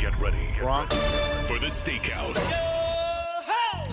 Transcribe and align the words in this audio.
Get 0.00 0.18
ready. 0.18 0.38
Get 0.54 0.62
Gronk. 0.62 0.90
ready 0.90 1.46
for 1.46 1.58
the 1.58 1.66
Steakhouse. 1.66 2.56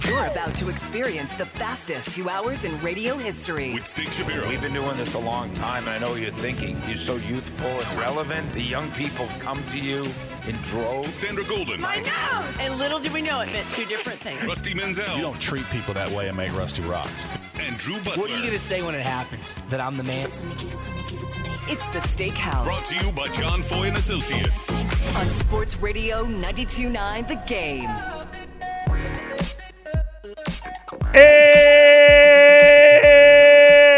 You're 0.08 0.25
about 0.27 0.56
to 0.56 0.69
experience 0.69 1.35
the 1.35 1.45
fastest 1.45 2.11
two 2.11 2.30
hours 2.30 2.64
in 2.64 2.80
radio 2.80 3.17
history. 3.17 3.74
With 3.74 3.85
Steak 3.85 4.12
Shapiro. 4.12 4.48
We've 4.48 4.62
been 4.62 4.74
doing 4.74 4.96
this 4.96 5.16
a 5.16 5.20
long 5.20 5.54
time, 5.54 5.83
and 5.83 5.90
I 5.90 5.98
know 5.98 6.12
what 6.12 6.22
you're 6.22 6.32
thinking. 6.32 6.82
You're 6.88 6.96
so 6.96 7.17
youthful 7.17 7.67
and 7.67 8.00
relevant. 8.00 8.54
The 8.54 8.62
young 8.62 8.89
people 8.91 9.28
come 9.39 9.62
to 9.66 9.78
you 9.78 10.05
in 10.48 10.55
droves. 10.57 11.16
Sandra 11.16 11.43
Golden. 11.45 11.84
I 11.84 12.00
know. 12.00 12.63
And 12.63 12.77
little 12.77 13.00
did 13.00 13.11
we 13.13 13.21
know 13.21 13.41
it 13.41 13.52
meant 13.52 13.70
two 13.70 13.86
different 13.86 14.20
things. 14.20 14.41
Rusty 14.45 14.73
Mansell. 14.73 15.16
You 15.16 15.21
don't 15.21 15.39
treat 15.39 15.66
people 15.70 15.93
that 15.95 16.09
way 16.12 16.27
and 16.27 16.38
make 16.38 16.55
Rusty 16.55 16.81
rocks. 16.84 17.12
and 17.59 17.77
Drew 17.77 17.95
Butler. 18.02 18.21
What 18.21 18.31
are 18.31 18.34
you 18.36 18.39
going 18.39 18.52
to 18.54 18.59
say 18.59 18.81
when 18.81 18.95
it 18.95 19.05
happens? 19.05 19.55
That 19.70 19.80
I'm 19.81 19.98
the 19.98 20.04
man? 20.04 20.27
It's 21.70 21.86
the 21.89 21.99
Steakhouse 21.99 22.63
Brought 22.63 22.86
to 22.86 23.05
you 23.05 23.12
by 23.12 23.27
John 23.30 23.62
Foy 23.62 23.88
and 23.88 23.98
Associates. 23.98 24.71
on 25.16 25.30
Sports 25.31 25.77
Radio 25.80 26.23
92.9 26.25 27.27
The 27.27 27.35
Game. 27.45 27.90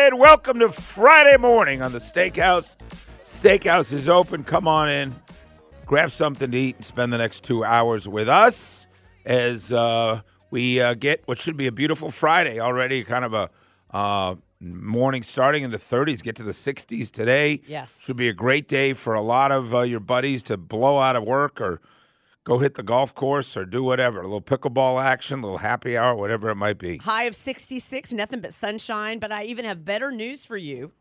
And 0.02 0.18
welcome 0.18 0.60
to 0.60 0.70
Friday 0.70 1.38
morning 1.38 1.82
on 1.84 1.92
the 1.92 2.00
Steakhouse. 2.00 2.76
Steakhouse 3.26 3.94
is 3.94 4.10
open. 4.10 4.44
Come 4.44 4.68
on 4.68 4.90
in, 4.90 5.16
grab 5.90 6.12
something 6.12 6.52
to 6.52 6.58
eat, 6.58 6.76
and 6.76 6.86
spend 6.86 7.12
the 7.12 7.18
next 7.18 7.44
two 7.44 7.66
hours 7.66 8.08
with 8.08 8.30
us 8.30 8.86
as 9.26 9.74
uh, 9.74 10.22
we 10.52 10.80
uh, 10.80 10.94
get 10.94 11.24
what 11.26 11.40
should 11.40 11.58
be 11.58 11.66
a 11.66 11.72
beautiful 11.72 12.12
Friday 12.12 12.60
already. 12.60 13.04
Kind 13.04 13.26
of 13.26 13.34
a 13.34 13.50
uh, 13.90 14.36
morning 14.60 15.24
starting 15.24 15.64
in 15.64 15.72
the 15.72 15.80
30s, 15.80 16.22
get 16.22 16.36
to 16.36 16.44
the 16.44 16.52
60s 16.52 17.10
today. 17.10 17.62
Yes. 17.66 18.04
should 18.04 18.18
be 18.18 18.30
a 18.30 18.34
great 18.34 18.68
day 18.68 18.94
for 18.94 19.16
a 19.16 19.22
lot 19.22 19.52
of 19.52 19.74
uh, 19.74 19.82
your 19.82 20.00
buddies 20.00 20.44
to 20.44 20.58
blow 20.58 21.00
out 21.00 21.16
of 21.16 21.24
work 21.24 21.60
or 21.60 21.82
go 22.44 22.60
hit 22.60 22.76
the 22.76 22.84
golf 22.84 23.16
course 23.16 23.58
or 23.58 23.66
do 23.66 23.82
whatever. 23.84 24.20
A 24.20 24.24
little 24.26 24.44
pickleball 24.44 25.04
action, 25.04 25.40
a 25.40 25.42
little 25.42 25.58
happy 25.58 25.98
hour, 25.98 26.16
whatever 26.16 26.52
it 26.52 26.56
might 26.56 26.78
be. 26.78 26.98
High 26.98 27.24
of 27.24 27.34
66, 27.34 28.12
nothing 28.12 28.42
but 28.42 28.54
sunshine. 28.54 29.18
But 29.18 29.32
I 29.32 29.46
even 29.46 29.66
have 29.66 29.84
better 29.84 30.12
news 30.12 30.46
for 30.46 30.56
you 30.56 30.92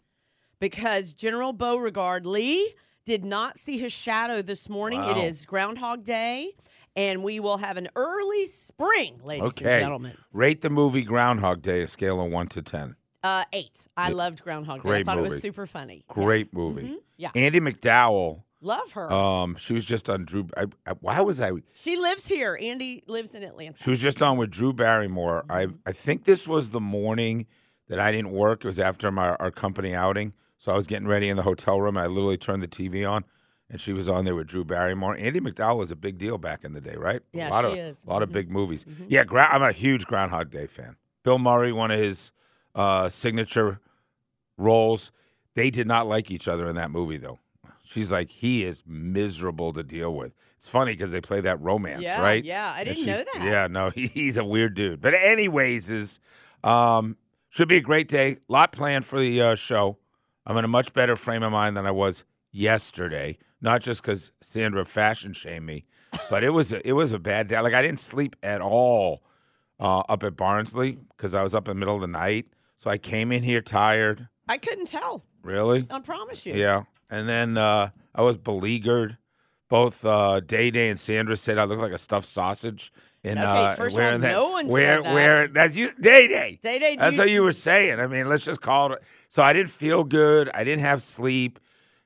because 0.61 1.13
General 1.13 1.53
Beauregard 1.53 2.25
Lee 2.25 2.75
did 3.09 3.25
not 3.25 3.57
see 3.59 3.79
his 3.79 3.93
shadow 3.93 4.43
this 4.43 4.69
morning. 4.69 5.01
It 5.03 5.17
Wow. 5.17 5.23
is 5.25 5.47
Groundhog 5.47 6.05
Day, 6.05 6.53
and 6.95 7.25
we 7.25 7.41
will 7.41 7.57
have 7.57 7.79
an 7.79 7.89
early 7.97 8.47
spring, 8.47 9.19
ladies 9.25 9.57
and 9.57 9.67
gentlemen. 9.67 10.17
Rate 10.33 10.61
the 10.61 10.69
movie 10.69 11.03
Groundhog 11.03 11.63
Day, 11.63 11.81
a 11.83 11.89
scale 11.89 12.21
of 12.21 12.31
one 12.31 12.49
to 12.49 12.61
ten. 12.63 12.97
Uh, 13.25 13.45
eight. 13.55 13.89
I 13.97 14.11
loved 14.11 14.43
Groundhog 14.43 14.83
Day. 14.85 14.91
I 14.91 14.93
Great 14.93 15.07
thought 15.07 15.19
it 15.19 15.23
was 15.23 15.41
super 15.41 15.67
funny. 15.67 16.05
Yeah. 16.07 16.15
Great 16.15 16.53
movie. 16.53 16.83
Mm-hmm. 16.83 16.95
Yeah. 17.17 17.31
Andie 17.35 17.61
MacDowell. 17.61 18.43
Love 18.61 18.93
her. 18.93 19.11
Um, 19.11 19.57
she 19.57 19.73
was 19.73 19.87
just 19.87 20.11
on 20.11 20.25
Drew. 20.27 20.47
I, 20.57 20.67
I, 20.87 20.93
why 21.01 21.21
was 21.23 21.41
I? 21.41 21.53
she 21.75 21.97
lives 21.97 22.29
here. 22.29 22.59
Andie 22.61 23.03
lives 23.07 23.35
in 23.35 23.43
Atlanta. 23.43 23.83
She 23.83 23.89
was 23.91 24.01
just 24.03 24.21
on 24.21 24.37
with 24.37 24.51
Drew 24.51 24.73
Barrymore. 24.75 25.45
I 25.49 25.69
I 25.87 25.93
think 25.93 26.25
this 26.25 26.47
was 26.47 26.69
the 26.71 26.81
morning 26.81 27.47
that 27.89 27.99
I 28.01 28.13
didn't 28.13 28.33
work. 28.33 28.65
It 28.65 28.69
was 28.69 28.79
after 28.79 29.11
my 29.11 29.31
our 29.37 29.51
company 29.51 29.95
outing, 29.95 30.33
so 30.59 30.73
I 30.73 30.77
was 30.77 30.87
getting 30.87 31.09
ready 31.09 31.29
in 31.29 31.37
the 31.37 31.43
hotel 31.43 31.81
room. 31.81 31.97
I 31.97 32.07
literally 32.07 32.37
turned 32.37 32.63
the 32.63 32.69
TV 32.69 33.09
on, 33.11 33.25
and 33.71 33.81
she 33.81 33.93
was 33.93 34.09
on 34.09 34.25
there 34.25 34.35
with 34.35 34.47
Drew 34.49 34.65
Barrymore. 34.65 35.17
Andie 35.17 35.41
MacDowell 35.41 35.79
was 35.79 35.91
a 35.91 35.97
big 35.97 36.19
deal 36.19 36.37
back 36.39 36.65
in 36.65 36.73
the 36.73 36.81
day, 36.81 36.97
right? 36.97 37.23
Yeah, 37.33 37.49
a 37.49 37.51
lot 37.51 37.65
she 37.65 37.71
of 37.73 37.79
is. 37.79 38.05
a 38.05 38.11
lot 38.11 38.23
of 38.23 38.29
Mhm. 38.31 38.33
big 38.33 38.51
movies. 38.51 38.85
Yeah, 39.09 39.25
gra- 39.25 39.49
I'm 39.51 39.63
a 39.63 39.73
huge 39.73 40.07
Groundhog 40.07 40.51
Day 40.51 40.67
fan. 40.67 40.97
Bill 41.25 41.39
Murray, 41.39 41.73
one 41.73 41.91
of 41.91 41.99
his 41.99 42.33
uh, 42.75 43.09
signature 43.09 43.81
roles. 44.57 45.11
They 45.55 45.71
did 45.71 45.87
not 45.87 46.07
like 46.07 46.31
each 46.31 46.47
other 46.49 46.69
in 46.69 46.77
that 46.77 46.91
movie, 46.91 47.17
though. 47.17 47.39
She's 47.85 48.13
like, 48.13 48.31
he 48.31 48.65
is 48.65 48.83
miserable 48.87 49.73
to 49.73 49.83
deal 49.83 50.15
with. 50.15 50.33
It's 50.57 50.69
funny 50.69 50.93
because 50.93 51.11
they 51.11 51.21
play 51.21 51.41
that 51.41 51.61
romance, 51.61 52.03
Yeah, 52.03 52.21
right? 52.21 52.45
yeah, 52.45 52.71
I 52.77 52.85
didn't 52.85 53.07
know 53.07 53.25
that. 53.35 53.43
Yeah, 53.45 53.67
no, 53.69 53.91
he, 53.95 54.09
he's 54.09 54.37
a 54.37 54.45
weird 54.45 54.75
dude. 54.75 55.01
But 55.01 55.15
anyways, 55.15 55.91
is 55.91 56.21
um, 56.63 57.17
should 57.49 57.69
be 57.69 57.77
a 57.79 57.81
great 57.81 58.09
day. 58.09 58.37
lot 58.49 58.73
planned 58.73 59.05
for 59.07 59.19
the 59.19 59.41
uh, 59.41 59.55
show. 59.55 59.97
I'm 60.49 60.57
in 60.57 60.65
a 60.65 60.69
much 60.69 60.95
better 60.95 61.15
frame 61.15 61.43
of 61.43 61.53
mind 61.53 61.77
than 61.77 61.87
I 61.87 61.91
was 61.91 62.25
yesterday. 62.51 63.37
Not 63.61 63.83
just 63.83 64.03
because 64.03 64.33
Sandra 64.41 64.85
fashion 64.85 65.33
shamed 65.35 65.67
me, 65.67 65.85
but 66.31 66.43
it 66.43 66.51
was 66.51 66.73
a, 66.73 66.87
it 66.89 66.93
was 66.93 67.13
a 67.13 67.19
bad 67.19 67.49
day. 67.49 67.61
Like 67.61 67.75
I 67.75 67.83
didn't 67.83 68.01
sleep 68.01 68.35
at 68.43 68.63
all 68.63 69.23
uh, 69.79 69.99
up 70.09 70.23
at 70.23 70.37
Barnsley 70.37 70.99
because 71.17 71.35
I 71.35 71.43
was 71.43 71.55
up 71.55 71.69
in 71.69 71.77
the 71.77 71.79
middle 71.79 71.95
of 71.95 72.01
the 72.01 72.07
night. 72.07 72.47
So 72.77 72.89
I 72.89 72.97
came 72.97 73.31
in 73.31 73.43
here 73.43 73.61
tired. 73.61 74.29
I 74.49 74.57
couldn't 74.57 74.87
tell. 74.87 75.25
Really? 75.43 75.87
I 75.91 76.01
promise 76.01 76.47
you. 76.47 76.55
Yeah. 76.55 76.85
And 77.11 77.29
then 77.29 77.59
uh, 77.59 77.91
I 78.15 78.23
was 78.23 78.39
beleaguered. 78.39 79.19
Both 79.69 80.03
uh, 80.03 80.41
Day 80.41 80.71
Day 80.71 80.89
and 80.89 80.99
Sandra 80.99 81.37
said 81.37 81.59
I 81.59 81.65
looked 81.65 81.83
like 81.83 81.93
a 81.93 81.99
stuffed 81.99 82.29
sausage. 82.29 82.91
And 83.25 83.39
Okay, 83.39 83.47
uh, 83.49 83.73
first 83.75 83.97
of 83.97 84.03
all, 84.05 84.19
that, 84.19 84.31
no 84.33 84.49
one 84.51 84.71
said 84.71 85.05
that. 85.05 85.13
Where 85.13 85.49
that's 85.49 85.75
you, 85.75 85.93
Day 86.01 86.29
Day. 86.29 86.59
Day 86.63 86.79
Day, 86.79 86.97
That's 86.97 87.17
you- 87.17 87.23
what 87.23 87.31
you 87.31 87.43
were 87.43 87.53
saying. 87.53 87.99
I 88.01 88.07
mean, 88.07 88.29
let's 88.29 88.45
just 88.45 88.61
call 88.61 88.93
it. 88.93 89.03
So 89.29 89.43
I 89.43 89.53
didn't 89.53 89.71
feel 89.71 90.05
good. 90.05 90.49
I 90.55 90.63
didn't 90.65 90.83
have 90.85 91.03
sleep. 91.03 91.59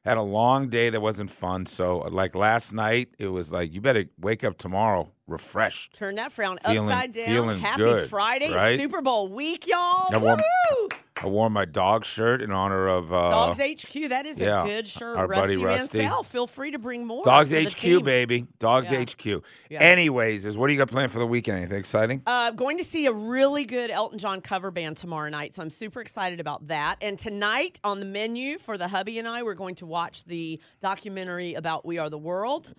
Had 0.04 0.16
a 0.16 0.22
long 0.22 0.68
day 0.68 0.90
that 0.90 1.00
wasn't 1.00 1.30
fun. 1.30 1.64
So 1.66 1.98
like 1.98 2.34
last 2.34 2.72
night, 2.72 3.10
it 3.18 3.28
was 3.28 3.52
like 3.52 3.72
you 3.72 3.80
better 3.80 4.06
wake 4.18 4.42
up 4.42 4.58
tomorrow 4.58 5.12
refreshed. 5.28 5.94
Turn 5.94 6.16
that 6.16 6.32
frown 6.32 6.58
Feeling- 6.64 6.90
upside 6.90 7.12
down. 7.12 7.26
feeling 7.26 7.60
Happy 7.60 7.78
good, 7.78 8.10
Friday, 8.10 8.52
right? 8.52 8.78
Super 8.80 9.00
Bowl 9.00 9.28
week, 9.28 9.68
y'all. 9.68 10.08
Woo! 10.20 10.88
I 11.22 11.26
wore 11.28 11.48
my 11.50 11.64
dog 11.64 12.04
shirt 12.04 12.42
in 12.42 12.50
honor 12.50 12.88
of 12.88 13.12
uh, 13.12 13.30
Dawgs 13.30 13.58
HQ. 13.58 14.08
That 14.08 14.26
is 14.26 14.40
yeah, 14.40 14.62
a 14.62 14.66
good 14.66 14.88
shirt. 14.88 15.16
our 15.16 15.26
Rusty 15.28 15.54
buddy 15.56 15.64
Rusty. 15.64 15.98
Mansell. 15.98 16.22
Feel 16.24 16.46
free 16.48 16.72
to 16.72 16.78
bring 16.78 17.06
more. 17.06 17.24
Dawgs 17.24 17.52
HQ, 17.52 17.74
team. 17.76 18.04
baby. 18.04 18.46
Dogs 18.58 18.90
Yeah. 18.90 19.04
HQ. 19.04 19.44
Yeah. 19.70 19.80
Anyways, 19.80 20.44
is 20.46 20.56
what 20.56 20.66
do 20.66 20.72
you 20.72 20.78
got 20.78 20.88
planned 20.88 21.12
for 21.12 21.20
the 21.20 21.26
weekend? 21.26 21.58
Anything 21.58 21.78
exciting? 21.78 22.22
Uh, 22.26 22.50
going 22.50 22.78
to 22.78 22.84
see 22.84 23.06
a 23.06 23.12
really 23.12 23.64
good 23.64 23.90
Elton 23.90 24.18
John 24.18 24.40
cover 24.40 24.70
band 24.72 24.96
tomorrow 24.96 25.28
night, 25.30 25.54
so 25.54 25.62
I'm 25.62 25.70
super 25.70 26.00
excited 26.00 26.40
about 26.40 26.66
that. 26.68 26.96
And 27.00 27.16
tonight 27.18 27.78
on 27.84 28.00
the 28.00 28.06
menu 28.06 28.58
for 28.58 28.76
the 28.76 28.88
hubby 28.88 29.18
and 29.20 29.28
I, 29.28 29.44
we're 29.44 29.54
going 29.54 29.76
to 29.76 29.86
watch 29.86 30.24
the 30.24 30.60
documentary 30.80 31.54
about 31.54 31.84
We 31.86 31.98
Are 31.98 32.10
the 32.10 32.18
World. 32.18 32.74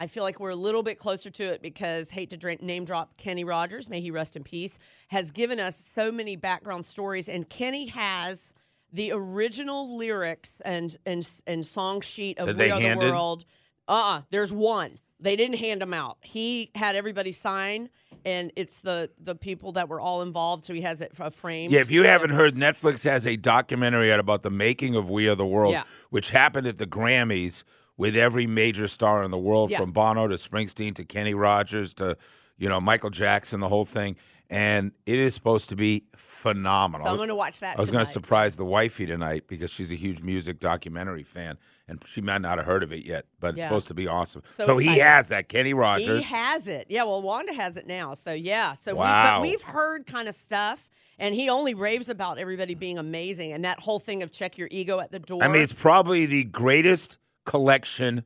I 0.00 0.06
feel 0.06 0.22
like 0.22 0.38
we're 0.38 0.50
a 0.50 0.56
little 0.56 0.82
bit 0.82 0.98
closer 0.98 1.28
to 1.30 1.44
it 1.44 1.60
because 1.60 2.10
hate 2.10 2.30
to 2.30 2.36
drink, 2.36 2.62
name 2.62 2.84
drop 2.84 3.16
Kenny 3.16 3.42
Rogers, 3.44 3.88
may 3.88 4.00
he 4.00 4.10
rest 4.10 4.36
in 4.36 4.44
peace, 4.44 4.78
has 5.08 5.30
given 5.30 5.58
us 5.58 5.76
so 5.76 6.12
many 6.12 6.36
background 6.36 6.84
stories, 6.86 7.28
and 7.28 7.48
Kenny 7.48 7.86
has 7.86 8.54
the 8.92 9.10
original 9.12 9.96
lyrics 9.96 10.62
and 10.64 10.96
and 11.04 11.28
and 11.46 11.66
song 11.66 12.00
sheet 12.00 12.38
of 12.38 12.56
We 12.56 12.70
Are 12.70 12.80
handed? 12.80 13.08
the 13.08 13.12
World. 13.12 13.44
Uh, 13.88 13.92
uh 13.92 14.22
there's 14.30 14.52
one. 14.52 14.98
They 15.20 15.34
didn't 15.34 15.58
hand 15.58 15.82
them 15.82 15.92
out. 15.92 16.18
He 16.20 16.70
had 16.76 16.94
everybody 16.94 17.32
sign, 17.32 17.90
and 18.24 18.52
it's 18.54 18.78
the 18.78 19.10
the 19.18 19.34
people 19.34 19.72
that 19.72 19.88
were 19.88 20.00
all 20.00 20.22
involved. 20.22 20.64
So 20.64 20.74
he 20.74 20.82
has 20.82 21.00
it 21.00 21.12
framed. 21.34 21.72
Yeah, 21.72 21.80
if 21.80 21.90
you 21.90 22.04
haven't 22.04 22.30
heard, 22.30 22.54
Netflix 22.54 23.02
has 23.02 23.26
a 23.26 23.36
documentary 23.36 24.12
out 24.12 24.20
about 24.20 24.42
the 24.42 24.50
making 24.50 24.94
of 24.94 25.10
We 25.10 25.28
Are 25.28 25.34
the 25.34 25.44
World, 25.44 25.72
Yeah. 25.72 25.82
which 26.10 26.30
happened 26.30 26.68
at 26.68 26.78
the 26.78 26.86
Grammys 26.86 27.64
with 27.98 28.16
every 28.16 28.46
major 28.46 28.88
star 28.88 29.22
in 29.22 29.30
the 29.30 29.38
world, 29.38 29.70
Yeah. 29.70 29.78
from 29.78 29.92
Bono 29.92 30.26
to 30.28 30.36
Springsteen 30.36 30.94
to 30.94 31.04
Kenny 31.04 31.34
Rogers 31.34 31.92
to, 31.94 32.16
you 32.56 32.68
know, 32.70 32.80
Michael 32.80 33.10
Jackson, 33.10 33.60
the 33.60 33.68
whole 33.68 33.84
thing. 33.84 34.16
And 34.50 34.92
it 35.04 35.18
is 35.18 35.34
supposed 35.34 35.68
to 35.68 35.76
be 35.76 36.04
phenomenal. 36.16 37.06
So 37.06 37.10
I'm 37.10 37.16
going 37.18 37.28
to 37.28 37.34
watch 37.34 37.60
that. 37.60 37.76
I 37.76 37.80
was 37.82 37.90
going 37.90 38.06
to 38.06 38.10
surprise 38.10 38.56
the 38.56 38.64
wifey 38.64 39.04
tonight 39.04 39.44
because 39.46 39.70
she's 39.70 39.92
a 39.92 39.94
huge 39.94 40.22
music 40.22 40.58
documentary 40.58 41.22
fan, 41.22 41.58
and 41.86 42.02
she 42.06 42.22
might 42.22 42.40
not 42.40 42.56
have 42.56 42.64
heard 42.66 42.82
of 42.82 42.90
it 42.90 43.04
yet, 43.04 43.26
but 43.40 43.54
it's 43.56 43.62
supposed 43.64 43.88
to 43.88 43.94
be 43.94 44.06
awesome. 44.06 44.42
So 44.56 44.66
So, 44.66 44.78
he 44.78 44.98
has 45.00 45.28
that, 45.28 45.48
Kenny 45.50 45.74
Rogers. 45.74 46.22
He 46.22 46.34
has 46.34 46.66
it. 46.66 46.86
Yeah, 46.88 47.02
well, 47.02 47.20
Wanda 47.20 47.52
has 47.52 47.76
it 47.76 47.86
now. 47.86 48.14
So 48.14 48.32
yeah. 48.32 48.72
So 48.72 48.94
Wow. 48.94 49.42
we, 49.42 49.48
but 49.48 49.50
we've 49.50 49.62
heard 49.62 50.06
kind 50.06 50.28
of 50.30 50.34
stuff, 50.34 50.88
and 51.18 51.34
he 51.34 51.50
only 51.50 51.74
raves 51.74 52.08
about 52.08 52.38
everybody 52.38 52.74
being 52.74 52.96
amazing, 52.96 53.52
and 53.52 53.64
that 53.66 53.80
whole 53.80 53.98
thing 53.98 54.22
of 54.22 54.30
check 54.32 54.56
your 54.56 54.68
ego 54.70 54.98
at 55.00 55.10
the 55.12 55.18
door. 55.18 55.42
I 55.42 55.48
mean, 55.48 55.60
it's 55.60 55.74
probably 55.74 56.24
the 56.24 56.44
greatest 56.44 57.18
collection 57.48 58.22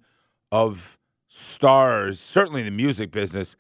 of 0.51 0.99
stars, 1.29 2.21
certainly 2.21 2.61
in 2.61 2.67
the 2.67 2.71
music 2.73 3.11
business, 3.11 3.57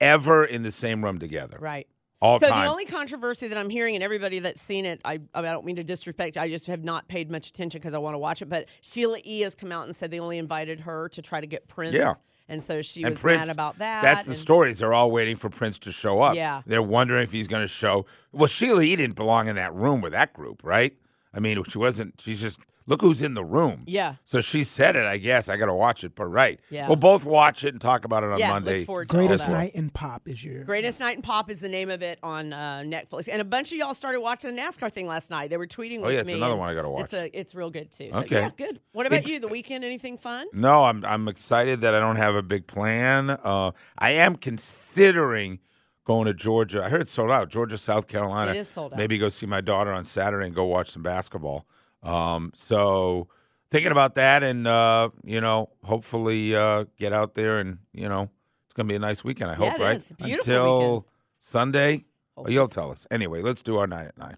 ever 0.00 0.44
in 0.44 0.62
the 0.62 0.70
same 0.70 1.04
room 1.04 1.18
together. 1.18 1.58
right. 1.60 1.86
All 2.22 2.40
so 2.40 2.48
time. 2.48 2.64
the 2.64 2.70
only 2.70 2.86
controversy 2.86 3.48
that 3.48 3.58
I'm 3.58 3.68
hearing, 3.68 3.94
and 3.94 4.02
everybody 4.02 4.38
that's 4.38 4.60
seen 4.60 4.86
it, 4.86 5.02
I, 5.04 5.20
I 5.34 5.42
don't 5.42 5.66
mean 5.66 5.76
to 5.76 5.84
disrespect. 5.84 6.38
I 6.38 6.48
just 6.48 6.66
have 6.66 6.82
not 6.82 7.06
paid 7.08 7.30
much 7.30 7.48
attention 7.50 7.78
because 7.78 7.92
I 7.92 7.98
want 7.98 8.14
to 8.14 8.18
watch 8.18 8.40
it. 8.40 8.48
But 8.48 8.68
Sheila 8.80 9.18
E. 9.22 9.40
has 9.42 9.54
come 9.54 9.70
out 9.70 9.84
and 9.84 9.94
said 9.94 10.10
they 10.10 10.18
only 10.18 10.38
invited 10.38 10.80
her 10.80 11.10
to 11.10 11.20
try 11.20 11.42
to 11.42 11.46
get 11.46 11.68
Prince. 11.68 11.94
Yeah. 11.94 12.14
and 12.48 12.62
so 12.62 12.80
she 12.80 13.02
and 13.02 13.10
was 13.10 13.20
Prince, 13.20 13.48
mad 13.48 13.54
about 13.54 13.78
that. 13.80 14.00
That's 14.00 14.24
the 14.24 14.30
and- 14.30 14.38
stories. 14.38 14.78
They're 14.78 14.94
all 14.94 15.10
waiting 15.10 15.36
for 15.36 15.50
Prince 15.50 15.78
to 15.80 15.92
show 15.92 16.22
up. 16.22 16.36
Yeah. 16.36 16.62
They're 16.64 16.80
wondering 16.82 17.22
if 17.22 17.32
he's 17.32 17.48
going 17.48 17.62
to 17.62 17.68
show. 17.68 18.06
Well, 18.32 18.46
Sheila 18.46 18.82
E. 18.82 18.96
didn't 18.96 19.16
belong 19.16 19.48
in 19.48 19.56
that 19.56 19.74
room 19.74 20.00
with 20.00 20.12
that 20.12 20.32
group, 20.32 20.62
right? 20.64 20.96
I 21.34 21.40
mean, 21.40 21.62
she 21.68 21.76
wasn't. 21.76 22.18
She's 22.18 22.40
just 22.40 22.60
look 22.86 23.00
who's 23.00 23.22
in 23.22 23.34
the 23.34 23.44
room. 23.44 23.82
Yeah. 23.86 24.16
So 24.24 24.40
she 24.40 24.64
said 24.64 24.96
it. 24.96 25.04
I 25.04 25.16
guess 25.18 25.48
I 25.48 25.56
got 25.56 25.66
to 25.66 25.74
watch 25.74 26.04
it. 26.04 26.14
But 26.14 26.26
right. 26.26 26.60
Yeah. 26.70 26.86
We'll 26.86 26.96
both 26.96 27.24
watch 27.24 27.64
it 27.64 27.74
and 27.74 27.80
talk 27.80 28.04
about 28.04 28.22
it 28.24 28.30
on 28.30 28.38
yeah, 28.38 28.50
Monday. 28.50 28.78
look 28.78 28.86
forward 28.86 29.08
to 29.08 29.16
all 29.16 29.20
Greatest 29.26 29.46
that. 29.46 29.52
Night 29.52 29.74
in 29.74 29.90
Pop 29.90 30.28
is 30.28 30.42
your 30.42 30.64
Greatest 30.64 31.00
Night 31.00 31.16
in 31.16 31.22
Pop 31.22 31.50
is 31.50 31.60
the 31.60 31.68
name 31.68 31.90
of 31.90 32.02
it 32.02 32.18
on 32.22 32.52
uh, 32.52 32.82
Netflix, 32.84 33.28
and 33.30 33.40
a 33.40 33.44
bunch 33.44 33.72
of 33.72 33.78
y'all 33.78 33.94
started 33.94 34.20
watching 34.20 34.54
the 34.54 34.60
NASCAR 34.62 34.90
thing 34.92 35.06
last 35.06 35.30
night. 35.30 35.50
They 35.50 35.56
were 35.56 35.66
tweeting. 35.66 35.98
Oh, 36.00 36.02
with 36.02 36.14
yeah, 36.14 36.20
it's 36.20 36.28
me, 36.28 36.34
another 36.34 36.56
one 36.56 36.70
I 36.70 36.74
gotta 36.74 36.90
watch. 36.90 37.04
It's 37.04 37.14
a, 37.14 37.38
it's 37.38 37.54
real 37.54 37.70
good 37.70 37.90
too. 37.92 38.10
So, 38.12 38.18
Okay. 38.20 38.40
yeah, 38.40 38.50
good. 38.56 38.80
What 38.92 39.06
about 39.06 39.20
It- 39.20 39.28
you? 39.28 39.40
The 39.40 39.48
weekend? 39.48 39.84
Anything 39.84 40.16
fun? 40.18 40.46
No, 40.52 40.84
I'm 40.84 41.04
I'm 41.04 41.28
excited 41.28 41.80
that 41.80 41.94
I 41.94 42.00
don't 42.00 42.16
have 42.16 42.34
a 42.34 42.42
big 42.42 42.66
plan. 42.66 43.30
Uh, 43.30 43.72
I 43.98 44.12
am 44.12 44.36
considering 44.36 45.58
going 46.04 46.26
to 46.26 46.34
Georgia. 46.34 46.84
I 46.84 46.88
heard 46.88 47.00
it's 47.00 47.10
sold 47.10 47.30
out. 47.30 47.48
Georgia, 47.48 47.76
South 47.76 48.06
Carolina. 48.06 48.52
It 48.52 48.58
is 48.58 48.68
sold 48.68 48.92
out. 48.92 48.96
Maybe 48.98 49.18
go 49.18 49.28
see 49.28 49.46
my 49.46 49.60
daughter 49.60 49.92
on 49.92 50.04
Saturday 50.04 50.46
and 50.46 50.54
go 50.54 50.64
watch 50.64 50.90
some 50.90 51.02
basketball. 51.02 51.66
Um, 52.06 52.52
so 52.54 53.28
thinking 53.70 53.92
about 53.92 54.14
that, 54.14 54.42
and 54.42 54.66
uh, 54.66 55.10
you 55.24 55.40
know, 55.40 55.70
hopefully 55.82 56.54
uh, 56.54 56.84
get 56.98 57.12
out 57.12 57.34
there 57.34 57.58
and 57.58 57.78
you 57.92 58.08
know, 58.08 58.22
it's 58.66 58.74
gonna 58.74 58.88
be 58.88 58.94
a 58.94 58.98
nice 59.00 59.24
weekend. 59.24 59.50
I 59.50 59.54
Yeah, 59.54 59.70
hope, 59.70 59.80
it 59.80 59.82
right? 59.82 59.96
is. 59.96 60.12
Beautiful 60.16 60.34
Until 60.52 60.78
weekend. 60.94 61.04
Sunday. 61.40 62.04
Hope 62.36 62.44
Well, 62.46 62.52
you'll 62.52 62.68
tell 62.68 62.90
us. 62.90 63.06
Anyway, 63.10 63.42
let's 63.42 63.62
do 63.62 63.76
our 63.78 63.86
nine 63.86 64.06
at 64.06 64.18
nine. 64.18 64.36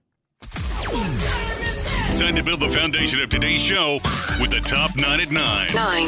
Time 2.19 2.35
to 2.35 2.43
build 2.43 2.61
the 2.61 2.69
foundation 2.69 3.21
of 3.21 3.29
today's 3.29 3.63
show 3.63 4.01
with 4.41 4.51
the 4.51 4.61
top 4.65 4.97
nine 4.97 5.21
at 5.21 5.31
nine. 5.31 5.73
Nine. 5.75 6.07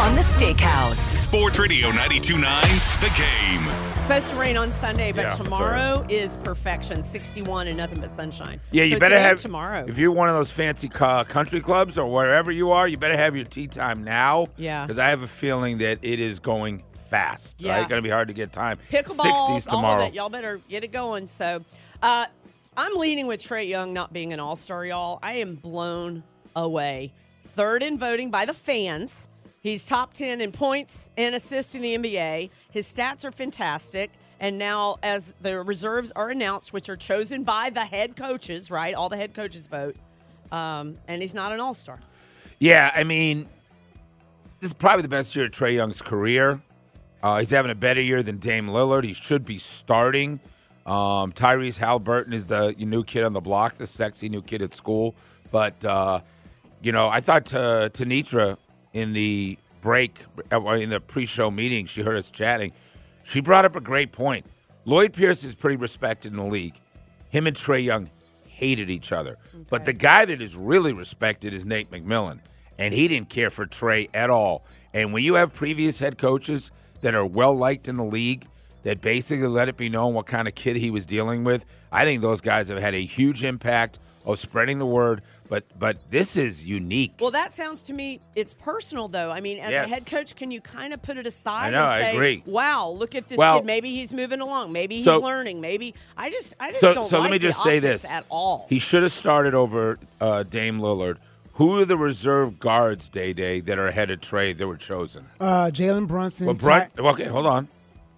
On 0.00 0.14
the 0.16 0.22
Steakhouse. 0.22 0.96
Sports 0.96 1.58
Radio 1.60 1.90
92.9 1.90 3.00
The 3.00 3.10
Game. 3.16 3.91
Supposed 4.02 4.28
to 4.30 4.36
rain 4.36 4.56
on 4.58 4.72
Sunday, 4.72 5.12
but 5.12 5.22
Yeah, 5.22 5.30
tomorrow 5.30 6.04
is 6.08 6.36
perfection. 6.38 7.02
61 7.02 7.68
and 7.68 7.76
nothing 7.78 8.00
but 8.00 8.10
sunshine. 8.10 8.60
Yeah, 8.70 8.82
you 8.84 8.96
So 8.96 9.00
better 9.00 9.14
today, 9.14 9.22
have 9.28 9.40
tomorrow. 9.40 9.86
If 9.88 9.96
you're 9.96 10.10
one 10.10 10.28
of 10.28 10.34
those 10.34 10.50
fancy 10.50 10.88
ca- 10.88 11.24
country 11.24 11.60
clubs 11.60 11.96
or 11.96 12.10
wherever 12.10 12.50
you 12.50 12.72
are, 12.72 12.86
you 12.86 12.98
better 12.98 13.16
have 13.16 13.34
your 13.36 13.46
tee 13.46 13.68
time 13.68 14.04
now. 14.04 14.48
Yeah. 14.58 14.84
because 14.84 14.98
I 14.98 15.08
have 15.10 15.22
a 15.22 15.26
feeling 15.26 15.78
that 15.78 16.00
it 16.02 16.20
is 16.20 16.40
going 16.40 16.82
fast. 17.08 17.56
Yeah. 17.58 17.78
right? 17.78 17.88
going 17.88 18.02
to 18.02 18.06
be 18.06 18.10
hard 18.10 18.28
to 18.28 18.34
get 18.34 18.52
time. 18.52 18.78
pickleball, 18.90 19.60
60s 19.60 19.66
tomorrow. 19.68 20.00
all 20.00 20.02
of 20.02 20.08
it. 20.08 20.14
Y'all 20.14 20.28
better 20.28 20.60
get 20.68 20.84
it 20.84 20.92
going. 20.92 21.26
So, 21.28 21.64
uh, 22.02 22.26
I'm 22.76 22.94
leaning 22.96 23.28
with 23.28 23.40
Trae 23.40 23.66
Young 23.68 23.92
not 23.94 24.12
being 24.12 24.32
an 24.34 24.40
All 24.40 24.56
Star, 24.56 24.84
y'all. 24.84 25.20
I 25.22 25.34
am 25.34 25.54
blown 25.54 26.22
away. 26.56 27.12
Third 27.44 27.82
in 27.82 27.98
voting 27.98 28.30
by 28.30 28.44
the 28.46 28.54
fans. 28.54 29.28
He's 29.62 29.84
top 29.84 30.12
10 30.12 30.40
in 30.40 30.50
points 30.50 31.10
and 31.16 31.36
assists 31.36 31.76
in 31.76 31.82
the 31.82 31.96
NBA. 31.96 32.50
His 32.72 32.92
stats 32.92 33.24
are 33.24 33.30
fantastic. 33.30 34.10
And 34.40 34.58
now, 34.58 34.98
as 35.04 35.36
the 35.40 35.62
reserves 35.62 36.10
are 36.16 36.30
announced, 36.30 36.72
which 36.72 36.88
are 36.88 36.96
chosen 36.96 37.44
by 37.44 37.70
the 37.70 37.84
head 37.84 38.16
coaches, 38.16 38.72
right? 38.72 38.92
All 38.92 39.08
the 39.08 39.16
head 39.16 39.34
coaches 39.34 39.68
vote. 39.68 39.94
Um, 40.50 40.96
and 41.06 41.22
he's 41.22 41.32
not 41.32 41.52
an 41.52 41.60
All 41.60 41.74
Star. 41.74 42.00
Yeah, 42.58 42.90
I 42.92 43.04
mean, 43.04 43.48
this 44.58 44.70
is 44.70 44.74
probably 44.74 45.02
the 45.02 45.08
best 45.08 45.34
year 45.36 45.44
of 45.44 45.52
Trae 45.52 45.74
Young's 45.74 46.02
career. 46.02 46.60
Uh, 47.22 47.38
he's 47.38 47.50
having 47.50 47.70
a 47.70 47.76
better 47.76 48.00
year 48.00 48.24
than 48.24 48.38
Dame 48.38 48.66
Lillard. 48.66 49.04
He 49.04 49.12
should 49.12 49.44
be 49.44 49.58
starting. 49.58 50.40
Um, 50.86 51.30
Tyrese 51.32 51.78
Halliburton 51.78 52.32
is 52.32 52.48
the 52.48 52.74
new 52.76 53.04
kid 53.04 53.22
on 53.22 53.32
the 53.32 53.40
block, 53.40 53.76
the 53.76 53.86
sexy 53.86 54.28
new 54.28 54.42
kid 54.42 54.60
at 54.60 54.74
school. 54.74 55.14
But 55.52 55.84
uh, 55.84 56.20
you 56.82 56.90
know, 56.90 57.08
I 57.08 57.20
thought 57.20 57.54
uh, 57.54 57.90
Tanitra 57.90 58.56
in 58.92 59.12
the 59.12 59.58
break, 59.80 60.20
uh, 60.52 60.60
in 60.70 60.90
the 60.90 61.00
pre-show 61.00 61.50
meeting, 61.50 61.86
she 61.86 62.02
heard 62.02 62.16
us 62.16 62.30
chatting. 62.30 62.72
She 63.24 63.40
brought 63.40 63.64
up 63.64 63.76
a 63.76 63.80
great 63.80 64.12
point. 64.12 64.46
Lloyd 64.84 65.12
Pierce 65.12 65.44
is 65.44 65.54
pretty 65.54 65.76
respected 65.76 66.32
in 66.32 66.38
the 66.38 66.44
league. 66.44 66.74
Him 67.30 67.46
and 67.46 67.56
Trae 67.56 67.82
Young 67.82 68.10
hated 68.44 68.90
each 68.90 69.12
other. 69.12 69.36
But 69.70 69.84
the 69.84 69.92
guy 69.92 70.24
that 70.24 70.42
is 70.42 70.56
really 70.56 70.92
respected 70.92 71.54
is 71.54 71.64
Nate 71.64 71.90
McMillan. 71.90 72.40
And 72.78 72.92
he 72.92 73.06
didn't 73.08 73.28
care 73.28 73.50
for 73.50 73.66
Trae 73.66 74.08
at 74.14 74.30
all. 74.30 74.64
And 74.94 75.12
when 75.12 75.22
you 75.22 75.34
have 75.34 75.52
previous 75.52 75.98
head 75.98 76.18
coaches 76.18 76.70
that 77.00 77.14
are 77.14 77.26
well 77.26 77.54
liked 77.54 77.88
in 77.88 77.96
the 77.96 78.04
league, 78.04 78.46
that 78.82 79.00
basically 79.00 79.46
let 79.46 79.68
it 79.68 79.76
be 79.76 79.88
known 79.88 80.14
what 80.14 80.26
kind 80.26 80.48
of 80.48 80.54
kid 80.54 80.76
he 80.76 80.90
was 80.90 81.06
dealing 81.06 81.44
with, 81.44 81.64
I 81.92 82.04
think 82.04 82.20
those 82.20 82.40
guys 82.40 82.68
have 82.68 82.78
had 82.78 82.94
a 82.94 83.04
huge 83.04 83.44
impact 83.44 83.98
of 84.24 84.38
spreading 84.38 84.78
the 84.78 84.86
word. 84.86 85.22
But 85.48 85.64
but 85.78 85.98
this 86.10 86.36
is 86.38 86.64
unique. 86.64 87.12
Well, 87.20 87.32
that 87.32 87.52
sounds 87.52 87.82
to 87.84 87.92
me 87.92 88.20
it's 88.34 88.54
personal 88.54 89.08
though. 89.08 89.30
I 89.30 89.40
mean, 89.42 89.58
as 89.58 89.70
Yes. 89.70 89.86
a 89.86 89.88
head 89.94 90.06
coach, 90.06 90.34
can 90.34 90.50
you 90.50 90.60
kind 90.62 90.94
of 90.94 91.02
put 91.02 91.18
it 91.18 91.26
aside 91.26 91.68
I 91.68 91.70
know, 91.70 91.84
and 91.84 92.04
say, 92.04 92.14
agree. 92.14 92.42
"Wow, 92.46 92.88
look 92.90 93.14
at 93.14 93.28
this 93.28 93.36
Well- 93.36 93.58
kid. 93.58 93.66
Maybe 93.66 93.90
he's 93.90 94.12
moving 94.12 94.40
along. 94.40 94.72
Maybe 94.72 94.96
he's 94.96 95.04
So- 95.04 95.20
learning. 95.20 95.60
Maybe 95.60 95.94
I 96.16 96.30
just 96.30 96.54
I 96.58 96.70
just 96.70 96.80
so, 96.80 96.94
don't 96.94 97.06
so 97.08 97.18
like 97.18 97.24
let 97.24 97.32
me 97.32 97.38
the 97.38 97.48
just 97.48 97.62
say 97.62 97.80
this 97.80 98.04
at 98.10 98.24
all." 98.30 98.66
He 98.70 98.78
should 98.78 99.02
have 99.02 99.12
started 99.12 99.54
over 99.54 99.98
uh, 100.20 100.42
Dame 100.44 100.78
Lillard. 100.80 101.16
Who 101.56 101.78
are 101.78 101.84
the 101.84 101.98
reserve 101.98 102.58
guards, 102.58 103.10
Day 103.10 103.34
Day, 103.34 103.60
that 103.60 103.78
are 103.78 103.86
ahead 103.88 104.10
of 104.10 104.20
Trae 104.22 104.56
that 104.56 104.66
were 104.66 104.78
chosen? 104.78 105.26
uh, 105.38 105.66
Jalen 105.66 106.06
Brunson. 106.06 106.46
Well, 106.46 106.54
Ty- 106.56 106.88
Brun- 106.96 107.06
okay, 107.14 107.24
hold 107.26 107.44
on. 107.46 107.68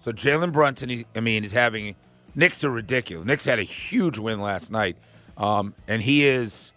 So 0.05 0.13
Jalen 0.13 0.53
Brunson, 0.53 0.87
he, 0.87 1.05
I 1.15 1.19
mean, 1.19 1.43
is 1.43 1.51
having 1.51 1.95
Knicks 2.33 2.63
are 2.63 2.69
ridiculous. 2.69 3.25
Knicks 3.25 3.43
had 3.45 3.59
a 3.59 3.63
huge 3.63 4.17
win 4.19 4.39
last 4.39 4.71
night, 4.71 4.95
um, 5.37 5.73
and 5.87 6.01
he 6.01 6.27
is 6.27 6.73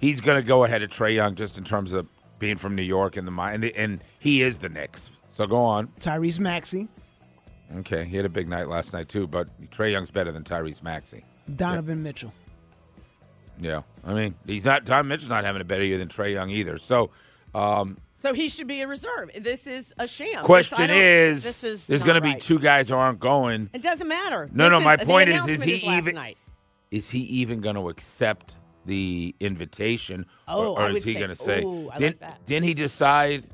he's 0.00 0.20
going 0.20 0.40
to 0.40 0.46
go 0.46 0.64
ahead 0.64 0.82
of 0.82 0.90
Trae 0.90 1.14
Young 1.14 1.34
just 1.34 1.58
in 1.58 1.64
terms 1.64 1.94
of 1.94 2.06
being 2.38 2.56
from 2.56 2.74
New 2.74 2.82
York 2.82 3.16
and 3.16 3.26
the 3.26 3.32
and, 3.40 3.62
the, 3.62 3.74
and 3.76 4.00
he 4.18 4.42
is 4.42 4.58
the 4.58 4.68
Knicks. 4.68 5.10
So 5.30 5.46
go 5.46 5.56
on. 5.64 5.88
Tyrese 6.00 6.38
Maxey, 6.38 6.88
Okay, 7.78 8.04
he 8.04 8.16
had 8.16 8.24
a 8.24 8.28
big 8.28 8.48
night 8.48 8.68
last 8.68 8.92
night 8.92 9.08
too, 9.08 9.26
but 9.26 9.48
Trae 9.70 9.90
Young's 9.90 10.10
better 10.10 10.30
than 10.30 10.44
Tyrese 10.44 10.82
Maxey. 10.82 11.24
Donovan 11.56 12.02
Mitchell. 12.02 12.32
Yeah, 13.60 13.82
I 14.04 14.14
mean, 14.14 14.34
he's 14.46 14.64
not. 14.64 14.84
Tom 14.84 15.08
Mitchell's 15.08 15.30
not 15.30 15.44
having 15.44 15.60
a 15.60 15.64
better 15.64 15.84
year 15.84 15.98
than 15.98 16.08
Trae 16.08 16.32
Young 16.32 16.50
either. 16.50 16.76
So, 16.78 17.10
um, 17.54 17.98
so 18.14 18.32
he 18.34 18.48
should 18.48 18.66
be 18.66 18.80
a 18.80 18.86
reserve. 18.88 19.30
This 19.38 19.66
is 19.66 19.94
a 19.98 20.08
sham. 20.08 20.44
Question 20.44 20.88
don't- 20.88 20.96
is, 20.98 21.44
this 21.44 21.62
is 21.64 21.86
there's 21.86 22.00
not 22.00 22.06
going 22.20 22.22
to 22.22 22.34
be 22.34 22.40
two 22.40 22.58
guys 22.58 22.88
who 22.88 22.94
aren't 22.96 23.20
going. 23.20 23.70
It 23.72 23.82
doesn't 23.82 24.08
matter. 24.08 24.48
No, 24.52 24.64
This 24.64 24.72
no, 24.72 24.78
is- 24.78 24.84
my 24.84 24.96
point 24.96 25.28
is, 25.30 25.36
is 25.36 25.62
announcement 25.62 25.70
he 25.80 25.96
even- 25.96 26.14
night. 26.16 26.36
Is 26.90 27.10
he 27.10 27.20
even 27.20 27.60
going 27.60 27.76
to 27.76 27.88
accept 27.88 28.56
the 28.86 29.34
invitation? 29.40 30.26
Oh, 30.46 30.58
or, 30.60 30.66
or 30.66 30.80
I 30.82 30.88
is 30.88 30.94
would 30.94 31.04
he 31.04 31.12
say- 31.14 31.18
going 31.18 31.28
to 31.30 31.34
say? 31.34 31.62
ooh, 31.62 31.90
I 31.90 31.96
didn't, 31.96 32.20
that. 32.20 32.44
didn't 32.46 32.64
he 32.66 32.74
decide? 32.74 33.44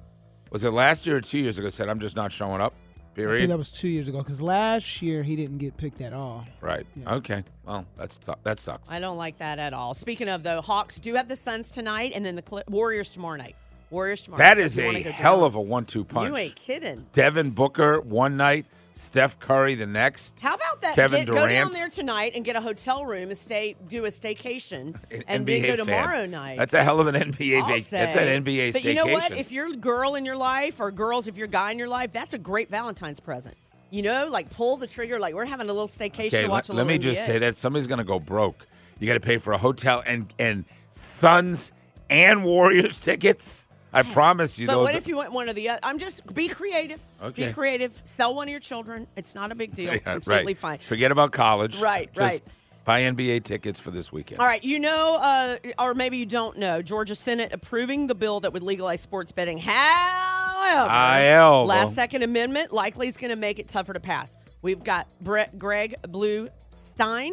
Was 0.50 0.65
it 0.65 0.71
last 0.71 1.06
year 1.06 1.17
or 1.17 1.21
two 1.21 1.38
years 1.38 1.59
ago? 1.59 1.69
Said 1.69 1.88
I'm 1.88 2.00
just 2.00 2.17
not 2.17 2.32
showing 2.32 2.61
up. 2.61 2.75
I 2.97 3.12
Period. 3.15 3.38
think 3.38 3.50
that 3.50 3.59
was 3.59 3.73
two 3.73 3.88
years 3.88 4.09
ago 4.09 4.19
because 4.19 4.41
last 4.41 5.03
year 5.03 5.23
he 5.23 5.35
didn't 5.37 5.59
get 5.59 5.77
picked 5.77 6.00
at 6.00 6.12
all. 6.12 6.47
right. 6.61 6.87
Okay. 7.06 7.44
Well, 7.67 7.85
that's 7.97 8.19
tu- 8.19 8.35
that 8.44 8.59
sucks. 8.61 8.91
I 8.91 8.99
don't 9.00 9.17
like 9.17 9.37
that 9.38 9.59
at 9.59 9.75
all. 9.75 9.94
Speaking 9.94 10.29
of 10.29 10.43
though, 10.43 10.61
Hawks 10.62 10.99
do 11.00 11.15
have 11.15 11.29
the 11.29 11.37
Suns 11.37 11.71
tonight, 11.73 12.12
and 12.15 12.25
then 12.25 12.37
the 12.37 12.43
Cl- 12.49 12.62
Warriors 12.69 13.11
tomorrow 13.11 13.37
night. 13.37 13.56
Warriors 13.91 14.23
tomorrow. 14.23 14.38
That 14.38 14.56
So 14.59 14.62
is 14.62 14.79
a 14.79 15.03
hell 15.11 15.38
down- 15.38 15.47
of 15.47 15.55
a 15.56 15.61
one-two 15.61 16.05
punch. 16.05 16.29
You 16.29 16.37
ain't 16.37 16.55
kidding. 16.56 17.06
Devin 17.12 17.50
Booker 17.50 18.00
one 18.00 18.37
night, 18.37 18.67
Steph 18.94 19.38
Curry 19.38 19.75
the 19.75 19.87
next. 19.87 20.38
How 20.40 20.54
about 20.54 20.82
that? 20.82 20.94
Kevin 20.94 21.25
Get- 21.25 21.34
go 21.34 21.48
down 21.48 21.72
there 21.72 21.88
tonight 21.88 22.32
and 22.34 22.44
get 22.44 22.54
a 22.56 22.60
hotel 22.60 23.04
room 23.04 23.31
and 23.31 23.37
stay, 23.38 23.75
do 23.88 24.04
a 24.04 24.08
staycation, 24.08 24.94
An 25.10 25.25
and 25.26 25.46
NBA 25.46 25.62
then 25.62 25.62
go 25.62 25.84
fan. 25.84 25.87
tomorrow 25.87 26.26
night. 26.26 26.58
That's 26.58 26.75
a 26.75 26.84
hell 26.84 27.00
of 27.00 27.06
an 27.06 27.14
NBA. 27.14 27.62
I'll 27.62 27.69
that's 27.69 27.92
an 27.92 28.44
NBA 28.44 28.72
But 28.72 28.82
staycation. 28.82 28.84
you 28.84 28.94
know 28.94 29.06
what? 29.06 29.32
If 29.32 29.50
you're 29.50 29.69
a 29.72 29.76
girl 29.76 30.14
in 30.14 30.25
your 30.25 30.37
life, 30.37 30.81
or 30.81 30.90
girls, 30.90 31.28
if 31.28 31.37
you're 31.37 31.46
a 31.46 31.48
guy 31.48 31.72
in 31.72 31.78
your 31.78 31.88
life, 31.88 32.12
that's 32.12 32.34
a 32.34 32.38
great 32.38 32.70
Valentine's 32.70 33.20
present. 33.20 33.56
You 33.91 34.03
know, 34.03 34.26
like 34.31 34.50
pull 34.50 34.76
the 34.76 34.86
trigger. 34.86 35.19
Like 35.19 35.34
we're 35.34 35.46
having 35.46 35.69
a 35.69 35.72
little 35.72 35.88
staycation 35.88 36.26
Okay, 36.29 36.43
to 36.43 36.48
watch 36.48 36.69
let, 36.69 36.74
a 36.74 36.76
let 36.76 36.86
little 36.86 36.86
me 36.86 36.98
just 36.98 37.24
say 37.26 37.38
that 37.41 37.56
somebody's 37.56 37.88
going 37.88 37.98
to 37.98 38.05
go 38.05 38.20
broke. 38.20 38.67
You 39.00 39.06
got 39.08 39.15
to 39.15 39.20
pay 39.20 39.38
for 39.38 39.53
a 39.53 39.58
hotel 39.58 40.03
and 40.06 40.32
and 40.38 40.65
Suns 40.91 41.72
and 42.08 42.44
Warriors 42.44 42.96
tickets. 43.00 43.67
I 43.93 44.03
promise 44.03 44.59
you 44.59 44.67
But 44.67 44.75
those. 44.75 44.85
what 44.85 44.94
if 44.94 45.09
you 45.09 45.17
want 45.17 45.32
one 45.32 45.49
of 45.49 45.56
the 45.56 45.69
other? 45.69 45.81
I'm 45.82 45.99
just 45.99 46.32
be 46.32 46.49
creative. 46.49 47.01
Okay. 47.23 47.49
Be 47.49 47.53
creative. 47.53 48.01
Sell 48.05 48.35
one 48.35 48.49
of 48.49 48.51
your 48.51 48.61
children. 48.61 49.06
It's 49.17 49.35
not 49.35 49.51
a 49.51 49.55
big 49.55 49.75
deal. 49.75 49.93
It's 49.93 50.05
completely 50.06 50.53
right. 50.53 50.59
fine. 50.59 50.79
Forget 50.79 51.13
about 51.13 51.32
college. 51.32 51.81
Right, 51.81 52.09
Just 52.13 52.19
right. 52.19 52.41
Buy 52.85 53.03
NBA 53.03 53.44
tickets 53.44 53.79
for 53.79 53.91
this 53.91 54.11
weekend. 54.11 54.41
All 54.41 54.47
right, 54.47 54.63
you 54.65 54.81
know, 54.81 55.17
uh, 55.17 55.56
or 55.79 55.94
maybe 55.94 56.17
you 56.17 56.27
don't 56.27 56.56
know, 56.56 56.81
Georgia 56.81 57.15
Senate 57.15 57.53
approving 57.53 58.06
the 58.06 58.15
bill 58.15 58.41
that 58.41 58.53
would 58.53 58.63
legalize 58.63 59.01
sports 59.01 59.32
betting. 59.32 59.59
However, 59.59 61.67
last 61.67 61.94
second 61.94 62.23
amendment 62.23 62.73
likely 62.73 63.06
is 63.06 63.17
going 63.17 63.31
to 63.31 63.37
make 63.37 63.59
it 63.59 63.69
tougher 63.69 63.93
to 63.93 64.01
pass. 64.01 64.37
We've 64.63 64.82
got 64.82 65.06
Brett, 65.20 65.59
Greg 65.59 65.97
Bluestein. 66.05 67.32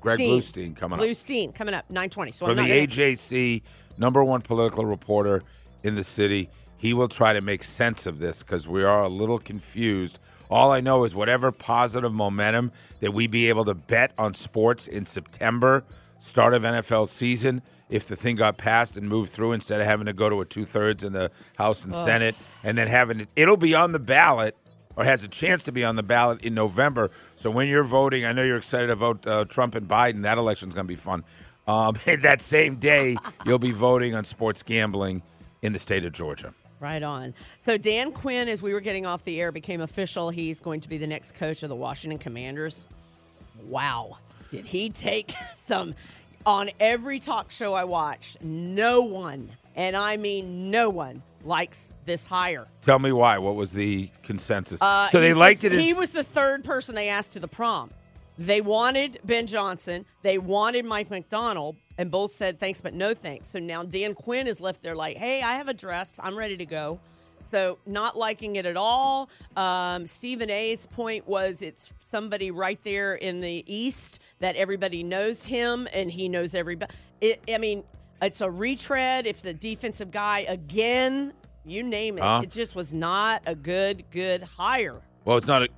Greg 0.00 0.16
Steen. 0.16 0.72
Bluestein 0.72 0.76
coming 0.76 0.98
up. 0.98 1.06
Bluestein 1.06 1.54
coming 1.54 1.74
up 1.74 1.88
920. 1.88 2.32
So 2.32 2.46
From 2.46 2.58
I'm 2.58 2.68
the 2.68 2.86
AJC, 2.86 3.62
number 3.96 4.22
one 4.22 4.42
political 4.42 4.84
reporter 4.84 5.44
in 5.84 5.94
the 5.94 6.02
city. 6.02 6.50
He 6.76 6.92
will 6.92 7.08
try 7.08 7.32
to 7.32 7.40
make 7.40 7.62
sense 7.62 8.06
of 8.06 8.18
this 8.18 8.42
because 8.42 8.66
we 8.66 8.82
are 8.82 9.04
a 9.04 9.08
little 9.08 9.38
confused. 9.38 10.18
All 10.50 10.72
I 10.72 10.80
know 10.80 11.04
is 11.04 11.14
whatever 11.14 11.52
positive 11.52 12.12
momentum 12.12 12.72
that 13.00 13.12
we 13.12 13.26
be 13.26 13.48
able 13.48 13.64
to 13.66 13.74
bet 13.74 14.12
on 14.18 14.34
sports 14.34 14.86
in 14.86 15.06
September, 15.06 15.84
start 16.18 16.52
of 16.52 16.62
NFL 16.62 17.08
season, 17.08 17.62
if 17.88 18.06
the 18.06 18.16
thing 18.16 18.36
got 18.36 18.56
passed 18.58 18.96
and 18.96 19.08
moved 19.08 19.30
through 19.30 19.52
instead 19.52 19.80
of 19.80 19.86
having 19.86 20.06
to 20.06 20.12
go 20.12 20.28
to 20.28 20.40
a 20.40 20.44
two 20.44 20.64
thirds 20.64 21.04
in 21.04 21.12
the 21.12 21.30
House 21.56 21.84
and 21.84 21.94
Senate, 21.94 22.34
and 22.62 22.76
then 22.76 22.88
having 22.88 23.20
it, 23.20 23.28
it'll 23.36 23.56
be 23.56 23.74
on 23.74 23.92
the 23.92 23.98
ballot 23.98 24.56
or 24.96 25.04
has 25.04 25.24
a 25.24 25.28
chance 25.28 25.62
to 25.64 25.72
be 25.72 25.84
on 25.84 25.96
the 25.96 26.02
ballot 26.02 26.40
in 26.42 26.54
November. 26.54 27.10
So 27.36 27.50
when 27.50 27.68
you're 27.68 27.84
voting, 27.84 28.24
I 28.24 28.32
know 28.32 28.42
you're 28.42 28.56
excited 28.56 28.88
to 28.88 28.96
vote 28.96 29.26
uh, 29.26 29.44
Trump 29.46 29.74
and 29.74 29.88
Biden. 29.88 30.22
That 30.22 30.38
election's 30.38 30.74
going 30.74 30.86
to 30.86 30.88
be 30.88 30.96
fun. 30.96 31.24
Um, 31.66 31.98
and 32.06 32.22
that 32.22 32.40
same 32.40 32.76
day, 32.76 33.16
you'll 33.44 33.58
be 33.58 33.72
voting 33.72 34.14
on 34.14 34.24
sports 34.24 34.62
gambling 34.62 35.22
in 35.64 35.72
the 35.72 35.78
state 35.78 36.04
of 36.04 36.12
Georgia. 36.12 36.54
Right 36.78 37.02
on. 37.02 37.32
So 37.58 37.78
Dan 37.78 38.12
Quinn, 38.12 38.48
as 38.48 38.60
we 38.62 38.74
were 38.74 38.80
getting 38.80 39.06
off 39.06 39.24
the 39.24 39.40
air, 39.40 39.50
became 39.50 39.80
official. 39.80 40.28
He's 40.28 40.60
going 40.60 40.80
to 40.82 40.88
be 40.88 40.98
the 40.98 41.06
next 41.06 41.34
coach 41.34 41.62
of 41.62 41.70
the 41.70 41.74
Washington 41.74 42.18
Commanders. 42.18 42.86
Wow. 43.66 44.18
Did 44.50 44.66
he 44.66 44.90
take 44.90 45.32
some 45.54 45.94
on 46.44 46.70
every 46.78 47.18
talk 47.18 47.50
show 47.50 47.72
I 47.72 47.84
watched? 47.84 48.42
No 48.42 49.00
one, 49.02 49.48
and 49.74 49.96
I 49.96 50.18
mean 50.18 50.70
no 50.70 50.90
one, 50.90 51.22
likes 51.44 51.94
this 52.04 52.26
hire. 52.26 52.66
Tell 52.82 52.98
me 52.98 53.10
why. 53.12 53.38
What 53.38 53.54
was 53.56 53.72
the 53.72 54.10
consensus? 54.22 54.82
Uh, 54.82 55.08
so 55.08 55.20
they 55.20 55.32
liked 55.32 55.62
the- 55.62 55.68
it. 55.68 55.72
in- 55.74 55.80
He 55.80 55.94
was 55.94 56.10
the 56.10 56.24
third 56.24 56.62
person 56.64 56.94
they 56.94 57.08
asked 57.08 57.32
to 57.32 57.40
the 57.40 57.48
prom. 57.48 57.90
They 58.36 58.60
wanted 58.60 59.20
Ben 59.24 59.46
Johnson. 59.46 60.04
They 60.22 60.36
wanted 60.38 60.84
Mike 60.84 61.08
Macdonald, 61.08 61.76
and 61.98 62.10
both 62.10 62.32
said 62.32 62.58
thanks, 62.58 62.80
but 62.80 62.94
no 62.94 63.14
thanks. 63.14 63.48
So 63.48 63.58
now 63.58 63.82
Dan 63.82 64.14
Quinn 64.14 64.46
is 64.46 64.60
left 64.60 64.82
there 64.82 64.96
like, 64.96 65.16
hey, 65.16 65.42
I 65.42 65.54
have 65.54 65.68
a 65.68 65.74
dress. 65.74 66.18
I'm 66.22 66.36
ready 66.36 66.56
to 66.56 66.66
go. 66.66 66.98
So 67.40 67.78
not 67.86 68.16
liking 68.16 68.56
it 68.56 68.64
at 68.66 68.76
all. 68.76 69.28
Um, 69.56 70.06
Stephen 70.06 70.48
A's 70.50 70.86
point 70.86 71.28
was 71.28 71.60
it's 71.62 71.90
somebody 72.00 72.50
right 72.50 72.82
there 72.82 73.14
in 73.14 73.40
the 73.40 73.64
East 73.66 74.18
that 74.38 74.56
everybody 74.56 75.02
knows 75.02 75.44
him, 75.44 75.86
and 75.92 76.10
he 76.10 76.28
knows 76.28 76.54
everybody. 76.54 76.92
It, 77.20 77.42
I 77.48 77.58
mean, 77.58 77.84
it's 78.22 78.40
a 78.40 78.50
retread. 78.50 79.26
If 79.26 79.42
the 79.42 79.52
defensive 79.52 80.10
guy 80.10 80.40
again, 80.48 81.34
you 81.66 81.82
name 81.82 82.16
it, 82.18 82.22
Huh? 82.22 82.40
it 82.44 82.50
just 82.50 82.74
was 82.74 82.94
not 82.94 83.42
a 83.46 83.54
good, 83.54 84.04
good 84.10 84.42
hire. 84.42 85.02
well, 85.26 85.36
it's 85.36 85.46
not 85.46 85.62
a. 85.64 85.68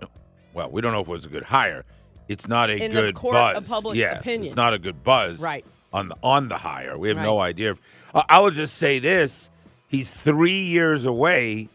Well, 0.54 0.70
we 0.70 0.80
don't 0.80 0.92
know 0.92 1.00
if 1.00 1.08
it 1.08 1.10
was 1.12 1.26
a 1.26 1.28
good 1.28 1.42
hire. 1.42 1.84
It's 2.28 2.48
not 2.48 2.70
a 2.70 2.74
In 2.76 2.94
the 2.94 3.00
good 3.02 3.14
court 3.16 3.36
of 3.36 3.54
buzz. 3.64 3.68
public 3.68 3.96
yeah, 3.96 4.18
opinion. 4.18 4.46
it's 4.46 4.56
not 4.56 4.72
a 4.72 4.78
good 4.78 5.02
buzz. 5.04 5.40
Right. 5.40 5.64
On 5.92 6.08
the 6.08 6.16
on 6.22 6.48
the 6.48 6.58
hire, 6.58 6.98
we 6.98 7.08
have 7.08 7.18
no 7.18 7.38
Right. 7.38 7.48
idea. 7.48 7.74
Uh, 8.14 8.22
I 8.28 8.40
will 8.40 8.50
just 8.50 8.76
say 8.76 8.98
this: 8.98 9.50
he's 9.88 10.10
three 10.10 10.64
years 10.64 11.04
away 11.06 11.68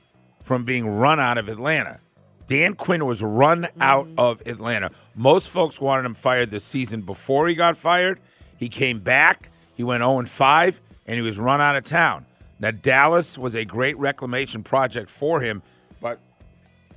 from 0.43 0.63
being 0.65 0.85
run 0.87 1.19
out 1.19 1.37
of 1.37 1.47
Atlanta. 1.47 1.99
Dan 2.47 2.73
Quinn 2.75 3.05
was 3.05 3.23
run 3.23 3.63
Mm-hmm. 3.63 3.81
out 3.81 4.07
of 4.17 4.41
Atlanta. 4.45 4.91
Most 5.15 5.49
folks 5.49 5.79
wanted 5.79 6.05
him 6.05 6.13
fired 6.13 6.51
this 6.51 6.63
season 6.63 7.01
before 7.01 7.47
he 7.47 7.55
got 7.55 7.77
fired. 7.77 8.19
He 8.57 8.69
came 8.69 8.99
back. 8.99 9.49
He 9.75 9.83
went 9.83 10.01
0 10.03 10.23
5, 10.25 10.81
and 11.07 11.15
he 11.15 11.21
was 11.21 11.39
run 11.39 11.61
out 11.61 11.75
of 11.75 11.83
town. 11.85 12.25
Now, 12.59 12.71
Dallas 12.71 13.37
was 13.37 13.55
a 13.55 13.65
great 13.65 13.97
reclamation 13.97 14.61
project 14.61 15.09
for 15.09 15.39
him, 15.41 15.63
but 15.99 16.19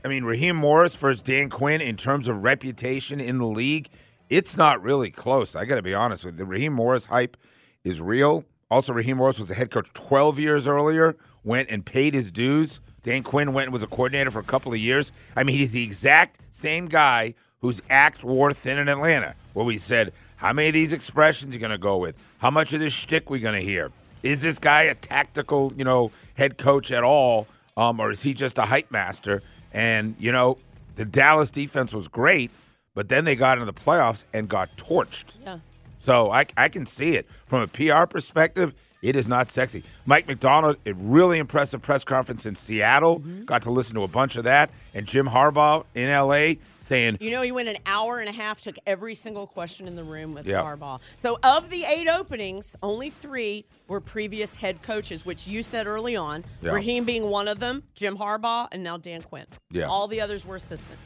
I 0.05 0.09
mean, 0.09 0.25
Raheem 0.25 0.57
Morris 0.57 0.95
versus 0.95 1.23
Dan 1.23 1.49
Quinn 1.49 1.81
in 1.81 1.97
terms 1.97 2.29
of 2.29 2.43
reputation 2.43 3.19
in 3.21 3.39
the 3.39 3.47
league, 3.47 3.89
it's 4.35 4.57
not 4.57 4.83
really 4.83 5.13
close. 5.13 5.55
I 5.55 5.65
got 5.65 5.77
to 5.77 5.83
be 5.83 5.95
honest 5.95 6.25
with 6.25 6.35
you. 6.35 6.39
The 6.39 6.47
Raheem 6.47 6.73
Morris 6.73 7.07
hype 7.07 7.37
is 7.85 8.01
real. 8.01 8.45
Also, 8.69 8.93
Raheem 8.93 9.19
Morris 9.19 9.39
was 9.39 9.49
a 9.49 9.55
head 9.55 9.71
coach 9.71 9.89
12 9.95 10.41
years 10.41 10.67
earlier, 10.67 11.17
went 11.45 11.71
and 11.71 11.87
paid 11.87 12.15
his 12.15 12.33
dues. 12.33 12.81
Dan 13.05 13.23
Quinn 13.23 13.53
went 13.53 13.67
and 13.67 13.73
was 13.73 13.85
a 13.85 13.87
coordinator 13.87 14.33
for 14.33 14.41
a 14.41 14.45
couple 14.45 14.73
of 14.73 14.79
years. 14.81 15.13
I 15.37 15.45
mean, 15.45 15.57
he's 15.57 15.71
the 15.71 15.85
exact 15.85 16.41
same 16.51 16.87
guy 16.87 17.35
whose 17.61 17.81
act 17.91 18.25
wore 18.25 18.53
thin 18.53 18.79
in 18.79 18.89
Atlanta, 18.89 19.37
where 19.53 19.65
we 19.65 19.79
said, 19.79 20.13
how 20.35 20.53
many 20.53 20.67
of 20.69 20.75
these 20.75 20.93
expressions 20.93 21.55
you 21.55 21.61
going 21.61 21.71
to 21.71 21.79
go 21.79 21.99
with? 21.99 22.17
How 22.39 22.51
much 22.51 22.73
of 22.73 22.81
this 22.81 22.93
shtick 22.93 23.31
we 23.31 23.39
going 23.39 23.55
to 23.55 23.65
hear? 23.65 23.93
Is 24.25 24.41
this 24.41 24.59
guy 24.59 24.83
a 24.83 24.97
tactical, 24.97 25.73
you 25.77 25.85
know, 25.85 26.11
head 26.35 26.59
coach 26.59 26.91
at 26.91 27.05
all, 27.05 27.47
um, 27.77 28.01
or 28.01 28.11
is 28.11 28.23
he 28.23 28.35
just 28.35 28.59
a 28.59 28.63
hype 28.63 28.91
master? 28.91 29.43
And 29.73 30.17
you 30.19 30.33
know, 30.33 30.59
the 30.97 31.05
Dallas 31.05 31.51
defense 31.51 31.95
was 31.95 32.09
great, 32.09 32.51
but 32.95 33.09
then 33.09 33.25
they 33.25 33.37
got 33.37 33.59
into 33.59 33.67
the 33.67 33.79
playoffs 33.79 34.25
and 34.33 34.49
got 34.49 34.77
torched. 34.77 35.37
Yeah. 35.43 35.59
So 35.99 36.31
I, 36.31 36.47
I 36.57 36.69
can 36.69 36.87
see 36.87 37.17
it 37.17 37.27
from 37.47 37.63
a 37.63 37.67
PR 37.67 38.07
perspective. 38.07 38.75
It 39.03 39.17
is 39.17 39.29
not 39.29 39.51
sexy. 39.51 39.85
Mike 40.07 40.27
Macdonald, 40.27 40.77
a 40.87 40.95
really 40.95 41.39
impressive 41.39 41.83
press 41.83 42.05
conference 42.05 42.47
in 42.47 42.55
Seattle. 42.55 43.21
Mm-hmm. 43.21 43.45
Got 43.45 43.63
to 43.63 43.71
listen 43.71 43.95
to 43.97 44.03
a 44.03 44.09
bunch 44.09 44.37
of 44.37 44.45
that, 44.45 44.71
and 44.95 45.07
Jim 45.07 45.27
Harbaugh 45.27 45.85
in 45.95 46.11
LA 46.11 46.55
saying, 46.79 47.19
You 47.21 47.31
know, 47.31 47.43
he 47.43 47.53
went 47.53 47.69
an 47.69 47.77
hour 47.85 48.21
and 48.21 48.29
a 48.29 48.33
half, 48.33 48.61
took 48.63 48.77
every 48.87 49.15
single 49.15 49.47
question 49.47 49.87
in 49.89 49.95
the 49.95 50.05
room 50.05 50.33
with 50.35 50.47
Yeah. 50.47 50.63
Harbaugh. 50.63 51.01
So, 51.17 51.39
of 51.43 51.69
the 51.71 51.85
eight 51.85 52.09
openings, 52.09 52.77
only 52.83 53.11
three 53.11 53.65
were 53.89 54.01
previous 54.01 54.55
head 54.55 54.83
coaches, 54.83 55.27
which 55.27 55.47
you 55.47 55.63
said 55.63 55.87
early 55.87 56.17
on. 56.17 56.45
Yeah. 56.63 56.73
Raheem 56.73 57.05
being 57.05 57.25
one 57.25 57.49
of 57.49 57.59
them, 57.59 57.83
Jim 57.95 58.17
Harbaugh, 58.17 58.69
and 58.73 58.83
now 58.83 58.97
Dan 58.97 59.23
Quinn. 59.23 59.47
Yeah. 59.71 59.85
All 59.87 60.09
the 60.09 60.21
others 60.21 60.47
were 60.47 60.57
assistants. 60.57 61.03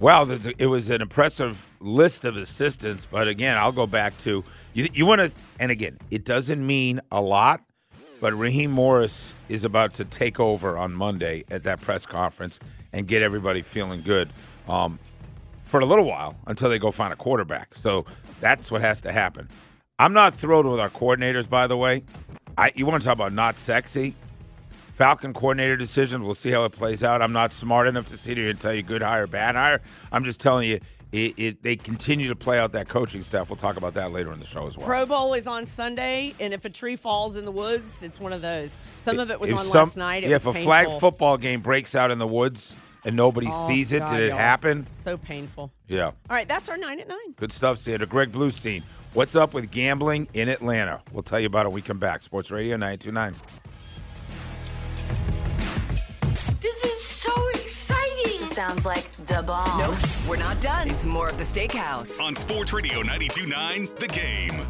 Well, 0.00 0.30
it 0.30 0.64
was 0.64 0.88
an 0.88 1.02
impressive 1.02 1.68
list 1.78 2.24
of 2.24 2.38
assistants, 2.38 3.04
but 3.04 3.28
again, 3.28 3.58
I'll 3.58 3.70
go 3.70 3.86
back 3.86 4.16
to 4.20 4.42
you. 4.72 4.88
You 4.94 5.04
want 5.04 5.20
to, 5.20 5.30
and 5.58 5.70
again, 5.70 5.98
it 6.10 6.24
doesn't 6.24 6.66
mean 6.66 7.02
a 7.12 7.20
lot, 7.20 7.60
but 8.18 8.32
Raheem 8.32 8.70
Morris 8.70 9.34
is 9.50 9.66
about 9.66 9.92
to 9.94 10.06
take 10.06 10.40
over 10.40 10.78
on 10.78 10.94
Monday 10.94 11.44
at 11.50 11.64
that 11.64 11.82
press 11.82 12.06
conference 12.06 12.60
and 12.94 13.06
get 13.06 13.20
everybody 13.20 13.60
feeling 13.60 14.00
good 14.00 14.30
um, 14.68 14.98
for 15.64 15.80
a 15.80 15.84
little 15.84 16.06
while 16.06 16.34
until 16.46 16.70
they 16.70 16.78
go 16.78 16.90
find 16.90 17.12
a 17.12 17.16
quarterback. 17.16 17.74
So 17.74 18.06
that's 18.40 18.70
what 18.70 18.80
has 18.80 19.02
to 19.02 19.12
happen. 19.12 19.50
I'm 19.98 20.14
not 20.14 20.32
thrilled 20.32 20.64
with 20.64 20.80
our 20.80 20.88
coordinators, 20.88 21.46
by 21.46 21.66
the 21.66 21.76
way. 21.76 22.04
I, 22.56 22.72
you 22.74 22.86
want 22.86 23.02
to 23.02 23.06
talk 23.06 23.16
about 23.16 23.34
not 23.34 23.58
sexy? 23.58 24.14
Falcon 24.94 25.32
coordinator 25.32 25.76
decision. 25.76 26.22
We'll 26.24 26.34
see 26.34 26.50
how 26.50 26.64
it 26.64 26.72
plays 26.72 27.02
out. 27.02 27.22
I'm 27.22 27.32
not 27.32 27.52
smart 27.52 27.86
enough 27.86 28.06
to 28.08 28.18
sit 28.18 28.36
here 28.36 28.50
and 28.50 28.60
tell 28.60 28.74
you 28.74 28.82
good 28.82 29.02
hire, 29.02 29.26
bad 29.26 29.54
hire. 29.54 29.80
I'm 30.12 30.24
just 30.24 30.40
telling 30.40 30.68
you, 30.68 30.80
it, 31.12 31.34
it, 31.38 31.62
they 31.62 31.74
continue 31.74 32.28
to 32.28 32.36
play 32.36 32.58
out 32.58 32.72
that 32.72 32.88
coaching 32.88 33.24
staff. 33.24 33.50
We'll 33.50 33.56
talk 33.56 33.76
about 33.76 33.94
that 33.94 34.12
later 34.12 34.32
in 34.32 34.38
the 34.38 34.44
show 34.46 34.66
as 34.68 34.76
well. 34.78 34.86
Pro 34.86 35.06
Bowl 35.06 35.34
is 35.34 35.46
on 35.48 35.66
Sunday, 35.66 36.34
and 36.38 36.54
if 36.54 36.64
a 36.64 36.70
tree 36.70 36.94
falls 36.96 37.34
in 37.36 37.44
the 37.44 37.50
woods, 37.50 38.02
it's 38.04 38.20
one 38.20 38.32
of 38.32 38.42
those. 38.42 38.78
Some 39.04 39.18
of 39.18 39.30
it 39.30 39.40
was 39.40 39.50
If 39.50 39.58
on 39.58 39.64
some- 39.64 39.78
last 39.86 39.96
night. 39.96 40.22
It 40.22 40.28
yeah, 40.30 40.36
was 40.36 40.46
if 40.46 40.56
a 40.56 40.62
flag 40.62 40.88
football 41.00 41.36
game 41.36 41.62
breaks 41.62 41.94
out 41.96 42.10
in 42.12 42.18
the 42.20 42.28
woods 42.28 42.76
and 43.04 43.16
nobody 43.16 43.48
Oh, 43.50 43.66
sees 43.66 43.92
it, 43.92 44.00
God, 44.00 44.10
did 44.16 44.20
it 44.28 44.32
happen? 44.32 44.86
So 45.04 45.16
painful. 45.16 45.72
Yeah. 45.88 46.04
All 46.06 46.14
right, 46.28 46.46
that's 46.46 46.68
our 46.68 46.76
nine 46.76 47.00
at 47.00 47.08
nine. 47.08 47.32
Good 47.36 47.52
stuff, 47.52 47.78
Sandra. 47.78 48.06
Greg 48.06 48.30
Bluestein, 48.30 48.82
what's 49.14 49.34
up 49.34 49.52
with 49.52 49.70
gambling 49.72 50.28
in 50.34 50.48
Atlanta? 50.48 51.00
We'll 51.12 51.24
tell 51.24 51.40
you 51.40 51.46
about 51.46 51.66
it 51.66 51.70
when 51.70 51.74
we 51.76 51.82
come 51.82 51.98
back. 51.98 52.22
Sports 52.22 52.52
Radio 52.52 52.76
929. 52.76 53.34
This 56.60 56.84
is 56.84 57.02
so 57.02 57.32
exciting. 57.50 58.42
It 58.42 58.52
Sounds 58.52 58.84
like 58.84 59.08
da 59.26 59.42
bomb. 59.42 59.78
Nope, 59.78 59.96
we're 60.28 60.36
not 60.36 60.60
done. 60.60 60.90
It's 60.90 61.06
more 61.06 61.28
of 61.28 61.38
the 61.38 61.44
steakhouse. 61.44 62.20
On 62.20 62.36
Sports 62.36 62.72
Radio 62.72 63.02
929, 63.02 63.88
The 63.98 64.08
Game. 64.08 64.66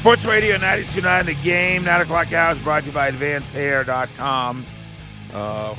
Sports 0.00 0.24
Radio 0.24 0.52
929 0.56 1.26
The 1.26 1.34
Game, 1.42 1.84
9 1.84 2.00
o'clock 2.00 2.32
hours, 2.32 2.58
brought 2.60 2.80
to 2.80 2.86
you 2.86 2.92
by 2.92 3.10
AdvancedHair.com. 3.10 4.64
Uh, 5.34 5.74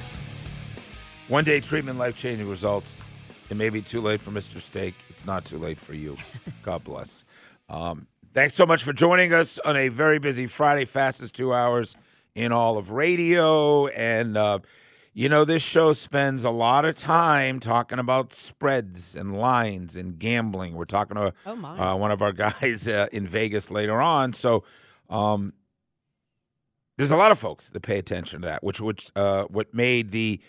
one 1.28 1.44
day 1.44 1.60
treatment, 1.60 1.98
life 1.98 2.16
changing 2.16 2.48
results. 2.48 3.02
It 3.50 3.58
may 3.58 3.70
be 3.70 3.82
too 3.82 4.00
late 4.00 4.22
for 4.22 4.30
Mr. 4.30 4.62
Steak. 4.62 4.94
It's 5.10 5.26
not 5.26 5.44
too 5.44 5.58
late 5.58 5.80
for 5.80 5.96
you. 5.96 6.18
God 6.62 6.84
bless. 6.84 7.26
Um, 7.68 8.06
thanks 8.36 8.54
so 8.54 8.68
much 8.68 8.84
for 8.84 8.94
joining 8.94 9.34
us 9.34 9.58
on 9.66 9.76
a 9.76 9.88
very 9.88 10.20
busy 10.20 10.46
Friday, 10.46 10.86
fastest 10.86 11.34
two 11.34 11.52
hours 11.52 11.96
in 12.36 12.52
all 12.52 12.78
of 12.78 12.92
radio. 12.92 13.88
And, 13.88 14.38
uh, 14.38 14.60
you 15.14 15.28
know, 15.28 15.44
this 15.44 15.62
show 15.62 15.94
spends 15.94 16.44
a 16.44 16.50
lot 16.50 16.86
of 16.86 16.96
time 16.96 17.60
talking 17.60 18.00
about 18.00 18.32
spreads 18.32 19.16
and 19.16 19.36
lines 19.36 19.96
and 19.96 20.18
gambling. 20.18 20.74
We're 20.74 20.86
talking 20.86 21.16
to 21.18 21.34
Oh, 21.46 21.66
uh, 21.66 21.96
one 21.98 22.12
of 22.12 22.22
our 22.22 22.32
guys 22.62 22.88
uh, 22.88 23.08
in 23.12 23.28
Vegas 23.28 23.70
later 23.70 24.02
on. 24.02 24.34
So, 24.34 24.64
um, 25.10 25.54
there's 26.98 27.12
a 27.12 27.18
lot 27.18 27.32
of 27.32 27.40
folks 27.40 27.70
that 27.72 27.82
pay 27.82 27.98
attention 27.98 28.42
to 28.42 28.48
that, 28.48 28.64
which 28.64 28.80
which 28.80 29.12
uh, 29.16 29.44
what 29.46 29.74
made 29.74 30.12
the 30.12 30.40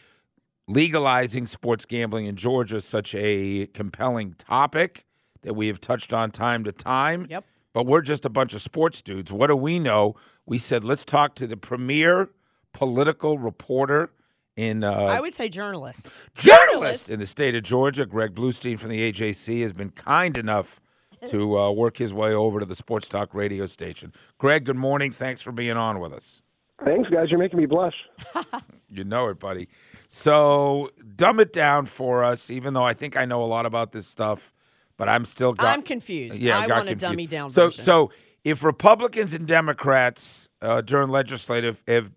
legalizing 0.68 1.46
sports 1.46 1.84
gambling 1.84 2.26
in 2.26 2.36
Georgia 2.36 2.80
such 2.80 3.14
a 3.14 3.66
compelling 3.68 4.34
topic 4.34 5.04
that 5.42 5.54
we 5.54 5.66
have 5.66 5.80
touched 5.80 6.12
on 6.12 6.30
time 6.30 6.62
to 6.64 6.72
time. 6.72 7.26
Yep. 7.30 7.44
But 7.72 7.86
we're 7.86 8.02
just 8.02 8.24
a 8.24 8.28
bunch 8.28 8.54
of 8.54 8.60
sports 8.60 9.00
dudes. 9.00 9.32
What 9.32 9.46
do 9.46 9.56
we 9.56 9.78
know? 9.78 10.14
We 10.44 10.58
said 10.58 10.84
let's 10.84 11.04
talk 11.04 11.34
to 11.36 11.46
the 11.46 11.56
premier 11.56 12.28
political 12.74 13.38
reporter 13.38 14.10
in 14.56 14.84
uh, 14.84 14.92
I 14.92 15.20
would 15.20 15.34
say 15.34 15.48
journalist. 15.48 16.08
journalist 16.34 17.08
in 17.08 17.18
the 17.20 17.26
state 17.26 17.54
of 17.54 17.62
Georgia. 17.62 18.06
Greg 18.06 18.34
Bluestein 18.34 18.78
from 18.78 18.90
the 18.90 19.10
AJC 19.12 19.62
has 19.62 19.72
been 19.72 19.90
kind 19.90 20.36
enough 20.36 20.80
to 21.28 21.58
uh, 21.58 21.70
work 21.70 21.96
his 21.98 22.12
way 22.12 22.34
over 22.34 22.60
to 22.60 22.66
the 22.66 22.74
Sports 22.74 23.08
Talk 23.08 23.32
radio 23.34 23.66
station. 23.66 24.12
Greg, 24.38 24.64
good 24.64 24.76
morning. 24.76 25.10
Thanks 25.12 25.40
for 25.40 25.52
being 25.52 25.76
on 25.76 26.00
with 26.00 26.12
us. 26.12 26.42
Thanks, 26.84 27.08
guys. 27.10 27.28
You're 27.30 27.38
making 27.38 27.58
me 27.60 27.66
blush. 27.66 27.94
You 28.94 29.04
know 29.04 29.28
it, 29.28 29.38
buddy. 29.40 29.68
So 30.08 30.86
dumb 31.16 31.40
it 31.40 31.54
down 31.54 31.86
for 31.86 32.22
us, 32.22 32.50
even 32.50 32.74
though 32.74 32.84
I 32.84 32.92
think 32.92 33.16
I 33.16 33.24
know 33.24 33.42
a 33.42 33.46
lot 33.46 33.64
about 33.64 33.92
this 33.92 34.06
stuff, 34.06 34.52
but 34.98 35.08
I'm 35.08 35.24
still 35.24 35.54
got, 35.54 35.72
I'm 35.72 35.80
confused. 35.80 36.38
Yeah, 36.38 36.58
I 36.58 36.66
got 36.66 36.76
want 36.76 36.88
a 36.88 36.92
confused. 36.92 37.00
dummy 37.00 37.26
down 37.26 37.48
So, 37.48 37.66
version. 37.68 37.84
so 37.84 38.10
if 38.44 38.62
Republicans 38.62 39.32
and 39.32 39.48
Democrats 39.48 40.50
uh, 40.60 40.82
during 40.82 41.08
legislative 41.08 41.82
have 41.88 42.10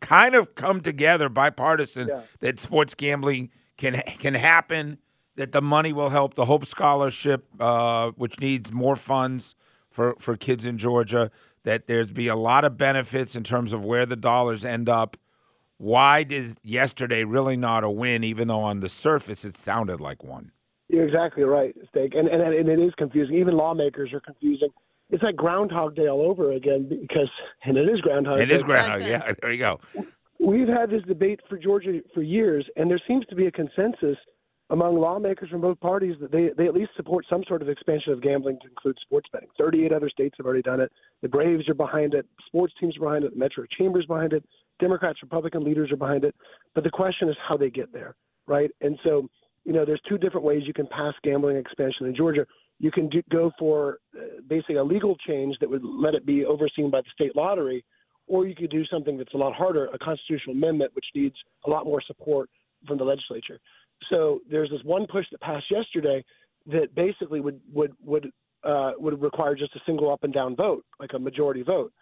kind 0.00 0.34
of 0.34 0.54
come 0.54 0.80
together, 0.80 1.28
bipartisan, 1.28 2.08
Yeah. 2.08 2.22
that 2.40 2.58
sports 2.58 2.94
gambling 2.94 3.50
can 3.76 4.02
can 4.18 4.34
happen, 4.34 4.98
that 5.36 5.52
the 5.52 5.62
money 5.62 5.92
will 5.92 6.10
help 6.10 6.34
the 6.34 6.44
Hope 6.44 6.66
Scholarship, 6.66 7.46
uh, 7.60 8.10
which 8.12 8.40
needs 8.40 8.72
more 8.72 8.96
funds 8.96 9.54
for 9.90 10.14
for 10.18 10.36
kids 10.36 10.66
in 10.66 10.78
Georgia. 10.78 11.30
That 11.64 11.86
there's 11.86 12.12
be 12.12 12.28
a 12.28 12.36
lot 12.36 12.64
of 12.64 12.76
benefits 12.76 13.36
in 13.36 13.44
terms 13.44 13.72
of 13.72 13.84
where 13.84 14.06
the 14.06 14.16
dollars 14.16 14.64
end 14.64 14.88
up. 14.88 15.16
Why 15.76 16.24
did 16.24 16.56
yesterday 16.64 17.24
really 17.24 17.56
not 17.56 17.84
a 17.84 17.90
win, 17.90 18.24
even 18.24 18.48
though 18.48 18.62
on 18.62 18.80
the 18.80 18.88
surface 18.88 19.44
it 19.44 19.54
sounded 19.54 20.00
like 20.00 20.24
one? 20.24 20.50
You're 20.88 21.06
exactly 21.06 21.44
right, 21.44 21.76
Steak. 21.90 22.14
And, 22.14 22.26
and 22.28 22.42
and 22.42 22.68
it 22.68 22.80
is 22.80 22.94
confusing. 22.96 23.36
Even 23.36 23.56
lawmakers 23.56 24.12
are 24.12 24.20
confusing. 24.20 24.70
It's 25.10 25.22
like 25.22 25.36
Groundhog 25.36 25.96
Day 25.96 26.08
all 26.08 26.22
over 26.22 26.52
again 26.52 26.88
because, 26.88 27.30
and 27.64 27.76
it 27.76 27.88
is 27.88 28.00
Groundhog 28.00 28.40
It 28.40 28.46
Day. 28.46 28.54
is 28.56 28.62
groundhog. 28.62 29.00
Groundhog. 29.00 29.26
Yeah, 29.28 29.32
there 29.42 29.52
you 29.52 29.58
go. 29.58 29.80
We've 30.38 30.68
had 30.68 30.90
this 30.90 31.02
debate 31.06 31.40
for 31.48 31.58
Georgia 31.58 32.00
for 32.14 32.22
years, 32.22 32.66
and 32.76 32.90
there 32.90 33.00
seems 33.08 33.26
to 33.26 33.34
be 33.34 33.46
a 33.46 33.50
consensus 33.50 34.16
among 34.70 34.98
lawmakers 34.98 35.48
from 35.48 35.62
both 35.62 35.80
parties 35.80 36.14
that 36.20 36.30
they, 36.30 36.50
they 36.56 36.66
at 36.68 36.74
least 36.74 36.90
support 36.94 37.24
some 37.28 37.42
sort 37.48 37.62
of 37.62 37.68
expansion 37.70 38.12
of 38.12 38.22
gambling 38.22 38.58
to 38.60 38.68
include 38.68 38.96
sports 39.00 39.26
betting. 39.32 39.48
38 39.58 39.92
other 39.92 40.10
states 40.10 40.34
have 40.36 40.44
already 40.44 40.62
done 40.62 40.80
it. 40.80 40.92
The 41.22 41.28
Braves 41.28 41.68
are 41.68 41.74
behind 41.74 42.12
it. 42.12 42.26
Sports 42.46 42.74
teams 42.78 42.96
are 42.98 43.00
behind 43.00 43.24
it. 43.24 43.32
The 43.32 43.38
Metro 43.38 43.64
Chamber's 43.78 44.04
behind 44.04 44.34
it. 44.34 44.44
Democrats, 44.78 45.20
Republican 45.22 45.64
leaders 45.64 45.90
are 45.90 45.96
behind 45.96 46.24
it. 46.24 46.34
But 46.74 46.84
the 46.84 46.90
question 46.90 47.30
is 47.30 47.36
how 47.46 47.56
they 47.56 47.70
get 47.70 47.92
there, 47.92 48.14
right? 48.46 48.70
And 48.82 48.98
so, 49.02 49.28
you 49.64 49.72
know, 49.72 49.86
there's 49.86 50.02
two 50.06 50.18
different 50.18 50.44
ways 50.44 50.62
you 50.66 50.74
can 50.74 50.86
pass 50.86 51.14
gambling 51.24 51.56
expansion 51.56 52.06
in 52.06 52.14
Georgia. 52.14 52.46
You 52.78 52.90
can 52.90 53.08
do, 53.08 53.22
go 53.30 53.50
for 53.58 53.98
uh, 54.16 54.40
basically 54.48 54.76
a 54.76 54.84
legal 54.84 55.16
change 55.26 55.56
that 55.60 55.68
would 55.68 55.84
let 55.84 56.14
it 56.14 56.24
be 56.24 56.44
overseen 56.44 56.90
by 56.90 57.00
the 57.00 57.08
state 57.12 57.34
lottery, 57.34 57.84
or 58.26 58.46
you 58.46 58.54
could 58.54 58.70
do 58.70 58.84
something 58.86 59.16
that's 59.16 59.34
a 59.34 59.36
lot 59.36 59.54
harder, 59.54 59.86
a 59.86 59.98
constitutional 59.98 60.54
amendment, 60.54 60.92
which 60.94 61.06
needs 61.14 61.34
a 61.66 61.70
lot 61.70 61.84
more 61.84 62.00
support 62.06 62.48
from 62.86 62.98
the 62.98 63.04
legislature. 63.04 63.58
So 64.10 64.40
there's 64.50 64.70
this 64.70 64.80
one 64.84 65.06
push 65.06 65.26
that 65.32 65.40
passed 65.40 65.66
yesterday 65.70 66.24
that 66.66 66.94
basically 66.94 67.40
would 67.40 67.60
would 67.72 67.92
would 68.04 68.30
uh, 68.64 68.92
would 68.98 69.20
require 69.20 69.54
just 69.54 69.74
a 69.74 69.80
single 69.86 70.12
up 70.12 70.24
and 70.24 70.32
down 70.32 70.54
vote, 70.54 70.84
like 71.00 71.10
a 71.14 71.18
majority 71.18 71.62
vote. 71.62 71.92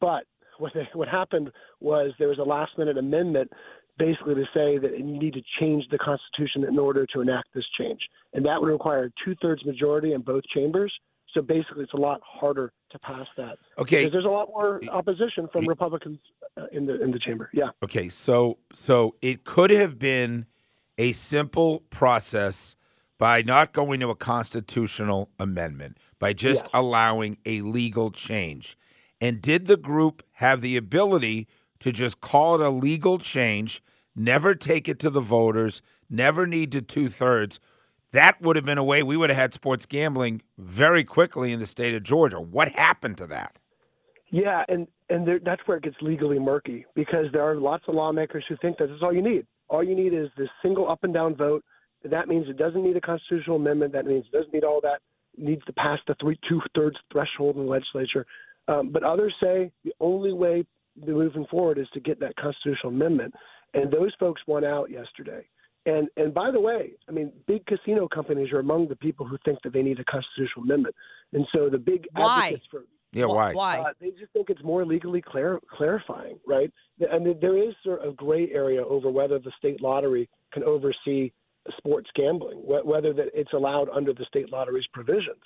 But 0.00 0.24
what 0.58 0.72
they, 0.74 0.88
what 0.92 1.08
happened 1.08 1.50
was 1.80 2.12
there 2.18 2.28
was 2.28 2.38
a 2.38 2.42
last 2.42 2.76
minute 2.76 2.98
amendment 2.98 3.50
basically 3.98 4.34
to 4.34 4.44
say 4.54 4.78
that 4.78 4.96
you 4.98 5.04
need 5.04 5.34
to 5.34 5.42
change 5.60 5.84
the 5.90 5.98
Constitution 5.98 6.64
in 6.64 6.78
order 6.78 7.06
to 7.12 7.20
enact 7.20 7.48
this 7.54 7.64
change, 7.78 8.00
and 8.32 8.44
that 8.46 8.60
would 8.60 8.68
require 8.68 9.04
a 9.04 9.10
two 9.24 9.34
thirds 9.42 9.64
majority 9.64 10.12
in 10.12 10.22
both 10.22 10.44
chambers. 10.54 10.92
So 11.34 11.42
basically, 11.42 11.84
it's 11.84 11.92
a 11.92 11.98
lot 11.98 12.20
harder 12.24 12.72
to 12.90 12.98
pass 13.00 13.26
that. 13.36 13.58
Okay. 13.76 13.98
Because 13.98 14.12
there's 14.12 14.24
a 14.24 14.28
lot 14.28 14.48
more 14.48 14.80
opposition 14.90 15.46
from 15.52 15.68
Republicans 15.68 16.18
uh, 16.56 16.66
in 16.72 16.86
the 16.86 17.02
in 17.02 17.10
the 17.10 17.18
chamber. 17.18 17.50
Yeah. 17.52 17.70
Okay, 17.82 18.08
so 18.08 18.58
so 18.72 19.14
it 19.20 19.44
could 19.44 19.70
have 19.70 19.98
been 19.98 20.46
a 20.96 21.12
simple 21.12 21.80
process 21.90 22.76
by 23.18 23.42
not 23.42 23.72
going 23.72 24.00
to 24.00 24.08
a 24.10 24.14
constitutional 24.14 25.28
amendment, 25.38 25.98
by 26.18 26.32
just 26.32 26.64
Yes. 26.64 26.70
allowing 26.72 27.36
a 27.44 27.60
legal 27.62 28.10
change. 28.10 28.78
And 29.20 29.42
did 29.42 29.66
the 29.66 29.76
group 29.76 30.22
have 30.34 30.60
the 30.60 30.76
ability 30.76 31.48
to 31.80 31.92
just 31.92 32.20
call 32.20 32.54
it 32.54 32.60
a 32.60 32.70
legal 32.70 33.18
change, 33.18 33.82
never 34.18 34.54
take 34.54 34.88
it 34.88 34.98
to 35.00 35.10
the 35.10 35.20
voters, 35.20 35.82
never 36.10 36.46
need 36.46 36.72
to 36.72 36.82
two 36.82 37.08
thirds? 37.08 37.60
That 38.12 38.40
would 38.40 38.56
have 38.56 38.64
been 38.64 38.78
a 38.78 38.84
way 38.84 39.02
we 39.02 39.16
would 39.16 39.30
have 39.30 39.36
had 39.36 39.54
sports 39.54 39.84
gambling 39.86 40.42
very 40.56 41.04
quickly 41.04 41.52
in 41.52 41.60
the 41.60 41.66
state 41.66 41.94
of 41.94 42.02
Georgia. 42.02 42.40
What 42.40 42.74
happened 42.74 43.18
to 43.18 43.26
that? 43.26 43.58
Yeah, 44.30 44.64
and 44.68 44.86
and 45.10 45.26
there, 45.26 45.38
that's 45.42 45.62
where 45.66 45.78
it 45.78 45.84
gets 45.84 45.96
legally 46.02 46.38
murky 46.38 46.84
because 46.94 47.26
there 47.32 47.42
are 47.42 47.56
lots 47.56 47.84
of 47.88 47.94
lawmakers 47.94 48.44
who 48.48 48.56
think 48.60 48.76
that 48.78 48.88
that's 48.88 49.02
all 49.02 49.12
you 49.12 49.22
need. 49.22 49.46
All 49.68 49.82
you 49.82 49.94
need 49.94 50.12
is 50.12 50.28
this 50.36 50.48
single 50.62 50.90
up 50.90 51.04
and 51.04 51.14
down 51.14 51.34
vote. 51.34 51.64
That 52.04 52.28
means 52.28 52.46
it 52.48 52.56
doesn't 52.56 52.82
need 52.82 52.96
a 52.96 53.00
constitutional 53.00 53.56
amendment. 53.56 53.92
That 53.92 54.06
means 54.06 54.24
it 54.26 54.36
doesn't 54.36 54.52
need 54.52 54.64
all 54.64 54.80
that. 54.82 55.00
It 55.36 55.44
needs 55.44 55.64
to 55.64 55.72
pass 55.72 55.98
the 56.06 56.14
three 56.20 56.38
two 56.48 56.60
thirds 56.74 56.96
threshold 57.12 57.56
in 57.56 57.64
the 57.64 57.70
legislature. 57.70 58.26
Um, 58.68 58.90
but 58.92 59.02
others 59.02 59.34
say 59.42 59.70
the 59.84 59.94
only 60.00 60.32
way 60.32 60.64
moving 61.06 61.46
forward 61.50 61.78
is 61.78 61.88
to 61.94 62.00
get 62.00 62.20
that 62.20 62.36
constitutional 62.36 62.92
amendment, 62.92 63.34
and 63.74 63.90
those 63.90 64.12
folks 64.18 64.42
won 64.46 64.64
out 64.64 64.90
yesterday. 64.90 65.46
And 65.86 66.08
and 66.16 66.34
by 66.34 66.50
the 66.50 66.60
way, 66.60 66.92
I 67.08 67.12
mean, 67.12 67.32
big 67.46 67.64
casino 67.66 68.08
companies 68.08 68.52
are 68.52 68.58
among 68.58 68.88
the 68.88 68.96
people 68.96 69.26
who 69.26 69.38
think 69.44 69.58
that 69.62 69.72
they 69.72 69.82
need 69.82 70.00
a 70.00 70.04
constitutional 70.04 70.64
amendment. 70.64 70.94
And 71.32 71.46
so 71.54 71.68
the 71.70 71.78
big 71.78 72.06
Why? 72.12 72.46
advocates 72.46 72.66
for 72.70 72.82
Yeah, 73.12 73.26
why? 73.26 73.52
Why? 73.54 73.78
uh, 73.78 73.92
they 74.00 74.10
just 74.10 74.32
think 74.32 74.50
it's 74.50 74.62
more 74.62 74.84
legally 74.84 75.22
clar- 75.22 75.60
clarifying, 75.70 76.38
right? 76.46 76.70
I 77.10 77.18
mean, 77.18 77.38
there 77.40 77.56
is 77.56 77.74
sort 77.84 78.02
of 78.02 78.12
a 78.12 78.16
gray 78.16 78.50
area 78.50 78.84
over 78.84 79.10
whether 79.10 79.38
the 79.38 79.52
state 79.56 79.80
lottery 79.80 80.28
can 80.52 80.62
oversee 80.62 81.32
sports 81.76 82.10
gambling, 82.14 82.58
whether 82.64 83.12
that 83.12 83.28
it's 83.34 83.52
allowed 83.52 83.88
under 83.90 84.12
the 84.12 84.24
state 84.24 84.50
lottery's 84.50 84.86
provisions. 84.92 85.42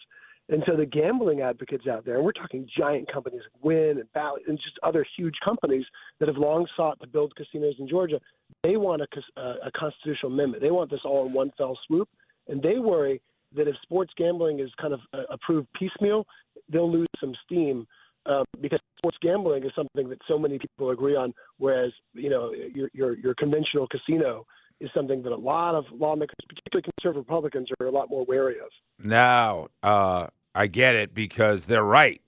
And 0.48 0.62
so 0.66 0.76
the 0.76 0.84
gambling 0.86 1.40
advocates 1.40 1.86
out 1.86 2.04
there, 2.04 2.16
and 2.16 2.24
we're 2.24 2.32
talking 2.32 2.68
giant 2.76 3.10
companies 3.10 3.42
like 3.42 3.64
Wynn 3.64 3.98
and 3.98 4.12
Bally 4.12 4.42
and 4.48 4.58
just 4.58 4.78
other 4.82 5.06
huge 5.16 5.34
companies 5.44 5.84
that 6.18 6.28
have 6.28 6.36
long 6.36 6.66
sought 6.76 7.00
to 7.00 7.06
build 7.06 7.34
casinos 7.36 7.76
in 7.78 7.88
Georgia, 7.88 8.20
they 8.62 8.76
want 8.76 9.02
a, 9.02 9.40
uh, 9.40 9.54
a 9.66 9.70
constitutional 9.70 10.32
amendment. 10.32 10.62
They 10.62 10.70
want 10.70 10.90
this 10.90 11.00
all 11.04 11.26
in 11.26 11.32
one 11.32 11.52
fell 11.56 11.78
swoop, 11.86 12.08
and 12.48 12.60
they 12.60 12.78
worry 12.78 13.20
that 13.54 13.68
if 13.68 13.76
sports 13.82 14.12
gambling 14.16 14.60
is 14.60 14.70
kind 14.80 14.92
of 14.92 15.00
uh, 15.14 15.22
approved 15.30 15.68
piecemeal, 15.78 16.26
they'll 16.68 16.90
lose 16.90 17.08
some 17.20 17.34
steam 17.44 17.86
um, 18.26 18.44
because 18.60 18.80
sports 18.98 19.16
gambling 19.20 19.64
is 19.64 19.72
something 19.74 20.08
that 20.08 20.18
so 20.28 20.38
many 20.38 20.58
people 20.58 20.90
agree 20.90 21.16
on, 21.16 21.34
whereas 21.58 21.92
you 22.14 22.30
know 22.30 22.52
your 22.52 22.88
your, 22.92 23.16
your 23.18 23.34
conventional 23.34 23.86
casino 23.88 24.46
is 24.82 24.90
something 24.92 25.22
that 25.22 25.32
a 25.32 25.36
lot 25.36 25.74
of 25.74 25.84
lawmakers, 25.92 26.34
particularly 26.48 26.90
conservative 26.98 27.24
Republicans, 27.28 27.68
are 27.80 27.86
a 27.86 27.90
lot 27.90 28.10
more 28.10 28.24
wary 28.24 28.58
of. 28.58 28.68
Now, 28.98 29.68
uh, 29.82 30.26
I 30.54 30.66
get 30.66 30.96
it 30.96 31.14
because 31.14 31.66
they're 31.66 31.84
right. 31.84 32.20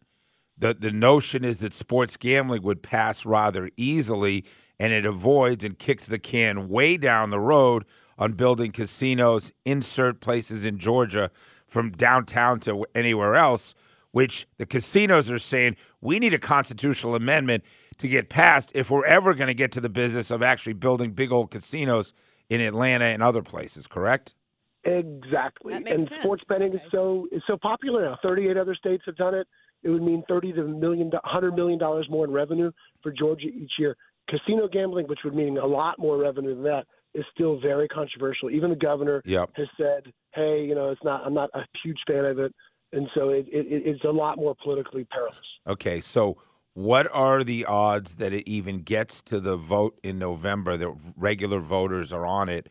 The 0.57 0.73
the 0.73 0.93
notion 0.93 1.45
is 1.45 1.61
that 1.61 1.75
sports 1.75 2.17
gambling 2.17 2.63
would 2.63 2.83
pass 2.83 3.27
rather 3.27 3.71
easily 3.77 4.45
and 4.79 4.93
it 4.93 5.05
avoids 5.05 5.65
and 5.65 5.79
kicks 5.79 6.07
the 6.07 6.19
can 6.19 6.69
way 6.69 6.97
down 6.97 7.31
the 7.31 7.41
road 7.41 7.85
on 8.19 8.33
building 8.33 8.71
casinos, 8.71 9.53
insert 9.65 10.21
places 10.21 10.65
in 10.65 10.79
Georgia 10.79 11.31
from 11.67 11.91
downtown 11.91 12.61
to 12.61 12.87
anywhere 12.95 13.35
else, 13.35 13.75
which 14.13 14.47
the 14.59 14.67
casinos 14.67 15.29
are 15.29 15.39
saying 15.39 15.77
we 16.01 16.21
need 16.21 16.33
a 16.33 16.39
constitutional 16.39 17.17
amendment 17.17 17.65
to 17.99 18.07
get 18.07 18.29
passed 18.29 18.71
if 18.75 18.91
we're 18.91 19.05
ever 19.07 19.35
going 19.35 19.49
to 19.49 19.55
get 19.55 19.73
to 19.73 19.81
the 19.81 19.89
business 19.89 20.31
of 20.31 20.43
actually 20.43 20.73
building 20.73 21.11
big 21.11 21.33
old 21.33 21.51
casinos 21.51 22.13
in 22.51 22.61
Atlanta 22.61 23.07
and 23.07 23.23
other 23.23 23.43
places, 23.43 23.87
correct? 23.87 24.35
Exactly. 24.85 25.73
That 25.75 25.85
makes 25.85 25.95
and 26.01 26.09
sense. 26.09 26.21
sports 26.23 26.45
betting 26.49 26.69
Okay. 26.75 26.85
is 26.85 26.91
so 26.93 27.27
is 27.33 27.43
so 27.47 27.57
popular 27.57 28.05
now. 28.05 28.19
Thirty 28.23 28.49
eight 28.49 28.57
other 28.57 28.75
states 28.75 29.03
have 29.07 29.17
done 29.17 29.35
it. 29.35 29.47
It 29.83 29.89
would 29.91 30.03
mean 30.03 30.23
thirty 30.29 30.53
to 30.53 30.63
million 30.63 31.11
hundred 31.25 31.55
million 31.55 31.79
dollars 31.79 32.07
more 32.11 32.25
in 32.25 32.31
revenue 32.33 32.71
for 33.03 33.11
Georgia 33.11 33.47
each 33.47 33.73
year. 33.79 33.97
Casino 34.29 34.69
gambling, 34.69 35.07
which 35.07 35.21
would 35.25 35.35
mean 35.35 35.59
a 35.59 35.67
lot 35.67 35.99
more 35.99 36.19
revenue 36.19 36.55
than 36.55 36.65
that, 36.65 36.85
is 37.15 37.25
still 37.35 37.59
very 37.61 37.89
controversial. 37.89 38.51
Even 38.51 38.71
the 38.71 38.77
governor 38.77 39.23
Yep. 39.25 39.51
has 39.55 39.69
said, 39.79 40.13
"Hey, 40.35 40.65
you 40.65 40.75
know, 40.75 40.91
it's 40.91 41.05
not. 41.05 41.23
I'm 41.25 41.35
not 41.35 41.49
a 41.55 41.65
huge 41.83 41.99
fan 42.07 42.25
of 42.27 42.39
it." 42.39 42.55
And 42.93 43.09
so 43.15 43.31
it, 43.31 43.47
it, 43.49 43.67
it's 43.69 44.05
a 44.05 44.09
lot 44.11 44.37
more 44.37 44.55
politically 44.63 45.05
perilous. 45.05 45.37
Okay, 45.67 46.01
so 46.01 46.37
what 46.75 47.09
are 47.13 47.45
the 47.45 47.65
odds 47.65 48.17
that 48.17 48.33
it 48.33 48.49
even 48.49 48.83
gets 48.83 49.23
to 49.23 49.41
the 49.41 49.57
vote 49.57 49.99
in 50.03 50.19
November? 50.19 50.77
That 50.77 50.93
regular 51.17 51.61
voters 51.61 52.13
are 52.13 52.27
on 52.27 52.49
it. 52.49 52.69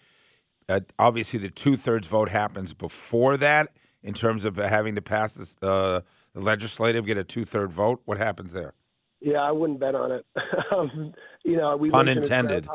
Uh, 0.70 0.82
obviously, 1.00 1.39
the 1.39 1.50
two 1.50 1.78
thirds 1.78 2.08
vote 2.08 2.30
happens 2.30 2.74
before 2.74 3.38
that 3.38 3.70
in 4.04 4.13
terms 4.13 4.46
of 4.46 4.58
having 4.58 4.96
to 4.96 5.02
pass 5.02 5.36
this, 5.36 5.56
uh, 5.62 6.02
the 6.34 6.42
legislative, 6.42 7.06
get 7.06 7.18
a 7.18 7.24
two 7.24 7.46
third 7.46 7.72
vote. 7.72 8.02
What 8.06 8.18
happens 8.18 8.54
there? 8.54 8.74
Yeah, 9.22 9.39
I 9.39 9.52
wouldn't 9.52 9.80
bet 9.80 9.96
on 9.96 10.12
it. 10.12 10.26
um, 10.72 11.13
you 11.46 11.56
know, 11.56 11.78
we 11.78 11.89
Pun 11.89 12.10
intended. 12.10 12.68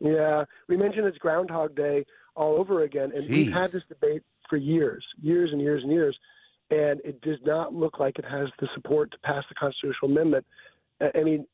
Yeah, 0.00 0.44
we 0.68 0.76
mentioned 0.76 1.06
it's 1.06 1.18
Groundhog 1.18 1.76
Day 1.76 2.04
all 2.34 2.56
over 2.58 2.82
again, 2.82 3.12
and 3.14 3.28
we've 3.28 3.52
had 3.52 3.70
this 3.70 3.84
debate 3.84 4.22
for 4.50 4.56
years, 4.56 5.04
years 5.22 5.50
and 5.52 5.60
years 5.60 5.82
and 5.82 5.92
years, 5.92 6.18
and 6.70 7.00
it 7.04 7.20
does 7.20 7.38
not 7.44 7.74
look 7.74 7.98
like 7.98 8.18
it 8.18 8.24
has 8.24 8.48
the 8.60 8.68
support 8.74 9.10
to 9.12 9.18
pass 9.18 9.44
the 9.48 9.54
constitutional 9.54 10.10
amendment. 10.10 10.44
I 11.00 11.22
mean, 11.22 11.46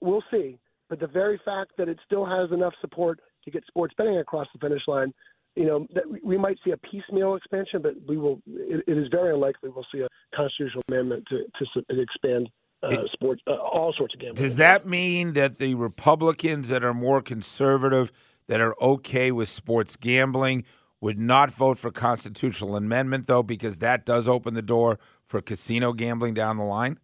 we'll 0.00 0.24
see, 0.30 0.58
but 0.88 1.00
the 1.00 1.06
very 1.06 1.40
fact 1.44 1.72
that 1.78 1.88
it 1.88 1.98
still 2.04 2.24
has 2.24 2.50
enough 2.52 2.74
support 2.80 3.20
to 3.44 3.50
get 3.50 3.64
sports 3.66 3.94
betting 3.96 4.18
across 4.18 4.48
the 4.52 4.58
finish 4.58 4.82
line, 4.88 5.12
you 5.54 5.66
know, 5.66 5.86
that 5.94 6.04
we- 6.22 6.36
might 6.36 6.58
see 6.64 6.70
a 6.70 6.76
piecemeal 6.76 7.34
expansion, 7.34 7.80
but 7.82 7.94
we 8.06 8.16
will. 8.16 8.40
It, 8.46 8.84
it 8.86 8.98
is 8.98 9.08
very 9.08 9.32
unlikely 9.32 9.70
we'll 9.70 9.86
see 9.92 10.00
a 10.00 10.08
constitutional 10.34 10.82
amendment 10.88 11.26
to 11.28 11.44
to 11.58 12.00
expand 12.00 12.50
uh, 12.82 12.88
It- 12.88 13.10
sports, 13.12 13.42
uh, 13.46 13.54
all 13.54 13.92
sorts 13.96 14.14
of 14.14 14.20
gambling. 14.20 14.42
Does 14.42 14.56
that 14.56 14.86
mean 14.86 15.32
that 15.32 15.58
the 15.58 15.74
Republicans 15.74 16.68
that 16.68 16.84
are 16.84 16.92
more 16.94 17.22
conservative, 17.22 18.12
that 18.48 18.60
are 18.60 18.74
okay 18.80 19.32
with 19.32 19.48
sports 19.48 19.96
gambling, 19.96 20.64
would 21.06 21.20
not 21.20 21.52
vote 21.52 21.78
for 21.78 21.92
constitutional 21.92 22.74
amendment 22.74 23.28
though, 23.28 23.44
because 23.44 23.78
that 23.78 24.04
does 24.04 24.26
open 24.26 24.54
the 24.54 24.60
door 24.60 24.98
for 25.24 25.40
casino 25.40 25.92
gambling 25.92 26.34
down 26.34 26.56
the 26.56 26.64
line? 26.64 26.98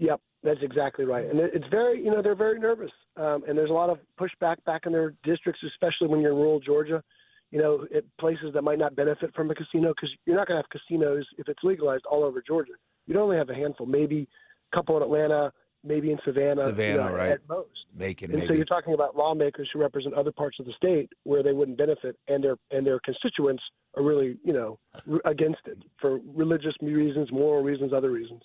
Yep, 0.00 0.20
that's 0.42 0.60
exactly 0.60 1.06
right. 1.06 1.24
And 1.24 1.40
it's 1.40 1.64
very, 1.70 2.04
you 2.04 2.10
know, 2.10 2.20
they're 2.20 2.34
very 2.34 2.60
nervous. 2.60 2.90
Um, 3.16 3.42
and 3.48 3.56
there's 3.56 3.70
a 3.70 3.72
lot 3.72 3.88
of 3.88 4.00
pushback 4.20 4.56
back 4.66 4.82
in 4.84 4.92
their 4.92 5.14
districts, 5.24 5.62
especially 5.66 6.08
when 6.08 6.20
you're 6.20 6.32
in 6.32 6.36
rural 6.36 6.60
Georgia, 6.60 7.02
you 7.50 7.58
know, 7.58 7.86
at 7.96 8.04
places 8.20 8.52
that 8.52 8.60
might 8.60 8.78
not 8.78 8.94
benefit 8.94 9.34
from 9.34 9.50
a 9.50 9.54
casino 9.54 9.94
because 9.96 10.10
you're 10.26 10.36
not 10.36 10.46
going 10.46 10.62
to 10.62 10.62
have 10.62 10.80
casinos 10.80 11.24
if 11.38 11.48
it's 11.48 11.60
legalized 11.62 12.04
all 12.04 12.24
over 12.24 12.42
Georgia. 12.46 12.72
You'd 13.06 13.16
only 13.16 13.38
have 13.38 13.48
a 13.48 13.54
handful, 13.54 13.86
maybe 13.86 14.28
a 14.70 14.76
couple 14.76 14.94
in 14.98 15.02
Atlanta, 15.02 15.54
maybe 15.84 16.10
in 16.12 16.18
Savannah, 16.24 16.64
you 16.66 16.70
Savannah, 16.70 16.96
know, 17.10 17.12
right. 17.14 17.30
at 17.32 17.40
most. 17.48 17.68
Macon, 17.94 18.32
And 18.32 18.44
so 18.46 18.54
you're 18.54 18.64
talking 18.64 18.94
about 18.94 19.16
lawmakers 19.16 19.68
who 19.72 19.78
represent 19.80 20.14
other 20.14 20.32
parts 20.32 20.58
of 20.58 20.66
the 20.66 20.72
state 20.76 21.10
where 21.24 21.42
they 21.42 21.52
wouldn't 21.52 21.76
benefit, 21.76 22.16
and 22.28 22.42
their 22.42 22.56
and 22.70 22.86
their 22.86 22.98
constituents 23.04 23.62
are 23.96 24.02
really, 24.02 24.38
you 24.44 24.52
know, 24.52 24.78
r- 25.10 25.20
against 25.30 25.60
it 25.66 25.78
for 26.00 26.18
religious 26.34 26.72
reasons, 26.80 27.30
moral 27.30 27.62
reasons, 27.62 27.92
other 27.92 28.10
reasons. 28.10 28.42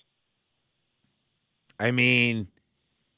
I 1.80 1.92
mean, 1.92 2.48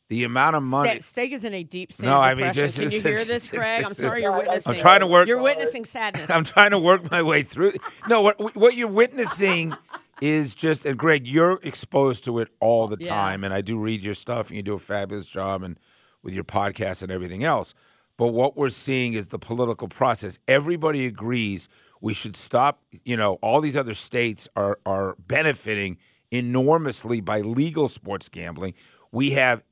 the 0.10 0.24
amount 0.24 0.56
of 0.56 0.64
money. 0.64 1.00
Ste- 1.00 1.04
Steak 1.04 1.32
is 1.32 1.46
in 1.46 1.54
a 1.54 1.64
deep 1.64 1.92
state 1.94 2.08
No, 2.08 2.16
of 2.18 2.22
I 2.24 2.36
mean, 2.36 2.52
this 2.54 2.76
Can 2.76 2.86
is- 2.86 2.94
you 2.94 3.02
hear 3.02 3.26
this, 3.34 3.48
Greg? 3.48 3.84
I'm 3.86 3.94
sorry 3.94 4.20
is- 4.20 4.24
you're 4.24 4.32
witnessing. 4.38 4.74
I'm 4.74 4.80
trying 4.80 5.00
to 5.02 5.08
work- 5.08 5.28
You're 5.28 5.42
witnessing 5.42 5.86
sadness. 5.86 6.30
I'm 6.32 6.44
trying 6.44 6.72
to 6.72 6.80
work 6.80 7.10
my 7.10 7.22
way 7.24 7.44
through. 7.44 7.74
No, 8.08 8.22
what 8.22 8.56
what 8.56 8.76
you're 8.76 8.88
witnessing 8.88 9.76
is 10.22 10.54
just, 10.56 10.86
and 10.86 10.98
Greg, 10.98 11.26
you're 11.28 11.60
exposed 11.64 12.24
to 12.26 12.40
it 12.40 12.50
all 12.60 12.88
the 12.88 12.98
Yeah. 13.00 13.08
time, 13.08 13.44
and 13.44 13.54
I 13.54 13.62
do 13.62 13.78
read 13.78 14.02
your 14.02 14.16
stuff, 14.16 14.48
and 14.50 14.58
you 14.58 14.64
do 14.64 14.74
a 14.74 14.80
fabulous 14.80 15.28
job, 15.28 15.64
and 15.64 15.80
with 16.22 16.34
your 16.34 16.44
podcast 16.44 17.02
and 17.02 17.12
everything 17.12 17.44
else. 17.44 17.74
But 18.18 18.28
what 18.30 18.58
we're 18.58 18.70
seeing 18.70 19.14
is 19.14 19.30
the 19.30 19.40
political 19.40 19.88
process. 19.88 20.38
Everybody 20.48 21.06
agrees 21.06 21.70
we 22.02 22.14
should 22.14 22.36
stop. 22.36 22.82
You 23.06 23.16
know, 23.16 23.36
all 23.36 23.62
these 23.62 23.78
other 23.78 23.94
states 23.94 24.48
are 24.56 24.80
are 24.86 25.16
benefiting 25.20 25.98
enormously 26.32 27.22
by 27.22 27.42
legal 27.42 27.88
sports 27.88 28.30
gambling. 28.30 28.74
We 29.12 29.32
have 29.32 29.64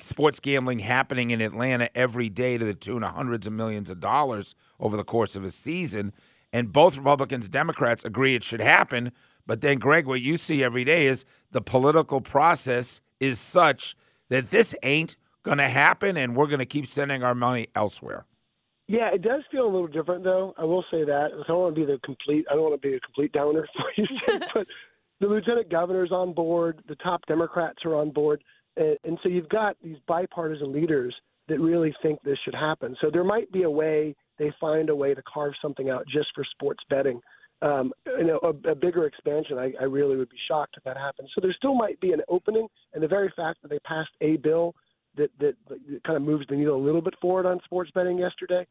sports 0.00 0.40
gambling 0.40 0.80
happening 0.80 1.30
in 1.30 1.40
Atlanta 1.40 1.88
every 1.96 2.28
day 2.28 2.58
to 2.58 2.64
the 2.64 2.74
tune 2.74 3.02
of 3.02 3.14
hundreds 3.14 3.46
of 3.46 3.52
millions 3.52 3.88
of 3.88 4.00
dollars 4.00 4.54
over 4.78 4.96
the 4.96 5.04
course 5.04 5.36
of 5.36 5.44
a 5.44 5.50
season. 5.50 6.12
And 6.52 6.72
both 6.72 6.96
Republicans 6.98 7.46
and 7.46 7.52
Democrats 7.52 8.04
agree 8.04 8.34
it 8.34 8.44
should 8.44 8.60
happen. 8.60 9.12
But 9.46 9.60
then, 9.60 9.78
Greg, 9.78 10.06
what 10.06 10.20
you 10.20 10.36
see 10.36 10.62
every 10.62 10.84
day 10.84 11.06
is 11.06 11.24
the 11.50 11.60
political 11.60 12.20
process 12.20 13.00
is 13.20 13.38
such 13.38 13.96
that 14.28 14.50
this 14.50 14.74
ain't 14.82 15.16
going 15.42 15.58
to 15.58 15.68
happen, 15.68 16.16
and 16.16 16.36
we're 16.36 16.46
going 16.46 16.60
to 16.60 16.66
keep 16.66 16.88
sending 16.88 17.22
our 17.22 17.34
money 17.34 17.68
elsewhere. 17.74 18.24
Yeah, 18.88 19.10
it 19.12 19.22
does 19.22 19.42
feel 19.50 19.64
a 19.64 19.72
little 19.72 19.86
different, 19.86 20.24
though. 20.24 20.54
I 20.58 20.64
will 20.64 20.84
say 20.90 21.04
that. 21.04 21.30
I 21.32 21.46
don't 21.48 21.60
want 21.60 21.74
to 21.74 21.80
be 21.80 21.86
the 21.86 21.98
complete. 22.04 22.46
I 22.50 22.54
don't 22.54 22.62
want 22.62 22.80
to 22.80 22.88
be 22.88 22.94
a 22.94 23.00
complete 23.00 23.32
downer 23.32 23.66
for 23.74 23.84
you, 23.96 24.06
but 24.54 24.66
the 25.20 25.26
lieutenant 25.26 25.70
governor's 25.70 26.12
on 26.12 26.32
board. 26.32 26.82
The 26.88 26.96
top 26.96 27.24
Democrats 27.26 27.78
are 27.84 27.94
on 27.94 28.10
board, 28.10 28.42
and, 28.76 28.96
and 29.04 29.18
so 29.22 29.28
you've 29.28 29.48
got 29.48 29.76
these 29.82 29.96
bipartisan 30.06 30.72
leaders 30.72 31.14
that 31.48 31.60
really 31.60 31.94
think 32.02 32.22
this 32.22 32.38
should 32.44 32.54
happen. 32.54 32.96
So 33.00 33.10
there 33.10 33.24
might 33.24 33.50
be 33.52 33.62
a 33.62 33.70
way 33.70 34.14
they 34.38 34.52
find 34.60 34.90
a 34.90 34.96
way 34.96 35.14
to 35.14 35.22
carve 35.22 35.52
something 35.60 35.90
out 35.90 36.04
just 36.06 36.28
for 36.34 36.44
sports 36.50 36.82
betting. 36.88 37.20
Um, 37.62 37.92
you 38.18 38.24
know, 38.24 38.40
a, 38.42 38.70
a 38.70 38.74
bigger 38.74 39.06
expansion. 39.06 39.56
I, 39.56 39.72
I 39.80 39.84
really 39.84 40.16
would 40.16 40.28
be 40.30 40.36
shocked 40.48 40.74
if 40.76 40.82
that 40.82 40.96
happens. 40.96 41.30
So 41.32 41.40
there 41.40 41.54
still 41.56 41.74
might 41.74 42.00
be 42.00 42.12
an 42.12 42.20
opening, 42.28 42.66
and 42.92 43.02
the 43.02 43.06
very 43.08 43.32
fact 43.36 43.62
that 43.62 43.68
they 43.68 43.78
passed 43.80 44.10
a 44.20 44.36
bill 44.38 44.74
that 45.16 45.30
that, 45.38 45.54
that 45.68 45.78
kind 46.04 46.16
of 46.16 46.22
moves 46.22 46.44
the 46.48 46.56
needle 46.56 46.76
a 46.76 46.84
little 46.84 47.02
bit 47.02 47.14
forward 47.20 47.46
on 47.46 47.60
sports 47.64 47.90
betting 47.94 48.18
yesterday 48.18 48.66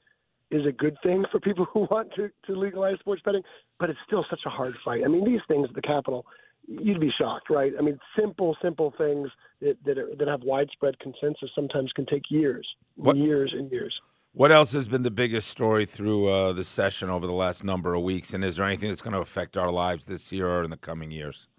is 0.49 0.65
a 0.65 0.71
good 0.71 0.97
thing 1.01 1.23
for 1.31 1.39
people 1.39 1.65
who 1.73 1.87
want 1.89 2.13
to, 2.15 2.29
to 2.45 2.55
legalize 2.55 2.99
sports 2.99 3.21
betting, 3.23 3.43
but 3.79 3.89
it's 3.89 3.99
still 4.05 4.25
such 4.29 4.41
a 4.45 4.49
hard 4.49 4.75
fight. 4.83 5.03
I 5.05 5.07
mean, 5.07 5.25
these 5.25 5.39
things 5.47 5.67
at 5.69 5.75
the 5.75 5.81
Capitol, 5.81 6.25
you'd 6.67 6.99
be 6.99 7.11
shocked, 7.17 7.49
right? 7.49 7.71
I 7.77 7.81
mean, 7.81 7.97
simple, 8.19 8.55
simple 8.61 8.93
things 8.97 9.29
that 9.61 9.77
that, 9.85 9.97
are, 9.97 10.09
that 10.17 10.27
have 10.27 10.41
widespread 10.43 10.99
consensus 10.99 11.49
sometimes 11.55 11.91
can 11.93 12.05
take 12.05 12.29
years, 12.29 12.67
What- 12.95 13.17
years 13.17 13.53
and 13.57 13.71
years. 13.71 13.93
What 14.33 14.53
else 14.53 14.71
has 14.71 14.87
been 14.87 15.03
the 15.03 15.11
biggest 15.11 15.49
story 15.49 15.85
through 15.85 16.29
uh, 16.29 16.53
the 16.53 16.63
session 16.63 17.09
over 17.09 17.27
the 17.27 17.33
last 17.33 17.65
number 17.65 17.95
of 17.95 18.03
weeks? 18.03 18.33
And 18.33 18.45
is 18.45 18.55
there 18.55 18.65
anything 18.65 18.87
that's 18.87 19.01
going 19.01 19.13
to 19.13 19.19
affect 19.19 19.57
our 19.57 19.69
lives 19.69 20.05
this 20.05 20.31
year 20.31 20.47
or 20.47 20.63
in 20.63 20.69
the 20.69 20.77
coming 20.77 21.11
years? 21.11 21.49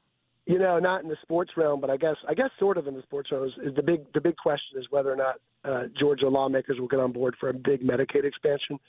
You 0.46 0.58
know, 0.58 0.78
not 0.78 1.02
in 1.02 1.08
the 1.10 1.18
sports 1.20 1.52
realm, 1.54 1.82
but 1.82 1.90
I 1.90 1.98
guess 1.98 2.16
I 2.26 2.32
guess 2.32 2.48
sort 2.58 2.78
of 2.78 2.86
in 2.86 2.94
the 2.94 3.02
sports 3.02 3.30
realm 3.30 3.44
is, 3.44 3.52
is 3.62 3.74
the 3.76 3.82
big 3.82 4.10
the 4.14 4.22
big 4.22 4.36
question 4.38 4.80
is 4.80 4.86
whether 4.88 5.12
or 5.12 5.16
not 5.16 5.36
uh, 5.64 5.82
Georgia 6.00 6.28
lawmakers 6.28 6.80
will 6.80 6.88
get 6.88 6.98
on 6.98 7.12
board 7.12 7.36
for 7.38 7.50
a 7.50 7.54
big 7.54 7.82
Medicaid 7.82 8.24
expansion 8.24 8.80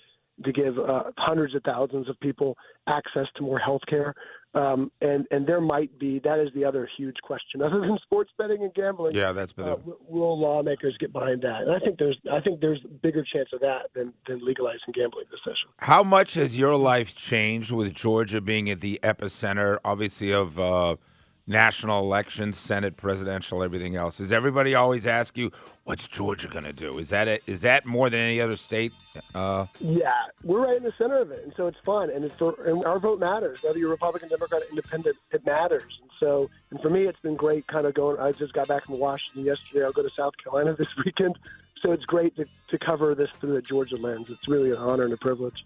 to 0.45 0.51
give 0.51 0.79
uh, 0.79 1.03
hundreds 1.17 1.53
of 1.53 1.61
thousands 1.63 2.09
of 2.09 2.19
people 2.21 2.57
access 2.87 3.27
to 3.35 3.43
more 3.43 3.59
health 3.59 3.81
care. 3.87 4.15
Um, 4.55 4.91
and 5.01 5.25
and 5.31 5.47
there 5.47 5.61
might 5.61 5.97
be 5.97 6.19
that 6.19 6.39
is 6.39 6.49
the 6.53 6.63
other 6.63 6.87
huge 6.95 7.17
question 7.23 7.61
other 7.63 7.79
than 7.81 7.97
sports 8.03 8.31
betting 8.37 8.61
and 8.61 8.73
gambling. 8.73 9.15
Yeah, 9.15 9.31
that's 9.31 9.51
been 9.51 9.67
Uh, 9.67 9.77
will 10.07 10.39
lawmakers 10.39 10.95
get 10.99 11.11
behind 11.11 11.41
that? 11.41 11.61
And 11.61 11.71
I 11.71 11.79
think 11.79 11.97
there's 11.97 12.17
I 12.31 12.39
think 12.39 12.61
there's 12.61 12.81
a 12.85 12.87
bigger 12.87 13.23
chance 13.23 13.49
of 13.51 13.61
that 13.61 13.89
than 13.95 14.13
than 14.27 14.45
legalizing 14.45 14.93
gambling 14.93 15.25
this 15.31 15.39
session. 15.43 15.69
How 15.77 16.03
much 16.03 16.35
has 16.35 16.57
your 16.57 16.75
life 16.75 17.15
changed 17.15 17.71
with 17.71 17.93
Georgia 17.95 18.41
being 18.41 18.69
at 18.69 18.79
the 18.79 18.99
epicenter, 19.01 19.79
obviously, 19.83 20.31
of 20.31 20.59
uh, 20.59 20.97
national 21.45 21.99
elections, 22.01 22.58
Senate, 22.58 22.95
presidential, 22.97 23.63
everything 23.63 23.95
else? 23.95 24.17
Does 24.17 24.32
everybody 24.32 24.75
always 24.75 25.06
ask 25.06 25.38
you, 25.38 25.51
"What's 25.84 26.08
Georgia 26.08 26.47
going 26.47 26.63
to 26.63 26.73
do?" 26.73 26.97
Is 26.99 27.10
that 27.10 27.27
it? 27.27 27.43
Is 27.47 27.62
that 27.62 27.86
more 27.86 28.10
than 28.10 28.19
any 28.19 28.39
other 28.39 28.56
state? 28.56 28.93
Uh, 29.36 29.65
Yeah, 29.79 30.12
we're 30.43 30.65
right 30.65 30.77
in 30.77 30.84
the 30.84 30.93
center 30.97 31.17
of 31.17 31.32
it, 31.32 31.43
and 31.43 31.53
so 31.56 31.67
it's 31.67 31.77
fun, 31.86 32.10
and 32.10 32.23
it's 32.25 32.36
for 32.36 32.56
and 32.65 32.84
our 32.86 32.99
vote 32.99 33.19
matters. 33.19 33.60
Whether 33.62 33.79
you're 33.79 33.89
Republican, 33.89 34.29
Democrat, 34.29 34.62
Independent, 34.69 35.17
it 35.32 35.45
matters. 35.45 35.99
And 36.01 36.10
so, 36.19 36.49
and 36.71 36.79
for 36.82 36.89
me, 36.89 37.03
it's 37.03 37.19
been 37.19 37.36
great. 37.36 37.67
Kind 37.67 37.86
of 37.86 37.93
going. 37.93 38.19
I 38.19 38.32
just 38.32 38.53
got 38.53 38.67
back 38.67 38.86
from 38.86 38.99
Washington 38.99 39.43
yesterday. 39.45 39.84
I'll 39.86 39.91
go 39.91 40.03
to 40.03 40.10
South 40.15 40.34
Carolina 40.41 40.73
this 40.77 40.88
weekend, 41.03 41.38
so 41.82 41.91
it's 41.91 42.06
great 42.06 42.36
to, 42.38 42.45
to 42.69 42.77
cover 42.79 43.13
this 43.13 43.29
through 43.39 43.53
the 43.53 43.62
Georgia 43.62 43.97
lens. 43.97 44.27
It's 44.29 44.47
really 44.47 44.71
an 44.71 44.77
honor 44.77 45.03
and 45.03 45.13
a 45.13 45.17
privilege. 45.17 45.65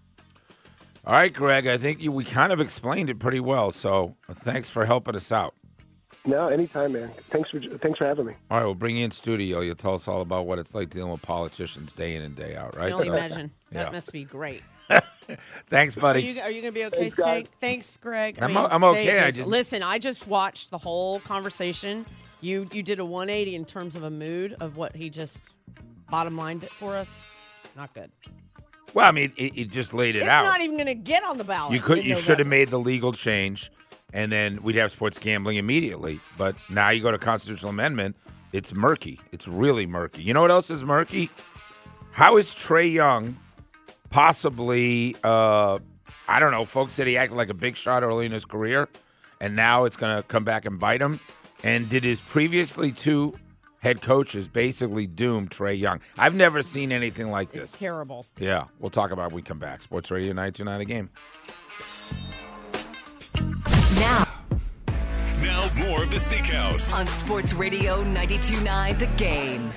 all 1.05 1.13
right, 1.13 1.31
Greg. 1.31 1.67
I 1.67 1.77
think 1.77 2.01
you, 2.01 2.11
we 2.11 2.23
kind 2.25 2.51
of 2.51 2.59
explained 2.59 3.09
it 3.11 3.19
pretty 3.19 3.39
well. 3.39 3.71
So 3.71 4.15
thanks 4.31 4.69
for 4.69 4.85
helping 4.85 5.15
us 5.15 5.31
out. 5.31 5.53
No, 6.27 6.49
anytime, 6.49 6.91
man. 6.91 7.11
Thanks 7.31 7.49
for 7.49 7.59
thanks 7.81 7.97
for 7.97 8.05
having 8.05 8.25
me. 8.25 8.33
All 8.51 8.57
right, 8.57 8.65
we'll 8.65 8.75
bring 8.75 8.97
you 8.97 9.05
in 9.05 9.11
studio. 9.11 9.61
You'll 9.61 9.75
tell 9.75 9.93
us 9.95 10.07
all 10.07 10.21
about 10.21 10.45
what 10.45 10.59
it's 10.59 10.75
like 10.75 10.89
dealing 10.89 11.11
with 11.11 11.21
politicians 11.21 11.93
day 11.93 12.15
in 12.15 12.21
and 12.21 12.35
day 12.35 12.55
out, 12.55 12.75
I 12.75 12.79
right? 12.79 12.85
can 12.89 12.93
only 12.93 13.07
So- 13.07 13.13
imagine. 13.15 13.51
Yeah. 13.71 13.83
That 13.83 13.93
must 13.93 14.13
be 14.13 14.23
great. 14.23 14.61
Thanks, 15.69 15.97
Are 15.97 15.99
buddy. 15.99 16.21
you, 16.21 16.39
are 16.39 16.49
you 16.49 16.61
going 16.61 16.73
to 16.73 16.79
be 16.79 16.85
okay, 16.85 16.99
Thanks, 16.99 17.15
guys. 17.15 17.25
Steak? 17.25 17.47
Thanks, 17.59 17.97
Greg. 17.97 18.37
I'm 18.41 18.47
mean, 18.53 18.57
o- 18.57 18.67
I'm 18.67 18.81
okay. 18.85 19.07
Steak 19.07 19.19
I 19.23 19.31
just- 19.31 19.47
listen. 19.49 19.83
I 19.83 19.99
just 19.99 20.25
watched 20.25 20.69
the 20.71 20.77
whole 20.77 21.19
conversation. 21.19 22.05
You 22.39 22.69
you 22.71 22.81
did 22.83 22.99
a 22.99 23.05
180 23.05 23.55
in 23.55 23.65
terms 23.65 23.95
of 23.97 24.03
a 24.03 24.09
mood 24.09 24.55
of 24.61 24.77
what 24.77 24.95
he 24.95 25.09
just 25.09 25.41
bottom 26.09 26.37
lined 26.37 26.63
it 26.63 26.71
for 26.71 26.95
us. 26.95 27.19
Not 27.75 27.93
good. 27.93 28.09
well, 28.93 29.05
I 29.07 29.11
mean, 29.11 29.33
it, 29.35 29.57
it 29.57 29.69
just 29.71 29.93
laid 29.93 30.15
it 30.15 30.19
It's 30.19 30.29
out. 30.29 30.43
not 30.45 30.61
even 30.61 30.77
going 30.77 30.87
to 30.87 30.93
get 30.95 31.23
on 31.25 31.35
the 31.37 31.43
ballot. 31.43 31.73
You 31.73 31.81
could 31.81 31.97
in 31.99 32.05
you 32.05 32.15
should 32.15 32.39
have 32.39 32.47
made 32.47 32.69
the 32.69 32.79
legal 32.79 33.11
change, 33.11 33.69
and 34.13 34.31
then 34.31 34.61
we'd 34.63 34.75
have 34.75 34.91
sports 34.91 35.19
gambling 35.19 35.57
immediately. 35.57 36.19
But 36.37 36.55
now 36.69 36.89
you 36.89 37.01
go 37.01 37.11
to 37.11 37.17
constitutional 37.17 37.71
amendment, 37.71 38.15
it's 38.53 38.73
murky. 38.73 39.19
It's 39.31 39.47
really 39.47 39.85
murky. 39.85 40.23
You 40.23 40.33
know 40.33 40.41
what 40.41 40.51
else 40.51 40.69
is 40.69 40.83
murky? 40.83 41.29
How 42.11 42.37
is 42.37 42.53
Trae 42.53 42.91
Young 42.91 43.37
possibly? 44.09 45.15
Uh, 45.23 45.79
I 46.27 46.39
don't 46.39 46.51
know. 46.51 46.65
Folks 46.65 46.93
said 46.93 47.07
he 47.07 47.17
acted 47.17 47.35
like 47.35 47.49
a 47.49 47.53
big 47.53 47.75
shot 47.75 48.03
early 48.03 48.25
in 48.25 48.31
his 48.31 48.45
career, 48.45 48.87
and 49.39 49.55
now 49.55 49.83
it's 49.85 49.95
going 49.95 50.15
to 50.15 50.23
come 50.23 50.43
back 50.43 50.65
and 50.65 50.79
bite 50.79 51.01
him. 51.01 51.19
And 51.63 51.89
did 51.89 52.03
his 52.03 52.21
previously 52.21 52.91
two 52.91 53.37
head 53.79 54.01
coaches 54.01 54.47
basically 54.47 55.07
doom 55.07 55.47
Trae 55.47 55.77
Young? 55.77 56.01
I've 56.17 56.35
never 56.35 56.61
seen 56.61 56.91
anything 56.91 57.29
like 57.29 57.51
this. 57.51 57.71
It's 57.71 57.79
terrible. 57.79 58.25
Yeah, 58.39 58.65
we'll 58.79 58.89
talk 58.89 59.11
about 59.11 59.23
it 59.23 59.27
when 59.27 59.35
we 59.35 59.41
come 59.41 59.59
back. 59.59 59.81
Sports 59.81 60.11
Radio 60.11 60.33
929 60.33 60.79
The 60.79 60.85
Game. 60.85 61.09
Now 65.77 65.83
Now 65.83 65.89
more 65.89 66.03
of 66.03 66.09
the 66.09 66.17
Steakhouse. 66.17 66.93
on 66.93 67.07
Sports 67.07 67.53
Radio 67.53 68.03
92.9 68.03 68.99
The 68.99 69.07
Game. 69.17 69.71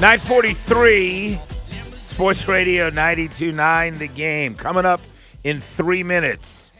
Nine 0.00 0.18
forty-three, 0.18 1.38
Sports 1.92 2.48
Radio 2.48 2.90
92.9 2.90 3.98
The 3.98 4.08
Game. 4.08 4.56
Coming 4.56 4.84
up 4.84 5.00
in 5.44 5.60
three 5.60 6.02
minutes. 6.02 6.72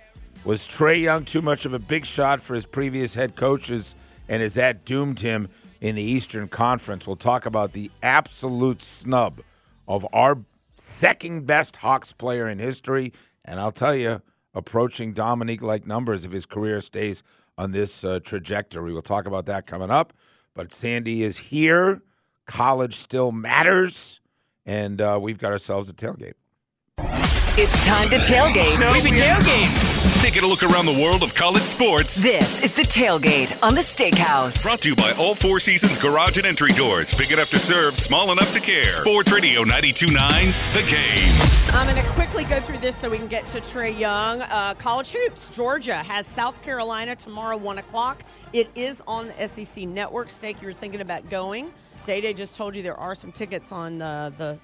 Was 0.44 0.66
Trae 0.66 1.00
Young 1.02 1.24
too 1.24 1.40
much 1.40 1.64
of 1.64 1.72
a 1.72 1.78
big 1.78 2.04
shot 2.04 2.42
for 2.42 2.56
his 2.56 2.66
previous 2.66 3.14
head 3.14 3.36
coaches, 3.36 3.94
and 4.32 4.40
has 4.40 4.54
that 4.54 4.86
doomed 4.86 5.20
him 5.20 5.46
in 5.82 5.94
the 5.94 6.02
Eastern 6.02 6.48
Conference? 6.48 7.06
We'll 7.06 7.16
talk 7.16 7.44
about 7.44 7.72
the 7.72 7.90
absolute 8.02 8.80
snub 8.80 9.42
of 9.86 10.06
our 10.14 10.38
second 10.74 11.46
best 11.46 11.76
Hawks 11.76 12.12
player 12.12 12.48
in 12.48 12.58
history, 12.58 13.12
and 13.44 13.60
I'll 13.60 13.72
tell 13.72 13.94
you, 13.94 14.22
approaching 14.54 15.12
Dominique 15.12 15.60
like 15.60 15.86
numbers 15.86 16.24
if 16.24 16.32
his 16.32 16.46
career 16.46 16.80
stays 16.80 17.22
on 17.58 17.72
this 17.72 18.04
uh, 18.04 18.20
trajectory. 18.20 18.94
We'll 18.94 19.02
talk 19.02 19.26
about 19.26 19.44
that 19.46 19.66
coming 19.66 19.90
up. 19.90 20.14
But 20.54 20.72
Sandy 20.72 21.22
is 21.22 21.36
here 21.36 22.00
college 22.46 22.96
still 22.96 23.32
matters, 23.32 24.20
and 24.64 24.98
uh, 24.98 25.18
we've 25.20 25.38
got 25.38 25.52
ourselves 25.52 25.90
a 25.90 25.92
tailgate. 25.92 27.41
It's 27.54 27.84
time 27.84 28.08
to 28.08 28.16
tailgate. 28.16 28.78
Baby 28.78 29.14
tailgate. 29.14 30.22
Taking 30.22 30.42
a 30.42 30.46
look 30.46 30.62
around 30.62 30.86
the 30.86 30.98
world 30.98 31.22
of 31.22 31.34
college 31.34 31.64
sports. 31.64 32.16
This 32.16 32.62
is 32.62 32.72
the 32.74 32.80
tailgate 32.80 33.62
on 33.62 33.74
the 33.74 33.82
Steakhouse. 33.82 34.62
Brought 34.62 34.80
to 34.80 34.88
you 34.88 34.96
by 34.96 35.12
all 35.18 35.34
Four 35.34 35.60
Seasons 35.60 35.98
Garage 35.98 36.38
and 36.38 36.46
Entry 36.46 36.72
Doors. 36.72 37.12
Big 37.12 37.30
enough 37.30 37.50
to 37.50 37.58
serve, 37.58 37.98
small 37.98 38.32
enough 38.32 38.54
to 38.54 38.60
care. 38.60 38.88
Sports 38.88 39.30
Radio 39.30 39.64
92.9, 39.64 40.72
The 40.72 40.82
Game. 40.90 41.76
I'm 41.76 41.94
going 41.94 42.02
to 42.02 42.10
quickly 42.12 42.44
go 42.44 42.58
through 42.58 42.78
this 42.78 42.96
so 42.96 43.10
we 43.10 43.18
can 43.18 43.28
get 43.28 43.44
to 43.48 43.60
Trae 43.60 43.98
Young. 43.98 44.40
Uh, 44.40 44.72
college 44.78 45.12
hoops. 45.12 45.50
Georgia 45.50 46.02
has 46.02 46.26
South 46.26 46.62
Carolina 46.62 47.14
tomorrow, 47.16 47.58
1 47.58 47.76
o'clock. 47.76 48.22
It 48.54 48.70
is 48.74 49.02
on 49.06 49.26
the 49.28 49.46
SEC 49.46 49.84
Network. 49.84 50.30
Steak, 50.30 50.62
you 50.62 50.68
were 50.68 50.72
thinking 50.72 51.02
about 51.02 51.28
going. 51.28 51.70
Day 52.06 52.22
Day 52.22 52.32
just 52.32 52.56
told 52.56 52.74
you 52.74 52.82
there 52.82 52.98
are 52.98 53.14
some 53.14 53.30
tickets 53.30 53.72
on 53.72 54.00
uh, 54.00 54.30
the 54.38 54.58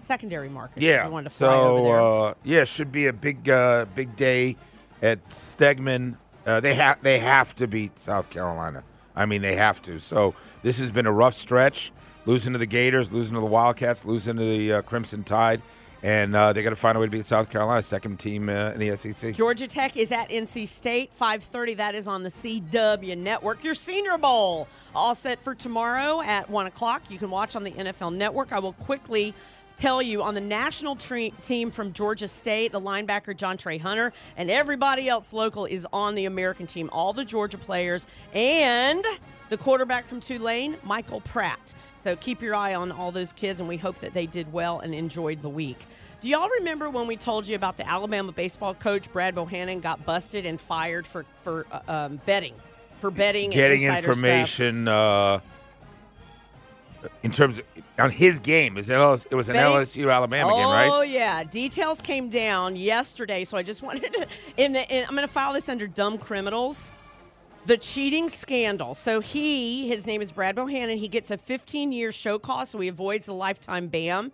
secondary 0.00 0.48
market. 0.48 0.82
Yeah. 0.82 1.06
wanted 1.08 1.30
to 1.30 1.30
fly 1.30 1.48
over 1.54 1.78
So 1.78 1.84
there. 1.84 2.00
uh, 2.00 2.34
yeah, 2.44 2.64
should 2.64 2.92
be 2.92 3.06
a 3.06 3.12
big 3.12 3.48
uh, 3.48 3.86
big 3.94 4.16
day 4.16 4.56
at 5.02 5.28
Stegeman. 5.30 6.16
Uh, 6.46 6.60
they 6.60 6.74
have 6.74 7.02
they 7.02 7.18
have 7.18 7.54
to 7.56 7.66
beat 7.66 7.98
South 7.98 8.30
Carolina. 8.30 8.82
I 9.14 9.26
mean, 9.26 9.42
they 9.42 9.56
have 9.56 9.80
to. 9.82 9.98
So 9.98 10.34
this 10.62 10.78
has 10.80 10.90
been 10.90 11.06
a 11.06 11.12
rough 11.12 11.34
stretch. 11.34 11.92
Losing 12.26 12.52
to 12.54 12.58
the 12.58 12.66
Gators, 12.66 13.12
losing 13.12 13.34
to 13.34 13.40
the 13.40 13.46
Wildcats, 13.46 14.04
losing 14.04 14.36
to 14.36 14.42
the 14.42 14.72
uh, 14.72 14.82
Crimson 14.82 15.22
Tide, 15.22 15.62
and 16.02 16.34
uh, 16.34 16.52
they 16.52 16.60
got 16.64 16.70
to 16.70 16.76
find 16.76 16.96
a 16.96 17.00
way 17.00 17.06
to 17.06 17.10
beat 17.10 17.24
South 17.24 17.48
Carolina, 17.50 17.80
second 17.82 18.18
team 18.18 18.48
uh, 18.48 18.72
in 18.72 18.80
the 18.80 18.96
SEC. 18.96 19.32
Georgia 19.32 19.68
Tech 19.68 19.96
is 19.96 20.10
at 20.10 20.28
NC 20.28 20.66
State, 20.66 21.12
5:30. 21.16 21.76
That 21.76 21.94
is 21.94 22.08
on 22.08 22.24
the 22.24 22.28
CW 22.28 23.16
Network. 23.16 23.62
Your 23.62 23.74
Senior 23.74 24.18
Bowl, 24.18 24.66
all 24.92 25.14
set 25.14 25.40
for 25.40 25.54
tomorrow 25.54 26.20
at 26.20 26.50
one 26.50 26.66
o'clock. 26.66 27.02
You 27.10 27.18
can 27.18 27.30
watch 27.30 27.54
on 27.54 27.62
the 27.62 27.70
NFL 27.70 28.12
Network. 28.14 28.52
I 28.52 28.58
will 28.58 28.72
quickly 28.72 29.32
tell 29.76 30.00
you 30.02 30.22
on 30.22 30.34
the 30.34 30.40
national 30.40 30.96
tre- 30.96 31.30
team 31.42 31.70
from 31.70 31.92
Georgia 31.92 32.28
State, 32.28 32.72
the 32.72 32.80
linebacker 32.80 33.36
John 33.36 33.56
Trey 33.56 33.78
Hunter, 33.78 34.12
and 34.36 34.50
everybody 34.50 35.08
else 35.08 35.32
local 35.32 35.66
is 35.66 35.86
on 35.92 36.14
the 36.14 36.24
American 36.24 36.66
team. 36.66 36.88
All 36.92 37.12
the 37.12 37.24
Georgia 37.24 37.58
players 37.58 38.06
and 38.32 39.04
the 39.48 39.56
quarterback 39.56 40.06
from 40.06 40.20
Tulane, 40.20 40.76
Michael 40.82 41.20
Pratt. 41.20 41.74
So 42.02 42.16
keep 42.16 42.40
your 42.40 42.54
eye 42.54 42.74
on 42.74 42.92
all 42.92 43.10
those 43.10 43.32
kids, 43.32 43.60
and 43.60 43.68
we 43.68 43.76
hope 43.76 43.98
that 44.00 44.14
they 44.14 44.26
did 44.26 44.52
well 44.52 44.80
and 44.80 44.94
enjoyed 44.94 45.42
the 45.42 45.48
week. 45.48 45.86
Do 46.20 46.28
y'all 46.30 46.48
remember 46.58 46.88
when 46.88 47.06
we 47.06 47.16
told 47.16 47.46
you 47.46 47.56
about 47.56 47.76
the 47.76 47.86
Alabama 47.88 48.32
baseball 48.32 48.74
coach 48.74 49.12
Brad 49.12 49.34
Bohannon 49.34 49.82
got 49.82 50.04
busted 50.06 50.46
and 50.46 50.60
fired 50.60 51.06
for 51.06 51.26
for 51.42 51.66
uh, 51.70 51.80
um, 51.88 52.20
betting, 52.24 52.54
for 53.00 53.10
betting, 53.10 53.50
Getting 53.50 53.84
and 53.84 53.96
insider 53.96 54.14
stuff? 54.14 54.24
information 54.24 54.88
uh, 54.88 55.40
in 57.22 57.30
terms 57.30 57.58
of 57.58 57.64
on 57.98 58.10
his 58.10 58.38
game. 58.38 58.76
Is 58.76 58.88
it, 58.88 58.94
LS, 58.94 59.26
it 59.30 59.34
was 59.34 59.48
an 59.48 59.56
LSU 59.56 60.12
Alabama 60.12 60.52
oh, 60.52 60.56
game, 60.56 60.68
right? 60.68 60.90
Oh 60.90 61.02
yeah, 61.02 61.44
details 61.44 62.00
came 62.00 62.28
down 62.28 62.76
yesterday, 62.76 63.44
so 63.44 63.56
I 63.56 63.62
just 63.62 63.82
wanted 63.82 64.12
to. 64.14 64.26
In 64.56 64.72
the, 64.72 64.88
in, 64.94 65.04
I'm 65.04 65.14
going 65.14 65.26
to 65.26 65.32
file 65.32 65.52
this 65.52 65.68
under 65.68 65.86
dumb 65.86 66.18
criminals. 66.18 66.98
The 67.66 67.76
cheating 67.76 68.28
scandal. 68.28 68.94
So 68.94 69.18
he, 69.20 69.88
his 69.88 70.06
name 70.06 70.22
is 70.22 70.30
Brad 70.30 70.54
Bohannon. 70.54 70.98
He 70.98 71.08
gets 71.08 71.32
a 71.32 71.36
15 71.36 71.90
year 71.90 72.12
show 72.12 72.38
cause, 72.38 72.70
so 72.70 72.78
he 72.78 72.86
avoids 72.86 73.26
the 73.26 73.34
lifetime 73.34 73.88
ban. 73.88 74.30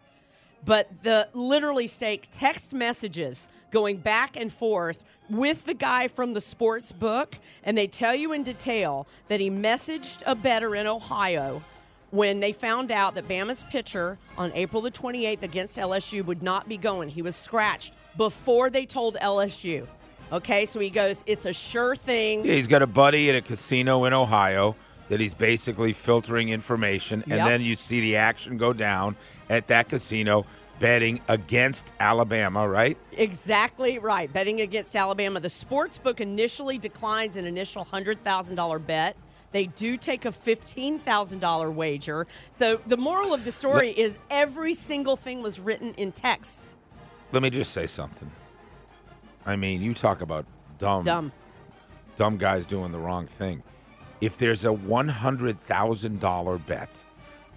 But 0.64 0.88
the 1.02 1.28
literally 1.32 1.86
stake 1.86 2.28
text 2.30 2.74
messages 2.74 3.48
going 3.70 3.96
back 3.96 4.36
and 4.36 4.52
forth 4.52 5.02
with 5.30 5.64
the 5.64 5.74
guy 5.74 6.08
from 6.08 6.34
the 6.34 6.40
sports 6.40 6.92
book, 6.92 7.36
and 7.64 7.76
they 7.76 7.86
tell 7.86 8.14
you 8.14 8.32
in 8.32 8.42
detail 8.42 9.06
that 9.28 9.40
he 9.40 9.50
messaged 9.50 10.22
a 10.26 10.34
better 10.34 10.76
in 10.76 10.86
Ohio 10.86 11.62
when 12.12 12.40
they 12.40 12.52
found 12.52 12.92
out 12.92 13.14
that 13.14 13.26
Bama's 13.26 13.64
pitcher 13.64 14.18
on 14.36 14.52
April 14.52 14.82
the 14.82 14.90
28th 14.90 15.42
against 15.42 15.78
LSU 15.78 16.24
would 16.24 16.42
not 16.42 16.68
be 16.68 16.76
going. 16.76 17.08
He 17.08 17.22
was 17.22 17.34
scratched 17.34 17.94
before 18.18 18.68
they 18.68 18.84
told 18.84 19.16
LSU. 19.16 19.86
Okay, 20.30 20.66
so 20.66 20.78
he 20.78 20.90
goes, 20.90 21.24
it's 21.26 21.46
a 21.46 21.52
sure 21.54 21.96
thing. 21.96 22.44
Yeah, 22.44 22.54
he's 22.54 22.66
got 22.66 22.82
a 22.82 22.86
buddy 22.86 23.30
at 23.30 23.36
a 23.36 23.40
casino 23.40 24.04
in 24.04 24.12
Ohio 24.12 24.76
that 25.08 25.20
he's 25.20 25.34
basically 25.34 25.94
filtering 25.94 26.50
information, 26.50 27.22
and 27.22 27.32
Yep. 27.38 27.48
then 27.48 27.60
you 27.62 27.76
see 27.76 28.00
the 28.00 28.16
action 28.16 28.56
go 28.58 28.72
down 28.74 29.16
at 29.48 29.66
that 29.68 29.88
casino 29.88 30.44
betting 30.78 31.20
against 31.28 31.92
Alabama, 32.00 32.68
right? 32.68 32.98
Exactly 33.12 33.98
right. 33.98 34.30
Betting 34.30 34.60
against 34.60 34.94
Alabama. 34.96 35.40
The 35.40 35.50
sports 35.50 35.96
book 35.96 36.20
initially 36.20 36.76
declines 36.76 37.36
an 37.36 37.46
initial 37.46 37.84
$100,000 37.84 38.78
bet. 38.86 39.16
They 39.52 39.66
do 39.66 39.96
take 39.96 40.24
a 40.24 40.30
$15,000 40.32 41.74
wager. 41.74 42.26
So 42.58 42.80
the 42.86 42.96
moral 42.96 43.32
of 43.34 43.44
the 43.44 43.52
story 43.52 43.90
is 43.90 44.18
every 44.30 44.74
single 44.74 45.16
thing 45.16 45.42
was 45.42 45.60
written 45.60 45.94
in 45.94 46.12
text. 46.12 46.78
Let 47.32 47.42
me 47.42 47.50
just 47.50 47.72
say 47.72 47.86
something. 47.86 48.30
I 49.46 49.56
mean, 49.56 49.82
you 49.82 49.94
talk 49.94 50.20
about 50.20 50.46
dumb, 50.78 51.04
Dumb. 51.04 51.32
dumb 52.16 52.36
guys 52.36 52.64
doing 52.66 52.92
the 52.92 52.98
wrong 52.98 53.26
thing. 53.26 53.62
If 54.20 54.38
there's 54.38 54.64
a 54.64 54.72
one 54.72 55.08
hundred 55.08 55.58
thousand 55.58 56.20
dollar 56.20 56.58
bet 56.58 57.02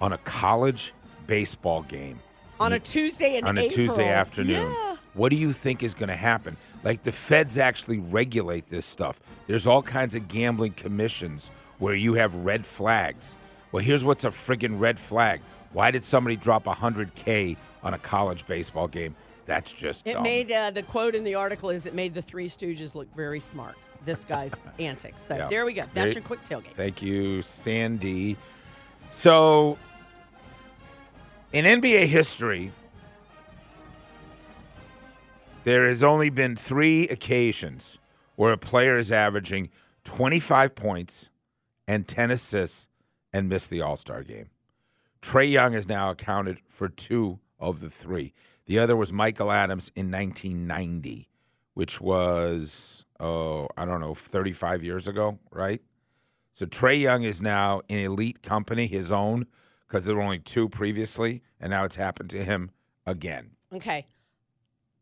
on 0.02 0.14
a 0.14 0.18
college 0.20 0.94
baseball 1.28 1.84
game 1.84 2.20
On 2.60 2.74
a 2.74 2.80
Tuesday 2.80 3.38
in 3.38 3.46
on 3.46 3.58
a 3.58 3.62
April. 3.62 3.76
Tuesday 3.88 4.10
afternoon. 4.10 4.72
Yeah. 4.72 4.96
What 5.14 5.30
do 5.30 5.36
you 5.38 5.54
think 5.54 5.84
is 5.84 5.94
going 5.94 6.10
to 6.10 6.16
happen? 6.16 6.58
Like 6.84 7.04
the 7.04 7.12
feds 7.12 7.58
actually 7.58 8.00
regulate 8.00 8.68
this 8.68 8.86
stuff. 8.86 9.20
There's 9.48 9.66
all 9.68 9.82
kinds 9.82 10.16
of 10.16 10.28
gambling 10.28 10.74
commissions 10.74 11.52
where 11.80 11.96
you 11.96 12.14
have 12.14 12.34
red 12.36 12.66
flags. 12.66 13.36
Well, 13.72 13.84
here's 13.84 14.04
what's 14.04 14.24
a 14.24 14.30
friggin' 14.30 14.80
red 14.80 15.00
flag. 15.00 15.42
Why 15.74 15.92
did 15.92 16.04
somebody 16.04 16.36
drop 16.36 16.64
100K 16.66 17.58
on 17.84 17.94
a 17.94 18.00
college 18.00 18.48
baseball 18.48 18.88
game? 18.88 19.16
That's 19.46 19.74
just 19.74 20.08
It 20.08 20.14
dumb. 20.14 20.24
made 20.24 20.52
uh, 20.52 20.72
the 20.72 20.82
quote 20.84 21.14
in 21.14 21.24
the 21.24 21.36
article 21.36 21.70
is 21.70 21.86
it 21.86 21.94
made 21.94 22.14
the 22.14 22.22
Three 22.22 22.48
Stooges 22.48 22.96
look 22.96 23.14
very 23.16 23.40
smart. 23.40 23.76
This 24.04 24.24
guy's 24.24 24.54
antics. 24.80 25.22
So 25.22 25.36
Yeah. 25.36 25.48
there 25.50 25.66
we 25.66 25.74
go. 25.74 25.84
That's 25.94 26.08
Great. 26.08 26.16
your 26.16 26.24
quick 26.24 26.44
tailgate. 26.44 26.74
Thank 26.76 27.02
you, 27.02 27.42
Sandy. 27.42 28.38
So, 29.12 29.78
in 31.54 31.66
NBA 31.66 32.08
history, 32.08 32.72
there 35.64 35.88
has 35.90 36.04
only 36.04 36.30
been 36.30 36.56
three 36.56 37.08
occasions 37.10 37.98
where 38.36 38.52
a 38.52 38.58
player 38.58 38.98
is 38.98 39.12
averaging 39.12 39.70
25 40.06 40.76
points 40.76 41.30
and 41.88 42.08
10 42.08 42.32
assists 42.32 42.88
and 43.34 43.50
missed 43.50 43.70
the 43.70 43.82
All 43.82 43.98
Star 43.98 44.24
game. 44.24 44.50
Trae 45.22 45.52
Young 45.52 45.74
has 45.74 45.88
now 45.88 46.12
accounted 46.12 46.60
for 46.70 46.88
two 46.88 47.40
of 47.60 47.80
the 47.80 47.90
three. 47.90 48.34
The 48.68 48.80
other 48.80 48.96
was 48.96 49.12
Michael 49.12 49.52
Adams 49.52 49.92
in 49.96 50.12
1990, 50.12 51.30
which 51.74 52.00
was, 52.00 53.06
oh, 53.20 53.68
I 53.78 53.86
don't 53.86 54.02
know, 54.02 54.14
35 54.16 54.84
years 54.84 55.08
ago, 55.08 55.40
right? 55.52 55.82
So 56.54 56.66
Trae 56.66 57.00
Young 57.00 57.24
is 57.24 57.42
now 57.42 57.82
in 57.90 58.00
elite 58.00 58.42
company, 58.42 58.88
his 58.88 59.12
own, 59.12 59.46
because 59.88 60.06
there 60.06 60.16
were 60.16 60.22
only 60.22 60.40
two 60.40 60.70
previously, 60.70 61.42
and 61.60 61.70
now 61.70 61.84
it's 61.84 61.96
happened 61.96 62.30
to 62.32 62.44
him 62.44 62.72
again. 63.06 63.52
Okay. 63.74 64.08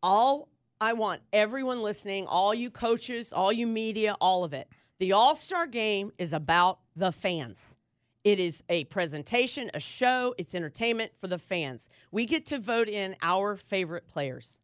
All 0.02 0.50
I 0.82 0.94
want 0.94 1.22
everyone 1.32 1.82
listening, 1.82 2.28
all 2.28 2.54
you 2.54 2.70
coaches, 2.70 3.32
all 3.32 3.54
you 3.54 3.68
media, 3.68 4.16
all 4.20 4.44
of 4.44 4.54
it. 4.54 4.68
The 5.04 5.12
All 5.12 5.36
Star 5.36 5.68
game 5.68 6.14
is 6.18 6.32
about 6.32 6.80
the 6.96 7.12
fans. 7.12 7.76
It 8.24 8.40
is 8.40 8.64
a 8.70 8.86
presentation, 8.86 9.70
a 9.74 9.80
show, 9.82 10.34
it's 10.38 10.56
entertainment 10.56 11.12
for 11.20 11.28
the 11.28 11.38
fans. 11.38 11.90
We 12.10 12.26
get 12.26 12.46
to 12.46 12.58
vote 12.58 12.88
in 12.88 13.18
our 13.22 13.58
favorite 13.58 14.08
players. 14.08 14.62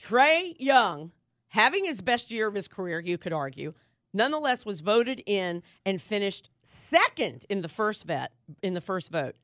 Trae 0.00 0.54
Young, 0.60 1.10
having 1.48 1.84
his 1.84 2.00
best 2.00 2.30
year 2.30 2.46
of 2.46 2.54
his 2.54 2.68
career, 2.68 3.00
you 3.00 3.18
could 3.18 3.32
argue, 3.32 3.74
nonetheless 4.12 4.64
was 4.64 4.82
voted 4.82 5.20
in 5.26 5.64
and 5.84 6.00
finished 6.00 6.48
second 6.62 7.44
in 7.50 7.62
the 7.62 7.68
first 7.68 8.04
vet 8.04 8.30
in 8.62 8.74
the 8.74 8.80
first 8.80 9.10
vote. 9.10 9.34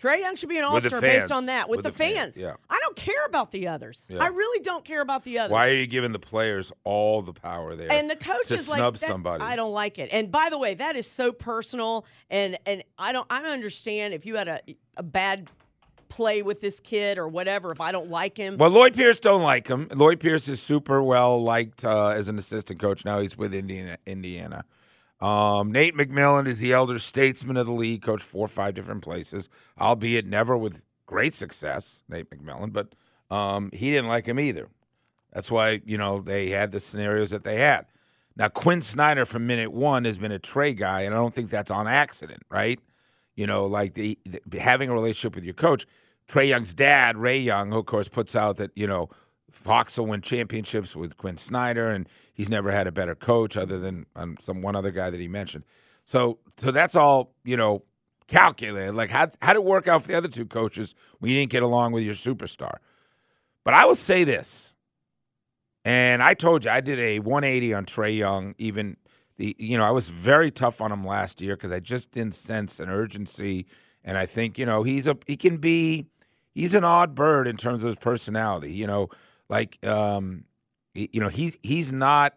Trae 0.00 0.20
Young 0.20 0.36
should 0.36 0.48
be 0.48 0.58
an 0.58 0.64
All 0.64 0.80
Star 0.80 1.00
based 1.00 1.32
on 1.32 1.46
that 1.46 1.68
with, 1.68 1.78
With 1.78 1.84
the, 1.84 1.90
the 1.90 1.96
fans, 1.98 2.14
fans. 2.36 2.38
yeah. 2.40 2.54
I 2.70 2.78
don't 2.82 2.96
care 2.96 3.24
about 3.26 3.50
the 3.50 3.68
others. 3.68 4.06
Yeah. 4.08 4.22
I 4.22 4.28
really 4.28 4.60
don't 4.62 4.84
care 4.84 5.00
about 5.00 5.24
the 5.24 5.38
others. 5.40 5.52
Why 5.52 5.68
are 5.68 5.74
you 5.74 5.86
giving 5.86 6.12
the 6.12 6.18
players 6.18 6.70
all 6.84 7.22
the 7.22 7.32
power 7.32 7.74
there? 7.74 7.90
and 7.90 8.08
the 8.08 8.16
coach 8.16 8.50
is 8.52 8.68
like, 8.68 8.78
snub 8.78 8.96
"That- 8.98 9.08
somebody. 9.08 9.42
I 9.42 9.56
don't 9.56 9.72
like 9.72 9.98
it. 9.98 10.08
And 10.12 10.30
by 10.30 10.50
the 10.50 10.58
way, 10.58 10.74
that 10.74 10.94
is 10.96 11.10
so 11.10 11.32
personal. 11.32 12.06
And 12.30 12.58
and 12.66 12.82
I 12.98 13.12
don't 13.12 13.26
I 13.30 13.42
don't 13.42 13.50
understand 13.52 14.14
if 14.14 14.24
you 14.26 14.36
had 14.36 14.48
a 14.48 14.60
a 14.96 15.02
bad 15.02 15.48
play 16.08 16.40
with 16.42 16.60
this 16.60 16.80
kid 16.80 17.18
or 17.18 17.28
whatever. 17.28 17.70
If 17.70 17.80
I 17.80 17.92
don't 17.92 18.08
like 18.08 18.36
him, 18.36 18.56
Well, 18.56 18.70
Lloyd 18.70 18.94
Pierce 18.94 19.18
don't 19.18 19.42
like 19.42 19.68
him. 19.68 19.88
Lloyd 19.94 20.20
Pierce 20.20 20.48
is 20.48 20.62
super 20.62 21.02
well 21.02 21.42
liked 21.42 21.84
uh, 21.84 22.08
as 22.08 22.28
an 22.28 22.38
assistant 22.38 22.80
coach. 22.80 23.04
Now 23.04 23.20
he's 23.20 23.36
with 23.36 23.52
Indiana. 23.52 23.98
Indiana. 24.06 24.64
Um, 25.20 25.72
Nate 25.72 25.96
McMillan 25.96 26.46
is 26.46 26.60
the 26.60 26.72
elder 26.72 26.98
statesman 26.98 27.56
of 27.56 27.66
the 27.66 27.72
league, 27.72 28.02
coached 28.02 28.24
four 28.24 28.44
or 28.44 28.48
five 28.48 28.74
different 28.74 29.02
places, 29.02 29.48
albeit 29.80 30.26
never 30.26 30.56
with 30.56 30.82
great 31.06 31.34
success. 31.34 32.02
Nate 32.08 32.30
McMillan, 32.30 32.72
but 32.72 32.94
um, 33.34 33.70
he 33.72 33.90
didn't 33.90 34.08
like 34.08 34.26
him 34.26 34.38
either. 34.38 34.68
That's 35.32 35.50
why 35.50 35.82
you 35.84 35.98
know 35.98 36.20
they 36.20 36.50
had 36.50 36.70
the 36.70 36.80
scenarios 36.80 37.30
that 37.30 37.44
they 37.44 37.56
had. 37.56 37.86
Now 38.36 38.48
Quin 38.48 38.80
Snyder 38.80 39.24
from 39.24 39.46
minute 39.46 39.72
one 39.72 40.04
has 40.04 40.18
been 40.18 40.32
a 40.32 40.38
Trae 40.38 40.76
guy, 40.76 41.02
and 41.02 41.14
I 41.14 41.18
don't 41.18 41.34
think 41.34 41.50
that's 41.50 41.70
on 41.70 41.88
accident, 41.88 42.42
right? 42.48 42.80
You 43.34 43.46
know, 43.46 43.66
like 43.66 43.94
the, 43.94 44.18
the 44.24 44.58
having 44.58 44.88
a 44.88 44.94
relationship 44.94 45.34
with 45.34 45.44
your 45.44 45.54
coach. 45.54 45.86
Trae 46.28 46.48
Young's 46.48 46.74
dad, 46.74 47.16
Ray 47.16 47.38
Young, 47.38 47.70
who 47.70 47.78
of 47.78 47.86
course 47.86 48.08
puts 48.08 48.36
out 48.36 48.56
that 48.58 48.70
you 48.74 48.86
know 48.86 49.08
Fox 49.58 49.98
will 49.98 50.06
win 50.06 50.22
championships 50.22 50.94
with 50.94 51.16
Quin 51.16 51.36
Snyder, 51.36 51.90
and 51.90 52.08
he's 52.32 52.48
never 52.48 52.70
had 52.70 52.86
a 52.86 52.92
better 52.92 53.14
coach 53.14 53.56
other 53.56 53.78
than 53.78 54.06
um, 54.14 54.36
some 54.40 54.62
one 54.62 54.76
other 54.76 54.90
guy 54.92 55.10
that 55.10 55.20
he 55.20 55.28
mentioned. 55.28 55.64
So, 56.04 56.38
so 56.56 56.70
that's 56.70 56.94
all 56.94 57.34
you 57.44 57.56
know 57.56 57.82
calculated. 58.28 58.94
Like 58.94 59.10
how 59.10 59.28
how 59.42 59.52
did 59.52 59.60
it 59.60 59.64
work 59.64 59.88
out 59.88 60.02
for 60.02 60.08
the 60.08 60.14
other 60.14 60.28
two 60.28 60.46
coaches 60.46 60.94
when 61.18 61.30
you 61.30 61.38
didn't 61.38 61.50
get 61.50 61.62
along 61.62 61.92
with 61.92 62.04
your 62.04 62.14
superstar? 62.14 62.76
But 63.64 63.74
I 63.74 63.84
will 63.84 63.96
say 63.96 64.24
this, 64.24 64.74
and 65.84 66.22
I 66.22 66.34
told 66.34 66.64
you 66.64 66.70
I 66.70 66.80
did 66.80 67.00
a 67.00 67.18
180 67.18 67.74
on 67.74 67.84
Trae 67.84 68.16
Young. 68.16 68.54
Even 68.58 68.96
the 69.38 69.56
you 69.58 69.76
know 69.76 69.84
I 69.84 69.90
was 69.90 70.08
very 70.08 70.52
tough 70.52 70.80
on 70.80 70.92
him 70.92 71.04
last 71.04 71.40
year 71.40 71.56
because 71.56 71.72
I 71.72 71.80
just 71.80 72.12
didn't 72.12 72.34
sense 72.34 72.78
an 72.78 72.88
urgency, 72.88 73.66
and 74.04 74.16
I 74.16 74.24
think 74.24 74.56
you 74.56 74.64
know 74.64 74.84
he's 74.84 75.08
a 75.08 75.18
he 75.26 75.36
can 75.36 75.56
be 75.56 76.06
he's 76.54 76.74
an 76.74 76.84
odd 76.84 77.16
bird 77.16 77.48
in 77.48 77.56
terms 77.56 77.82
of 77.82 77.88
his 77.88 77.96
personality. 77.96 78.72
You 78.72 78.86
know, 78.86 79.08
like 79.48 79.84
um, 79.84 80.44
you 80.94 81.20
know 81.20 81.28
he's 81.28 81.58
he's 81.62 81.92
not 81.92 82.34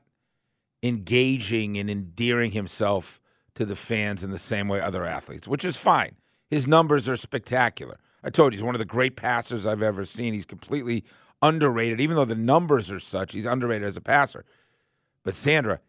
engaging 0.84 1.78
and 1.78 1.90
endearing 1.90 2.52
himself 2.52 3.20
to 3.56 3.66
the 3.66 3.76
fans 3.76 4.24
in 4.24 4.32
the 4.32 4.38
same 4.38 4.68
way 4.68 4.80
other 4.80 5.06
athletes, 5.06 5.48
which 5.48 5.66
is 5.66 5.78
fine. 5.78 6.16
His 6.50 6.68
numbers 6.68 7.08
are 7.08 7.16
spectacular. 7.16 8.00
I 8.24 8.30
told 8.30 8.54
you 8.54 8.58
he's 8.58 8.64
one 8.64 8.76
of 8.76 8.80
the 8.80 8.86
great 8.86 9.16
passers 9.16 9.66
I've 9.66 9.82
ever 9.82 10.06
seen. 10.06 10.34
He's 10.34 10.46
completely 10.46 11.04
underrated, 11.42 12.00
even 12.00 12.16
though 12.16 12.26
the 12.26 12.36
numbers 12.36 12.92
are 12.92 13.00
such. 13.00 13.34
He's 13.34 13.46
underrated 13.46 13.88
as 13.88 13.98
a 13.98 14.02
passer. 14.02 14.46
But 15.24 15.36
Sandra, 15.36 15.80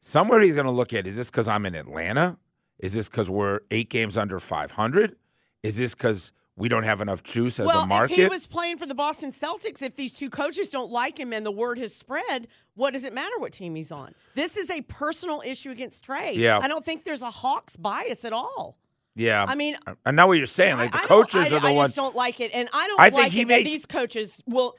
somewhere 0.00 0.40
he's 0.40 0.54
going 0.54 0.66
to 0.66 0.72
look 0.72 0.92
at: 0.92 1.06
is 1.06 1.16
this 1.16 1.30
because 1.30 1.48
I'm 1.48 1.66
in 1.66 1.74
Atlanta? 1.74 2.38
Is 2.78 2.92
this 2.92 3.08
because 3.08 3.30
we're 3.30 3.60
eight 3.70 3.88
games 3.88 4.16
under 4.16 4.38
500? 4.38 5.16
Is 5.62 5.78
this 5.78 5.94
because 5.94 6.32
we 6.56 6.68
don't 6.68 6.84
have 6.84 7.00
enough 7.00 7.22
juice 7.22 7.60
as 7.60 7.66
well, 7.66 7.80
a 7.82 7.86
market? 7.86 8.12
if 8.14 8.18
he 8.18 8.26
was 8.26 8.46
playing 8.46 8.78
for 8.78 8.86
the 8.86 8.94
Boston 8.94 9.30
Celtics, 9.30 9.82
if 9.82 9.94
these 9.96 10.14
two 10.14 10.30
coaches 10.30 10.70
don't 10.70 10.90
like 10.90 11.18
him 11.18 11.32
and 11.32 11.44
the 11.44 11.50
word 11.52 11.78
has 11.78 11.94
spread, 11.94 12.48
what 12.74 12.92
does 12.92 13.04
it 13.04 13.12
matter 13.12 13.38
what 13.38 13.52
team 13.52 13.74
he's 13.74 13.92
on? 13.92 14.14
This 14.34 14.56
is 14.56 14.70
a 14.70 14.80
personal 14.82 15.42
issue 15.44 15.70
against 15.70 16.06
Trae. 16.06 16.34
Yeah. 16.34 16.58
I 16.58 16.68
don't 16.68 16.84
think 16.84 17.04
there's 17.04 17.22
a 17.22 17.30
Hawks 17.30 17.76
bias 17.76 18.24
at 18.24 18.32
all. 18.32 18.78
yeah, 19.14 19.44
I 19.46 19.54
mean, 19.54 19.76
I 20.04 20.10
know 20.12 20.26
what 20.26 20.38
you're 20.38 20.46
saying. 20.46 20.76
Like 20.78 20.92
the 20.92 21.02
I 21.02 21.06
coaches 21.06 21.52
I, 21.52 21.56
are 21.56 21.60
the 21.60 21.68
I 21.68 21.72
ones. 21.72 21.88
just 21.88 21.96
don't 21.96 22.14
like 22.16 22.40
it, 22.40 22.50
and 22.54 22.68
I 22.72 22.86
don't 22.86 23.00
I 23.00 23.10
think 23.10 23.22
like 23.22 23.32
he 23.32 23.42
it 23.42 23.48
may- 23.48 23.58
that 23.58 23.64
these 23.64 23.86
coaches 23.86 24.42
will. 24.46 24.76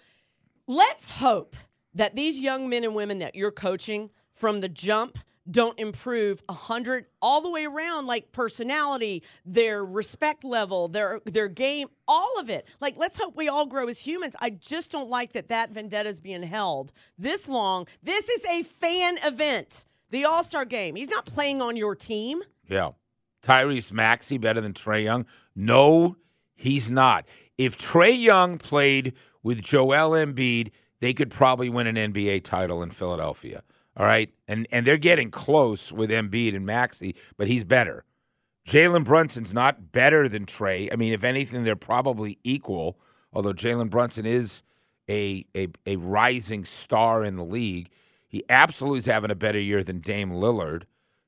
Let's 0.68 1.10
hope 1.10 1.56
that 1.94 2.16
these 2.16 2.40
young 2.40 2.70
men 2.70 2.84
and 2.84 2.94
women 2.94 3.20
that 3.20 3.36
you're 3.36 3.52
coaching 3.52 4.10
from 4.34 4.62
the 4.62 4.70
jump 4.70 5.18
don't 5.50 5.78
improve 5.80 6.44
a 6.50 6.54
hundred 6.54 7.06
all 7.22 7.42
the 7.42 7.50
way 7.50 7.66
around, 7.66 8.08
like 8.08 8.32
personality, 8.32 9.24
their 9.46 9.84
respect 9.84 10.44
level, 10.44 10.88
their 10.88 11.22
their 11.26 11.48
game, 11.48 11.88
all 12.08 12.40
of 12.40 12.50
it. 12.50 12.68
Like, 12.80 12.98
let's 12.98 13.18
hope 13.18 13.36
we 13.36 13.48
all 13.48 13.66
grow 13.66 13.88
as 13.88 14.00
humans. 14.00 14.36
I 14.40 14.52
just 14.52 14.92
don't 14.92 15.10
like 15.10 15.34
that 15.34 15.50
that 15.50 15.72
vendetta 15.72 16.10
is 16.10 16.20
being 16.20 16.44
held 16.44 16.92
this 17.18 17.48
long. 17.48 17.88
This 18.04 18.30
is 18.30 18.46
a 18.46 18.64
fan 18.64 19.18
event, 19.24 19.86
the 20.10 20.26
All 20.26 20.44
Star 20.44 20.66
Game. 20.66 20.96
He's 20.96 21.10
not 21.10 21.26
playing 21.26 21.62
on 21.62 21.76
your 21.76 21.96
team. 21.96 22.42
Yeah. 22.68 22.92
Tyrese 23.44 23.92
Maxey 23.92 24.38
better 24.38 24.60
than 24.60 24.74
Trae 24.74 25.04
Young? 25.04 25.26
No, 25.56 26.18
he's 26.56 26.92
not. 26.92 27.26
If 27.58 27.78
Trae 27.78 28.20
Young 28.20 28.58
played 28.58 29.14
with 29.42 29.62
Joel 29.62 30.12
Embiid, 30.12 30.72
they 31.00 31.14
could 31.14 31.32
probably 31.32 31.70
win 31.70 31.88
an 31.88 31.96
NBA 31.96 32.44
title 32.44 32.84
in 32.84 32.92
Philadelphia. 32.92 33.64
All 33.98 34.06
right. 34.06 34.32
And 34.48 34.68
and 34.72 34.86
they're 34.86 34.98
getting 34.98 35.32
close 35.32 35.92
with 35.92 36.10
Embiid 36.10 36.56
and 36.56 36.66
Maxey, 36.66 37.16
but 37.36 37.48
he's 37.48 37.64
better. 37.64 38.06
Jalen 38.68 39.04
Brunson's 39.06 39.54
not 39.54 39.92
better 39.92 40.30
than 40.30 40.46
Trae. 40.46 40.92
I 40.92 40.96
mean, 40.98 41.14
if 41.14 41.24
anything, 41.24 41.64
they're 41.64 41.76
probably 41.76 42.38
equal, 42.44 43.00
although 43.34 43.54
Jalen 43.54 43.90
Brunson 43.90 44.26
is 44.26 44.62
a, 45.10 45.46
a 45.56 45.68
a 45.86 45.96
rising 45.96 46.64
star 46.64 47.24
in 47.24 47.36
the 47.36 47.44
league. 47.46 47.90
He 48.28 48.44
absolutely 48.50 49.00
is 49.00 49.06
having 49.06 49.32
a 49.32 49.36
better 49.36 49.60
year 49.60 49.84
than 49.84 50.00
Dame 50.02 50.32
Lillard. 50.32 50.84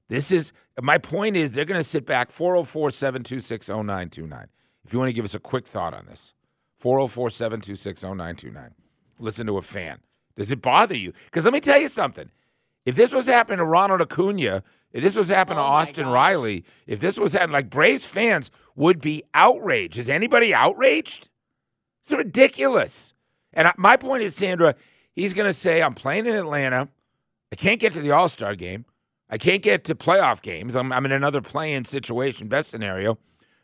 This 0.10 0.32
is 0.32 0.52
my 0.82 0.98
point 0.98 1.36
is 1.38 1.54
they're 1.54 1.66
going 1.66 1.80
to 1.80 1.84
sit 1.84 2.06
back 2.06 2.30
404 2.30 2.92
726 2.92 3.70
0929. 3.70 4.48
If 4.86 4.94
you 4.94 5.00
want 5.00 5.10
to 5.10 5.14
give 5.14 5.26
us 5.26 5.36
a 5.36 5.40
quick 5.40 5.66
thought 5.66 5.94
on 5.94 6.06
this, 6.08 6.34
404 6.78 7.30
726 7.30 8.04
0929. 8.04 8.72
Listen 9.20 9.48
to 9.48 9.58
a 9.58 9.62
fan. 9.62 10.00
Does 10.36 10.52
it 10.52 10.62
bother 10.62 10.96
you? 10.96 11.14
Because 11.26 11.46
let 11.46 11.54
me 11.54 11.62
tell 11.62 11.80
you 11.80 11.90
something. 11.90 12.30
If 12.86 12.96
this 12.96 13.14
was 13.14 13.28
happening 13.28 13.58
to 13.60 13.66
Ronald 13.66 14.02
Acuna, 14.02 14.64
if 14.92 15.04
this 15.04 15.16
was 15.16 15.30
happening 15.30 15.60
Oh, 15.60 15.64
to 15.64 15.68
Austin 15.68 16.06
gosh. 16.06 16.14
Riley, 16.14 16.66
if 16.88 17.00
this 17.00 17.18
was 17.20 17.34
happening, 17.34 17.54
like 17.54 17.70
Braves 17.70 18.06
fans 18.06 18.50
would 18.76 19.02
be 19.02 19.24
outraged. 19.34 19.98
Is 19.98 20.10
anybody 20.10 20.54
outraged? 20.54 21.30
It's 22.02 22.12
ridiculous. 22.12 23.14
And 23.54 23.68
I, 23.68 23.74
my 23.78 23.98
point 23.98 24.24
is, 24.24 24.36
Sandra, 24.36 24.76
he's 25.14 25.34
going 25.34 25.48
to 25.48 25.54
say, 25.54 25.82
I'm 25.82 25.94
playing 25.94 26.26
in 26.26 26.36
Atlanta. 26.36 26.88
I 27.52 27.56
can't 27.56 27.80
get 27.80 27.94
to 27.94 28.00
the 28.00 28.12
All 28.12 28.30
Star 28.30 28.56
game. 28.56 28.86
I 29.30 29.38
can't 29.38 29.62
get 29.62 29.84
to 29.86 29.96
playoff 29.96 30.42
games. 30.42 30.76
I'm, 30.76 30.92
I'm 30.92 31.06
in 31.06 31.12
another 31.12 31.42
play-in 31.42 31.86
situation, 31.86 32.48
best 32.48 32.72
scenario. 32.72 33.18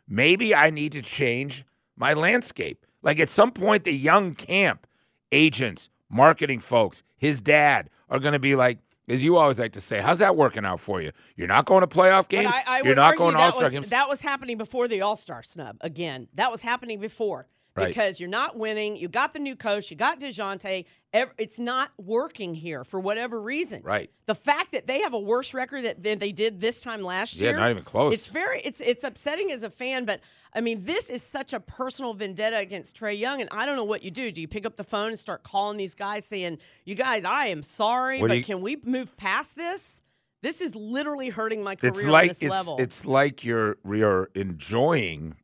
Maybe 0.06 0.54
I 0.54 0.70
need 0.70 0.92
to 0.92 1.02
change 1.02 1.64
my 1.96 2.12
landscape. 2.14 2.86
Like 3.02 3.18
at 3.18 3.30
some 3.30 3.50
point, 3.50 3.82
the 3.84 3.92
young 3.92 4.34
camp 4.34 4.86
agents, 5.32 5.90
marketing 6.08 6.60
folks, 6.60 7.02
his 7.16 7.40
dad 7.40 7.90
are 8.08 8.20
going 8.20 8.32
to 8.34 8.38
be 8.38 8.54
like, 8.54 8.78
as 9.08 9.22
you 9.24 9.36
always 9.36 9.58
like 9.58 9.72
to 9.72 9.80
say, 9.80 10.00
how's 10.00 10.18
that 10.18 10.36
working 10.36 10.64
out 10.64 10.80
for 10.80 11.00
you? 11.00 11.12
You're 11.36 11.48
not 11.48 11.64
going 11.66 11.82
to 11.82 11.86
playoff 11.86 12.28
games. 12.28 12.52
I, 12.52 12.62
I 12.66 12.82
You're 12.82 12.94
not 12.94 13.16
going 13.16 13.34
to 13.34 13.40
All 13.40 13.52
Star 13.52 13.70
games. 13.70 13.90
That 13.90 14.08
was 14.08 14.20
happening 14.20 14.58
before 14.58 14.88
the 14.88 15.02
All 15.02 15.16
Star 15.16 15.42
snub. 15.42 15.76
Again, 15.80 16.28
that 16.34 16.50
was 16.50 16.62
happening 16.62 17.00
before 17.00 17.46
Right. 17.76 17.88
because 17.88 18.18
you're 18.18 18.30
not 18.30 18.56
winning. 18.56 18.96
You 18.96 19.06
got 19.06 19.34
the 19.34 19.38
new 19.38 19.54
coach. 19.54 19.90
You 19.90 19.98
got 19.98 20.18
Dejounte. 20.18 20.86
It's 21.12 21.58
not 21.58 21.90
working 21.98 22.54
here 22.54 22.84
for 22.84 22.98
whatever 22.98 23.38
reason. 23.38 23.82
Right. 23.84 24.10
The 24.24 24.34
fact 24.34 24.72
that 24.72 24.86
they 24.86 25.02
have 25.02 25.12
a 25.12 25.18
worse 25.20 25.52
record 25.52 25.94
than 26.02 26.18
they 26.18 26.32
did 26.32 26.58
this 26.58 26.80
time 26.80 27.02
last 27.02 27.36
Yeah, 27.36 27.50
year. 27.50 27.58
not 27.58 27.70
even 27.70 27.84
close. 27.84 28.14
It's 28.14 28.28
very. 28.28 28.62
It's 28.62 28.80
it's 28.80 29.04
upsetting 29.04 29.52
as 29.52 29.62
a 29.62 29.68
fan, 29.70 30.06
but. 30.06 30.20
I 30.56 30.62
mean, 30.62 30.84
this 30.84 31.10
is 31.10 31.22
such 31.22 31.52
a 31.52 31.60
personal 31.60 32.14
vendetta 32.14 32.56
against 32.56 32.98
Trae 32.98 33.16
Young, 33.18 33.42
and 33.42 33.50
I 33.52 33.66
don't 33.66 33.76
know 33.76 33.84
what 33.84 34.02
you 34.02 34.10
do. 34.10 34.32
Do 34.32 34.40
you 34.40 34.48
pick 34.48 34.64
up 34.64 34.76
the 34.76 34.84
phone 34.84 35.08
and 35.08 35.18
start 35.18 35.42
calling 35.42 35.76
these 35.76 35.94
guys 35.94 36.24
saying, 36.24 36.58
"You 36.86 36.94
guys, 36.94 37.26
I 37.26 37.48
am 37.48 37.62
sorry, 37.62 38.20
What 38.22 38.28
do 38.28 38.32
but 38.32 38.38
you- 38.38 38.44
can 38.44 38.62
we 38.62 38.76
move 38.82 39.16
past 39.18 39.54
this? 39.54 40.00
This 40.40 40.62
is 40.62 40.74
literally 40.74 41.28
hurting 41.28 41.62
my 41.62 41.76
career 41.76 41.90
it's 41.90 42.04
like 42.06 42.22
on 42.22 42.28
this 42.28 42.38
it's, 42.42 42.50
level." 42.50 42.76
it's 42.78 43.04
like 43.04 43.44
you're 43.44 43.76
you're 43.84 44.30
enjoying 44.34 45.36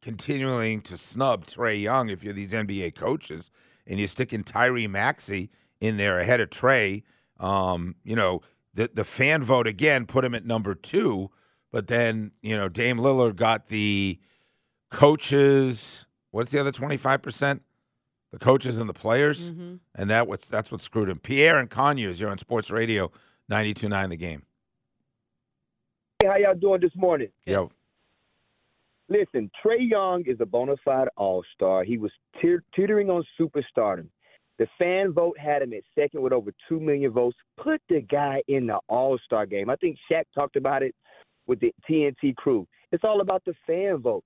continuing 0.00 0.80
to 0.82 0.96
snub 0.96 1.46
Trae 1.46 1.82
Young 1.82 2.08
if 2.08 2.22
you're 2.22 2.34
these 2.34 2.52
NBA 2.52 2.94
coaches 2.94 3.50
and 3.86 3.98
you're 3.98 4.08
sticking 4.08 4.44
Tyree 4.44 4.86
Maxey 4.86 5.50
in 5.80 5.96
there 5.96 6.20
ahead 6.20 6.40
of 6.40 6.50
Trae. 6.50 7.02
Um, 7.40 7.96
you 8.04 8.14
know, 8.14 8.42
the 8.74 8.90
the 8.94 9.04
fan 9.04 9.42
vote 9.42 9.66
again 9.66 10.06
put 10.06 10.24
him 10.24 10.36
at 10.36 10.44
number 10.44 10.76
two, 10.76 11.30
but 11.70 11.86
then, 11.86 12.32
you 12.42 12.56
know, 12.56 12.68
Dame 12.68 12.98
Lillard 12.98 13.36
got 13.36 13.66
the 13.66 14.18
coaches 14.90 16.06
what's 16.30 16.52
the 16.52 16.60
other 16.60 16.72
twenty 16.72 16.96
five 16.96 17.22
percent? 17.22 17.62
The 18.32 18.38
coaches 18.38 18.78
and 18.78 18.88
the 18.88 18.94
players. 18.94 19.50
Mm-hmm. 19.50 19.76
And 19.94 20.10
that 20.10 20.28
what's 20.28 20.48
that's 20.48 20.70
what 20.70 20.80
screwed 20.80 21.08
him. 21.08 21.18
Pierre 21.18 21.58
and 21.58 21.70
Conyers, 21.70 22.20
you're 22.20 22.30
on 22.30 22.38
Sports 22.38 22.70
Radio 22.70 23.10
92.9 23.50 24.10
the 24.10 24.16
game. 24.16 24.42
Hey, 26.20 26.28
how 26.28 26.36
y'all 26.36 26.54
doing 26.54 26.80
this 26.80 26.94
morning? 26.94 27.28
Yo. 27.46 27.70
Listen, 29.08 29.50
Trae 29.64 29.88
Young 29.88 30.24
is 30.26 30.36
a 30.40 30.46
bona 30.46 30.74
fide 30.84 31.08
all 31.16 31.42
star. 31.54 31.82
He 31.82 31.96
was 31.96 32.12
teet- 32.42 32.60
teetering 32.76 33.08
on 33.08 33.24
superstardom. 33.40 34.08
The 34.58 34.66
fan 34.78 35.12
vote 35.12 35.38
had 35.38 35.62
him 35.62 35.72
at 35.72 35.82
second 35.94 36.20
with 36.20 36.34
over 36.34 36.52
2 36.68 36.78
million 36.80 37.12
votes. 37.12 37.36
Put 37.56 37.80
the 37.88 38.02
guy 38.02 38.42
in 38.48 38.66
the 38.66 38.78
all 38.88 39.16
star 39.24 39.46
game. 39.46 39.70
I 39.70 39.76
think 39.76 39.96
Shaq 40.10 40.24
talked 40.34 40.56
about 40.56 40.82
it 40.82 40.94
with 41.48 41.58
the 41.60 41.74
TNT 41.90 42.36
crew. 42.36 42.68
It's 42.92 43.04
all 43.04 43.20
about 43.20 43.44
the 43.44 43.54
fan 43.66 43.96
vote. 43.96 44.22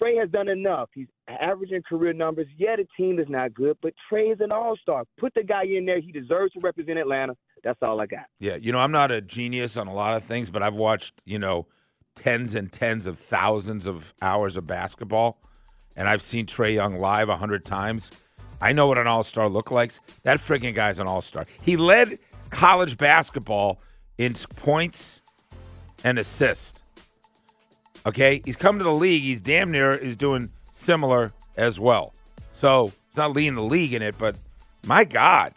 Trae 0.00 0.18
has 0.18 0.30
done 0.30 0.48
enough. 0.48 0.88
He's 0.94 1.08
averaging 1.28 1.82
career 1.82 2.14
numbers. 2.14 2.46
Yeah, 2.56 2.76
the 2.76 2.86
team 2.96 3.18
is 3.18 3.26
not 3.28 3.52
good, 3.52 3.76
but 3.82 3.92
Trae 4.10 4.32
is 4.32 4.40
an 4.40 4.50
all 4.50 4.76
star. 4.80 5.04
Put 5.18 5.34
the 5.34 5.42
guy 5.42 5.64
in 5.64 5.84
there. 5.84 6.00
He 6.00 6.10
deserves 6.10 6.54
to 6.54 6.60
represent 6.60 6.98
Atlanta. 6.98 7.36
That's 7.62 7.78
all 7.82 8.00
I 8.00 8.06
got. 8.06 8.24
Yeah, 8.38 8.56
you 8.56 8.72
know, 8.72 8.78
I'm 8.78 8.92
not 8.92 9.10
a 9.10 9.20
genius 9.20 9.76
on 9.76 9.86
a 9.88 9.92
lot 9.92 10.16
of 10.16 10.24
things, 10.24 10.48
but 10.48 10.62
I've 10.62 10.76
watched, 10.76 11.20
you 11.26 11.38
know, 11.38 11.66
tens 12.14 12.54
and 12.54 12.72
tens 12.72 13.06
of 13.06 13.18
thousands 13.18 13.86
of 13.86 14.14
hours 14.22 14.56
of 14.56 14.66
basketball, 14.66 15.42
and 15.96 16.08
I've 16.08 16.22
seen 16.22 16.46
Trae 16.46 16.74
Young 16.74 16.98
live 16.98 17.28
a 17.28 17.36
hundred 17.36 17.66
times. 17.66 18.10
I 18.62 18.72
know 18.72 18.86
what 18.86 18.98
an 18.98 19.06
all 19.06 19.24
star 19.24 19.48
look 19.48 19.70
like. 19.70 19.92
That 20.22 20.38
freaking 20.38 20.74
guy's 20.74 20.98
an 20.98 21.06
all 21.06 21.22
star. 21.22 21.46
He 21.62 21.76
led 21.76 22.18
college 22.50 22.96
basketball 22.96 23.80
in 24.18 24.34
points 24.56 25.19
and 26.04 26.18
assist. 26.18 26.84
Okay, 28.06 28.40
he's 28.44 28.56
come 28.56 28.78
to 28.78 28.84
the 28.84 28.92
league. 28.92 29.22
He's 29.22 29.40
damn 29.40 29.70
near 29.70 29.92
is 29.92 30.16
doing 30.16 30.50
similar 30.72 31.32
as 31.56 31.78
well. 31.78 32.14
So 32.52 32.92
he's 33.08 33.16
not 33.16 33.32
leading 33.32 33.54
the 33.54 33.62
league 33.62 33.92
in 33.92 34.02
it, 34.02 34.16
but 34.18 34.36
my 34.84 35.04
God, 35.04 35.54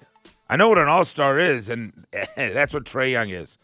I 0.49 0.55
know 0.57 0.69
what 0.69 0.77
an 0.77 0.89
all 0.89 1.05
star 1.05 1.39
is, 1.39 1.69
and 1.69 2.05
that's 2.35 2.73
what 2.73 2.83
Trae 2.83 3.11
Young 3.11 3.29
is. 3.29 3.57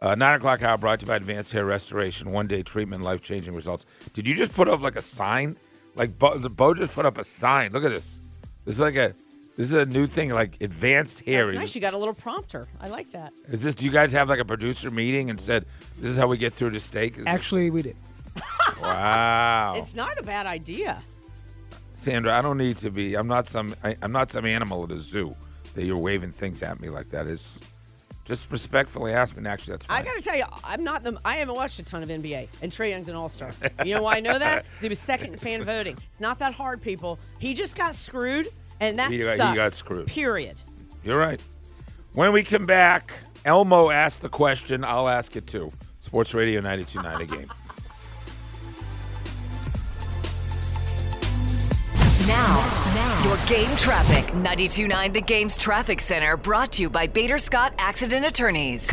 Uh, 0.00 0.14
Nine 0.16 0.34
o'clock 0.36 0.62
hour 0.62 0.76
brought 0.78 1.00
to 1.00 1.06
you 1.06 1.08
by 1.08 1.16
Advanced 1.16 1.52
Hair 1.52 1.64
Restoration. 1.64 2.32
One 2.32 2.46
day 2.46 2.62
treatment, 2.62 3.04
life 3.04 3.22
changing 3.22 3.54
results. 3.54 3.86
Did 4.14 4.26
you 4.26 4.34
just 4.34 4.52
put 4.52 4.68
up 4.68 4.80
like 4.80 4.96
a 4.96 5.02
sign? 5.02 5.56
Like 5.94 6.18
Bo, 6.18 6.38
the 6.38 6.48
Bo 6.48 6.74
just 6.74 6.94
put 6.94 7.06
up 7.06 7.18
a 7.18 7.24
sign. 7.24 7.70
Look 7.70 7.84
at 7.84 7.90
this. 7.90 8.18
This 8.64 8.76
is 8.76 8.80
like 8.80 8.96
a 8.96 9.14
this 9.56 9.66
is 9.66 9.74
a 9.74 9.86
new 9.86 10.06
thing, 10.06 10.30
like 10.30 10.56
advanced 10.60 11.20
hair. 11.20 11.46
That's 11.46 11.56
nice. 11.56 11.74
You 11.74 11.80
got 11.80 11.94
a 11.94 11.98
little 11.98 12.14
prompter. 12.14 12.66
I 12.80 12.88
like 12.88 13.10
that. 13.12 13.32
Is 13.50 13.62
this? 13.62 13.74
Do 13.74 13.84
you 13.84 13.90
guys 13.90 14.12
have 14.12 14.28
like 14.28 14.40
a 14.40 14.44
producer 14.44 14.90
meeting 14.90 15.28
and 15.30 15.40
said 15.40 15.66
this 15.98 16.10
is 16.10 16.16
how 16.16 16.26
we 16.26 16.38
get 16.38 16.52
through 16.52 16.70
the 16.70 16.80
steak? 16.80 17.18
Is 17.18 17.26
Actually, 17.26 17.70
we 17.70 17.82
did. 17.82 17.96
wow. 18.80 19.74
It's 19.76 19.94
not 19.94 20.18
a 20.18 20.22
bad 20.22 20.46
idea. 20.46 21.02
Sandra, 21.94 22.36
I 22.36 22.42
don't 22.42 22.58
need 22.58 22.78
to 22.78 22.90
be. 22.90 23.14
I'm 23.14 23.28
not 23.28 23.46
some. 23.46 23.74
I, 23.84 23.96
I'm 24.02 24.12
not 24.12 24.30
some 24.30 24.46
animal 24.46 24.84
at 24.84 24.90
a 24.90 25.00
zoo 25.00 25.36
that 25.74 25.84
you're 25.84 25.98
waving 25.98 26.32
things 26.32 26.62
at 26.62 26.80
me 26.80 26.88
like 26.88 27.10
that. 27.10 27.26
Is 27.26 27.58
just 28.24 28.50
respectfully 28.50 29.12
ask 29.12 29.36
me. 29.36 29.46
Actually, 29.46 29.74
that's 29.74 29.86
fine. 29.86 30.00
I 30.00 30.02
got 30.02 30.14
to 30.14 30.22
tell 30.22 30.36
you, 30.36 30.44
I'm 30.64 30.82
not 30.82 31.04
the. 31.04 31.18
I 31.24 31.36
haven't 31.36 31.54
watched 31.54 31.78
a 31.78 31.82
ton 31.82 32.02
of 32.02 32.08
NBA, 32.08 32.48
and 32.62 32.72
Trae 32.72 32.90
Young's 32.90 33.08
an 33.08 33.14
All 33.14 33.28
Star. 33.28 33.50
You 33.84 33.94
know 33.94 34.02
why 34.02 34.16
I 34.16 34.20
know 34.20 34.38
that? 34.38 34.64
Because 34.64 34.80
he 34.80 34.88
was 34.88 34.98
second 34.98 35.34
in 35.34 35.38
fan 35.38 35.64
voting. 35.64 35.96
It's 36.06 36.20
not 36.20 36.38
that 36.38 36.54
hard, 36.54 36.80
people. 36.80 37.18
He 37.38 37.54
just 37.54 37.76
got 37.76 37.94
screwed, 37.94 38.48
and 38.82 38.98
that 38.98 39.10
He 39.10 39.18
got- 39.18 39.32
he 39.32 39.38
sucks. 39.38 39.56
got 39.58 39.72
screwed. 39.72 40.06
Period. 40.08 40.56
You're 41.04 41.18
right. 41.18 41.40
When 42.14 42.32
we 42.32 42.42
come 42.42 42.66
back, 42.66 43.12
Elmo 43.44 43.90
asked 43.90 44.22
the 44.22 44.28
question. 44.28 44.84
I'll 44.84 45.08
ask 45.08 45.36
it 45.36 45.46
too. 45.46 45.70
Sports 46.00 46.34
Radio 46.34 46.60
92.9 46.60 47.20
a 47.20 47.26
game. 47.26 47.50
Now, 52.26 52.92
now, 52.94 53.24
your 53.24 53.36
game 53.46 53.74
traffic. 53.76 54.32
92.9 54.34 55.12
The 55.12 55.20
Game's 55.20 55.56
Traffic 55.56 56.00
Center 56.00 56.36
brought 56.36 56.72
to 56.72 56.82
you 56.82 56.90
by 56.90 57.06
Bader 57.06 57.38
Scott 57.38 57.74
Accident 57.78 58.24
Attorneys. 58.24 58.88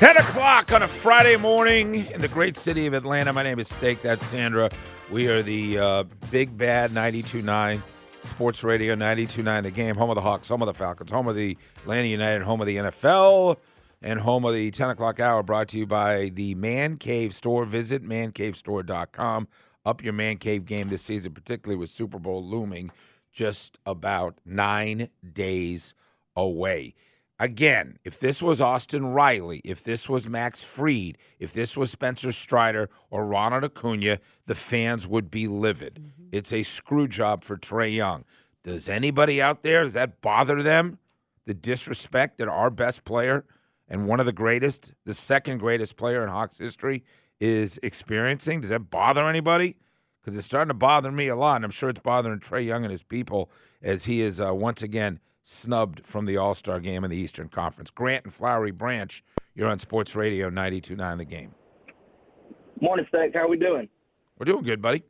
Ten 0.00 0.16
o'clock 0.16 0.72
on 0.72 0.82
a 0.82 0.88
Friday 0.88 1.36
morning 1.36 2.06
in 2.06 2.22
the 2.22 2.28
great 2.28 2.56
city 2.56 2.86
of 2.86 2.94
Atlanta. 2.94 3.34
My 3.34 3.42
name 3.42 3.58
is 3.58 3.68
Steak. 3.68 4.00
That's 4.00 4.24
Sandra. 4.24 4.70
We 5.10 5.28
are 5.28 5.42
the 5.42 5.78
uh, 5.78 6.04
Big 6.30 6.56
Bad 6.56 6.92
92.9 6.92 7.82
Sports 8.24 8.64
Radio 8.64 8.94
92.9 8.94 9.62
The 9.62 9.70
Game, 9.70 9.96
home 9.96 10.08
of 10.08 10.14
the 10.14 10.22
Hawks, 10.22 10.48
home 10.48 10.62
of 10.62 10.66
the 10.68 10.72
Falcons, 10.72 11.10
home 11.10 11.28
of 11.28 11.36
the 11.36 11.54
Atlanta 11.82 12.08
United, 12.08 12.40
home 12.40 12.62
of 12.62 12.66
the 12.66 12.76
NFL, 12.76 13.58
and 14.00 14.18
home 14.18 14.46
of 14.46 14.54
the 14.54 14.70
10 14.70 14.88
o'clock 14.88 15.20
hour. 15.20 15.42
Brought 15.42 15.68
to 15.68 15.78
you 15.78 15.86
by 15.86 16.30
the 16.30 16.54
Man 16.54 16.96
Cave 16.96 17.34
Store. 17.34 17.66
Visit 17.66 18.02
mancavestore.com. 18.02 19.48
Up 19.84 20.02
your 20.02 20.14
Man 20.14 20.38
Cave 20.38 20.64
game 20.64 20.88
this 20.88 21.02
season, 21.02 21.34
particularly 21.34 21.76
with 21.78 21.90
Super 21.90 22.18
Bowl 22.18 22.42
looming 22.42 22.90
just 23.30 23.78
about 23.84 24.38
nine 24.46 25.10
days 25.34 25.94
away. 26.34 26.94
Again, 27.40 27.98
if 28.04 28.20
this 28.20 28.42
was 28.42 28.60
Austin 28.60 29.06
Riley, 29.06 29.62
if 29.64 29.82
this 29.82 30.10
was 30.10 30.28
Max 30.28 30.62
Fried, 30.62 31.16
if 31.38 31.54
this 31.54 31.74
was 31.74 31.90
Spencer 31.90 32.32
Strider 32.32 32.90
or 33.08 33.24
Ronald 33.24 33.64
Acuna, 33.64 34.18
the 34.44 34.54
fans 34.54 35.06
would 35.06 35.30
be 35.30 35.48
livid. 35.48 36.12
It's 36.32 36.52
a 36.52 36.62
screw 36.62 37.08
job 37.08 37.42
for 37.42 37.56
Trae 37.56 37.96
Young. 37.96 38.26
Does 38.62 38.90
anybody 38.90 39.40
out 39.40 39.62
there, 39.62 39.84
does 39.84 39.94
that 39.94 40.20
bother 40.20 40.62
them? 40.62 40.98
The 41.46 41.54
disrespect 41.54 42.36
that 42.38 42.48
our 42.48 42.68
best 42.68 43.04
player 43.04 43.46
and 43.88 44.06
one 44.06 44.20
of 44.20 44.26
the 44.26 44.32
greatest, 44.32 44.92
the 45.06 45.14
second 45.14 45.60
greatest 45.60 45.96
player 45.96 46.22
in 46.22 46.28
Hawks 46.28 46.58
history 46.58 47.04
is 47.40 47.80
experiencing? 47.82 48.60
Does 48.60 48.68
that 48.68 48.90
bother 48.90 49.26
anybody? 49.26 49.76
Because 50.20 50.36
it's 50.36 50.46
starting 50.46 50.68
to 50.68 50.74
bother 50.74 51.10
me 51.10 51.28
a 51.28 51.36
lot, 51.36 51.56
and 51.56 51.64
I'm 51.64 51.70
sure 51.70 51.88
it's 51.88 52.00
bothering 52.00 52.40
Trae 52.40 52.66
Young 52.66 52.84
and 52.84 52.92
his 52.92 53.02
people 53.02 53.50
as 53.80 54.04
he 54.04 54.20
is 54.20 54.42
uh, 54.42 54.52
once 54.52 54.82
again 54.82 55.20
snubbed 55.50 56.06
from 56.06 56.26
the 56.26 56.36
All 56.36 56.54
Star 56.54 56.80
game 56.80 57.04
in 57.04 57.10
the 57.10 57.16
Eastern 57.16 57.48
Conference. 57.48 57.90
Grant 57.90 58.24
and 58.24 58.32
Flowery 58.32 58.70
Branch, 58.70 59.22
you're 59.54 59.68
on 59.68 59.78
Sports 59.78 60.14
Radio 60.14 60.50
92.9 60.50 61.18
The 61.18 61.24
Game. 61.24 61.54
Morning, 62.80 63.04
Steak. 63.08 63.32
How 63.34 63.40
are 63.40 63.48
we 63.48 63.58
doing? 63.58 63.88
We're 64.38 64.46
doing 64.46 64.62
good, 64.62 64.80
buddy. 64.80 65.04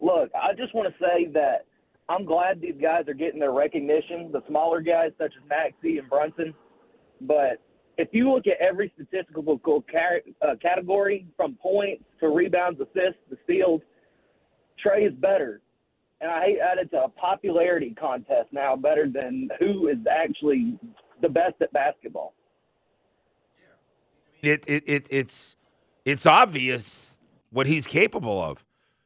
Look, 0.00 0.30
I 0.34 0.54
just 0.54 0.74
want 0.74 0.88
to 0.88 0.94
say 1.04 1.26
that 1.32 1.66
I'm 2.08 2.24
glad 2.24 2.60
these 2.60 2.76
guys 2.80 3.08
are 3.08 3.14
getting 3.14 3.40
their 3.40 3.52
recognition, 3.52 4.30
the 4.32 4.42
smaller 4.48 4.80
guys 4.80 5.10
such 5.18 5.32
as 5.36 5.48
Maxey 5.48 5.98
and 5.98 6.08
Brunson. 6.08 6.54
But 7.20 7.60
if 7.96 8.08
you 8.12 8.32
look 8.32 8.46
at 8.46 8.60
every 8.60 8.92
statistical 8.94 9.60
uh, 9.66 10.54
category, 10.62 11.26
from 11.36 11.54
points 11.56 12.04
to 12.20 12.28
rebounds, 12.28 12.80
assists, 12.80 13.20
to 13.30 13.36
steals, 13.42 13.80
Trae 14.84 15.08
is 15.08 15.14
better. 15.14 15.60
And 16.20 16.30
I 16.30 16.44
hate 16.44 16.58
that 16.58 16.78
it's 16.78 16.92
a 16.92 17.08
popularity 17.08 17.94
contest 17.98 18.48
now, 18.52 18.74
better 18.74 19.08
than 19.08 19.48
who 19.58 19.88
is 19.88 19.98
actually 20.10 20.78
the 21.22 21.28
best 21.28 21.54
at 21.60 21.72
basketball. 21.72 22.34
It, 24.42 24.64
it, 24.68 24.84
it 24.86 25.06
it's 25.10 25.56
it's 26.04 26.26
obvious 26.26 27.18
what 27.50 27.66
he's 27.66 27.86
capable 27.86 28.40
of. 28.40 28.64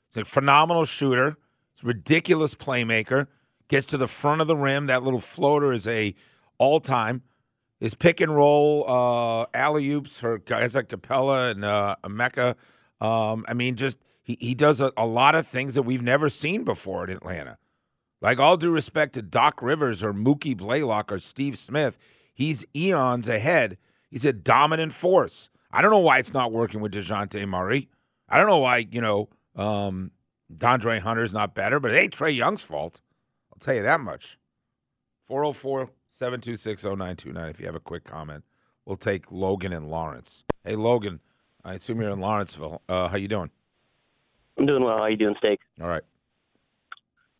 He's 0.09 0.23
a 0.23 0.25
phenomenal 0.25 0.85
shooter. 0.85 1.37
He's 1.75 1.85
a 1.85 1.87
ridiculous 1.87 2.55
playmaker. 2.55 3.27
Gets 3.69 3.87
to 3.87 3.97
the 3.97 4.09
front 4.09 4.41
of 4.41 4.47
the 4.47 4.57
rim. 4.57 4.87
That 4.87 5.03
little 5.03 5.21
floater 5.21 5.73
is 5.73 5.87
a 5.87 6.15
all 6.59 6.81
time. 6.81 7.23
His 7.81 7.95
pick 7.95 8.21
and 8.21 8.35
roll 8.35 8.85
uh, 8.89 9.47
alley 9.55 9.91
oops 9.91 10.19
for 10.19 10.39
guys 10.39 10.75
like 10.75 10.89
Capela 10.89 11.51
and 11.51 11.65
uh, 11.65 11.97
Mecca. 12.09 12.57
Um, 13.01 13.45
I 13.49 13.55
mean, 13.55 13.75
just 13.77 13.99
he, 14.23 14.37
he 14.41 14.55
does 14.55 14.81
a, 14.81 14.93
a 14.97 15.07
lot 15.07 15.35
of 15.35 15.47
things 15.47 15.75
that 15.75 15.83
we've 15.83 16.03
never 16.03 16.29
seen 16.29 16.65
before 16.65 17.05
in 17.05 17.11
Atlanta. 17.11 17.59
Like 18.21 18.39
all 18.39 18.57
due 18.57 18.71
respect 18.71 19.15
to 19.15 19.23
Doc 19.23 19.61
Rivers 19.63 20.03
or 20.03 20.15
Mookie 20.15 20.57
Blaylock 20.57 21.11
or 21.11 21.19
Steve 21.19 21.59
Smith, 21.59 21.99
he's 22.33 22.65
eons 22.75 23.29
ahead. 23.29 23.79
He's 24.11 24.25
a 24.25 24.33
dominant 24.33 24.93
force. 24.93 25.51
I 25.73 25.83
don't 25.83 25.91
know 25.91 25.99
why 25.99 26.19
it's 26.19 26.33
not 26.33 26.53
working 26.53 26.81
with 26.81 26.93
DeJounte 26.93 27.47
Murray. 27.49 27.89
I 28.29 28.39
don't 28.39 28.47
know 28.47 28.59
why, 28.59 28.87
you 28.91 29.01
know, 29.01 29.29
um, 29.57 30.13
De'Andre 30.55 31.01
Hunter's 31.01 31.33
not 31.33 31.55
better, 31.55 31.81
but 31.81 31.93
it 31.93 31.99
ain't 31.99 32.15
Trae 32.15 32.35
Young's 32.35 32.63
fault. 32.63 33.01
I'll 33.53 33.59
tell 33.59 33.75
you 33.75 33.83
that 33.83 34.01
much. 34.01 34.39
404 35.29 35.91
726 36.15 36.85
0929 36.85 37.49
if 37.51 37.59
you 37.59 37.67
have 37.67 37.75
a 37.75 37.81
quick 37.81 38.05
comment. 38.05 38.45
We'll 38.85 38.97
take 38.97 39.33
Logan 39.33 39.73
and 39.73 39.89
Lawrence. 39.89 40.45
Hey, 40.65 40.77
Logan, 40.77 41.21
I 41.65 41.75
assume 41.75 42.01
you're 42.01 42.11
in 42.11 42.21
Lawrenceville. 42.21 42.83
Uh, 42.89 43.09
how 43.09 43.17
you 43.17 43.29
doing? 43.29 43.51
I'm 44.63 44.67
doing 44.67 44.85
well. 44.85 44.99
How 44.99 45.07
you 45.07 45.17
doing, 45.17 45.35
Steak? 45.39 45.59
All 45.81 45.89
right. 45.89 46.05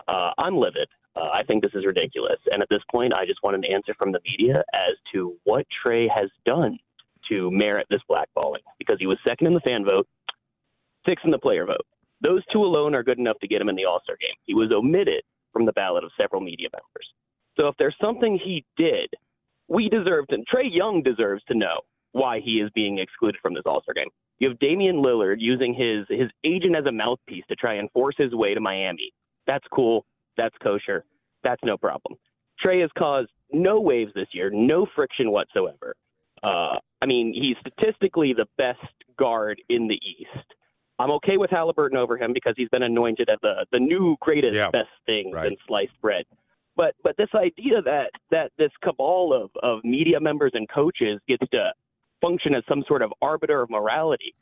Uh, 0.09 0.33
I'm 0.39 0.57
livid. 0.57 0.89
Uh, 1.15 1.29
I 1.33 1.45
think 1.47 1.63
this 1.63 1.71
is 1.73 1.87
ridiculous. 1.87 2.39
And 2.51 2.61
at 2.61 2.69
this 2.69 2.81
point, 2.91 3.15
I 3.15 3.25
just 3.27 3.39
want 3.45 3.55
an 3.55 3.65
answer 3.65 3.95
from 3.97 4.11
the 4.11 4.19
media 4.27 4.65
as 4.75 4.97
to 5.13 5.37
what 5.45 5.65
Trae 5.87 6.09
has 6.13 6.31
done 6.45 6.81
to 7.29 7.49
merit 7.53 7.87
this 7.91 8.01
blackballing. 8.11 8.65
Because 8.77 8.97
he 8.99 9.07
was 9.07 9.19
second 9.25 9.47
in 9.47 9.55
the 9.55 9.61
fan 9.61 9.85
vote, 9.85 10.09
sixth 11.07 11.25
in 11.25 11.31
the 11.31 11.39
player 11.39 11.65
vote. 11.65 11.87
Those 12.23 12.43
two 12.53 12.65
alone 12.65 12.93
are 12.93 13.05
good 13.05 13.21
enough 13.21 13.39
to 13.39 13.47
get 13.47 13.61
him 13.61 13.69
in 13.69 13.77
the 13.77 13.85
All 13.85 14.01
Star 14.03 14.17
game. 14.21 14.35
He 14.47 14.55
was 14.55 14.73
omitted 14.73 15.23
from 15.53 15.65
the 15.65 15.73
ballot 15.75 16.03
of 16.03 16.11
several 16.21 16.41
media 16.43 16.71
members. 16.73 17.07
So 17.57 17.69
if 17.69 17.77
there's 17.79 17.97
something 18.01 18.37
he 18.37 18.65
did, 18.77 19.15
we 19.69 19.89
deserve 19.89 20.27
to. 20.29 20.39
Trae 20.53 20.69
Young 20.69 21.05
deserves 21.05 21.45
to 21.45 21.55
know 21.55 21.83
why 22.13 22.41
he 22.41 22.61
is 22.61 22.71
being 22.75 22.99
excluded 22.99 23.41
from 23.43 23.55
this 23.55 23.63
All 23.67 23.83
Star 23.83 23.95
game. 23.95 24.09
You 24.39 24.49
have 24.49 24.59
Damian 24.59 24.97
Lillard 24.97 25.37
using 25.39 25.75
his 25.75 26.07
his 26.09 26.31
agent 26.45 26.77
as 26.77 26.87
a 26.87 26.93
mouthpiece 26.93 27.45
to 27.49 27.57
try 27.57 27.75
and 27.75 27.91
force 27.93 28.15
his 28.19 28.35
way 28.35 28.55
to 28.55 28.61
Miami. 28.61 29.13
That's 29.47 29.67
cool. 29.73 30.05
That's 30.37 30.57
kosher. 30.63 31.05
That's 31.45 31.63
no 31.65 31.77
problem. 31.77 32.17
Trae 32.65 32.81
has 32.83 32.91
caused 32.97 33.31
no 33.53 33.81
waves 33.81 34.13
this 34.15 34.29
year, 34.33 34.51
no 34.51 34.87
friction 34.95 35.31
whatsoever. 35.33 35.95
Uh, 36.43 36.77
I 37.01 37.07
mean, 37.07 37.33
he's 37.35 37.57
statistically 37.61 38.33
the 38.33 38.47
best 38.57 38.81
guard 39.19 39.61
in 39.69 39.89
the 39.89 39.95
East. 40.07 40.47
I'm 40.99 41.11
okay 41.13 41.37
with 41.37 41.51
Halliburton 41.51 41.97
over 41.99 42.17
him 42.17 42.33
because 42.33 42.55
he's 42.57 42.69
been 42.69 42.83
anointed 42.83 43.29
as 43.29 43.39
the 43.43 43.67
the 43.73 43.79
new 43.81 44.17
greatest 44.21 44.55
Yeah. 44.55 44.71
best 44.71 44.91
thing 45.07 45.31
Right. 45.33 45.49
since 45.49 45.61
sliced 45.67 46.01
bread. 46.01 46.25
But 46.77 46.95
but 47.03 47.17
this 47.17 47.29
idea 47.35 47.83
that 47.83 48.11
that 48.31 48.53
this 48.59 48.71
cabal 48.83 49.33
of 49.33 49.51
of 49.63 49.85
media 49.85 50.21
members 50.21 50.53
and 50.55 50.69
coaches 50.69 51.21
gets 51.29 51.47
to 51.51 51.73
function 52.23 52.55
as 52.55 52.63
some 52.69 52.83
sort 52.89 53.03
of 53.03 53.13
arbiter 53.21 53.61
of 53.61 53.69
morality. 53.69 54.35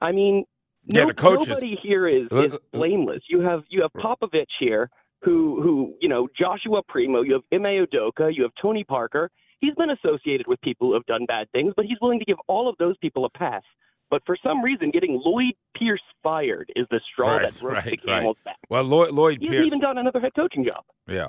I 0.00 0.12
mean, 0.12 0.44
Yeah, 0.86 1.04
no, 1.06 1.12
nobody 1.34 1.76
here 1.82 2.06
is, 2.06 2.28
Uh, 2.30 2.42
is 2.42 2.54
uh, 2.54 2.58
blameless. 2.72 3.22
You 3.28 3.40
have 3.40 3.62
you 3.68 3.82
have 3.82 3.92
Popovich 3.94 4.46
here, 4.60 4.90
who 5.22 5.60
who 5.62 5.94
you 6.00 6.08
know 6.08 6.28
Joshua 6.38 6.82
Primo. 6.88 7.22
You 7.22 7.32
have 7.34 7.42
Ime 7.52 7.86
Udoka. 7.86 8.30
You 8.34 8.42
have 8.44 8.52
Tony 8.60 8.84
Parker. 8.84 9.30
He's 9.60 9.74
been 9.76 9.90
associated 9.90 10.46
with 10.48 10.60
people 10.60 10.88
who 10.88 10.94
have 10.94 11.06
done 11.06 11.24
bad 11.26 11.50
things, 11.52 11.72
but 11.76 11.84
he's 11.86 11.98
willing 12.00 12.18
to 12.18 12.24
give 12.24 12.38
all 12.48 12.68
of 12.68 12.76
those 12.78 12.96
people 12.98 13.24
a 13.24 13.30
pass. 13.30 13.62
But 14.10 14.22
for 14.26 14.36
some 14.44 14.60
reason, 14.60 14.90
getting 14.90 15.22
Lloyd 15.24 15.54
Pierce 15.76 16.02
fired 16.22 16.70
is 16.74 16.86
the 16.90 17.00
straw 17.12 17.36
Right, 17.36 17.42
that 17.50 17.60
broke 17.60 17.72
right, 17.74 17.84
the 17.84 17.90
right. 17.90 18.20
camel's 18.20 18.36
back. 18.44 18.56
Well, 18.68 18.82
Lloyd, 18.82 19.12
Lloyd 19.12 19.38
He 19.40 19.48
Pierce. 19.48 19.66
even 19.68 19.78
done 19.80 19.96
another 19.98 20.20
head 20.20 20.32
coaching 20.34 20.64
job. 20.64 20.84
Yeah. 21.08 21.28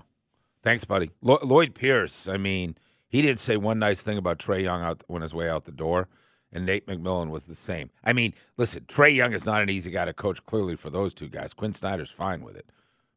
Thanks, 0.64 0.84
buddy. 0.84 1.12
Lo- 1.22 1.40
Lloyd 1.44 1.76
Pierce. 1.76 2.28
I 2.28 2.38
mean, 2.38 2.76
he 3.14 3.22
didn't 3.22 3.40
say 3.40 3.56
one 3.56 3.80
nice 3.80 4.02
thing 4.02 4.18
about 4.18 4.40
Trae 4.40 4.64
Young 4.64 4.82
out 4.82 5.04
on 5.10 5.22
his 5.22 5.34
way 5.34 5.50
out 5.50 5.64
the 5.66 5.72
door, 5.72 6.10
and 6.52 6.66
Nate 6.66 6.88
McMillan 6.88 7.30
was 7.30 7.46
the 7.46 7.56
same. 7.56 7.90
I 8.04 8.12
mean, 8.12 8.34
listen, 8.58 8.84
Trae 8.88 9.16
Young 9.16 9.32
is 9.34 9.46
not 9.46 9.62
an 9.62 9.70
easy 9.70 9.92
guy 9.92 10.06
to 10.06 10.14
coach. 10.14 10.46
Clearly, 10.46 10.76
for 10.76 10.90
those 10.90 11.14
two 11.14 11.30
guys, 11.30 11.54
Quin 11.54 11.74
Snyder's 11.74 12.12
fine 12.12 12.42
with 12.44 12.56
it. 12.58 12.66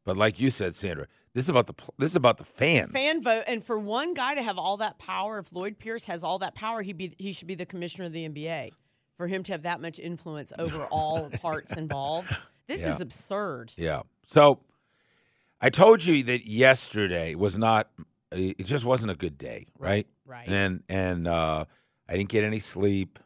But 0.05 0.15
like 0.15 0.39
you 0.39 0.49
said, 0.49 0.73
Sandra, 0.73 1.07
this 1.33 1.45
is 1.45 1.49
about 1.49 1.67
the 1.67 1.73
this 1.97 2.11
is 2.11 2.15
about 2.15 2.37
the 2.37 2.45
fans. 2.45 2.91
Fan 2.91 3.21
vote, 3.21 3.43
and 3.47 3.61
for 3.63 3.77
one 3.77 4.13
guy 4.13 4.35
to 4.35 4.41
have 4.41 4.57
all 4.57 4.77
that 4.77 4.97
power, 4.99 5.39
if 5.39 5.51
Lloyd 5.51 5.77
Pierce 5.79 6.05
has 6.05 6.23
all 6.23 6.39
that 6.39 6.55
power, 6.55 6.81
he 6.81 6.93
be 6.93 7.13
he 7.19 7.33
should 7.33 7.47
be 7.47 7.55
the 7.55 7.65
commissioner 7.65 8.05
of 8.05 8.13
the 8.13 8.27
NBA. 8.29 8.71
For 9.17 9.27
him 9.27 9.41
to 9.43 9.51
have 9.51 9.63
that 9.63 9.81
much 9.81 9.97
influence 9.99 10.53
over 10.59 10.85
all 10.91 11.29
parts 11.41 11.75
involved, 11.75 12.37
this 12.67 12.81
Yeah. 12.83 12.93
is 12.93 13.01
absurd. 13.01 13.73
Yeah. 13.75 14.03
So 14.27 14.59
I 15.59 15.69
told 15.71 16.05
you 16.05 16.23
that 16.25 16.45
yesterday 16.47 17.33
was 17.33 17.57
not 17.57 17.89
it 18.31 18.63
just 18.65 18.85
wasn't 18.85 19.11
a 19.11 19.15
good 19.15 19.37
day, 19.37 19.67
right? 19.79 20.07
Right. 20.25 20.47
And 20.47 20.83
and 20.89 21.27
uh 21.27 21.65
I 22.09 22.15
didn't 22.17 22.29
get 22.29 22.43
any 22.43 22.59
sleep. 22.59 23.19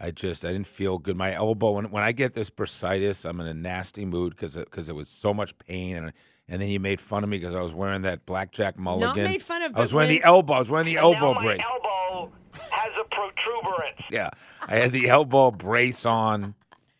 I 0.00 0.10
just 0.10 0.44
I 0.44 0.52
didn't 0.52 0.66
feel 0.66 0.98
good. 0.98 1.16
My 1.16 1.32
elbow 1.34 1.72
when 1.72 1.90
when 1.90 2.02
I 2.02 2.12
get 2.12 2.34
this 2.34 2.50
bursitis, 2.50 3.24
I'm 3.28 3.40
in 3.40 3.46
a 3.46 3.54
nasty 3.54 4.04
mood 4.04 4.36
cuz 4.36 4.58
cuz 4.70 4.88
it 4.88 4.94
was 4.94 5.08
so 5.08 5.32
much 5.34 5.56
pain 5.58 5.96
and 5.96 6.12
and 6.48 6.60
then 6.60 6.68
you 6.68 6.78
made 6.80 7.00
fun 7.00 7.24
of 7.24 7.30
me 7.30 7.38
because 7.38 7.54
I 7.54 7.62
was 7.62 7.72
wearing 7.72 8.02
that 8.02 8.26
blackjack 8.26 8.78
mulligan. 8.78 9.24
made 9.24 9.40
fun 9.40 9.62
of, 9.62 9.74
I 9.76 9.80
was 9.80 9.94
wearing 9.94 10.08
when- 10.10 10.18
the 10.18 10.24
elbow. 10.24 10.52
I 10.54 10.58
was 10.58 10.68
wearing 10.68 10.86
the 10.86 10.98
elbow 10.98 11.32
brace. 11.42 11.58
My 11.58 11.64
elbow 11.72 12.32
has 12.70 12.92
a 13.00 13.04
protuberance. 13.14 14.00
Yeah. 14.10 14.30
I 14.66 14.76
had 14.76 14.92
the 14.92 15.08
elbow 15.08 15.50
brace 15.50 16.04
on, 16.06 16.54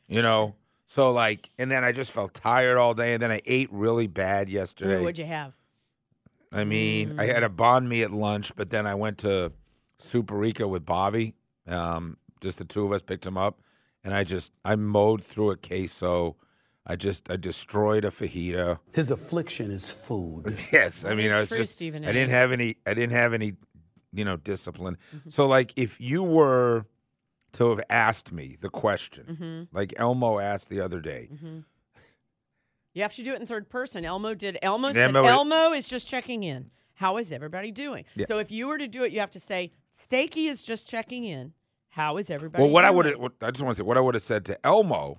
you 0.09 0.23
know. 0.23 0.55
So 0.87 1.11
like 1.13 1.51
and 1.59 1.71
then 1.71 1.85
I 1.85 1.93
just 1.93 2.11
felt 2.11 2.33
tired 2.35 2.79
all 2.79 2.95
day 2.95 3.15
and 3.15 3.23
then 3.23 3.31
I 3.33 3.43
ate 3.45 3.69
really 3.73 4.07
bad 4.07 4.49
yesterday. 4.49 4.97
Ooh, 5.01 5.03
what'd 5.03 5.19
you 5.19 5.27
have? 5.27 5.53
I 6.55 6.65
mean, 6.65 7.19
I 7.19 7.27
had 7.27 7.43
a 7.43 7.49
banh 7.49 7.87
mi 7.87 8.03
at 8.03 8.11
lunch, 8.13 8.55
but 8.57 8.71
then 8.71 8.87
I 8.87 8.95
went 8.95 9.19
to 9.19 9.53
Superica 10.01 10.69
with 10.69 10.85
Bobby. 10.85 11.35
Um, 11.67 12.17
just 12.41 12.59
the 12.59 12.65
two 12.65 12.85
of 12.85 12.93
us 12.93 13.03
picked 13.03 13.27
him 13.27 13.37
up, 13.39 13.61
and 14.03 14.15
I 14.15 14.25
just 14.25 14.53
I 14.65 14.77
mowed 14.77 15.23
through 15.25 15.51
a 15.51 15.57
queso. 15.57 16.37
I 16.87 16.97
just 16.97 17.31
I 17.31 17.37
destroyed 17.37 18.05
a 18.05 18.11
fajita. 18.11 18.79
His 18.93 19.11
affliction 19.11 19.71
is 19.71 19.91
food. 19.91 20.55
Yes, 20.73 21.05
I 21.05 21.15
mean 21.15 21.27
It's 21.27 21.35
I 21.35 21.41
was 21.41 21.49
just 21.49 21.75
Stephen 21.77 22.05
I 22.05 22.11
A. 22.11 22.13
didn't 22.13 22.31
have 22.31 22.53
any 22.53 22.77
I 22.87 22.93
didn't 22.95 23.13
have 23.17 23.33
any 23.33 23.55
you 24.13 24.25
know 24.25 24.37
discipline. 24.37 24.99
Mm-hmm. 25.17 25.31
So 25.31 25.47
like 25.47 25.73
if 25.77 25.99
you 26.01 26.23
were 26.23 26.85
to 27.55 27.71
have 27.71 27.81
asked 27.89 28.33
me 28.33 28.57
the 28.61 28.69
question, 28.69 29.25
Mm-hmm. 29.31 29.77
like 29.77 29.95
Elmo 29.97 30.39
asked 30.41 30.69
the 30.69 30.81
other 30.81 31.01
day, 31.01 31.31
You 32.95 33.03
have 33.03 33.15
to 33.15 33.23
do 33.23 33.35
it 33.35 33.41
in 33.41 33.47
third 33.47 33.69
person. 33.69 34.05
Elmo 34.05 34.35
did. 34.35 34.59
Elmo 34.63 34.89
Elmo- 34.89 34.93
said, 34.93 35.17
Elmo 35.17 35.73
is 35.73 35.89
just 35.89 36.07
checking 36.09 36.43
in. 36.45 36.71
How 36.95 37.17
is 37.17 37.33
everybody 37.33 37.73
doing? 37.73 38.05
Yeah. 38.15 38.27
So 38.27 38.39
if 38.39 38.53
you 38.53 38.69
were 38.69 38.79
to 38.79 38.87
do 38.87 39.03
it, 39.03 39.13
you 39.13 39.19
have 39.21 39.33
to 39.33 39.41
say, 39.41 39.73
Stakey 39.93 40.49
is 40.49 40.63
just 40.63 40.89
checking 40.89 41.25
in. 41.25 41.53
How 41.89 42.17
is 42.19 42.31
everybody 42.31 42.63
Well, 42.63 42.73
what 42.73 42.85
I 42.85 42.91
would 42.91 43.07
have, 43.07 43.21
I 43.43 43.51
just 43.51 43.63
want 43.63 43.77
to 43.77 43.83
say 43.83 43.87
what 43.87 43.97
I 43.97 44.01
would 44.01 44.15
have 44.15 44.23
said 44.23 44.45
to 44.47 44.67
Elmo, 44.67 45.19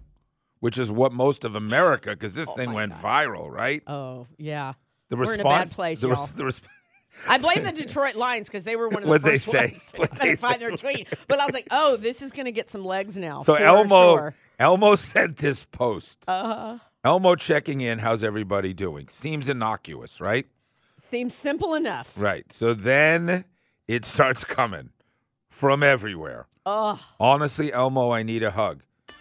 which 0.61 0.77
is 0.77 0.89
what 0.89 1.11
most 1.13 1.43
of 1.43 1.55
America, 1.55 2.11
because 2.11 2.33
this 2.33 2.51
thing 2.53 2.73
went 2.73 2.93
viral, 2.93 3.49
right? 3.49 3.81
Oh, 3.87 4.27
yeah. 4.37 4.73
The 5.09 5.17
We're 5.17 5.33
in 5.35 5.39
a 5.41 5.43
bad 5.43 5.71
place, 5.71 6.01
the, 6.01 6.09
y'all. 6.09 6.27
the 6.35 6.43
resp- 6.43 6.61
I 7.27 7.37
blame 7.37 7.63
the 7.63 7.71
Detroit 7.71 8.15
Lions 8.15 8.47
because 8.47 8.63
they 8.63 8.75
were 8.75 8.87
one 8.89 9.03
of 9.03 9.03
the 9.03 9.09
What'd 9.09 9.25
they 9.25 9.37
first 9.37 9.45
say? 9.91 9.97
ones 9.97 10.19
to 10.19 10.35
find 10.37 10.61
their 10.61 10.71
tweet. 10.77 11.07
But 11.27 11.39
I 11.39 11.45
was 11.45 11.53
like, 11.53 11.67
oh, 11.71 11.97
this 11.97 12.21
is 12.21 12.31
going 12.31 12.45
to 12.45 12.51
get 12.51 12.69
some 12.69 12.83
legs 12.85 13.17
now. 13.17 13.43
so 13.43 13.55
Elmo, 13.55 14.17
sure. 14.17 14.35
Elmo 14.59 14.95
sent 14.95 15.37
this 15.37 15.65
post. 15.65 16.23
Uh, 16.27 16.77
Elmo 17.05 17.35
checking 17.35 17.81
in. 17.81 17.99
How's 17.99 18.23
everybody 18.23 18.73
doing? 18.73 19.07
Seems 19.11 19.47
innocuous, 19.47 20.19
right? 20.19 20.47
seems 20.97 21.35
simple 21.35 21.75
enough. 21.75 22.11
Right. 22.17 22.51
So 22.51 22.73
then 22.73 23.45
it 23.87 24.05
starts 24.05 24.43
coming 24.43 24.89
from 25.51 25.83
everywhere. 25.83 26.47
Oh, 26.65 26.99
Honestly, 27.19 27.71
Elmo, 27.71 28.09
I 28.09 28.23
need 28.23 28.41
a 28.41 28.49
hug. 28.49 28.81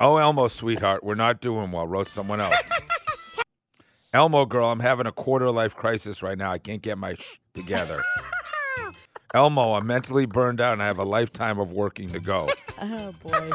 oh, 0.00 0.18
Elmo, 0.18 0.48
sweetheart, 0.48 1.02
we're 1.02 1.14
not 1.14 1.40
doing 1.40 1.72
well. 1.72 1.86
Wrote 1.86 2.08
someone 2.08 2.38
else. 2.38 2.54
Elmo, 4.12 4.44
girl, 4.44 4.70
I'm 4.70 4.80
having 4.80 5.06
a 5.06 5.12
quarter 5.12 5.50
life 5.50 5.74
crisis 5.74 6.22
right 6.22 6.36
now. 6.36 6.52
I 6.52 6.58
can't 6.58 6.82
get 6.82 6.98
my 6.98 7.14
sh- 7.14 7.40
together. 7.54 8.02
Elmo, 9.34 9.72
I'm 9.72 9.86
mentally 9.86 10.26
burned 10.26 10.60
out 10.60 10.74
and 10.74 10.82
I 10.82 10.86
have 10.86 10.98
a 10.98 11.04
lifetime 11.04 11.58
of 11.58 11.72
working 11.72 12.10
to 12.10 12.20
go. 12.20 12.50
oh 12.82 13.14
boy. 13.22 13.52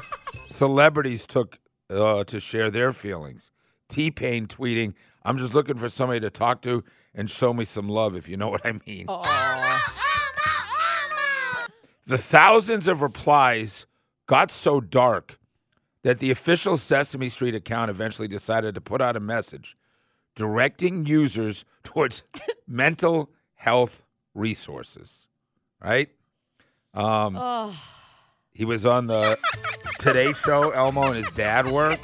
Celebrities 0.56 1.28
took 1.28 1.60
uh, 1.92 2.24
to 2.26 2.40
share 2.40 2.72
their 2.72 2.94
feelings. 2.94 3.52
T 3.90 4.10
Pain 4.12 4.48
tweeting, 4.48 4.94
I'm 5.24 5.38
just 5.38 5.54
looking 5.54 5.78
for 5.78 5.90
somebody 5.90 6.20
to 6.22 6.30
talk 6.30 6.62
to 6.64 6.84
and 7.14 7.30
show 7.30 7.54
me 7.54 7.66
some 7.66 7.90
love, 7.90 8.16
if 8.16 8.28
you 8.28 8.38
know 8.38 8.50
what 8.50 8.66
I 8.66 8.74
mean. 8.88 9.06
The 12.08 12.18
thousands 12.18 12.88
of 12.88 13.02
replies 13.02 13.86
got 14.28 14.52
so 14.52 14.82
dark 14.82 15.38
that 16.04 16.20
the 16.20 16.32
official 16.32 16.78
Sesame 16.78 17.30
Street 17.30 17.54
account 17.54 17.92
eventually 17.92 18.28
decided 18.28 18.74
to 18.76 18.82
put 18.82 19.02
out 19.02 19.16
a 19.16 19.20
message 19.20 19.78
directing 20.36 21.06
users 21.06 21.64
towards 21.84 22.24
mental 22.68 23.30
health 23.56 24.04
resources. 24.34 25.28
Right? 25.84 26.10
Um, 26.94 27.36
Oh, 27.38 27.76
he 28.54 28.66
was 28.66 28.86
on 28.86 29.08
the 29.08 29.38
Today 30.00 30.34
Show. 30.34 30.72
Elmo 30.72 31.12
and 31.12 31.24
his 31.24 31.34
dad 31.34 31.66
were. 31.66 31.96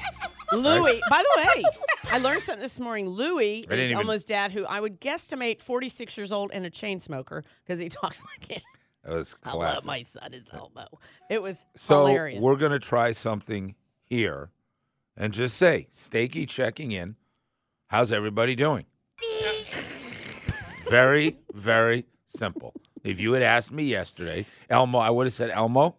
Louis. 0.54 1.02
By 1.10 1.24
the 1.36 1.42
way, 1.42 1.64
I 2.12 2.20
learned 2.20 2.42
something 2.42 2.62
this 2.62 2.80
morning. 2.80 3.10
Louis 3.10 3.66
I 3.66 3.70
didn't 3.72 3.80
is 3.80 3.86
even- 3.92 3.98
Elmo's 3.98 4.24
dad, 4.24 4.52
who 4.54 4.66
I 4.66 4.80
would 4.80 5.02
guesstimate 5.02 5.60
46 5.60 6.16
years 6.18 6.32
old 6.32 6.52
and 6.54 6.66
a 6.66 6.70
chain 6.70 7.00
smoker 7.00 7.44
because 7.66 7.80
he 7.80 7.90
talks 7.90 8.24
like 8.24 8.50
it. 8.58 8.64
That 9.04 9.14
was 9.16 9.36
I 9.44 9.52
classic. 9.52 9.76
love 9.76 9.86
my 9.86 10.02
son 10.04 10.34
is 10.34 10.46
Elmo. 10.54 10.88
It 11.30 11.42
was 11.42 11.66
So 11.88 12.06
hilarious. 12.06 12.42
we're 12.42 12.56
gonna 12.56 12.80
try 12.80 13.12
something 13.12 13.76
here, 14.04 14.50
and 15.18 15.34
just 15.34 15.58
say, 15.58 15.88
Stakey 15.94 16.48
checking 16.48 16.92
in. 16.94 17.16
How's 17.88 18.12
everybody 18.14 18.56
doing? 18.56 18.86
very, 20.90 21.38
very 21.54 22.06
simple. 22.28 22.74
If 23.04 23.20
you 23.20 23.34
had 23.34 23.44
asked 23.44 23.72
me 23.72 23.84
yesterday, 23.84 24.46
Elmo, 24.70 25.00
I 25.00 25.10
would 25.10 25.26
have 25.26 25.34
said, 25.34 25.50
Elmo, 25.52 25.96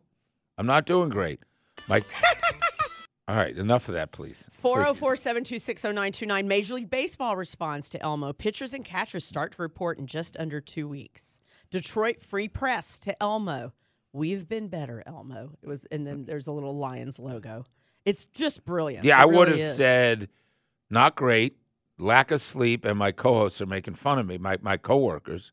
I'm 0.59 0.67
not 0.67 0.85
doing 0.85 1.09
great. 1.09 1.41
Mike. 1.89 2.05
All 3.29 3.37
right, 3.37 3.57
enough 3.57 3.89
of 3.89 3.95
that, 3.95 4.11
please. 4.11 4.49
404 4.53 5.17
726 5.17 5.85
0929. 5.85 6.49
Major 6.49 6.75
League 6.75 6.91
Baseball 6.91 7.37
responds 7.37 7.89
to 7.91 8.03
Elmo. 8.03 8.33
Pitchers 8.33 8.73
and 8.75 8.85
catchers 8.85 9.25
start 9.25 9.53
to 9.53 9.63
report 9.63 9.99
in 9.99 10.07
just 10.07 10.37
under 10.39 10.61
two 10.61 10.89
weeks. 10.89 11.41
Detroit 11.71 12.23
Free 12.23 12.49
Press 12.49 12.99
to 13.01 13.23
Elmo. 13.23 13.73
We've 14.15 14.49
been 14.49 14.69
better, 14.69 15.03
Elmo. 15.07 15.51
It 15.63 15.69
was, 15.69 15.85
and 15.93 16.07
then 16.07 16.25
there's 16.25 16.47
a 16.47 16.53
little 16.53 16.77
Lions 16.77 17.19
logo. 17.19 17.67
It's 18.07 18.25
just 18.25 18.65
brilliant. 18.65 19.05
Yeah, 19.05 19.19
It 19.19 19.23
I 19.23 19.27
would 19.27 19.49
have 19.49 19.59
is. 19.59 19.77
said, 19.77 20.31
not 20.89 21.15
great, 21.15 21.59
lack 21.99 22.31
of 22.31 22.41
sleep, 22.41 22.87
and 22.87 22.99
my 22.99 23.13
co-hosts 23.13 23.61
are 23.61 23.67
making 23.67 23.95
fun 23.95 24.19
of 24.19 24.27
me, 24.27 24.39
my 24.39 24.57
my 24.63 24.79
coworkers, 24.79 25.53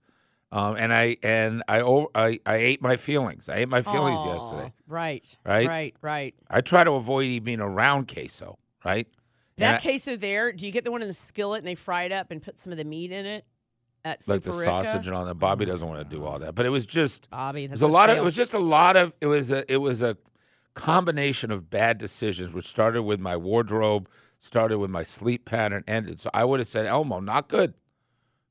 um, 0.56 0.78
and 0.78 0.94
I 0.94 1.18
and 1.22 1.64
I, 1.68 1.82
I 2.16 2.40
I 2.46 2.56
ate 2.56 2.82
my 2.82 2.96
feelings. 2.96 3.50
I 3.50 3.58
ate 3.58 3.70
my 3.70 3.82
feelings 3.82 4.22
Aw, 4.22 4.34
yesterday. 4.34 4.74
Right. 4.88 5.38
Right? 5.46 5.68
Right. 5.68 5.96
Right. 6.02 6.36
I 6.50 6.62
try 6.62 6.86
to 6.86 6.92
avoid 6.92 7.26
even 7.26 7.44
being 7.44 7.60
around 7.60 8.08
queso, 8.08 8.58
right? 8.86 9.06
That 9.58 9.66
And 9.66 9.76
I- 9.76 9.82
queso 9.82 10.16
there, 10.16 10.54
do 10.54 10.66
you 10.66 10.72
get 10.72 10.86
the 10.86 10.92
one 10.92 11.02
in 11.02 11.10
the 11.10 11.14
skillet 11.14 11.60
and 11.60 11.68
they 11.68 11.76
fry 11.76 12.04
it 12.04 12.14
up 12.14 12.32
and 12.32 12.42
put 12.42 12.58
some 12.58 12.72
of 12.72 12.78
the 12.78 12.86
meat 12.86 13.12
in 13.12 13.26
it? 13.26 13.46
At 14.06 14.26
like 14.28 14.44
the 14.44 14.52
Superica? 14.52 14.64
sausage 14.64 15.08
and 15.08 15.16
all 15.16 15.26
that. 15.26 15.34
Bobby 15.36 15.66
doesn't 15.66 15.88
want 15.88 16.08
to 16.08 16.16
do 16.16 16.24
all 16.24 16.40
that, 16.40 16.56
but 16.56 16.66
it 16.66 16.70
was 16.70 16.86
just 16.86 17.30
Bobby, 17.32 17.66
It 17.66 17.72
was 17.72 17.82
a 17.82 17.88
lot 17.88 18.10
of. 18.10 18.18
It 18.18 18.24
was 18.24 18.36
just 18.36 18.54
a 18.54 18.60
lot 18.60 18.96
of. 18.96 19.12
It 19.20 19.26
was 19.26 19.52
a. 19.52 19.70
It 19.70 19.78
was 19.78 20.04
a 20.04 20.16
combination 20.76 21.52
of 21.52 21.70
bad 21.70 21.98
decisions, 21.98 22.54
which 22.54 22.68
started 22.68 23.04
with 23.04 23.20
my 23.20 23.36
wardrobe, 23.36 24.08
started 24.40 24.78
with 24.78 24.92
my 24.92 25.04
sleep 25.04 25.46
pattern, 25.46 25.84
ended. 25.88 26.20
So 26.20 26.30
I 26.34 26.46
would 26.46 26.60
have 26.60 26.68
said, 26.68 26.86
Elmo, 26.86 27.20
not 27.20 27.48
good. 27.50 27.74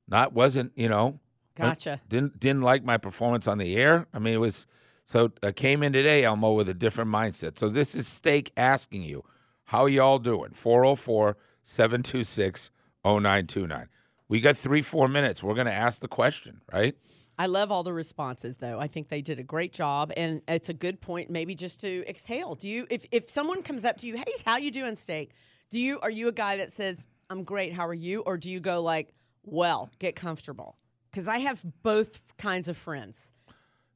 Not 0.08 0.32
wasn't 0.32 0.72
you 0.74 0.88
know. 0.88 1.20
Gotcha. 1.56 2.00
Didn't 2.08 2.40
didn't 2.40 2.62
like 2.62 2.84
my 2.84 2.96
performance 2.96 3.46
on 3.46 3.58
the 3.58 3.76
air. 3.76 4.06
I 4.12 4.18
mean, 4.18 4.34
it 4.34 4.38
was. 4.38 4.66
So 5.06 5.32
I 5.42 5.52
came 5.52 5.82
in 5.82 5.92
today, 5.92 6.24
Elmo, 6.24 6.52
with 6.52 6.68
a 6.68 6.74
different 6.74 7.10
mindset. 7.10 7.58
So 7.58 7.68
this 7.68 7.94
is 7.94 8.06
Steak 8.08 8.50
asking 8.56 9.02
you, 9.02 9.22
how 9.64 9.84
y'all 9.84 10.18
doing? 10.18 10.52
404 10.54 11.36
726 11.62 12.70
0929. 13.04 13.88
We 14.28 14.40
got 14.40 14.56
three, 14.56 14.80
four 14.80 15.08
minutes. 15.08 15.42
We're 15.42 15.54
going 15.54 15.66
to 15.66 15.72
ask 15.72 16.00
the 16.00 16.08
question, 16.08 16.62
right? 16.72 16.96
I 17.38 17.46
love 17.46 17.70
all 17.70 17.82
the 17.82 17.92
responses 17.92 18.56
though. 18.56 18.78
I 18.78 18.86
think 18.86 19.08
they 19.08 19.20
did 19.20 19.38
a 19.38 19.42
great 19.42 19.72
job 19.72 20.12
and 20.16 20.40
it's 20.46 20.68
a 20.68 20.74
good 20.74 21.00
point 21.00 21.30
maybe 21.30 21.54
just 21.54 21.80
to 21.80 22.04
exhale. 22.08 22.54
Do 22.54 22.68
you 22.68 22.86
if 22.90 23.04
if 23.10 23.28
someone 23.28 23.62
comes 23.62 23.84
up 23.84 23.96
to 23.98 24.06
you, 24.06 24.16
"Hey, 24.16 24.32
how 24.44 24.56
you 24.56 24.70
doing, 24.70 24.94
steak?" 24.96 25.32
Do 25.70 25.82
you 25.82 25.98
are 26.00 26.10
you 26.10 26.28
a 26.28 26.32
guy 26.32 26.56
that 26.58 26.70
says, 26.72 27.06
"I'm 27.30 27.42
great, 27.42 27.72
how 27.72 27.86
are 27.86 27.94
you?" 27.94 28.20
or 28.20 28.36
do 28.36 28.52
you 28.52 28.60
go 28.60 28.82
like, 28.82 29.12
"Well, 29.42 29.90
get 29.98 30.14
comfortable?" 30.14 30.78
Cuz 31.14 31.28
I 31.28 31.38
have 31.38 31.64
both 31.82 32.36
kinds 32.36 32.68
of 32.68 32.76
friends. 32.76 33.32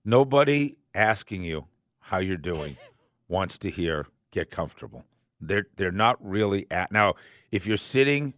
Nobody 0.04 0.76
asking 0.94 1.42
you 1.42 1.66
how 1.98 2.18
you're 2.18 2.36
doing 2.36 2.76
wants 3.28 3.58
to 3.58 3.70
hear 3.70 4.06
get 4.30 4.50
comfortable. 4.50 5.04
They're 5.40 5.66
they're 5.76 5.90
not 5.90 6.16
really 6.24 6.66
at 6.70 6.92
now. 6.92 7.14
If 7.50 7.66
you're 7.66 7.76
sitting 7.76 8.34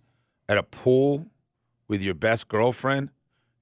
at 0.49 0.59
a 0.59 0.63
pool 0.63 1.27
with 1.89 2.01
your 2.01 2.15
best 2.15 2.49
girlfriend 2.49 3.11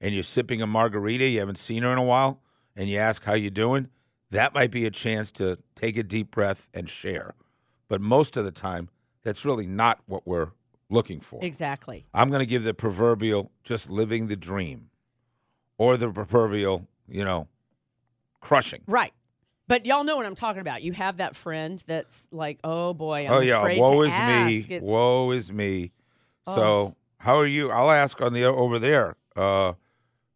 and 0.01 0.15
you're 0.15 0.23
sipping 0.23 0.63
a 0.63 0.67
margarita, 0.67 1.27
you 1.27 1.41
haven't 1.41 1.59
seen 1.59 1.83
her 1.83 1.93
in 1.93 1.99
a 1.99 2.05
while, 2.05 2.41
and 2.77 2.89
you 2.89 2.99
ask 2.99 3.25
how 3.25 3.35
you're 3.35 3.51
doing, 3.51 3.89
that 4.31 4.55
might 4.55 4.71
be 4.71 4.87
a 4.87 4.91
chance 4.91 5.31
to 5.33 5.59
take 5.75 5.97
a 5.97 6.03
deep 6.03 6.31
breath 6.31 6.69
and 6.73 6.89
share. 6.89 7.35
But 7.89 8.01
most 8.01 8.37
of 8.37 8.45
the 8.45 8.53
time, 8.53 8.89
that's 9.23 9.45
really 9.45 9.67
not 9.67 10.01
what 10.07 10.27
we're 10.27 10.53
looking 10.91 11.21
for. 11.21 11.45
Exactly. 11.45 12.07
I'm 12.15 12.31
going 12.31 12.41
to 12.41 12.47
give 12.47 12.65
the 12.65 12.75
proverbial 12.75 13.51
just 13.65 13.91
living 13.91 14.29
the 14.29 14.37
dream 14.37 14.91
or 15.79 15.97
the 15.97 16.11
proverbial, 16.11 16.87
you 17.09 17.25
know, 17.25 17.49
crushing. 18.41 18.83
Right. 18.87 19.13
But 19.67 19.85
y'all 19.87 20.05
know 20.05 20.17
what 20.17 20.27
I'm 20.27 20.35
talking 20.35 20.61
about. 20.61 20.83
You 20.83 20.93
have 20.93 21.19
that 21.19 21.37
friend 21.37 21.83
that's 21.87 22.27
like, 22.31 22.59
oh 22.65 22.95
boy, 22.95 23.27
I'm 23.27 23.33
oh 23.33 23.41
yeah, 23.41 23.59
afraid 23.61 23.81
woe 23.81 24.01
to 24.01 24.07
is 24.07 24.11
ask. 24.13 24.47
me. 24.47 24.59
It's- 24.59 24.83
Woe 24.83 25.31
is 25.33 25.51
me. 25.53 25.93
Oh. 26.47 26.55
So, 26.57 26.97
how 27.19 27.37
are 27.39 27.47
you? 27.47 27.71
I'll 27.71 27.91
ask 27.91 28.21
on 28.21 28.33
the 28.33 28.45
over 28.45 28.79
there. 28.79 29.17
Uh 29.37 29.73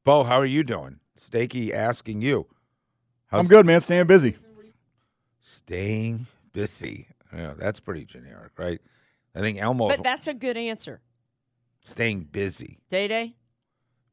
Bo, 0.05 0.25
how 0.25 0.37
are 0.37 0.47
you 0.47 0.63
doing? 0.65 0.99
Stakey 1.19 1.73
asking 1.73 2.23
you. 2.23 2.47
I'm 3.31 3.47
good, 3.47 3.65
man. 3.65 3.81
Staying 3.81 4.07
busy. 4.07 4.37
Staying 5.41 6.27
busy. 6.53 7.07
Yeah, 7.35 7.55
that's 7.57 7.81
pretty 7.81 8.05
generic, 8.05 8.53
right? 8.59 8.81
I 9.35 9.41
think 9.41 9.59
Elmo 9.59 9.89
But 9.89 10.03
that's 10.03 10.27
a 10.27 10.35
good 10.35 10.57
answer. 10.59 11.01
staying 11.85 12.25
busy. 12.25 12.79
Day 12.91 13.09
Day. 13.09 13.35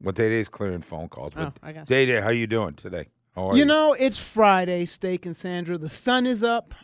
Well, 0.02 0.12
Day 0.12 0.28
Day's 0.28 0.48
clearing 0.48 0.82
phone 0.82 1.08
calls. 1.08 1.34
But 1.34 1.48
Oh, 1.48 1.52
I 1.62 1.72
got. 1.72 1.86
Day 1.86 2.06
Day, 2.06 2.20
how 2.20 2.30
you 2.30 2.46
doing 2.46 2.74
today? 2.74 3.08
How 3.34 3.50
are 3.50 3.56
You 3.56 3.64
know, 3.64 3.94
it's 3.98 4.18
Friday, 4.18 4.86
Steak 4.86 5.26
and 5.26 5.36
Sandra. 5.36 5.78
The 5.78 5.88
sun 5.88 6.26
is 6.26 6.42
up. 6.42 6.74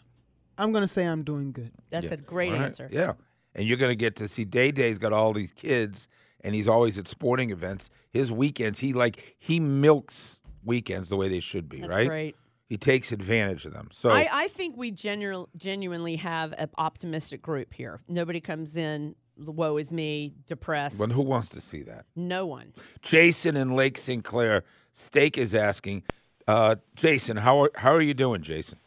I'm 0.58 0.72
gonna 0.72 0.88
say 0.88 1.04
I'm 1.04 1.22
doing 1.22 1.52
good. 1.52 1.72
That's 1.90 2.10
a 2.10 2.16
great 2.16 2.52
All 2.52 2.58
right, 2.58 2.66
answer. 2.66 2.88
Yeah. 2.90 3.14
And 3.54 3.66
you're 3.66 3.78
going 3.78 3.90
to 3.90 3.96
get 3.96 4.16
to 4.16 4.28
see 4.28 4.44
Day 4.44 4.70
Day's 4.70 4.98
got 4.98 5.14
all 5.14 5.32
these 5.32 5.50
kids 5.50 6.08
and 6.42 6.54
he's 6.54 6.68
always 6.68 6.98
at 6.98 7.08
sporting 7.08 7.50
events. 7.50 7.88
His 8.12 8.30
weekends, 8.30 8.78
he 8.78 8.92
like 8.92 9.34
he 9.38 9.58
milks 9.58 10.42
weekends 10.62 11.08
the 11.08 11.16
way 11.16 11.28
they 11.28 11.40
should 11.40 11.68
be, 11.68 11.78
right? 11.80 11.88
That's 11.88 11.98
right? 11.98 12.08
great. 12.08 12.36
He 12.68 12.76
takes 12.76 13.12
advantage 13.12 13.64
of 13.64 13.72
them. 13.72 13.88
So 13.92 14.10
I, 14.10 14.28
I 14.30 14.48
think 14.48 14.76
we 14.76 14.90
genu- 14.90 15.46
genuinely 15.56 16.16
have 16.16 16.52
an 16.58 16.68
optimistic 16.78 17.40
group 17.40 17.72
here. 17.72 18.00
Nobody 18.08 18.40
comes 18.40 18.76
in, 18.76 19.14
woe 19.38 19.76
is 19.76 19.92
me, 19.92 20.34
depressed. 20.46 20.98
well, 20.98 21.08
who 21.08 21.22
wants 21.22 21.48
to 21.50 21.60
see 21.60 21.82
that? 21.82 22.06
no 22.14 22.46
one. 22.46 22.72
Jason 23.02 23.56
in 23.56 23.76
Lake 23.76 23.98
Sinclair, 23.98 24.64
Steak 24.92 25.36
is 25.38 25.54
asking, 25.54 26.02
uh, 26.48 26.76
Jason, 26.94 27.36
how 27.36 27.62
are 27.62 27.70
how 27.74 27.92
are 27.92 28.00
you 28.02 28.14
doing, 28.14 28.42
Jason? 28.42 28.78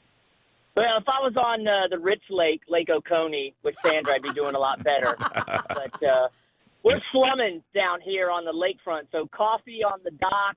Well, 0.76 0.98
if 0.98 1.08
I 1.08 1.20
was 1.20 1.36
on 1.36 1.68
uh, 1.68 1.88
the 1.90 2.00
Rich 2.00 2.24
Lake, 2.30 2.62
Lake 2.70 2.90
Oconee 2.90 3.54
with 3.64 3.76
Sandra, 3.86 4.14
I'd 4.14 4.22
be 4.22 4.32
doing 4.32 4.56
a 4.56 4.60
lot 4.60 4.82
better. 4.82 5.16
but 5.68 6.04
uh, 6.04 6.30
we're 6.84 7.02
slumming 7.12 7.62
down 7.76 8.00
here 8.02 8.32
on 8.32 8.46
the 8.46 8.54
lakefront, 8.54 9.08
so 9.12 9.28
coffee 9.36 9.84
on 9.84 10.00
the 10.06 10.12
dock. 10.12 10.56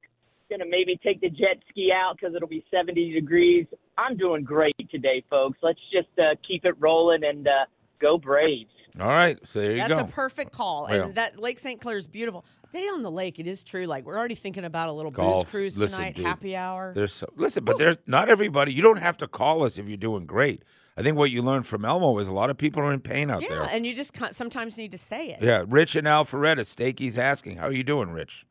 Gonna 0.48 0.64
maybe 0.68 1.00
take 1.02 1.20
the 1.20 1.30
jet 1.30 1.58
ski 1.70 1.90
out 1.92 2.16
because 2.16 2.34
it'll 2.36 2.46
be 2.46 2.64
70 2.70 3.12
degrees. 3.14 3.66
I'm 3.98 4.16
doing 4.16 4.44
great 4.44 4.76
today, 4.90 5.24
folks. 5.28 5.58
Let's 5.62 5.80
just 5.90 6.16
uh, 6.18 6.36
keep 6.46 6.64
it 6.64 6.74
rolling 6.78 7.24
and 7.24 7.48
uh, 7.48 7.64
go 8.00 8.18
Braves. 8.18 8.70
All 9.00 9.08
right, 9.08 9.38
so 9.46 9.60
there 9.60 9.72
you 9.72 9.76
That's 9.78 9.94
go. 9.94 10.00
a 10.00 10.04
perfect 10.04 10.52
call. 10.52 10.86
Yeah. 10.88 11.04
And 11.04 11.14
that 11.14 11.38
Lake 11.38 11.58
Sinclair 11.58 11.96
is 11.96 12.06
beautiful. 12.06 12.44
Day 12.72 12.84
on 12.84 13.02
the 13.02 13.10
lake, 13.10 13.38
it 13.38 13.46
is 13.46 13.64
true. 13.64 13.86
Like 13.86 14.04
we're 14.04 14.18
already 14.18 14.34
thinking 14.34 14.64
about 14.64 14.88
a 14.88 14.92
little 14.92 15.10
Golf. 15.10 15.44
booze 15.44 15.50
cruise 15.50 15.78
Listen, 15.78 15.98
tonight, 15.98 16.16
dude, 16.16 16.26
happy 16.26 16.56
hour. 16.56 16.92
There's 16.94 17.12
so, 17.12 17.26
listen, 17.36 17.64
but 17.64 17.78
there's 17.78 17.96
not 18.06 18.28
everybody. 18.28 18.72
You 18.72 18.82
don't 18.82 18.98
have 18.98 19.16
to 19.18 19.28
call 19.28 19.62
us 19.62 19.78
if 19.78 19.86
you're 19.88 19.96
doing 19.96 20.26
great. 20.26 20.62
I 20.96 21.02
think 21.02 21.16
what 21.16 21.30
you 21.30 21.40
learned 21.40 21.66
from 21.66 21.84
Elmo 21.84 22.18
is 22.18 22.28
a 22.28 22.32
lot 22.32 22.50
of 22.50 22.58
people 22.58 22.82
are 22.82 22.92
in 22.92 23.00
pain 23.00 23.30
out 23.30 23.42
yeah, 23.42 23.48
there. 23.48 23.68
and 23.70 23.86
you 23.86 23.94
just 23.94 24.14
sometimes 24.32 24.76
need 24.76 24.92
to 24.92 24.98
say 24.98 25.28
it. 25.28 25.42
Yeah, 25.42 25.64
Rich 25.66 25.96
and 25.96 26.06
Alpharetta, 26.06 26.60
Stakey's 26.60 27.16
asking, 27.16 27.56
how 27.56 27.68
are 27.68 27.72
you 27.72 27.84
doing, 27.84 28.10
Rich? 28.10 28.44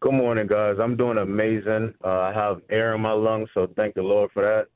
Good 0.00 0.12
morning, 0.12 0.46
guys. 0.46 0.76
I'm 0.80 0.96
doing 0.96 1.18
amazing. 1.18 1.94
Uh, 2.04 2.08
I 2.08 2.32
have 2.32 2.60
air 2.70 2.94
in 2.94 3.00
my 3.00 3.12
lungs, 3.12 3.48
so 3.54 3.66
thank 3.74 3.94
the 3.94 4.02
Lord 4.02 4.30
for 4.32 4.42
that. 4.42 4.68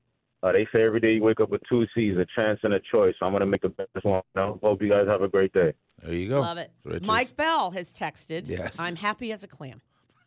Uh, 0.42 0.52
they 0.52 0.66
say 0.72 0.82
every 0.82 1.00
day 1.00 1.12
you 1.14 1.22
wake 1.22 1.40
up 1.40 1.50
with 1.50 1.60
two 1.68 1.86
C's, 1.94 2.16
a 2.16 2.26
chance 2.34 2.60
and 2.62 2.72
a 2.72 2.80
choice. 2.80 3.14
So 3.20 3.26
I'm 3.26 3.32
going 3.32 3.40
to 3.40 3.46
make 3.46 3.60
the 3.62 3.68
best 3.68 3.90
one. 4.02 4.22
I 4.34 4.52
hope 4.62 4.80
you 4.82 4.88
guys 4.88 5.06
have 5.06 5.20
a 5.22 5.28
great 5.28 5.52
day. 5.52 5.74
There 6.02 6.14
you 6.14 6.28
go. 6.30 6.40
Love 6.40 6.56
it. 6.58 6.70
Rich 6.84 7.02
is- 7.02 7.06
Mike 7.08 7.36
Bell 7.36 7.70
has 7.72 7.92
texted. 7.92 8.48
Yes. 8.48 8.74
I'm 8.78 8.96
happy 8.96 9.32
as 9.32 9.44
a 9.44 9.48
clam. 9.48 9.82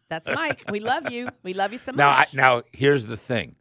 That's 0.10 0.30
Mike. 0.30 0.66
we 0.70 0.80
love 0.80 1.10
you. 1.12 1.30
We 1.42 1.54
love 1.56 1.72
you 1.72 1.80
so 1.80 1.92
Now, 1.94 2.10
I, 2.12 2.20
much. 2.20 2.34
now 2.36 2.62
here's 2.72 3.08
the 3.08 3.18
thing. 3.18 3.56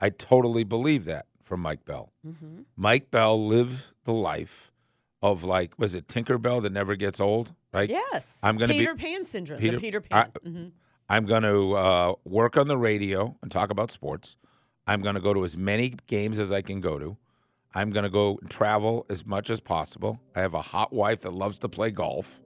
I 0.00 0.10
totally 0.10 0.62
believe 0.62 1.06
that 1.06 1.26
from 1.42 1.60
Mike 1.60 1.84
Bell. 1.84 2.12
Mhm. 2.24 2.64
Mike 2.76 3.10
Bell 3.10 3.44
lived 3.44 3.82
the 4.04 4.12
life 4.12 4.70
of 5.22 5.42
like, 5.42 5.76
was 5.78 5.96
it 5.96 6.06
Tinkerbell 6.06 6.62
that 6.62 6.70
never 6.72 6.94
gets 6.94 7.18
old? 7.18 7.52
Right? 7.72 7.90
Yes. 7.90 8.38
I'm 8.44 8.56
gonna 8.58 8.72
Peter 8.72 8.94
be, 8.94 9.02
Pan 9.02 9.24
syndrome. 9.24 9.58
Peter- 9.58 9.76
the 9.76 9.80
Peter 9.80 10.02
I- 10.12 10.22
Pan. 10.24 10.32
Mhm. 10.46 10.70
I'm 11.08 11.24
going 11.26 11.42
to 11.44 11.72
uh, 11.74 12.14
work 12.24 12.56
on 12.56 12.66
the 12.68 12.76
radio 12.76 13.36
and 13.42 13.50
talk 13.50 13.70
about 13.70 13.90
sports. 13.92 14.36
I'm 14.86 15.00
going 15.02 15.14
to 15.16 15.20
go 15.20 15.34
to 15.34 15.44
as 15.44 15.56
many 15.56 15.94
games 16.06 16.38
as 16.38 16.52
I 16.52 16.62
can 16.62 16.80
go 16.80 16.98
to. 16.98 17.16
I'm 17.74 17.90
going 17.90 18.04
to 18.04 18.10
go 18.10 18.38
travel 18.48 19.04
as 19.10 19.26
much 19.26 19.50
as 19.50 19.60
possible. 19.60 20.18
I 20.34 20.40
have 20.40 20.54
a 20.54 20.62
hot 20.62 20.92
wife 20.92 21.22
that 21.22 21.32
loves 21.32 21.58
to 21.60 21.68
play 21.68 21.90
golf, 21.90 22.40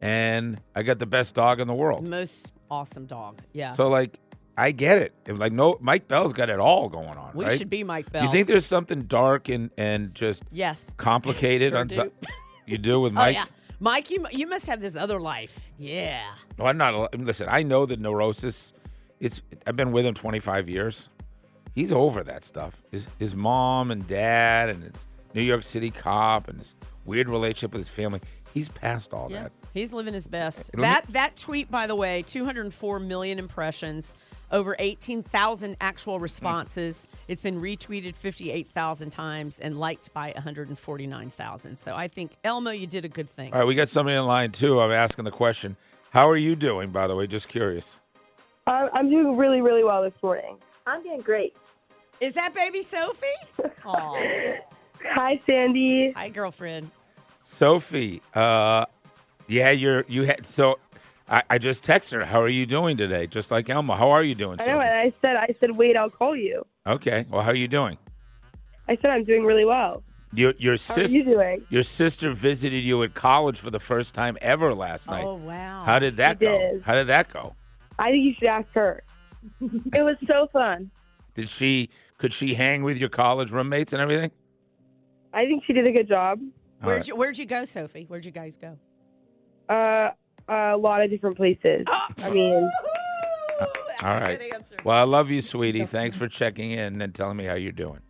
and 0.00 0.60
I 0.76 0.82
got 0.82 0.98
the 0.98 1.06
best 1.06 1.34
dog 1.34 1.60
in 1.60 1.66
the 1.66 1.74
world. 1.74 2.04
Most 2.06 2.52
awesome 2.70 3.06
dog. 3.06 3.40
Yeah. 3.52 3.72
So 3.72 3.88
like, 3.88 4.18
I 4.56 4.70
get 4.72 4.98
it. 4.98 5.14
Like, 5.38 5.52
no, 5.52 5.78
Mike 5.80 6.08
Bell's 6.08 6.32
got 6.32 6.50
it 6.50 6.60
all 6.60 6.88
going 6.88 7.16
on. 7.16 7.30
we 7.34 7.44
right? 7.44 7.58
should 7.58 7.70
be 7.70 7.82
Mike 7.84 8.06
Do 8.06 8.12
Bell. 8.12 8.24
you 8.24 8.30
think 8.30 8.46
there's 8.48 8.66
something 8.66 9.02
dark 9.02 9.48
and 9.48 9.70
and 9.78 10.14
just 10.14 10.42
Yes. 10.52 10.94
complicated 10.96 11.72
Sure 11.72 11.78
on 11.78 11.86
do. 11.88 11.94
some, 11.94 12.10
you 12.66 12.78
do 12.78 13.00
with 13.00 13.12
Oh 13.16 13.16
Mike? 13.16 13.34
yeah, 13.36 13.44
Mike, 13.80 14.10
you 14.10 14.26
you 14.32 14.46
must 14.48 14.66
have 14.66 14.80
this 14.80 14.94
other 14.96 15.20
life. 15.20 15.58
Yeah. 15.78 16.22
No, 16.58 16.66
I'm 16.66 16.76
not. 16.76 17.16
Listen, 17.18 17.46
I 17.50 17.62
know 17.62 17.86
the 17.86 17.96
neurosis. 17.96 18.72
It's. 19.20 19.40
I've 19.66 19.76
been 19.76 19.90
with 19.92 20.04
him 20.06 20.14
25 20.14 20.68
years. 20.68 21.08
He's 21.78 21.92
over 21.92 22.24
that 22.24 22.44
stuff. 22.44 22.82
His 22.90 23.06
his 23.20 23.36
mom 23.36 23.92
and 23.92 24.04
dad 24.04 24.68
and 24.68 24.82
his 24.82 25.06
New 25.32 25.42
York 25.42 25.62
City 25.62 25.92
cop 25.92 26.48
and 26.48 26.58
his 26.58 26.74
weird 27.04 27.28
relationship 27.28 27.70
with 27.70 27.78
his 27.78 27.88
family. 27.88 28.20
He's 28.52 28.68
past 28.68 29.12
all 29.14 29.30
Yeah. 29.30 29.44
that. 29.44 29.52
He's 29.74 29.92
living 29.92 30.12
his 30.12 30.26
best. 30.26 30.72
Let 30.74 30.76
me- 30.76 30.82
That 30.82 31.04
that 31.12 31.36
tweet, 31.36 31.70
by 31.70 31.86
the 31.86 31.94
way, 31.94 32.22
204 32.22 32.98
million 32.98 33.38
impressions, 33.38 34.16
over 34.50 34.74
18,000 34.80 35.76
actual 35.80 36.18
responses. 36.18 37.06
It's 37.28 37.42
been 37.42 37.60
retweeted 37.62 38.16
58,000 38.16 39.10
times 39.10 39.60
and 39.60 39.78
liked 39.78 40.12
by 40.12 40.32
149,000. 40.34 41.78
So 41.78 41.94
I 41.94 42.08
think 42.08 42.32
Elmo, 42.42 42.70
you 42.72 42.88
did 42.88 43.04
a 43.04 43.08
good 43.08 43.30
thing. 43.30 43.52
All 43.52 43.60
right, 43.60 43.68
we 43.68 43.76
got 43.76 43.88
somebody 43.88 44.16
in 44.16 44.26
line 44.26 44.50
too. 44.50 44.80
I'm 44.80 44.90
asking 44.90 45.26
the 45.26 45.30
question. 45.30 45.76
How 46.10 46.28
are 46.28 46.36
you 46.36 46.56
doing, 46.56 46.90
by 46.90 47.06
the 47.06 47.14
way? 47.14 47.28
Just 47.28 47.46
curious. 47.48 48.00
Uh, 48.66 48.88
I'm 48.92 49.08
doing 49.08 49.36
really, 49.36 49.60
really 49.60 49.84
well 49.84 50.02
this 50.02 50.20
morning. 50.24 50.56
I'm 50.88 51.02
doing 51.02 51.20
great. 51.20 51.54
Is 52.20 52.34
that 52.34 52.54
baby 52.54 52.82
Sophie? 52.82 53.26
Aw. 53.84 54.54
Hi, 55.04 55.40
Sandy. 55.46 56.12
Hi, 56.16 56.28
girlfriend. 56.28 56.90
Sophie, 57.44 58.20
uh, 58.34 58.84
yeah, 59.46 59.70
you're 59.70 60.04
you 60.08 60.24
had 60.24 60.44
so. 60.44 60.78
I, 61.30 61.42
I 61.50 61.58
just 61.58 61.84
texted 61.84 62.12
her. 62.12 62.24
How 62.24 62.40
are 62.40 62.48
you 62.48 62.64
doing 62.64 62.96
today? 62.96 63.26
Just 63.26 63.50
like 63.50 63.68
Elmo. 63.68 63.94
How 63.94 64.10
are 64.10 64.22
you 64.22 64.34
doing, 64.34 64.58
I 64.60 64.66
know, 64.66 64.78
Sophie? 64.78 64.88
and 64.88 64.98
I 64.98 65.12
said, 65.20 65.36
I 65.36 65.54
said, 65.60 65.72
wait, 65.76 65.94
I'll 65.94 66.08
call 66.08 66.34
you. 66.34 66.64
Okay. 66.86 67.26
Well, 67.28 67.42
how 67.42 67.50
are 67.50 67.54
you 67.54 67.68
doing? 67.68 67.98
I 68.88 68.96
said, 68.96 69.10
I'm 69.10 69.24
doing 69.24 69.44
really 69.44 69.66
well. 69.66 70.02
Your 70.32 70.54
your 70.58 70.72
How 70.72 70.74
are 70.74 70.76
sister 70.78 71.18
you 71.18 71.24
doing? 71.24 71.62
your 71.70 71.82
sister 71.82 72.32
visited 72.32 72.82
you 72.84 73.02
at 73.02 73.14
college 73.14 73.58
for 73.60 73.70
the 73.70 73.78
first 73.78 74.14
time 74.14 74.36
ever 74.42 74.74
last 74.74 75.06
night. 75.08 75.24
Oh, 75.24 75.34
wow. 75.36 75.84
How 75.84 75.98
did 75.98 76.16
that 76.16 76.38
She 76.38 76.46
go? 76.46 76.58
did. 76.58 76.82
How 76.82 76.94
did 76.94 77.06
that 77.08 77.32
go? 77.32 77.54
I 77.98 78.10
think 78.10 78.24
you 78.24 78.34
should 78.38 78.48
ask 78.48 78.68
her. 78.72 79.02
It 79.60 80.02
was 80.02 80.16
so 80.26 80.48
fun. 80.52 80.90
Did 81.34 81.48
she 81.48 81.90
could 82.18 82.32
she 82.32 82.54
hang 82.54 82.82
with 82.82 82.96
your 82.96 83.08
college 83.08 83.50
roommates 83.50 83.92
and 83.92 84.02
everything? 84.02 84.30
I 85.32 85.44
think 85.44 85.64
she 85.66 85.72
did 85.72 85.86
a 85.86 85.92
good 85.92 86.08
job. 86.08 86.40
All 86.40 86.86
Where'd 86.86 86.98
right. 86.98 87.08
you 87.08 87.16
Where'd 87.16 87.38
you 87.38 87.46
go, 87.46 87.64
Sophie? 87.64 88.04
Where'd 88.08 88.24
you 88.24 88.30
guys 88.30 88.56
go? 88.56 88.78
Uh, 89.68 90.10
a 90.48 90.76
lot 90.76 91.02
of 91.02 91.10
different 91.10 91.36
places. 91.36 91.84
I 91.88 92.30
mean, 92.30 92.70
All 94.02 94.14
right. 94.14 94.52
Well, 94.84 94.96
I 94.96 95.02
love 95.02 95.30
you, 95.30 95.42
sweetie. 95.42 95.84
Thanks 95.84 96.16
for 96.16 96.28
checking 96.28 96.70
in 96.70 97.02
and 97.02 97.14
telling 97.14 97.36
me 97.36 97.44
how 97.44 97.54
you're 97.54 97.72
doing. 97.72 98.00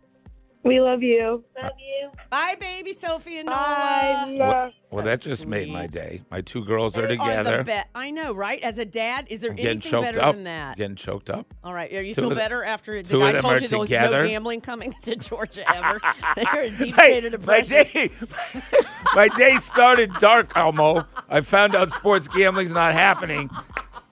We 0.63 0.79
love 0.81 1.01
you. 1.01 1.43
Love 1.61 1.71
you. 1.79 2.09
Bye, 2.29 2.55
baby 2.59 2.93
Sophie 2.93 3.37
and 3.39 3.47
Bye. 3.47 4.25
Noah. 4.27 4.37
Well, 4.37 4.71
well, 4.91 5.05
that 5.05 5.21
just 5.21 5.47
made 5.47 5.69
my 5.69 5.87
day. 5.87 6.21
My 6.29 6.41
two 6.41 6.63
girls 6.63 6.95
are 6.97 7.01
They 7.07 7.17
together. 7.17 7.59
the 7.59 7.63
be- 7.63 7.79
I 7.95 8.11
know, 8.11 8.33
right? 8.33 8.61
As 8.61 8.77
a 8.77 8.85
dad, 8.85 9.27
is 9.29 9.41
there 9.41 9.51
I'm 9.51 9.55
getting 9.55 9.71
anything 9.71 9.91
choked 9.91 10.05
better 10.05 10.21
up. 10.21 10.35
than 10.35 10.43
that? 10.43 10.77
Getting 10.77 10.95
choked 10.95 11.29
up. 11.29 11.53
All 11.63 11.73
right, 11.73 11.91
are 11.93 12.01
you 12.01 12.13
Two 12.13 12.21
feel 12.21 12.31
of 12.31 12.35
the- 12.35 12.41
better 12.41 12.63
after 12.63 13.01
the 13.01 13.07
two 13.09 13.15
of 13.17 13.21
guy 13.21 13.31
them 13.33 13.41
told 13.41 13.53
are 13.55 13.59
you 13.61 13.67
there 13.67 13.79
was 13.79 13.89
together. 13.89 14.21
no 14.21 14.27
gambling 14.27 14.61
coming 14.61 14.93
to 15.03 15.15
Georgia 15.15 15.67
ever. 15.75 16.01
You're 16.53 16.63
in 16.63 16.73
a 16.73 16.77
deep 16.77 16.95
Hey, 16.95 17.19
state 17.19 17.25
of 17.33 17.45
my 17.45 17.61
depression. 17.61 17.87
day, 17.93 18.11
my 19.15 19.27
day 19.29 19.55
started 19.57 20.13
dark, 20.19 20.51
Elmo. 20.55 21.05
I 21.29 21.41
found 21.41 21.75
out 21.75 21.89
sports 21.89 22.27
gambling's 22.27 22.73
not 22.73 22.93
happening, 22.93 23.49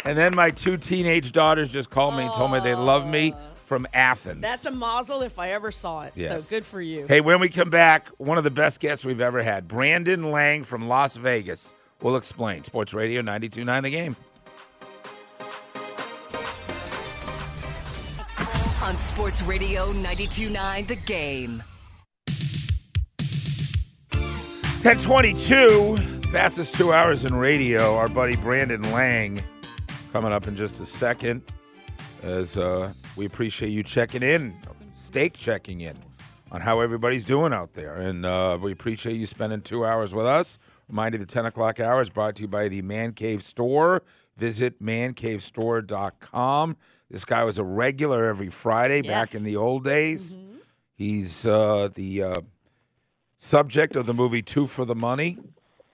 and 0.05 0.17
then 0.17 0.35
my 0.35 0.49
two 0.51 0.77
teenage 0.77 1.31
daughters 1.33 1.71
just 1.71 1.89
called 1.89 2.15
me 2.15 2.23
and 2.23 2.33
told 2.33 2.51
me 2.51 2.59
they 2.61 2.75
love 2.75 3.05
me 3.07 3.33
from 3.67 3.85
Athens. 3.93 4.41
That's 4.41 4.65
a 4.65 4.71
mazel 4.71 5.21
if 5.23 5.37
I 5.37 5.51
ever 5.51 5.71
saw 5.71 6.03
it. 6.03 6.13
Yes. 6.15 6.45
So 6.45 6.49
good 6.49 6.65
for 6.65 6.79
you. 6.79 7.05
Hey, 7.05 7.19
when 7.19 7.41
we 7.41 7.49
come 7.49 7.69
back, 7.69 8.07
one 8.17 8.37
of 8.37 8.45
the 8.45 8.49
best 8.49 8.79
guests 8.79 9.03
we've 9.03 9.19
ever 9.19 9.43
had, 9.43 9.67
Brandon 9.67 10.31
Lang 10.31 10.63
from 10.63 10.87
Las 10.87 11.17
Vegas. 11.17 11.73
We'll 12.01 12.15
explain. 12.15 12.63
Sports 12.63 12.93
Radio 12.93 13.21
92.9 13.21 13.81
The 13.83 13.89
Game. 13.89 14.15
On 18.83 18.95
Sports 18.95 19.43
Radio 19.43 19.91
92.9 19.91 20.87
The 20.87 20.95
Game. 20.95 21.61
1022, 24.83 26.21
fastest 26.31 26.73
two 26.73 26.93
hours 26.93 27.25
in 27.25 27.35
radio. 27.35 27.97
Our 27.97 28.07
buddy 28.07 28.37
Brandon 28.37 28.81
Lang 28.93 29.41
coming 30.13 30.31
up 30.31 30.47
in 30.47 30.55
just 30.55 30.79
a 30.79 30.85
second. 30.85 31.41
As 32.23 32.57
uh, 32.57 32.91
we 33.15 33.25
appreciate 33.25 33.69
you 33.69 33.83
checking 33.83 34.23
in, 34.23 34.53
steak 34.95 35.33
checking 35.33 35.81
in 35.81 35.95
on 36.51 36.61
how 36.61 36.79
everybody's 36.79 37.25
doing 37.25 37.53
out 37.53 37.73
there. 37.73 37.95
And 37.95 38.25
uh, 38.25 38.57
we 38.61 38.71
appreciate 38.71 39.17
you 39.17 39.25
spending 39.25 39.61
two 39.61 39.85
hours 39.85 40.13
with 40.13 40.25
us. 40.25 40.57
Remind 40.89 41.13
you 41.13 41.19
the 41.19 41.25
10 41.25 41.45
o'clock 41.45 41.79
hour 41.79 42.01
is 42.01 42.09
brought 42.09 42.35
to 42.37 42.43
you 42.43 42.47
by 42.47 42.69
the 42.69 42.81
Man 42.81 43.13
Cave 43.13 43.43
Store. 43.43 44.03
Visit 44.37 44.81
mancavestore.com. 44.81 46.77
This 47.09 47.25
guy 47.25 47.43
was 47.43 47.57
a 47.57 47.63
regular 47.63 48.25
every 48.25 48.49
Friday 48.49 49.01
back 49.01 49.33
in 49.35 49.43
the 49.43 49.55
old 49.55 49.83
days. 49.83 50.37
He's 50.95 51.45
uh, 51.45 51.89
the 51.93 52.23
uh, 52.23 52.41
subject 53.37 53.95
of 53.95 54.05
the 54.05 54.13
movie 54.13 54.41
Two 54.41 54.67
for 54.67 54.83
the 54.85 54.95
Money, 54.95 55.37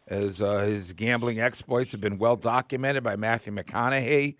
as 0.07 0.41
uh, 0.41 0.59
his 0.59 0.93
gambling 0.93 1.39
exploits 1.39 1.91
have 1.91 2.01
been 2.01 2.17
well 2.17 2.35
documented 2.35 3.03
by 3.03 3.15
Matthew 3.15 3.53
McConaughey. 3.53 4.35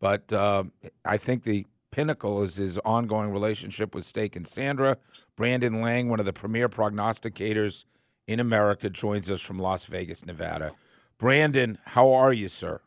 But 0.00 0.32
uh, 0.32 0.64
I 1.04 1.16
think 1.16 1.42
the 1.42 1.66
pinnacle 1.90 2.42
is 2.42 2.56
his 2.56 2.78
ongoing 2.78 3.30
relationship 3.30 3.94
with 3.94 4.04
Steak 4.04 4.36
and 4.36 4.46
Sandra. 4.46 4.96
Brandon 5.36 5.80
Lang, 5.80 6.08
one 6.08 6.20
of 6.20 6.26
the 6.26 6.32
premier 6.32 6.68
prognosticators 6.68 7.84
in 8.26 8.40
America, 8.40 8.90
joins 8.90 9.30
us 9.30 9.40
from 9.40 9.58
Las 9.58 9.84
Vegas, 9.86 10.24
Nevada. 10.24 10.72
Brandon, 11.18 11.78
how 11.84 12.12
are 12.12 12.32
you, 12.32 12.48
sir? 12.48 12.80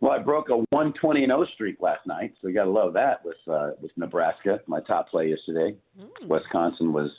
Well, 0.00 0.12
I 0.12 0.18
broke 0.18 0.50
a 0.50 0.56
120 0.56 1.24
and 1.24 1.30
0 1.30 1.46
streak 1.54 1.80
last 1.80 2.06
night, 2.06 2.34
so 2.40 2.48
you 2.48 2.54
got 2.54 2.64
to 2.64 2.70
love 2.70 2.92
that 2.94 3.24
with 3.24 3.36
uh, 3.50 3.70
with 3.80 3.90
Nebraska, 3.96 4.60
my 4.66 4.80
top 4.80 5.08
play 5.08 5.30
yesterday. 5.30 5.74
Wisconsin 6.26 6.92
was 6.92 7.10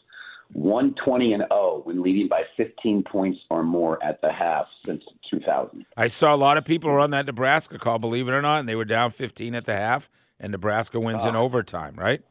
120 0.54 1.34
and 1.34 1.44
0 1.52 1.82
when 1.84 2.02
leading 2.02 2.28
by 2.28 2.44
15 2.56 3.04
points 3.04 3.40
or 3.50 3.64
more 3.64 4.02
at 4.04 4.22
the 4.22 4.32
half 4.32 4.66
since 4.86 5.04
2000. 5.30 5.86
I 5.96 6.08
saw 6.08 6.34
a 6.34 6.38
lot 6.38 6.58
of 6.58 6.66
people 6.66 6.92
run 6.94 7.12
that 7.12 7.26
Nebraska 7.26 7.78
call, 7.78 8.00
believe 8.00 8.28
it 8.28 8.32
or 8.32 8.42
not, 8.42 8.60
and 8.62 8.70
they 8.70 8.76
were 8.76 8.86
down 8.86 9.12
15 9.12 9.56
at 9.56 9.66
the 9.66 9.74
half, 9.76 10.10
and 10.40 10.52
Nebraska 10.52 11.00
wins 11.00 11.26
in 11.26 11.36
Oh. 11.36 11.44
overtime, 11.44 11.96
right? 11.98 12.22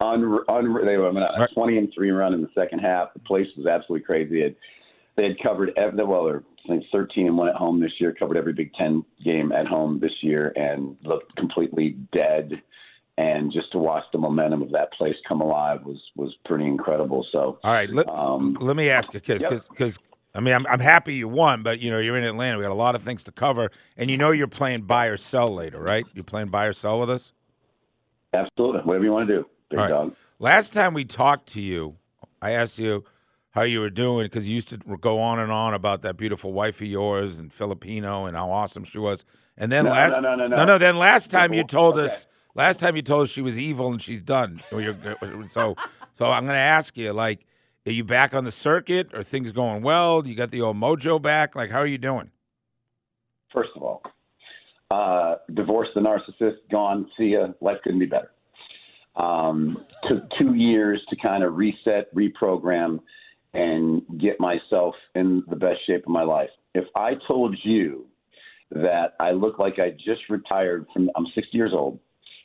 Unre- 0.00 0.44
unre- 0.46 0.84
they 0.84 0.96
were 0.98 1.08
on 1.08 1.16
a 1.16 1.48
20 1.54 1.78
and 1.78 1.92
3 1.94 2.10
run 2.10 2.34
in 2.34 2.42
the 2.42 2.50
second 2.54 2.80
half. 2.80 3.12
The 3.14 3.20
place 3.20 3.46
was 3.56 3.66
absolutely 3.66 4.04
crazy. 4.04 4.36
They 4.36 4.42
had, 4.42 4.54
they 5.16 5.22
had 5.24 5.38
covered 5.42 5.72
every, 5.76 6.04
well, 6.04 6.24
they're 6.24 6.42
I 6.64 6.68
think 6.68 6.84
13 6.90 7.28
and 7.28 7.38
1 7.38 7.48
at 7.48 7.54
home 7.54 7.78
this 7.80 7.92
year, 8.00 8.12
covered 8.12 8.36
every 8.36 8.52
Big 8.52 8.74
Ten 8.74 9.04
game 9.24 9.52
at 9.52 9.66
home 9.68 10.00
this 10.00 10.12
year, 10.20 10.52
and 10.56 10.96
looked 11.04 11.34
completely 11.36 11.90
dead. 12.12 12.60
And 13.18 13.50
just 13.50 13.72
to 13.72 13.78
watch 13.78 14.04
the 14.12 14.18
momentum 14.18 14.60
of 14.62 14.70
that 14.72 14.92
place 14.92 15.14
come 15.26 15.40
alive 15.40 15.84
was 15.84 15.98
was 16.16 16.34
pretty 16.44 16.66
incredible. 16.66 17.26
So, 17.32 17.58
All 17.64 17.72
right, 17.72 17.88
let, 17.90 18.08
um, 18.08 18.58
let 18.60 18.76
me 18.76 18.90
ask 18.90 19.12
you, 19.14 19.20
because 19.20 19.42
Yep. 19.42 19.52
because 19.70 19.98
I 20.34 20.40
mean 20.40 20.54
I'm 20.54 20.66
I'm 20.66 20.80
happy 20.80 21.14
you 21.14 21.28
won, 21.28 21.62
but 21.62 21.80
you 21.80 21.90
know 21.90 21.98
you're 21.98 22.16
in 22.18 22.24
Atlanta. 22.24 22.58
We 22.58 22.64
got 22.64 22.72
a 22.72 22.74
lot 22.74 22.94
of 22.94 23.02
things 23.02 23.24
to 23.24 23.32
cover, 23.32 23.70
and 23.96 24.10
you 24.10 24.18
know 24.18 24.32
you're 24.32 24.48
playing 24.48 24.82
buy 24.82 25.06
or 25.06 25.16
sell 25.16 25.52
later, 25.54 25.80
right? 25.80 26.06
You're 26.14 26.24
playing 26.24 26.48
buy 26.48 26.66
or 26.66 26.74
sell 26.74 27.00
with 27.00 27.08
us. 27.10 27.32
absolutely, 28.34 28.82
whatever 28.82 29.04
you 29.04 29.12
want 29.12 29.28
to 29.28 29.34
do, 29.36 29.46
big 29.70 29.78
All 29.78 29.84
right. 29.84 29.90
dog. 29.90 30.14
Last 30.38 30.72
time 30.74 30.92
we 30.92 31.04
talked 31.06 31.48
to 31.54 31.60
you, 31.62 31.96
I 32.42 32.50
asked 32.52 32.78
you 32.78 33.04
how 33.52 33.62
you 33.62 33.80
were 33.80 33.88
doing 33.90 34.26
because 34.26 34.46
you 34.46 34.54
used 34.54 34.68
to 34.68 34.76
go 35.00 35.18
on 35.20 35.38
and 35.38 35.50
on 35.50 35.72
about 35.72 36.02
that 36.02 36.18
beautiful 36.18 36.52
wife 36.52 36.82
of 36.82 36.86
yours 36.88 37.38
and 37.38 37.50
Filipino 37.52 38.26
and 38.26 38.36
how 38.36 38.50
awesome 38.50 38.84
she 38.84 38.98
was. 38.98 39.24
And 39.56 39.72
then 39.72 39.86
No, 39.86 39.92
last 39.92 40.20
no, 40.20 40.20
no, 40.20 40.34
no, 40.36 40.46
no, 40.48 40.56
no. 40.56 40.64
no, 40.66 40.78
then 40.78 40.98
last 40.98 41.30
time 41.30 41.54
you 41.54 41.64
told 41.64 41.96
us 41.96 42.26
last 42.56 42.80
time 42.80 42.96
you 42.96 43.02
told 43.02 43.24
us 43.24 43.30
she 43.30 43.42
was 43.42 43.58
evil 43.58 43.92
and 43.92 44.02
she's 44.02 44.22
done. 44.22 44.60
So 45.46 45.76
so 46.14 46.30
I'm 46.30 46.44
going 46.44 46.56
to 46.56 46.60
ask 46.60 46.96
you 46.96 47.12
like 47.12 47.46
are 47.86 47.92
you 47.92 48.02
back 48.02 48.34
on 48.34 48.42
the 48.42 48.50
circuit? 48.50 49.14
Are 49.14 49.22
things 49.22 49.52
going 49.52 49.82
well? 49.82 50.26
You 50.26 50.34
got 50.34 50.50
the 50.50 50.62
old 50.62 50.76
mojo 50.76 51.22
back? 51.22 51.54
Like 51.54 51.70
how 51.70 51.78
are 51.78 51.86
you 51.86 51.98
doing? 51.98 52.30
First 53.52 53.70
of 53.76 53.82
all, 53.82 54.02
uh, 54.90 55.36
divorce 55.54 55.88
the 55.94 56.00
narcissist, 56.00 56.56
gone. 56.70 57.08
See 57.16 57.28
ya. 57.28 57.48
Life 57.60 57.78
couldn't 57.84 58.00
be 58.00 58.06
better. 58.06 58.32
Um, 59.14 59.84
took 60.08 60.24
two 60.38 60.54
years 60.54 61.00
to 61.10 61.16
kind 61.16 61.42
of 61.42 61.56
reset, 61.56 62.14
reprogram, 62.14 63.00
and 63.54 64.02
get 64.18 64.38
myself 64.38 64.94
in 65.14 65.42
the 65.48 65.56
best 65.56 65.80
shape 65.86 66.02
of 66.02 66.10
my 66.10 66.22
life. 66.22 66.50
If 66.74 66.84
I 66.94 67.12
told 67.26 67.56
you 67.62 68.06
that 68.70 69.14
I 69.18 69.30
look 69.30 69.58
like 69.58 69.78
I 69.78 69.90
just 69.90 70.28
retired 70.28 70.86
from, 70.92 71.10
I'm 71.16 71.26
60 71.34 71.56
years 71.56 71.72
old. 71.72 71.98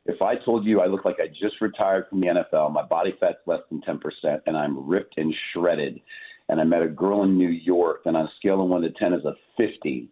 If 0.05 0.21
I 0.21 0.35
told 0.35 0.65
you 0.65 0.81
I 0.81 0.87
look 0.87 1.05
like 1.05 1.17
I 1.21 1.27
just 1.27 1.61
retired 1.61 2.07
from 2.09 2.21
the 2.21 2.27
NFL, 2.27 2.71
my 2.71 2.81
body 2.81 3.15
fat's 3.19 3.37
less 3.45 3.61
than 3.69 3.81
10%, 3.81 4.41
and 4.47 4.57
I'm 4.57 4.87
ripped 4.87 5.17
and 5.17 5.33
shredded, 5.53 6.01
and 6.49 6.59
I 6.59 6.63
met 6.63 6.81
a 6.81 6.87
girl 6.87 7.23
in 7.23 7.37
New 7.37 7.49
York, 7.49 8.01
and 8.05 8.17
on 8.17 8.25
a 8.25 8.31
scale 8.37 8.61
of 8.61 8.69
1 8.69 8.81
to 8.81 8.89
10 8.91 9.13
is 9.13 9.25
a 9.25 9.35
50, 9.57 10.09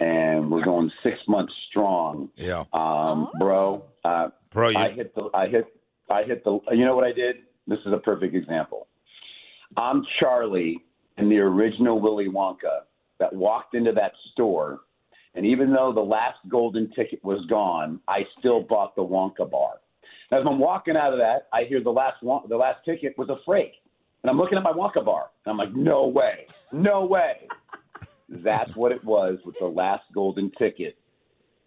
and 0.00 0.50
we're 0.50 0.62
going 0.62 0.90
six 1.02 1.18
months 1.28 1.52
strong. 1.70 2.30
Yeah. 2.36 2.64
Um, 2.72 3.28
bro, 3.38 3.84
uh, 4.04 4.28
Bro, 4.50 4.70
you- 4.70 4.78
I 4.78 4.90
hit 4.90 5.14
the, 5.14 5.30
I 5.32 5.46
hit, 5.46 5.66
I 6.10 6.24
hit 6.24 6.44
the, 6.44 6.58
you 6.72 6.84
know 6.84 6.96
what 6.96 7.04
I 7.04 7.12
did? 7.12 7.36
This 7.68 7.78
is 7.86 7.92
a 7.92 7.98
perfect 7.98 8.34
example. 8.34 8.88
I'm 9.76 10.04
Charlie 10.18 10.78
in 11.16 11.28
the 11.28 11.38
original 11.38 12.00
Willy 12.00 12.28
Wonka 12.28 12.80
that 13.18 13.32
walked 13.32 13.74
into 13.74 13.92
that 13.92 14.12
store, 14.32 14.80
and 15.34 15.46
even 15.46 15.72
though 15.72 15.92
the 15.92 16.00
last 16.00 16.38
golden 16.48 16.90
ticket 16.92 17.22
was 17.24 17.44
gone, 17.46 18.00
I 18.08 18.26
still 18.38 18.60
bought 18.62 18.94
the 18.96 19.02
Wonka 19.02 19.50
bar. 19.50 19.74
As 20.30 20.42
I'm 20.46 20.58
walking 20.58 20.96
out 20.96 21.12
of 21.12 21.18
that, 21.18 21.48
I 21.52 21.64
hear 21.64 21.82
the 21.82 21.90
last 21.90 22.16
the 22.22 22.56
last 22.56 22.84
ticket 22.84 23.16
was 23.18 23.28
a 23.28 23.36
freight, 23.44 23.72
and 24.22 24.30
I'm 24.30 24.38
looking 24.38 24.56
at 24.58 24.64
my 24.64 24.72
Wonka 24.72 25.04
bar, 25.04 25.30
and 25.44 25.50
I'm 25.52 25.58
like, 25.58 25.74
no 25.74 26.06
way, 26.06 26.46
no 26.72 27.04
way. 27.04 27.48
That's 28.28 28.74
what 28.76 28.92
it 28.92 29.04
was 29.04 29.38
with 29.44 29.56
the 29.60 29.66
last 29.66 30.04
golden 30.14 30.50
ticket. 30.58 30.96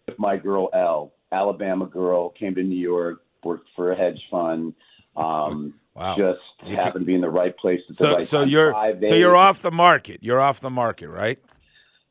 With 0.08 0.18
my 0.18 0.36
girl 0.36 0.68
L, 0.72 1.12
Alabama 1.32 1.86
girl, 1.86 2.30
came 2.30 2.54
to 2.56 2.62
New 2.62 2.78
York, 2.78 3.22
worked 3.44 3.68
for 3.76 3.92
a 3.92 3.96
hedge 3.96 4.20
fund. 4.30 4.74
Um, 5.16 5.74
Wow. 5.94 6.14
Just 6.14 6.40
You 6.66 6.76
happened 6.76 7.04
to 7.04 7.06
be 7.06 7.14
in 7.14 7.22
the 7.22 7.30
right 7.30 7.56
place 7.56 7.80
at 7.88 7.96
the 7.96 8.04
So 8.04 8.14
right 8.16 8.26
so 8.26 8.40
time. 8.40 8.48
you're 8.50 8.72
so 9.00 9.14
you're 9.14 9.34
off 9.34 9.62
the 9.62 9.70
market. 9.70 10.18
You're 10.20 10.42
off 10.42 10.60
the 10.60 10.68
market, 10.68 11.08
right? 11.08 11.38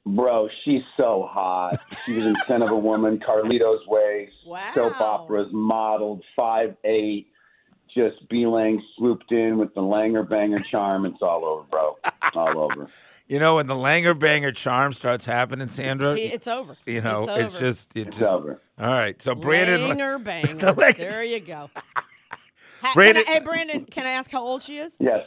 Bro, 0.08 0.50
she's 0.64 0.84
so 0.98 1.28
hot. 1.30 1.80
She 2.06 2.14
was 2.14 2.26
in 2.28 2.36
Scent 2.48 2.62
of 2.64 2.70
a 2.70 2.78
Woman, 2.78 3.20
Carlito's 3.20 3.86
Way, 3.88 4.30
soap 4.76 5.00
operas, 5.02 5.48
modeled, 5.52 6.24
five 6.36 6.76
eight. 6.84 7.28
Just 7.94 8.28
Beelang 8.30 8.80
swooped 8.98 9.32
in 9.32 9.58
with 9.58 9.74
the 9.74 9.82
Langer 9.82 10.28
Banger 10.28 10.60
charm. 10.60 11.06
It's 11.06 11.22
all 11.22 11.46
over, 11.46 11.64
bro. 11.70 11.98
All 12.36 12.60
over. 12.60 12.88
You 13.28 13.40
know, 13.40 13.56
when 13.56 13.66
the 13.66 13.74
Langer 13.74 14.14
Banger 14.20 14.52
charm 14.52 14.94
starts 14.94 15.26
happening, 15.26 15.68
Sandra, 15.68 16.16
it's 16.16 16.46
over. 16.46 16.78
You 16.86 17.02
know, 17.02 17.24
It's 17.28 17.56
it's, 17.56 17.60
just 17.60 17.90
it's, 17.96 18.10
It's 18.10 18.18
just 18.20 18.36
over. 18.36 18.62
All 18.78 18.86
right, 18.86 19.20
so 19.20 19.34
Brandon, 19.34 19.90
Banger, 19.90 20.20
banger. 20.20 20.54
The 20.54 20.74
Lakers- 20.74 21.12
there 21.16 21.24
you 21.24 21.40
go. 21.40 21.72
Ha- 22.82 22.92
Brandon- 22.94 23.24
I, 23.28 23.32
hey, 23.32 23.40
Brandon, 23.40 23.86
can 23.86 24.06
I 24.06 24.12
ask 24.12 24.30
how 24.30 24.44
old 24.44 24.62
she 24.62 24.78
is? 24.78 24.98
Yes. 25.00 25.26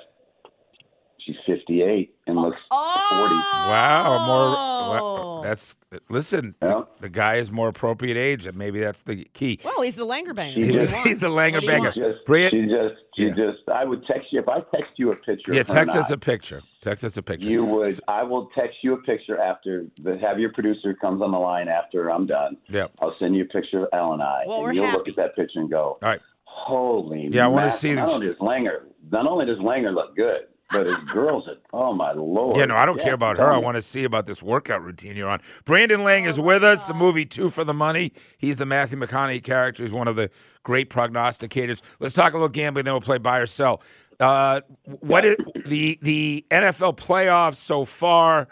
She's 1.29 1.37
58 1.45 2.15
and 2.27 2.39
oh. 2.39 2.43
looks 2.43 2.57
40. 2.71 3.35
Wow, 3.35 4.25
more. 4.27 4.57
Oh. 4.57 4.91
wow, 4.91 5.43
that's 5.45 5.75
listen. 6.09 6.55
The, 6.61 6.87
the 7.01 7.11
guy 7.11 7.35
is 7.37 7.51
more 7.51 7.69
appropriate 7.69 8.17
age, 8.17 8.47
and 8.47 8.57
maybe 8.57 8.81
that's 8.81 9.03
the 9.03 9.25
key. 9.35 9.61
Well, 9.63 9.83
he's 9.83 9.95
the 9.95 10.07
Langer 10.07 10.35
banger. 10.35 10.55
She 10.55 10.61
What 10.61 10.67
do 10.69 10.73
you 10.73 10.81
just- 10.81 10.95
he's 11.05 11.21
the 11.21 11.31
What 11.31 11.53
Langer 11.53 11.67
banger. 11.67 11.93
She 11.93 12.01
just, 12.01 12.25
Brand- 12.25 12.51
she 12.53 12.63
just, 12.63 12.95
she 13.15 13.27
Yeah. 13.27 13.35
just, 13.35 13.69
I 13.71 13.85
would 13.85 14.07
text 14.07 14.29
you, 14.33 14.41
if 14.41 14.49
I 14.49 14.61
text 14.75 14.93
you 14.97 15.13
a 15.13 15.17
picture 15.17 15.53
Yeah, 15.53 15.65
text 15.65 15.95
and 15.95 16.03
us 16.03 16.11
a 16.11 16.17
picture. 16.17 16.63
Text 16.83 17.05
us 17.05 17.19
a 17.19 17.23
picture. 17.23 17.51
You 17.51 17.67
would, 17.67 18.01
I 18.09 18.23
will 18.23 18.49
text 18.57 18.79
you 18.83 18.95
a 18.95 19.03
picture 19.03 19.39
after, 19.39 19.85
the, 20.03 20.17
have 20.17 20.39
your 20.41 20.51
producer 20.55 20.95
comes 20.95 21.21
on 21.21 21.31
the 21.31 21.39
line 21.39 21.69
after 21.69 22.11
I'm 22.11 22.25
done. 22.25 22.57
Yeah. 22.69 22.87
I'll 23.03 23.17
send 23.19 23.37
you 23.37 23.43
a 23.43 23.49
picture 23.49 23.83
of 23.83 23.89
Elle 23.93 24.15
and 24.15 24.23
I. 24.23 24.45
Well, 24.47 24.57
and 24.57 24.65
we're 24.65 24.73
you'll 24.73 24.93
look 24.93 25.09
at 25.09 25.17
that 25.17 25.37
picture 25.37 25.61
and 25.61 25.69
go, 25.69 25.99
All 26.03 26.09
right. 26.09 26.21
holy 26.45 27.29
Yeah, 27.31 27.45
I 27.45 27.49
wanna 27.49 27.71
see 27.71 27.93
Not 27.93 28.07
this- 28.07 28.15
only 28.15 28.27
does 28.29 28.37
Langer, 28.37 28.85
not 29.11 29.27
only 29.27 29.45
does 29.45 29.59
Langer 29.59 29.95
look 29.95 30.17
good, 30.17 30.47
but 30.71 30.87
his 30.87 30.97
girls, 31.11 31.49
oh 31.73 31.95
my 31.95 32.13
lord. 32.13 32.57
Yeah, 32.57 32.67
no, 32.67 32.77
I 32.77 32.87
don't 32.87 32.99
Yeah, 32.99 33.05
care 33.05 33.15
about 33.15 33.39
her. 33.39 33.53
I 33.53 33.59
want 33.59 33.77
to 33.77 33.83
see 33.83 34.05
about 34.05 34.27
this 34.27 34.43
workout 34.43 34.83
routine 34.83 35.17
you're 35.17 35.29
on. 35.29 35.41
Brandon 35.65 36.05
Lang 36.05 36.25
is 36.25 36.39
with 36.39 36.63
us. 36.63 36.85
The 36.85 36.95
movie 36.95 37.25
Two 37.25 37.49
for 37.51 37.65
the 37.65 37.75
Money. 37.75 38.13
He's 38.39 38.57
the 38.59 38.67
Matthew 38.67 38.99
McConaughey 38.99 39.43
character. 39.43 39.83
He's 39.83 39.93
one 39.93 40.09
of 40.09 40.17
the 40.17 40.31
great 40.65 40.91
prognosticators. 40.91 41.81
Let's 42.01 42.15
talk 42.15 42.33
a 42.33 42.37
little 42.37 42.49
gambling, 42.49 42.85
then 42.85 42.95
we'll 42.95 43.01
play 43.01 43.19
buy 43.19 43.39
or 43.39 43.47
sell. 43.47 43.83
Uh, 44.21 44.61
what 44.85 45.25
is 45.25 45.37
the 45.65 45.99
the 46.03 46.45
NFL 46.51 46.97
playoffs 46.99 47.57
so 47.57 47.85
far? 47.85 48.49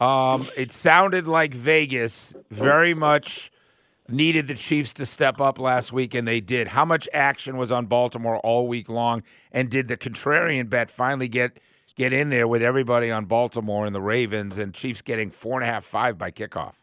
Um, 0.00 0.48
it 0.56 0.70
sounded 0.70 1.26
like 1.26 1.54
Vegas 1.54 2.34
very 2.50 2.92
much 2.94 3.50
needed 4.10 4.46
the 4.46 4.54
Chiefs 4.54 4.92
to 4.94 5.06
step 5.06 5.40
up 5.40 5.58
last 5.58 5.92
week, 5.92 6.14
and 6.14 6.26
they 6.26 6.40
did. 6.40 6.68
How 6.68 6.84
much 6.84 7.08
action 7.12 7.56
was 7.56 7.72
on 7.72 7.86
Baltimore 7.86 8.38
all 8.38 8.68
week 8.68 8.88
long? 8.88 9.22
And 9.52 9.70
did 9.70 9.88
the 9.88 9.96
contrarian 9.96 10.68
bet 10.68 10.90
finally 10.90 11.28
get 11.28 11.58
get 11.96 12.12
in 12.12 12.28
there 12.28 12.46
with 12.46 12.62
everybody 12.62 13.10
on 13.10 13.24
Baltimore 13.24 13.86
and 13.86 13.94
the 13.94 14.00
Ravens, 14.00 14.58
and 14.58 14.74
Chiefs 14.74 15.02
getting 15.02 15.30
four 15.30 15.60
and 15.60 15.68
a 15.68 15.72
half, 15.72 15.84
five 15.84 16.18
by 16.18 16.30
kickoff. 16.30 16.74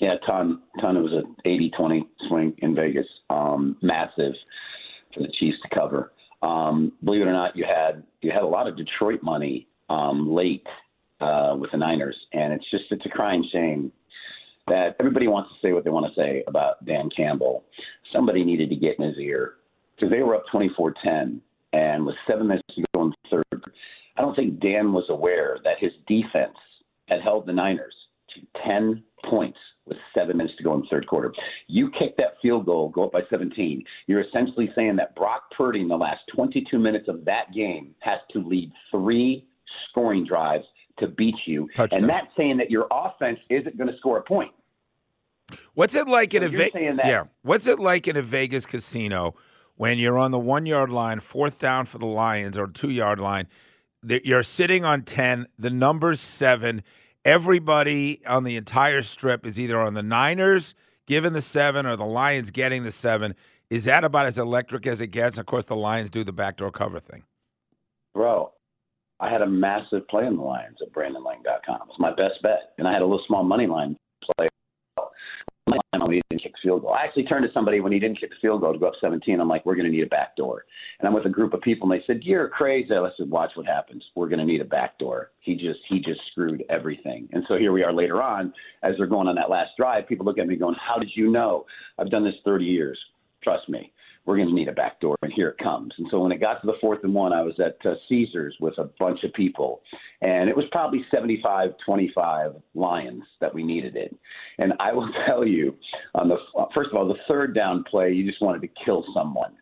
Yeah, 0.00 0.14
ton, 0.26 0.62
ton. 0.80 0.96
It 0.96 1.00
was 1.00 1.12
an 1.12 1.36
80-20 1.46 2.00
swing 2.28 2.54
in 2.58 2.74
Vegas. 2.74 3.06
Um, 3.28 3.76
massive 3.82 4.32
for 5.14 5.20
the 5.20 5.28
Chiefs 5.38 5.58
to 5.62 5.74
cover. 5.74 6.12
Um, 6.42 6.92
believe 7.04 7.22
it 7.22 7.26
or 7.26 7.32
not, 7.32 7.56
you 7.56 7.64
had 7.64 8.02
you 8.22 8.30
had 8.30 8.42
a 8.42 8.46
lot 8.46 8.66
of 8.66 8.76
Detroit 8.76 9.22
money 9.22 9.68
um, 9.90 10.34
late 10.34 10.66
uh, 11.20 11.54
with 11.58 11.70
the 11.70 11.76
Niners, 11.76 12.16
and 12.32 12.52
it's 12.52 12.64
just 12.70 12.84
it's 12.90 13.04
a 13.04 13.10
crying 13.10 13.46
shame 13.52 13.92
that 14.68 14.96
everybody 15.00 15.28
wants 15.28 15.50
to 15.50 15.66
say 15.66 15.72
what 15.72 15.84
they 15.84 15.90
want 15.90 16.12
to 16.12 16.20
say 16.20 16.44
about 16.46 16.84
Dan 16.84 17.08
Campbell. 17.14 17.64
Somebody 18.12 18.44
needed 18.44 18.70
to 18.70 18.76
get 18.76 18.98
in 18.98 19.08
his 19.08 19.18
ear 19.18 19.54
because 19.96 20.10
they 20.10 20.22
were 20.22 20.34
up 20.34 20.44
24-10, 20.52 21.40
and 21.72 22.06
with 22.06 22.16
seven 22.26 22.48
minutes 22.48 22.66
to 22.74 22.84
go 22.94 23.02
in 23.02 23.12
third, 23.30 23.62
I 24.16 24.22
don't 24.22 24.34
think 24.34 24.60
Dan 24.60 24.92
was 24.92 25.04
aware 25.08 25.58
that 25.64 25.78
his 25.78 25.92
defense 26.06 26.56
had 27.08 27.20
held 27.20 27.46
the 27.46 27.52
Niners 27.52 27.94
to 28.34 28.40
10 28.66 29.02
points 29.28 29.58
with 29.86 29.98
seven 30.14 30.36
minutes 30.36 30.56
to 30.56 30.64
go 30.64 30.74
in 30.74 30.80
the 30.80 30.86
third 30.90 31.06
quarter. 31.06 31.32
You 31.66 31.90
kick 31.98 32.16
that 32.16 32.36
field 32.40 32.66
goal, 32.66 32.88
go 32.88 33.04
up 33.04 33.12
by 33.12 33.22
17. 33.28 33.84
You're 34.06 34.22
essentially 34.22 34.70
saying 34.74 34.96
that 34.96 35.16
Brock 35.16 35.50
Purdy 35.56 35.80
in 35.80 35.88
the 35.88 35.96
last 35.96 36.20
22 36.34 36.78
minutes 36.78 37.08
of 37.08 37.24
that 37.24 37.52
game 37.54 37.94
has 38.00 38.20
to 38.32 38.38
lead 38.38 38.72
three 38.90 39.46
scoring 39.88 40.24
drives 40.24 40.64
to 41.00 41.08
beat 41.08 41.34
you. 41.46 41.68
Touchdown. 41.74 42.00
And 42.00 42.08
that's 42.08 42.28
saying 42.36 42.56
that 42.58 42.70
your 42.70 42.86
offense 42.90 43.38
isn't 43.48 43.76
going 43.76 43.90
to 43.90 43.96
score 43.98 44.18
a 44.18 44.22
point. 44.22 44.50
What's 45.74 45.94
it 45.96 46.06
like 46.06 46.32
in 46.34 46.42
a 46.42 46.48
you're 46.48 46.70
Ve- 46.70 46.70
that- 46.96 47.06
yeah? 47.06 47.24
What's 47.42 47.66
it 47.66 47.78
like 47.78 48.06
in 48.06 48.16
a 48.16 48.22
Vegas 48.22 48.66
casino 48.66 49.34
when 49.76 49.98
you're 49.98 50.18
on 50.18 50.30
the 50.30 50.38
one 50.38 50.66
yard 50.66 50.90
line, 50.90 51.20
fourth 51.20 51.58
down 51.58 51.86
for 51.86 51.98
the 51.98 52.06
Lions 52.06 52.56
or 52.56 52.66
two 52.68 52.90
yard 52.90 53.18
line? 53.18 53.48
You're 54.02 54.42
sitting 54.42 54.84
on 54.84 55.02
ten. 55.02 55.46
The 55.58 55.70
number's 55.70 56.20
seven. 56.20 56.82
Everybody 57.24 58.24
on 58.26 58.44
the 58.44 58.56
entire 58.56 59.02
strip 59.02 59.44
is 59.44 59.60
either 59.60 59.78
on 59.78 59.92
the 59.94 60.02
Niners 60.02 60.74
giving 61.06 61.32
the 61.32 61.42
seven 61.42 61.84
or 61.84 61.96
the 61.96 62.06
Lions 62.06 62.50
getting 62.50 62.82
the 62.82 62.92
seven. 62.92 63.34
Is 63.68 63.84
that 63.84 64.04
about 64.04 64.26
as 64.26 64.38
electric 64.38 64.86
as 64.86 65.00
it 65.00 65.08
gets? 65.08 65.36
Of 65.36 65.46
course, 65.46 65.64
the 65.66 65.76
Lions 65.76 66.08
do 66.10 66.24
the 66.24 66.32
backdoor 66.32 66.70
cover 66.70 66.98
thing. 66.98 67.24
Bro, 68.14 68.52
I 69.20 69.30
had 69.30 69.42
a 69.42 69.46
massive 69.46 70.08
play 70.08 70.26
in 70.26 70.36
the 70.36 70.42
Lions 70.42 70.78
at 70.80 70.92
BrandonLang.com. 70.92 71.88
It's 71.88 71.98
my 71.98 72.10
best 72.10 72.42
bet. 72.42 72.72
And 72.78 72.88
I 72.88 72.92
had 72.92 73.02
a 73.02 73.04
little 73.04 73.22
small 73.26 73.44
money 73.44 73.66
line 73.66 73.96
play. 74.36 74.46
When 75.66 76.12
he 76.12 76.22
didn't 76.30 76.42
kick 76.42 76.54
field 76.62 76.82
goal. 76.82 76.94
I 76.94 77.04
actually 77.04 77.24
turned 77.24 77.46
to 77.46 77.52
somebody 77.52 77.80
when 77.80 77.92
he 77.92 77.98
didn't 77.98 78.18
kick 78.18 78.30
the 78.30 78.36
field 78.40 78.62
goal 78.62 78.72
to 78.72 78.78
go 78.78 78.86
up 78.86 78.94
17. 79.00 79.38
I'm 79.38 79.48
like, 79.48 79.66
we're 79.66 79.74
going 79.74 79.86
to 79.86 79.92
need 79.92 80.02
a 80.02 80.08
back 80.08 80.34
door. 80.34 80.64
And 80.98 81.06
I'm 81.06 81.14
with 81.14 81.26
a 81.26 81.30
group 81.30 81.52
of 81.52 81.60
people, 81.60 81.90
and 81.90 82.00
they 82.00 82.04
said, 82.06 82.22
you're 82.22 82.48
crazy. 82.48 82.92
I 82.92 83.08
said, 83.16 83.28
watch 83.28 83.50
what 83.54 83.66
happens. 83.66 84.02
We're 84.14 84.28
going 84.28 84.38
to 84.38 84.44
need 84.44 84.60
a 84.60 84.64
back 84.64 84.98
door. 84.98 85.30
He 85.40 85.54
just 85.54 85.80
he 85.88 86.00
just 86.00 86.20
screwed 86.30 86.64
everything. 86.70 87.28
And 87.32 87.44
so 87.48 87.56
here 87.56 87.72
we 87.72 87.84
are 87.84 87.92
later 87.92 88.22
on, 88.22 88.52
as 88.82 88.94
they're 88.96 89.06
going 89.06 89.28
on 89.28 89.34
that 89.36 89.50
last 89.50 89.70
drive. 89.76 90.08
People 90.08 90.26
look 90.26 90.38
at 90.38 90.46
me 90.46 90.56
going, 90.56 90.74
how 90.74 90.98
did 90.98 91.10
you 91.14 91.30
know? 91.30 91.66
I've 91.98 92.10
done 92.10 92.24
this 92.24 92.34
30 92.44 92.64
years. 92.64 92.98
Trust 93.42 93.68
me 93.68 93.92
we're 94.30 94.36
going 94.36 94.48
to 94.48 94.54
need 94.54 94.68
a 94.68 94.72
back 94.72 95.00
door, 95.00 95.16
and 95.22 95.32
here 95.32 95.48
it 95.48 95.58
comes. 95.58 95.92
And 95.98 96.06
so 96.08 96.20
when 96.20 96.30
it 96.30 96.40
got 96.40 96.60
to 96.60 96.66
the 96.68 96.76
fourth 96.80 97.00
and 97.02 97.12
one, 97.12 97.32
I 97.32 97.42
was 97.42 97.54
at 97.58 97.84
uh, 97.84 97.96
Caesars 98.08 98.54
with 98.60 98.78
a 98.78 98.84
bunch 99.00 99.24
of 99.24 99.32
people, 99.32 99.82
and 100.22 100.48
it 100.48 100.56
was 100.56 100.66
probably 100.70 101.04
75 101.10 101.70
25 101.84 102.52
Lions 102.76 103.24
that 103.40 103.52
we 103.52 103.64
needed 103.64 103.96
it. 103.96 104.16
And 104.58 104.72
I 104.78 104.92
will 104.92 105.10
tell 105.26 105.44
you, 105.44 105.74
on 106.14 106.28
the 106.28 106.36
first 106.72 106.90
of 106.90 106.96
all, 106.96 107.08
the 107.08 107.18
third 107.26 107.56
down 107.56 107.82
play, 107.90 108.12
you 108.12 108.24
just 108.24 108.40
wanted 108.40 108.62
to 108.62 108.68
kill 108.84 109.04
someone 109.12 109.52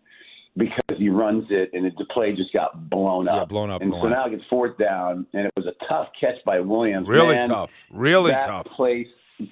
because 0.59 0.99
he 0.99 1.09
runs 1.09 1.47
it, 1.49 1.71
and 1.73 1.87
it, 1.87 1.95
the 1.97 2.05
play 2.13 2.35
just 2.37 2.53
got 2.53 2.91
blown 2.91 3.27
up. 3.27 3.37
Yeah, 3.37 3.45
blown 3.47 3.71
up 3.71 3.81
And 3.81 3.91
the 3.91 3.99
so 4.03 4.09
now 4.09 4.27
it 4.27 4.33
gets 4.33 4.45
fourth 4.51 4.77
down, 4.77 5.27
and 5.33 5.47
it 5.47 5.53
was 5.57 5.65
a 5.65 5.85
tough 5.89 6.09
catch 6.21 6.45
by 6.45 6.61
Williams. 6.61 7.09
Really 7.09 7.37
Man, 7.37 7.49
tough. 7.49 7.85
Really 7.91 8.33
that 8.33 8.45
tough. 8.45 8.67
Place, 8.67 9.07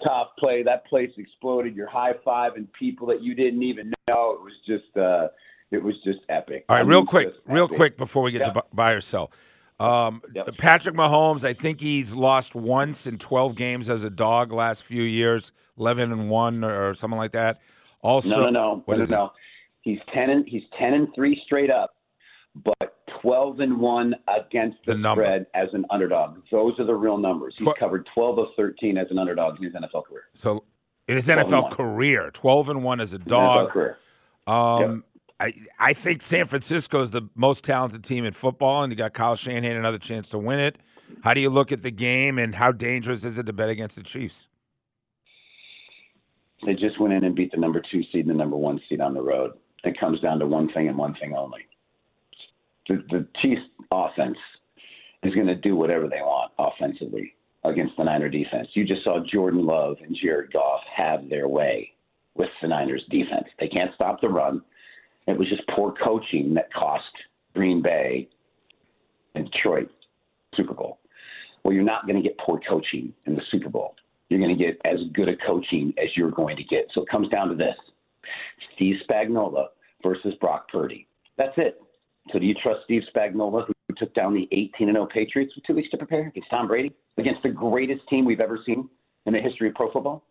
tough 0.05 0.29
play. 0.39 0.63
That 0.63 0.85
place 0.85 1.11
exploded. 1.17 1.75
You're 1.75 1.89
high 1.89 2.13
fiving 2.27 2.67
people 2.79 3.07
that 3.07 3.23
you 3.23 3.35
didn't 3.35 3.63
even 3.63 3.93
know. 4.09 4.33
It 4.33 4.43
was 4.43 4.53
just, 4.67 4.97
uh, 4.97 5.29
it 5.71 5.83
was 5.83 5.95
just 6.05 6.21
epic. 6.29 6.65
All 6.69 6.77
right, 6.77 6.85
I 6.85 6.89
real 6.89 7.05
quick, 7.05 7.33
real 7.47 7.65
epic. 7.65 7.77
quick 7.77 7.97
before 7.97 8.23
we 8.23 8.33
get 8.33 8.45
to 8.45 8.63
buy 8.73 8.93
or 8.93 9.01
sell. 9.01 9.31
Um, 9.79 10.23
Patrick 10.57 10.95
Mahomes, 10.95 11.45
I 11.45 11.53
think 11.53 11.81
he's 11.81 12.15
lost 12.15 12.55
once 12.55 13.07
in 13.07 13.19
12 13.19 13.57
games 13.57 13.91
as 13.91 14.05
a 14.05 14.11
dog 14.11 14.53
last 14.53 14.85
few 14.85 15.03
years, 15.03 15.53
11 15.79 16.13
and 16.13 16.31
1 16.31 16.65
or 16.65 16.95
something 16.95 17.19
like 17.19 17.33
that. 17.33 17.61
Also, 18.01 18.37
no, 18.37 18.45
no, 18.45 18.51
no, 18.51 18.83
what 18.87 18.97
no, 18.99 19.03
is 19.03 19.11
no, 19.11 19.17
it? 19.17 19.19
no. 19.19 19.33
He's 19.83 19.99
ten 20.13 20.31
and 20.31 20.45
he's 20.49 20.65
ten 20.79 20.95
and 20.95 21.09
three 21.15 21.41
straight 21.45 21.71
up, 21.71 21.95
but 22.57 22.97
twelve 23.21 23.61
and 23.61 23.79
one 23.79 24.15
against 24.29 24.79
the, 24.85 24.95
The 24.95 25.13
spread 25.13 25.47
as 25.55 25.69
an 25.73 25.85
underdog. 25.91 26.39
Those 26.51 26.79
are 26.81 26.85
the 26.85 26.95
real 26.95 27.19
numbers. 27.19 27.55
He's 27.57 27.73
covered 27.79 28.09
twelve 28.13 28.39
of 28.39 28.49
thirteen 28.57 28.99
as 28.99 29.07
an 29.11 29.19
underdog 29.19 29.59
in 29.59 29.65
his 29.65 29.75
NFL 29.75 30.05
career. 30.07 30.25
So 30.35 30.65
in 31.09 31.17
his 31.17 31.29
NFL 31.29 31.71
career, 31.71 32.31
12 32.33 32.69
and 32.71 32.83
1 32.85 33.01
as 33.01 33.13
a 33.13 33.19
dog. 33.19 33.77
Um, 34.47 35.05
I, 35.39 35.53
I 35.79 35.93
think 35.93 36.23
San 36.23 36.47
Francisco 36.47 37.03
is 37.03 37.11
the 37.11 37.23
most 37.35 37.65
talented 37.65 38.03
team 38.05 38.25
in 38.25 38.33
football, 38.33 38.83
and 38.83 38.93
you 38.93 38.97
got 38.97 39.13
Kyle 39.13 39.37
Shanahan 39.37 39.77
another 39.77 39.99
chance 39.99 40.29
to 40.31 40.39
win 40.39 40.59
it. 40.59 40.79
How 41.23 41.35
do 41.35 41.41
you 41.41 41.51
look 41.51 41.73
at 41.73 41.83
the 41.83 41.91
game, 41.91 42.39
and 42.39 42.55
how 42.55 42.73
dangerous 42.73 43.25
is 43.25 43.39
it 43.39 43.47
to 43.47 43.53
bet 43.53 43.69
against 43.69 43.97
the 43.97 44.03
Chiefs? 44.03 44.49
They 46.65 46.75
just 46.75 46.99
went 46.99 47.13
in 47.13 47.25
and 47.25 47.35
beat 47.35 47.53
the 47.53 47.59
number 47.59 47.83
two 47.93 48.03
seed 48.11 48.27
and 48.27 48.31
the 48.31 48.35
number 48.35 48.57
one 48.57 48.81
seed 48.89 49.01
on 49.01 49.15
the 49.15 49.23
road. 49.23 49.53
It 49.85 49.99
comes 50.01 50.21
down 50.21 50.41
to 50.41 50.47
one 50.47 50.73
thing 50.73 50.89
and 50.89 50.97
one 50.97 51.15
thing 51.15 51.35
only. 51.35 51.67
The, 52.89 53.05
the 53.11 53.29
Chiefs 53.41 53.63
offense 53.93 54.39
is 55.23 55.35
going 55.35 55.47
to 55.47 55.55
do 55.55 55.77
whatever 55.77 56.09
they 56.09 56.21
want 56.21 56.53
offensively 56.59 57.35
against 57.69 57.97
the 57.97 58.05
Niner 58.05 58.29
defense. 58.29 58.69
You 58.75 58.85
just 58.85 59.05
saw 59.05 59.21
Jordan 59.33 59.65
Love 59.65 59.97
and 60.03 60.17
Jared 60.21 60.53
Goff 60.53 60.81
have 60.95 61.29
their 61.29 61.49
way 61.49 61.93
with 62.35 62.49
the 62.63 62.69
Niners 62.69 63.05
defense. 63.11 63.47
They 63.59 63.69
can't 63.69 63.95
stop 63.95 64.21
the 64.21 64.29
run. 64.29 64.63
It 65.27 65.39
was 65.39 65.49
just 65.49 65.67
poor 65.69 65.93
coaching 65.93 66.55
that 66.55 66.73
cost 66.73 67.05
Green 67.55 67.83
Bay 67.83 68.29
and 69.35 69.51
Detroit 69.51 69.91
Super 70.55 70.75
Bowl. 70.75 70.99
Well, 71.65 71.75
you're 71.75 71.83
not 71.83 72.07
going 72.07 72.17
to 72.17 72.23
get 72.23 72.39
poor 72.39 72.61
coaching 72.69 73.13
in 73.27 73.35
the 73.35 73.43
Super 73.51 73.69
Bowl. 73.69 73.97
You're 74.29 74.41
going 74.41 74.57
to 74.57 74.65
get 74.65 74.81
as 74.85 74.99
good 75.13 75.29
a 75.29 75.37
coaching 75.47 75.93
as 75.99 76.09
you're 76.17 76.31
going 76.31 76.57
to 76.57 76.65
get. 76.65 76.87
So 76.95 77.03
it 77.03 77.09
comes 77.09 77.29
down 77.29 77.49
to 77.49 77.55
this 77.55 77.77
Steve 78.75 78.97
Spagnuolo 79.09 79.67
versus 80.03 80.35
Brock 80.41 80.69
Purdy. 80.71 81.09
That's 81.37 81.55
it. 81.57 81.81
So 82.33 82.39
do 82.39 82.47
you 82.47 82.55
trust 82.55 82.81
Steve 82.85 83.03
Spagnuolo, 83.15 83.67
took 83.97 84.15
down 84.15 84.35
the 84.35 84.49
18 84.53 84.89
0 84.93 85.07
Patriots 85.07 85.55
with 85.55 85.65
two 85.65 85.75
weeks 85.75 85.91
to 85.91 85.97
prepare 85.97 86.29
against 86.29 86.51
Tom 86.51 86.67
Brady, 86.69 86.93
against 87.19 87.43
the 87.43 87.49
greatest 87.51 88.07
team 88.09 88.25
we've 88.25 88.41
ever 88.41 88.59
seen 88.67 88.89
in 89.27 89.33
the 89.33 89.41
history 89.41 89.69
of 89.69 89.75
pro 89.75 89.91
football? 89.91 90.25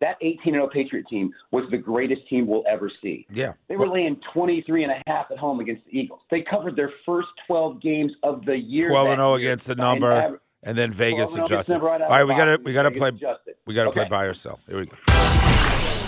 That 0.00 0.16
18 0.22 0.54
0 0.54 0.68
Patriot 0.72 1.06
team 1.08 1.32
was 1.50 1.64
the 1.70 1.76
greatest 1.76 2.26
team 2.28 2.46
we'll 2.46 2.64
ever 2.68 2.90
see. 3.02 3.26
Yeah. 3.30 3.52
They 3.68 3.76
were 3.76 3.86
laying 3.88 4.16
23 4.32 4.84
and 4.84 4.92
a 4.92 5.02
half 5.06 5.26
at 5.30 5.38
home 5.38 5.60
against 5.60 5.84
the 5.84 5.98
Eagles. 5.98 6.20
They 6.30 6.40
covered 6.42 6.74
their 6.74 6.90
first 7.04 7.28
12 7.46 7.80
games 7.82 8.12
of 8.22 8.44
the 8.46 8.56
year. 8.56 8.88
12 8.88 9.06
that 9.06 9.12
and 9.12 9.20
0 9.20 9.34
against 9.34 9.66
the 9.66 9.74
number, 9.74 10.10
aver- 10.10 10.40
and 10.62 10.76
then 10.76 10.92
Vegas 10.92 11.32
12 11.34 11.38
and 11.38 11.48
0 11.48 11.58
against 11.58 11.68
adjusted. 11.70 11.84
right 11.84 12.00
All 12.02 12.08
right, 12.08 12.24
we 12.24 12.34
got 12.34 12.44
to 12.56 12.60
we 12.64 12.72
got 12.72 12.84
to 12.84 12.90
play 12.92 13.08
adjusted. 13.10 13.54
we 13.66 13.74
got 13.74 13.84
to 13.84 13.90
play 13.92 14.02
Okay. 14.02 14.10
buy 14.10 14.24
or 14.24 14.34
sell. 14.34 14.58
Here 14.66 14.78
we 14.78 14.86
go. 14.86 14.96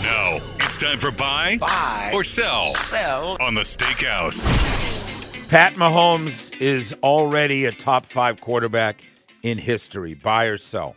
Now 0.03 0.39
it's 0.61 0.77
time 0.79 0.99
for 0.99 1.11
buy, 1.11 1.59
Buy 1.59 2.11
or 2.15 2.25
sell, 2.25 2.73
Sell. 2.75 3.37
on 3.41 3.55
the 3.55 3.63
Steakhouse. 3.63 4.51
Pat 5.49 5.75
Mahomes 5.75 6.59
is 6.61 6.93
already 7.03 7.65
a 7.67 7.73
top 7.73 8.05
five 8.07 8.41
quarterback 8.41 9.03
in 9.43 9.59
history. 9.59 10.15
Buy 10.15 10.47
or 10.47 10.57
sell. 10.59 10.97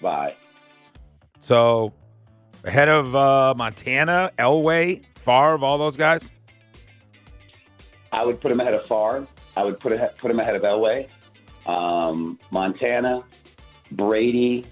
Buy. 0.00 0.34
So 1.40 1.92
ahead 2.64 2.88
of 2.88 3.14
uh, 3.14 3.54
Montana, 3.56 4.32
Elway, 4.38 5.02
Favre, 5.16 5.58
all 5.62 5.76
those 5.76 5.96
guys. 5.96 6.30
I 8.12 8.24
would 8.24 8.40
put 8.40 8.50
him 8.50 8.60
ahead 8.60 8.74
of 8.74 8.86
Favre. 8.86 9.26
I 9.56 9.64
would 9.64 9.78
put 9.78 9.92
put 10.16 10.30
him 10.30 10.40
ahead 10.40 10.56
of 10.56 10.62
Elway, 10.62 11.08
um, 11.66 12.38
Montana, 12.50 13.22
Brady. 13.92 14.66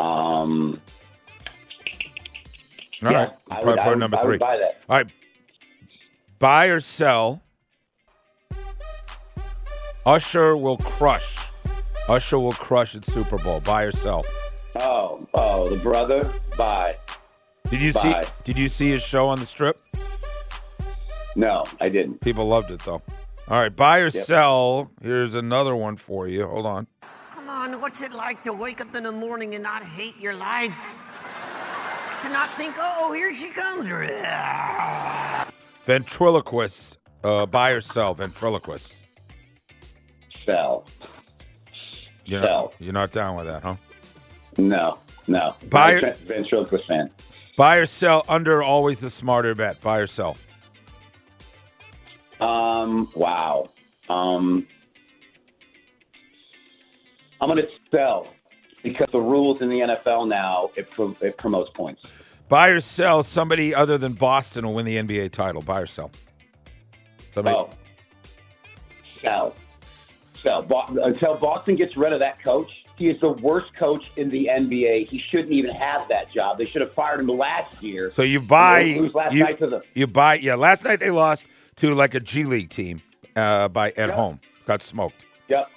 Um, 0.00 0.80
All 3.02 3.10
Yeah, 3.12 3.18
right, 3.18 3.30
I 3.50 3.54
probably 3.62 3.70
would- 3.70 3.78
I 3.78 3.88
would- 3.88 3.98
number 3.98 4.16
I 4.16 4.20
would 4.22 4.28
three. 4.28 4.38
buy 4.38 4.56
that. 4.58 4.82
All 4.88 4.96
right, 4.96 5.10
buy 6.38 6.66
or 6.66 6.80
sell. 6.80 7.42
Usher 10.06 10.56
will 10.56 10.78
crush. 10.78 11.36
Usher 12.08 12.38
will 12.38 12.52
crush 12.52 12.94
at 12.96 13.04
Super 13.04 13.38
Bowl. 13.38 13.60
Buy 13.60 13.82
or 13.84 13.92
sell. 13.92 14.24
oh, 14.76 15.26
oh, 15.34 15.68
the 15.68 15.76
brother. 15.76 16.30
Bye. 16.56 16.96
Did 17.68 17.80
you 17.80 17.92
Buy. 17.92 18.22
see? 18.22 18.30
Did 18.44 18.58
you 18.58 18.68
see 18.68 18.90
his 18.90 19.02
show 19.02 19.28
on 19.28 19.38
the 19.38 19.46
Strip? 19.46 19.76
No, 21.36 21.64
I 21.80 21.88
didn't. 21.88 22.20
People 22.20 22.46
loved 22.46 22.70
it 22.70 22.80
though. 22.80 23.02
All 23.48 23.60
right, 23.60 23.74
buy 23.74 23.98
or 23.98 24.08
Yep. 24.08 24.24
sell. 24.26 24.90
Here's 25.02 25.34
another 25.34 25.76
one 25.76 25.96
for 25.96 26.26
you. 26.26 26.46
Hold 26.46 26.66
on. 26.66 26.86
Come 27.32 27.48
on, 27.48 27.80
what's 27.80 28.00
it 28.00 28.12
like 28.12 28.42
to 28.44 28.52
wake 28.52 28.80
up 28.80 28.94
in 28.96 29.02
the 29.04 29.12
morning 29.12 29.54
and 29.54 29.62
not 29.62 29.82
hate 29.82 30.16
your 30.18 30.34
life? 30.34 30.96
To 32.22 32.28
not 32.28 32.50
think, 32.52 32.74
oh, 32.78 33.12
here 33.12 33.32
she 33.32 33.48
comes. 33.48 33.86
Ventriloquist. 35.84 36.98
Uh, 37.24 37.46
buy 37.46 37.70
or 37.70 37.80
sell. 37.80 38.14
Ventriloquist. 38.14 39.02
Sell. 40.44 40.84
You're 42.24 42.40
not, 42.40 42.74
you're 42.78 42.92
not 42.92 43.12
down 43.12 43.36
with 43.36 43.46
that, 43.46 43.62
huh? 43.62 43.76
No, 44.56 44.98
no. 45.26 45.54
Buy- 45.68 45.96
I'm 45.96 46.14
Ventriloquist 46.14 46.86
fan. 46.86 47.10
Buy 47.56 47.76
or 47.76 47.86
sell 47.86 48.24
under 48.28 48.62
always 48.62 49.00
the 49.00 49.10
smarter 49.10 49.54
bet. 49.54 49.80
Buy 49.80 49.98
or 49.98 50.06
sell. 50.06 50.36
Um, 52.40 53.10
wow. 53.14 53.68
Um, 54.08 54.66
I'm 57.40 57.48
going 57.48 57.62
to 57.62 57.68
sell 57.90 58.28
because 58.82 59.08
the 59.12 59.20
rules 59.20 59.60
in 59.60 59.68
the 59.68 59.80
NFL 59.80 60.28
now 60.28 60.70
it, 60.76 60.90
pro- 60.90 61.16
it 61.20 61.36
promotes 61.36 61.70
points. 61.72 62.02
Buy 62.48 62.68
or 62.68 62.80
sell. 62.80 63.22
Somebody 63.22 63.74
other 63.74 63.98
than 63.98 64.12
Boston 64.14 64.66
will 64.66 64.74
win 64.74 64.86
the 64.86 64.96
NBA 64.96 65.30
title. 65.32 65.62
Buy 65.62 65.80
or 65.80 65.86
sell. 65.86 66.10
Somebody. 67.34 67.56
Oh, 67.56 67.70
sell, 69.22 69.54
Bo- 70.42 70.86
until 71.02 71.36
Boston 71.36 71.76
gets 71.76 71.96
rid 71.96 72.12
of 72.12 72.20
that 72.20 72.42
coach, 72.42 72.84
he 72.96 73.08
is 73.08 73.20
the 73.20 73.30
worst 73.30 73.74
coach 73.74 74.10
in 74.16 74.28
the 74.28 74.50
NBA. 74.52 75.08
He 75.08 75.18
shouldn't 75.30 75.52
even 75.52 75.74
have 75.74 76.08
that 76.08 76.30
job. 76.30 76.58
They 76.58 76.66
should 76.66 76.82
have 76.82 76.92
fired 76.92 77.20
him 77.20 77.28
last 77.28 77.82
year. 77.82 78.10
So 78.12 78.22
you 78.22 78.40
buy. 78.40 78.96
Lose 78.98 79.14
last 79.14 79.34
you, 79.34 79.44
night 79.44 79.58
to 79.58 79.66
the 79.66 79.82
you 79.94 80.06
buy. 80.06 80.34
Yeah, 80.34 80.54
last 80.56 80.84
night 80.84 81.00
they 81.00 81.10
lost 81.10 81.46
to 81.76 81.94
like 81.94 82.14
a 82.14 82.20
G 82.20 82.44
League 82.44 82.70
team 82.70 83.00
uh, 83.36 83.68
by 83.68 83.92
at 83.92 84.10
home. 84.10 84.40
Got 84.66 84.82
smoked. 84.82 85.24
Yep. 85.48 85.70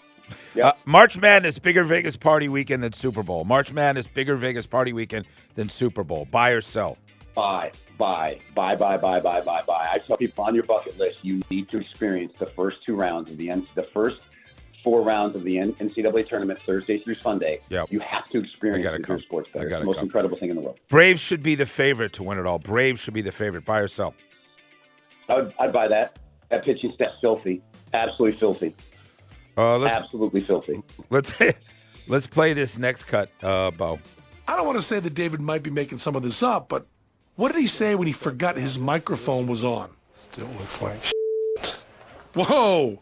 Uh, 0.62 0.72
March 0.86 1.18
Madness 1.18 1.60
bigger 1.60 1.84
Vegas 1.84 2.16
party 2.16 2.48
weekend 2.50 2.84
than 2.84 2.94
Super 2.94 3.24
Bowl. 3.24 3.44
March 3.46 3.72
Madness 3.72 4.08
bigger 4.08 4.36
Vegas 4.36 4.66
party 4.66 4.94
weekend 4.94 5.26
than 5.56 5.70
Super 5.70 6.04
Bowl. 6.04 6.28
Buy 6.32 6.52
or 6.52 6.62
sell. 6.62 6.98
Buy, 7.36 7.72
buy, 7.98 8.40
buy, 8.54 8.76
buy, 8.76 8.98
buy, 8.98 9.20
buy, 9.20 9.42
buy, 9.42 9.62
buy. 9.66 9.90
I 9.92 9.98
tell 9.98 10.18
people 10.18 10.44
on 10.44 10.54
your 10.54 10.64
bucket 10.66 11.00
list, 11.00 11.26
you 11.26 11.42
need 11.50 11.68
to 11.70 11.80
experience 11.80 12.34
the 12.38 12.46
first 12.46 12.86
two 12.86 12.96
rounds 12.96 13.32
of 13.32 13.38
the 13.38 13.50
N- 13.50 13.68
the 13.74 13.84
first 13.84 14.22
four 14.84 15.02
rounds 15.02 15.36
of 15.36 15.44
the 15.44 15.58
N- 15.60 15.74
NCAA 15.74 16.28
tournament, 16.28 16.60
Thursday 16.66 17.00
through 17.00 17.16
Sunday. 17.16 17.62
Yep. 17.70 17.92
You 17.92 18.00
have 18.02 18.28
to 18.30 18.40
experience 18.40 18.84
gotta 18.84 18.98
it 18.98 19.04
come. 19.04 19.20
sports. 19.22 19.50
Better. 19.52 19.68
It's 19.68 19.80
the 19.80 19.86
most 19.86 19.96
come. 19.98 20.06
incredible 20.06 20.38
thing 20.38 20.50
in 20.50 20.56
the 20.56 20.62
world. 20.62 20.80
Braves 20.90 21.22
should 21.22 21.42
be 21.42 21.56
the 21.56 21.66
favorite 21.66 22.14
to 22.14 22.24
win 22.24 22.38
it 22.38 22.46
all. 22.46 22.60
Braves 22.60 23.00
should 23.00 23.14
be 23.14 23.22
the 23.22 23.32
favorite. 23.32 23.66
Buy 23.66 23.80
or 23.80 23.88
sell. 23.88 24.14
I 25.30 25.36
would, 25.36 25.54
I'd 25.60 25.72
buy 25.74 25.88
that. 25.88 26.20
That 26.50 26.66
pitching 26.66 26.92
staff's 26.96 27.16
filthy, 27.22 27.62
absolutely 27.94 28.38
filthy, 28.40 28.76
Uh, 29.58 29.78
let's 29.78 29.96
absolutely 29.96 30.44
filthy. 30.44 30.84
let's 31.10 31.34
let's 32.08 32.28
play 32.28 32.54
this 32.54 32.78
next 32.78 33.06
cut, 33.06 33.30
uh, 33.42 33.72
Bo. 33.72 34.00
I 34.48 34.56
don't 34.58 34.66
want 34.66 34.78
to 34.78 34.82
say 34.84 35.00
that 35.00 35.14
David 35.14 35.40
might 35.40 35.64
be 35.64 35.70
making 35.72 36.00
some 36.00 36.16
of 36.16 36.22
this 36.24 36.44
up, 36.44 36.68
but 36.68 36.86
what 37.38 37.52
did 37.52 37.60
he 37.60 37.66
say 37.68 37.96
when 37.96 38.06
he 38.08 38.14
forgot 38.14 38.58
his 38.58 38.78
microphone 38.78 39.48
was 39.48 39.64
on? 39.64 39.90
Still 40.14 40.48
looks 40.60 40.82
like 40.82 41.00
Whoa! 42.36 43.00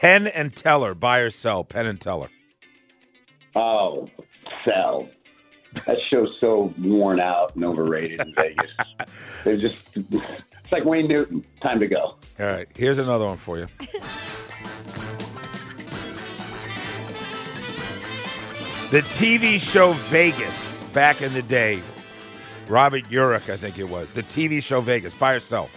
Penn 0.00 0.26
and 0.28 0.56
Teller. 0.56 0.94
Buy 0.94 1.18
or 1.18 1.28
sell. 1.28 1.62
Penn 1.62 1.86
and 1.86 2.00
Teller. 2.00 2.30
Oh, 3.54 4.08
sell. 4.64 5.10
That 5.86 5.98
show's 6.08 6.34
so 6.40 6.72
worn 6.78 7.20
out 7.20 7.54
and 7.54 7.66
overrated 7.66 8.18
in 8.18 8.34
Vegas. 8.34 8.70
They're 9.44 9.58
just, 9.58 9.76
it's 9.94 10.72
like 10.72 10.86
Wayne 10.86 11.06
Newton. 11.06 11.44
Time 11.62 11.80
to 11.80 11.86
go. 11.86 12.16
All 12.38 12.46
right, 12.46 12.66
here's 12.74 12.96
another 12.96 13.26
one 13.26 13.36
for 13.36 13.58
you. 13.58 13.66
the 18.90 19.02
TV 19.02 19.60
show 19.60 19.92
Vegas 19.92 20.78
back 20.94 21.20
in 21.20 21.34
the 21.34 21.42
day. 21.42 21.82
Robert 22.68 23.04
Urich, 23.10 23.52
I 23.52 23.56
think 23.58 23.78
it 23.78 23.90
was. 23.90 24.08
The 24.08 24.22
TV 24.22 24.62
show 24.62 24.80
Vegas. 24.80 25.12
Buy 25.12 25.34
or 25.34 25.40
sell. 25.40 25.68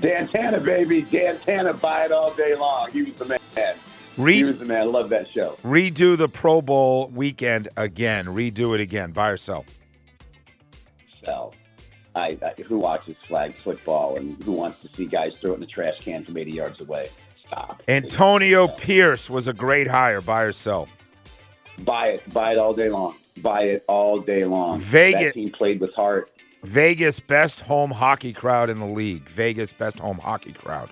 Dan 0.00 0.26
Tanna, 0.28 0.60
baby. 0.60 1.02
Dan 1.02 1.38
Tanna, 1.38 1.72
buy 1.72 2.04
it 2.04 2.12
all 2.12 2.32
day 2.34 2.54
long. 2.54 2.90
He 2.90 3.02
was 3.02 3.14
the 3.14 3.26
man. 3.26 3.74
Re- 4.16 4.34
he 4.36 4.44
was 4.44 4.58
the 4.58 4.64
man. 4.64 4.82
I 4.82 4.84
love 4.84 5.08
that 5.10 5.28
show. 5.30 5.56
Redo 5.64 6.16
the 6.16 6.28
Pro 6.28 6.60
Bowl 6.62 7.08
weekend 7.08 7.68
again. 7.76 8.26
Redo 8.26 8.74
it 8.74 8.80
again. 8.80 9.12
Buy 9.12 9.30
or 9.30 9.36
sell. 9.36 9.64
Sell. 11.24 11.54
I, 12.16 12.38
I, 12.42 12.62
who 12.62 12.78
watches 12.78 13.16
flag 13.26 13.54
football 13.64 14.16
and 14.16 14.40
who 14.44 14.52
wants 14.52 14.80
to 14.82 14.88
see 14.94 15.06
guys 15.06 15.32
throw 15.40 15.50
it 15.52 15.54
in 15.54 15.60
the 15.60 15.66
trash 15.66 16.00
can 16.04 16.24
from 16.24 16.36
80 16.36 16.50
yards 16.52 16.80
away? 16.80 17.08
Stop. 17.46 17.82
Antonio 17.88 18.68
Pierce 18.68 19.28
was 19.28 19.48
a 19.48 19.52
great 19.52 19.88
hire. 19.88 20.20
Buy 20.20 20.42
or 20.42 20.52
sell. 20.52 20.88
Buy 21.80 22.08
it. 22.08 22.32
Buy 22.32 22.52
it 22.52 22.58
all 22.58 22.72
day 22.72 22.88
long. 22.88 23.16
Buy 23.42 23.62
it 23.62 23.84
all 23.88 24.20
day 24.20 24.44
long. 24.44 24.78
Vegas- 24.80 25.22
That 25.24 25.34
team 25.34 25.50
played 25.50 25.80
with 25.80 25.92
heart. 25.94 26.30
Vegas 26.64 27.20
best 27.20 27.60
home 27.60 27.90
hockey 27.90 28.32
crowd 28.32 28.70
in 28.70 28.80
the 28.80 28.86
league. 28.86 29.28
Vegas 29.28 29.72
best 29.74 29.98
home 29.98 30.18
hockey 30.18 30.52
crowd. 30.52 30.88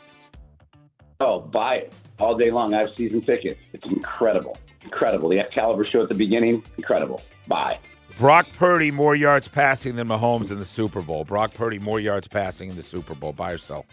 Oh, 1.19 1.41
buy 1.41 1.77
it 1.77 1.95
all 2.19 2.37
day 2.37 2.51
long. 2.51 2.75
I 2.75 2.81
have 2.81 2.91
season 2.95 3.23
tickets. 3.23 3.59
It's 3.73 3.87
incredible. 3.87 4.59
Incredible. 4.83 5.31
The 5.31 5.43
caliber 5.55 5.87
show 5.87 6.03
at 6.03 6.11
the 6.11 6.15
beginning, 6.15 6.63
incredible. 6.77 7.23
Buy. 7.47 7.79
Brock 8.19 8.47
Purdy 8.55 8.91
more 8.91 9.17
yards 9.17 9.49
passing 9.49 9.97
than 9.97 10.09
Mahomes 10.09 10.51
in 10.51 10.59
the 10.59 10.67
Super 10.67 11.01
Bowl. 11.01 11.25
Brock 11.25 11.55
Purdy 11.55 11.79
more 11.79 11.99
yards 11.99 12.29
passing 12.29 12.69
in 12.69 12.77
the 12.77 12.83
Super 12.83 13.15
Bowl. 13.15 13.33
Buy 13.33 13.53
or 13.53 13.59
sell. 13.59 13.87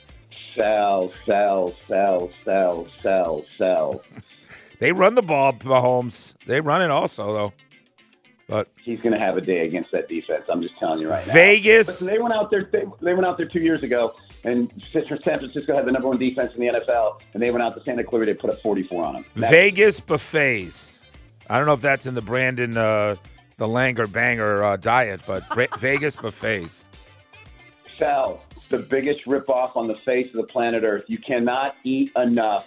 Sell, 0.54 1.14
sell, 1.26 1.74
sell, 1.88 2.30
sell, 2.44 2.88
sell, 3.02 3.46
sell. 3.58 4.04
They 4.80 4.94
run 4.94 5.16
the 5.16 5.22
ball, 5.22 5.52
Mahomes. 5.52 6.36
They 6.46 6.62
run 6.62 6.82
it 6.82 6.90
also 6.90 7.34
though. 7.34 7.54
But 8.50 8.68
He's 8.84 9.00
going 9.00 9.14
to 9.14 9.20
have 9.20 9.38
a 9.38 9.42
day 9.42 9.66
against 9.66 9.92
that 9.92 10.10
defense. 10.10 10.46
I'm 10.50 10.60
just 10.62 10.76
telling 10.78 11.00
you 11.00 11.08
right 11.10 11.26
now. 11.26 11.34
Vegas- 11.34 12.00
they 12.00 12.18
went 12.18 12.34
out 12.34 12.50
there. 12.50 12.68
They, 12.72 12.84
they 13.00 13.14
went 13.14 13.26
out 13.26 13.38
there 13.38 13.46
two 13.46 13.62
years 13.62 13.84
ago, 13.84 14.16
and 14.44 14.72
San 14.92 15.06
Francisco 15.06 15.76
had 15.76 15.86
the 15.86 15.92
number 15.92 16.08
one 16.08 16.18
defense 16.18 16.54
in 16.56 16.62
the 16.62 16.68
NFL, 16.68 17.22
and 17.34 17.44
they 17.44 17.52
went 17.52 17.62
out 17.62 17.76
to 17.76 17.84
Santa 17.84 18.04
Clara. 18.04 18.26
They 18.26 18.34
put 18.34 18.50
up 18.50 18.60
44 18.60 19.06
on 19.06 19.14
them. 19.14 19.26
That's- 19.36 19.52
Vegas 19.52 20.00
buffets. 20.00 21.02
I 21.48 21.58
don't 21.58 21.68
know 21.68 21.74
if 21.74 21.82
that's 21.82 22.08
in 22.08 22.16
the 22.16 22.22
Brandon 22.22 22.76
uh, 22.76 23.16
the 23.58 23.68
Langer 23.68 24.12
Banger 24.12 24.64
uh, 24.64 24.78
diet, 24.78 25.22
but 25.28 25.44
Vegas 25.80 26.16
buffets. 26.16 26.86
Sell. 27.98 28.44
The 28.70 28.78
biggest 28.80 29.26
ripoff 29.26 29.76
on 29.76 29.88
the 29.88 29.96
face 29.98 30.28
of 30.28 30.34
the 30.34 30.44
planet 30.44 30.84
Earth. 30.84 31.06
You 31.08 31.18
cannot 31.18 31.76
eat 31.84 32.12
enough 32.16 32.66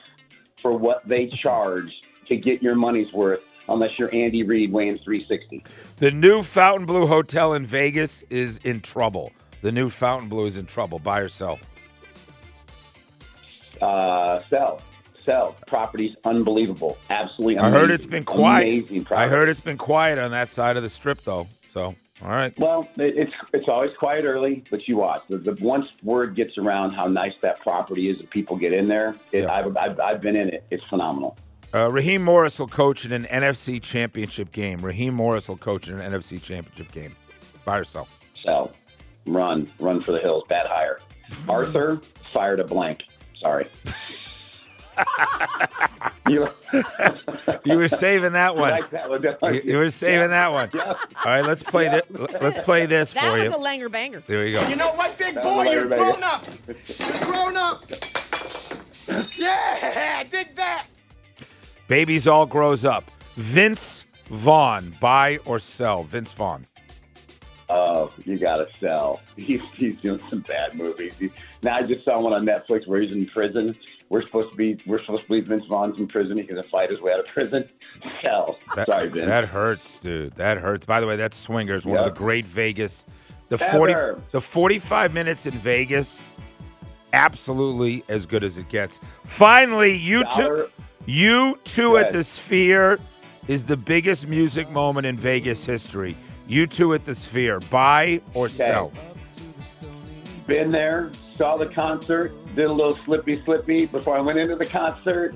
for 0.56 0.76
what 0.76 1.06
they 1.08 1.26
charge 1.28 2.02
to 2.26 2.36
get 2.36 2.62
your 2.62 2.74
money's 2.74 3.12
worth 3.12 3.40
unless 3.72 3.98
you're 3.98 4.14
Andy 4.14 4.42
Reid 4.42 4.72
weighing 4.72 4.98
360. 4.98 5.64
The 5.96 6.10
new 6.10 6.42
Fontainebleau 6.42 7.06
Hotel 7.06 7.54
in 7.54 7.66
Vegas 7.66 8.22
is 8.30 8.58
in 8.58 8.80
trouble. 8.80 9.32
The 9.62 9.72
new 9.72 9.90
Fontainebleau 9.90 10.46
is 10.46 10.56
in 10.56 10.66
trouble. 10.66 10.98
Buy 10.98 11.20
or 11.20 11.28
sell. 11.28 11.58
Uh, 13.80 14.40
sell. 14.42 14.80
Sell. 15.24 15.56
Property's 15.66 16.16
unbelievable. 16.24 16.98
Absolutely 17.10 17.58
I 17.58 17.70
heard 17.70 17.90
it's 17.90 18.06
been 18.06 18.24
quiet. 18.24 18.68
Amazing 18.68 19.06
I 19.10 19.28
heard 19.28 19.48
it's 19.48 19.60
been 19.60 19.78
quiet 19.78 20.18
on 20.18 20.32
that 20.32 20.50
side 20.50 20.76
of 20.76 20.82
the 20.82 20.90
strip 20.90 21.22
though. 21.22 21.46
So 21.72 21.94
all 22.22 22.28
right. 22.28 22.56
Well, 22.58 22.88
it's 22.96 23.32
it's 23.52 23.68
always 23.68 23.90
quiet 23.98 24.24
early, 24.26 24.64
but 24.70 24.86
you 24.86 24.96
watch. 24.96 25.22
The, 25.28 25.38
the 25.38 25.56
once 25.60 25.92
word 26.04 26.36
gets 26.36 26.56
around 26.56 26.92
how 26.92 27.06
nice 27.06 27.32
that 27.40 27.60
property 27.60 28.10
is, 28.10 28.20
and 28.20 28.30
people 28.30 28.56
get 28.56 28.72
in 28.72 28.86
there, 28.86 29.16
it, 29.32 29.48
I've, 29.48 29.76
I've 29.76 29.98
I've 29.98 30.20
been 30.20 30.36
in 30.36 30.48
it. 30.48 30.64
It's 30.70 30.84
phenomenal. 30.84 31.36
Uh, 31.74 31.90
Raheem 31.90 32.22
Morris 32.22 32.58
will 32.58 32.68
coach 32.68 33.06
in 33.06 33.12
an 33.12 33.24
NFC 33.24 33.80
Championship 33.82 34.52
game. 34.52 34.80
Raheem 34.84 35.14
Morris 35.14 35.48
will 35.48 35.56
coach 35.56 35.88
in 35.88 35.98
an 35.98 36.12
NFC 36.12 36.42
Championship 36.42 36.92
game. 36.92 37.16
Buy 37.64 37.78
or 37.78 37.84
sell. 37.84 38.08
Sell. 38.44 38.72
Run, 39.26 39.68
run 39.78 40.02
for 40.02 40.12
the 40.12 40.18
hills. 40.18 40.44
Bad 40.48 40.66
hire. 40.66 40.98
Arthur 41.48 42.00
fired 42.32 42.60
a 42.60 42.64
blank. 42.64 43.04
Sorry. 43.40 43.66
you, 46.28 46.46
You 47.64 47.76
were 47.78 47.88
saving 47.88 48.32
that 48.32 48.54
one. 48.56 48.70
like 48.70 48.90
that 48.90 49.08
one, 49.08 49.22
you? 49.22 49.34
You, 49.42 49.62
you 49.72 49.76
were 49.78 49.88
saving 49.88 50.28
that 50.28 50.52
one. 50.52 50.68
Yeah. 50.74 50.82
All 50.90 50.96
right, 51.24 51.44
let's 51.44 51.62
play 51.62 51.88
this. 51.88 52.02
Let's 52.40 52.58
play 52.58 52.84
this 52.86 53.12
That 53.14 53.32
for 53.32 53.38
was 53.38 53.46
a 53.46 53.56
Langer 53.56 53.90
banger. 53.90 54.22
There 54.26 54.46
you 54.46 54.60
go. 54.60 54.68
You 54.68 54.76
know 54.76 54.92
what, 54.92 55.16
big 55.16 55.36
That 55.36 55.42
boy? 55.44 55.64
You're 55.70 55.84
everybody. 55.92 56.02
grown 56.02 56.22
up. 56.22 56.44
You're 56.98 57.18
grown 57.24 57.56
up. 57.56 57.84
Yeah, 59.36 60.16
I 60.18 60.24
dig 60.30 60.54
that. 60.56 60.86
Babies 61.92 62.26
all 62.26 62.46
grows 62.46 62.86
up. 62.86 63.10
Vince 63.36 64.06
Vaughn, 64.28 64.94
buy 64.98 65.38
or 65.44 65.58
sell? 65.58 66.04
Vince 66.04 66.32
Vaughn. 66.32 66.64
Oh, 67.68 68.10
you 68.24 68.38
gotta 68.38 68.66
sell. 68.80 69.20
He's 69.36 69.60
he's 69.74 70.00
doing 70.00 70.18
some 70.30 70.40
bad 70.40 70.72
movies. 70.72 71.18
He, 71.18 71.30
now 71.62 71.76
I 71.76 71.82
just 71.82 72.02
saw 72.06 72.18
one 72.18 72.32
on 72.32 72.46
Netflix 72.46 72.86
where 72.86 73.02
he's 73.02 73.12
in 73.12 73.26
prison. 73.26 73.76
We're 74.08 74.22
supposed 74.24 74.52
to 74.52 74.56
be 74.56 74.78
we're 74.86 75.00
supposed 75.00 75.24
to 75.24 75.28
believe 75.28 75.48
Vince 75.48 75.66
Vaughn's 75.66 75.98
in 75.98 76.06
prison. 76.06 76.38
He's 76.38 76.46
gonna 76.46 76.62
fight 76.62 76.90
his 76.90 77.02
way 77.02 77.12
out 77.12 77.20
of 77.20 77.26
prison. 77.26 77.68
Sell. 78.22 78.58
That, 78.74 78.86
Sorry, 78.86 79.08
Vince. 79.10 79.26
That 79.26 79.44
hurts, 79.44 79.98
dude. 79.98 80.32
That 80.36 80.56
hurts. 80.56 80.86
By 80.86 80.98
the 80.98 81.06
way, 81.06 81.16
that's 81.16 81.36
Swingers, 81.36 81.84
one 81.84 81.96
Yep. 81.96 82.06
of 82.06 82.14
the 82.14 82.18
great 82.18 82.46
Vegas. 82.46 83.04
The 83.48 83.62
Ever. 83.62 83.70
forty, 83.76 84.22
the 84.30 84.40
forty-five 84.40 85.12
minutes 85.12 85.44
in 85.44 85.58
Vegas, 85.58 86.26
absolutely 87.12 88.02
as 88.08 88.24
good 88.24 88.44
as 88.44 88.56
it 88.56 88.70
gets. 88.70 88.98
Finally, 89.26 89.94
you 89.98 90.24
two, 90.34 90.42
Dollar- 90.42 90.68
U2 91.06 92.00
at 92.00 92.12
the 92.12 92.22
Sphere 92.22 92.98
is 93.48 93.64
the 93.64 93.76
biggest 93.76 94.28
music 94.28 94.70
moment 94.70 95.04
in 95.04 95.16
Vegas 95.16 95.64
history. 95.64 96.16
U2 96.48 96.94
at 96.94 97.04
the 97.04 97.14
Sphere, 97.14 97.58
buy 97.58 98.20
or 98.34 98.48
sell? 98.48 98.92
Been 100.46 100.70
there, 100.70 101.10
saw 101.36 101.56
the 101.56 101.66
concert. 101.66 102.32
did 102.54 102.66
a 102.66 102.72
little 102.72 102.96
slippy, 103.04 103.42
slippy 103.44 103.86
before 103.86 104.16
I 104.16 104.20
went 104.20 104.38
into 104.38 104.54
the 104.54 104.66
concert. 104.66 105.34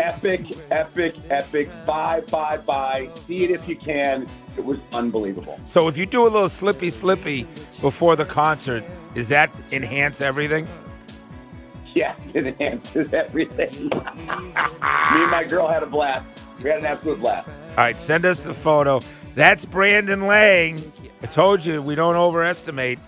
Epic, 0.00 0.46
epic, 0.70 1.14
epic. 1.28 1.70
Buy, 1.84 2.20
buy, 2.30 2.58
buy. 2.58 3.10
See 3.26 3.44
it 3.44 3.50
if 3.50 3.68
you 3.68 3.76
can. 3.76 4.28
It 4.56 4.64
was 4.64 4.78
unbelievable. 4.92 5.58
So 5.66 5.88
if 5.88 5.96
you 5.96 6.06
do 6.06 6.22
a 6.22 6.30
little 6.30 6.48
slippy, 6.48 6.90
slippy 6.90 7.46
before 7.80 8.16
the 8.16 8.26
concert, 8.26 8.84
does 9.14 9.28
that 9.28 9.50
enhance 9.72 10.20
everything? 10.20 10.68
Yeah, 11.94 12.14
it 12.34 12.46
enhances 12.46 13.12
everything. 13.12 13.88
Me 13.88 13.90
and 13.92 15.30
my 15.30 15.44
girl 15.48 15.68
had 15.68 15.82
a 15.82 15.86
blast. 15.86 16.26
We 16.62 16.70
had 16.70 16.78
an 16.80 16.86
absolute 16.86 17.20
blast. 17.20 17.48
All 17.48 17.76
right, 17.76 17.98
send 17.98 18.24
us 18.24 18.44
the 18.44 18.54
photo. 18.54 19.00
That's 19.34 19.64
Brandon 19.64 20.26
Lang. 20.26 20.92
I 21.22 21.26
told 21.26 21.64
you 21.64 21.80
we 21.82 21.94
don't 21.94 22.16
overestimate. 22.16 22.98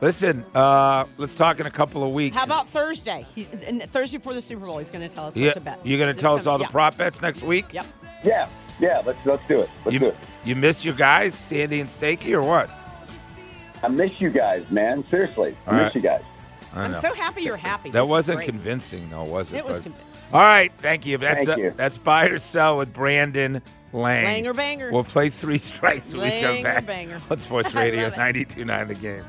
Listen, 0.00 0.44
uh, 0.54 1.04
let's 1.16 1.34
talk 1.34 1.58
in 1.58 1.66
a 1.66 1.70
couple 1.70 2.04
of 2.04 2.12
weeks. 2.12 2.36
How 2.36 2.44
about 2.44 2.68
Thursday? 2.68 3.26
He, 3.34 3.48
and 3.66 3.82
Thursday 3.90 4.18
before 4.18 4.34
the 4.34 4.40
Super 4.42 4.64
Bowl, 4.64 4.78
he's 4.78 4.90
going 4.90 5.06
to 5.08 5.12
tell 5.12 5.26
us 5.26 5.36
Yeah, 5.36 5.46
what 5.48 5.54
to 5.54 5.60
bet. 5.60 5.80
you're 5.84 5.98
going 5.98 6.14
to 6.14 6.20
tell 6.20 6.34
us 6.34 6.42
coming- 6.44 6.52
all 6.52 6.58
the 6.58 6.64
yeah. 6.64 6.70
prop 6.70 6.96
bets 6.96 7.20
next 7.20 7.42
week? 7.42 7.72
Yep. 7.72 7.86
Yeah, 8.24 8.48
yeah. 8.80 9.02
Let's 9.04 9.24
let's 9.26 9.46
do 9.48 9.60
it. 9.60 9.70
Let's 9.84 9.92
you, 9.92 9.98
do 9.98 10.06
it. 10.06 10.16
You 10.44 10.54
miss 10.56 10.84
your 10.84 10.94
guys, 10.94 11.34
Sandy 11.34 11.80
and 11.80 11.88
Stakey, 11.88 12.32
or 12.32 12.42
what? 12.42 12.70
I 13.82 13.88
miss 13.88 14.20
you 14.20 14.30
guys, 14.30 14.68
man. 14.70 15.04
Seriously, 15.08 15.56
I 15.66 15.70
All 15.70 15.76
miss 15.76 15.84
right. 15.86 15.94
you 15.96 16.00
guys. 16.00 16.22
I 16.74 16.82
I'm 16.84 16.92
know. 16.92 17.00
so 17.00 17.14
happy 17.14 17.42
you're 17.42 17.56
happy. 17.56 17.90
That 17.92 18.00
This 18.00 18.08
wasn't 18.08 18.36
great. 18.38 18.48
convincing, 18.48 19.08
though, 19.10 19.24
was 19.24 19.52
it? 19.52 19.56
It 19.58 19.64
was 19.64 19.76
But- 19.78 19.82
convincing. 19.84 20.04
All 20.30 20.40
right, 20.42 20.70
thank 20.78 21.06
you. 21.06 21.16
That's 21.16 21.46
Thank 21.46 21.58
uh, 21.58 21.62
you. 21.62 21.70
that's 21.70 21.96
buy 21.96 22.26
or 22.26 22.38
sell 22.38 22.76
with 22.76 22.92
Brandon 22.92 23.62
Lang. 23.94 24.44
Langer 24.44 24.54
banger. 24.54 24.90
We'll 24.92 25.02
play 25.04 25.30
three 25.30 25.56
strikes 25.56 26.12
when 26.12 26.20
we 26.30 26.40
come 26.42 26.62
back 26.62 26.84
banger. 26.84 27.18
on 27.30 27.38
Sports 27.38 27.74
Radio 27.74 28.04
love 28.04 28.12
it. 28.12 28.18
92.9 28.48 28.88
The 28.88 28.94
Game. 28.94 29.24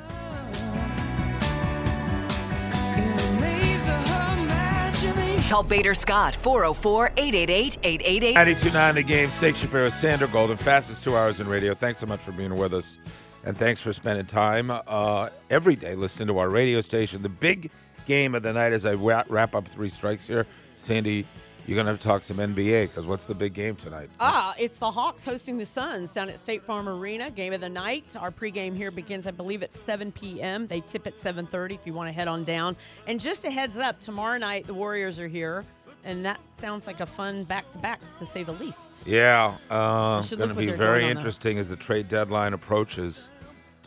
Call 5.49 5.63
Bader 5.63 5.95
Scott 5.95 6.35
404 6.35 7.11
888 7.17 7.77
888. 7.83 8.35
92.9 8.35 8.93
The 8.93 9.03
Game. 9.03 9.29
Steak 9.31 9.55
Shapiro, 9.55 9.89
Sandra 9.89 10.27
Golden, 10.27 10.57
fastest 10.57 11.01
two 11.01 11.17
hours 11.17 11.39
in 11.39 11.47
radio. 11.47 11.73
Thanks 11.73 11.99
so 11.99 12.05
much 12.05 12.19
for 12.19 12.31
being 12.31 12.55
with 12.55 12.71
us. 12.73 12.99
And 13.43 13.55
thanks 13.55 13.79
for 13.81 13.93
spending 13.93 14.25
time 14.25 14.69
uh, 14.71 15.29
every 15.49 15.75
day 15.75 15.95
listening 15.95 16.27
to 16.27 16.37
our 16.37 16.49
radio 16.49 16.81
station. 16.81 17.21
The 17.21 17.29
big 17.29 17.71
game 18.05 18.35
of 18.35 18.43
the 18.43 18.51
night 18.51 18.73
as 18.73 18.85
I 18.85 18.93
wrap 18.93 19.55
up 19.55 19.67
three 19.67 19.89
strikes 19.89 20.27
here. 20.27 20.45
Sandy, 20.75 21.25
you're 21.65 21.75
going 21.75 21.85
to 21.85 21.91
have 21.91 21.99
to 21.99 22.07
talk 22.07 22.23
some 22.23 22.37
NBA 22.37 22.87
because 22.87 23.05
what's 23.05 23.25
the 23.25 23.35
big 23.35 23.53
game 23.53 23.75
tonight? 23.75 24.09
Ah, 24.19 24.55
it's 24.57 24.79
the 24.79 24.89
Hawks 24.89 25.23
hosting 25.23 25.57
the 25.57 25.65
Suns 25.65 26.13
down 26.13 26.27
at 26.27 26.39
State 26.39 26.63
Farm 26.63 26.89
Arena. 26.89 27.29
Game 27.29 27.53
of 27.53 27.61
the 27.61 27.69
night. 27.69 28.15
Our 28.19 28.31
pregame 28.31 28.75
here 28.75 28.89
begins, 28.89 29.27
I 29.27 29.31
believe, 29.31 29.61
at 29.61 29.71
7 29.71 30.11
p.m. 30.11 30.65
They 30.65 30.81
tip 30.81 31.05
at 31.05 31.15
7:30 31.15 31.75
if 31.75 31.85
you 31.85 31.93
want 31.93 32.07
to 32.07 32.11
head 32.11 32.27
on 32.27 32.43
down. 32.43 32.75
And 33.05 33.19
just 33.19 33.45
a 33.45 33.51
heads 33.51 33.77
up, 33.77 33.99
tomorrow 33.99 34.39
night 34.39 34.65
the 34.65 34.73
Warriors 34.73 35.19
are 35.19 35.27
here, 35.27 35.63
and 36.09 36.25
that 36.25 36.39
sounds 36.59 36.87
like 36.87 36.99
a 36.99 37.05
fun 37.05 37.43
back-to-back 37.43 38.01
to 38.17 38.25
say 38.25 38.43
the 38.43 38.51
least. 38.53 38.95
Yeah, 39.05 39.55
uh, 39.69 40.21
going 40.23 40.49
to 40.49 40.55
be 40.55 40.71
very 40.71 41.01
doing 41.01 41.09
on 41.11 41.15
the- 41.15 41.19
interesting 41.21 41.57
as 41.59 41.69
the 41.69 41.75
trade 41.75 42.07
deadline 42.09 42.53
approaches 42.53 43.29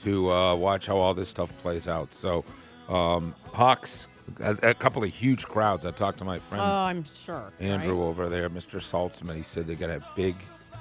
to 0.05 0.33
uh, 0.33 0.55
watch 0.55 0.87
how 0.87 0.97
all 0.97 1.15
this 1.15 1.29
stuff 1.29 1.57
plays 1.59 1.89
out. 1.89 2.15
So, 2.15 2.45
um, 2.89 3.35
Hawks, 3.53 4.07
a, 4.41 4.57
a 4.71 4.75
couple 4.75 5.03
of 5.03 5.11
huge 5.13 5.45
crowds. 5.47 5.85
I 5.85 5.91
talked 5.91 6.19
to 6.19 6.25
my 6.25 6.37
Oh, 6.37 6.41
friend 6.41 6.63
I'm 6.63 7.05
sure. 7.25 7.53
Andrew 7.61 7.95
right? 8.01 8.07
over 8.09 8.29
there, 8.29 8.49
Mr. 8.49 8.79
Saltzman. 8.81 9.37
He 9.37 9.43
said 9.43 9.67
they 9.67 9.75
got 9.75 9.91
a 9.91 10.01
big, 10.17 10.35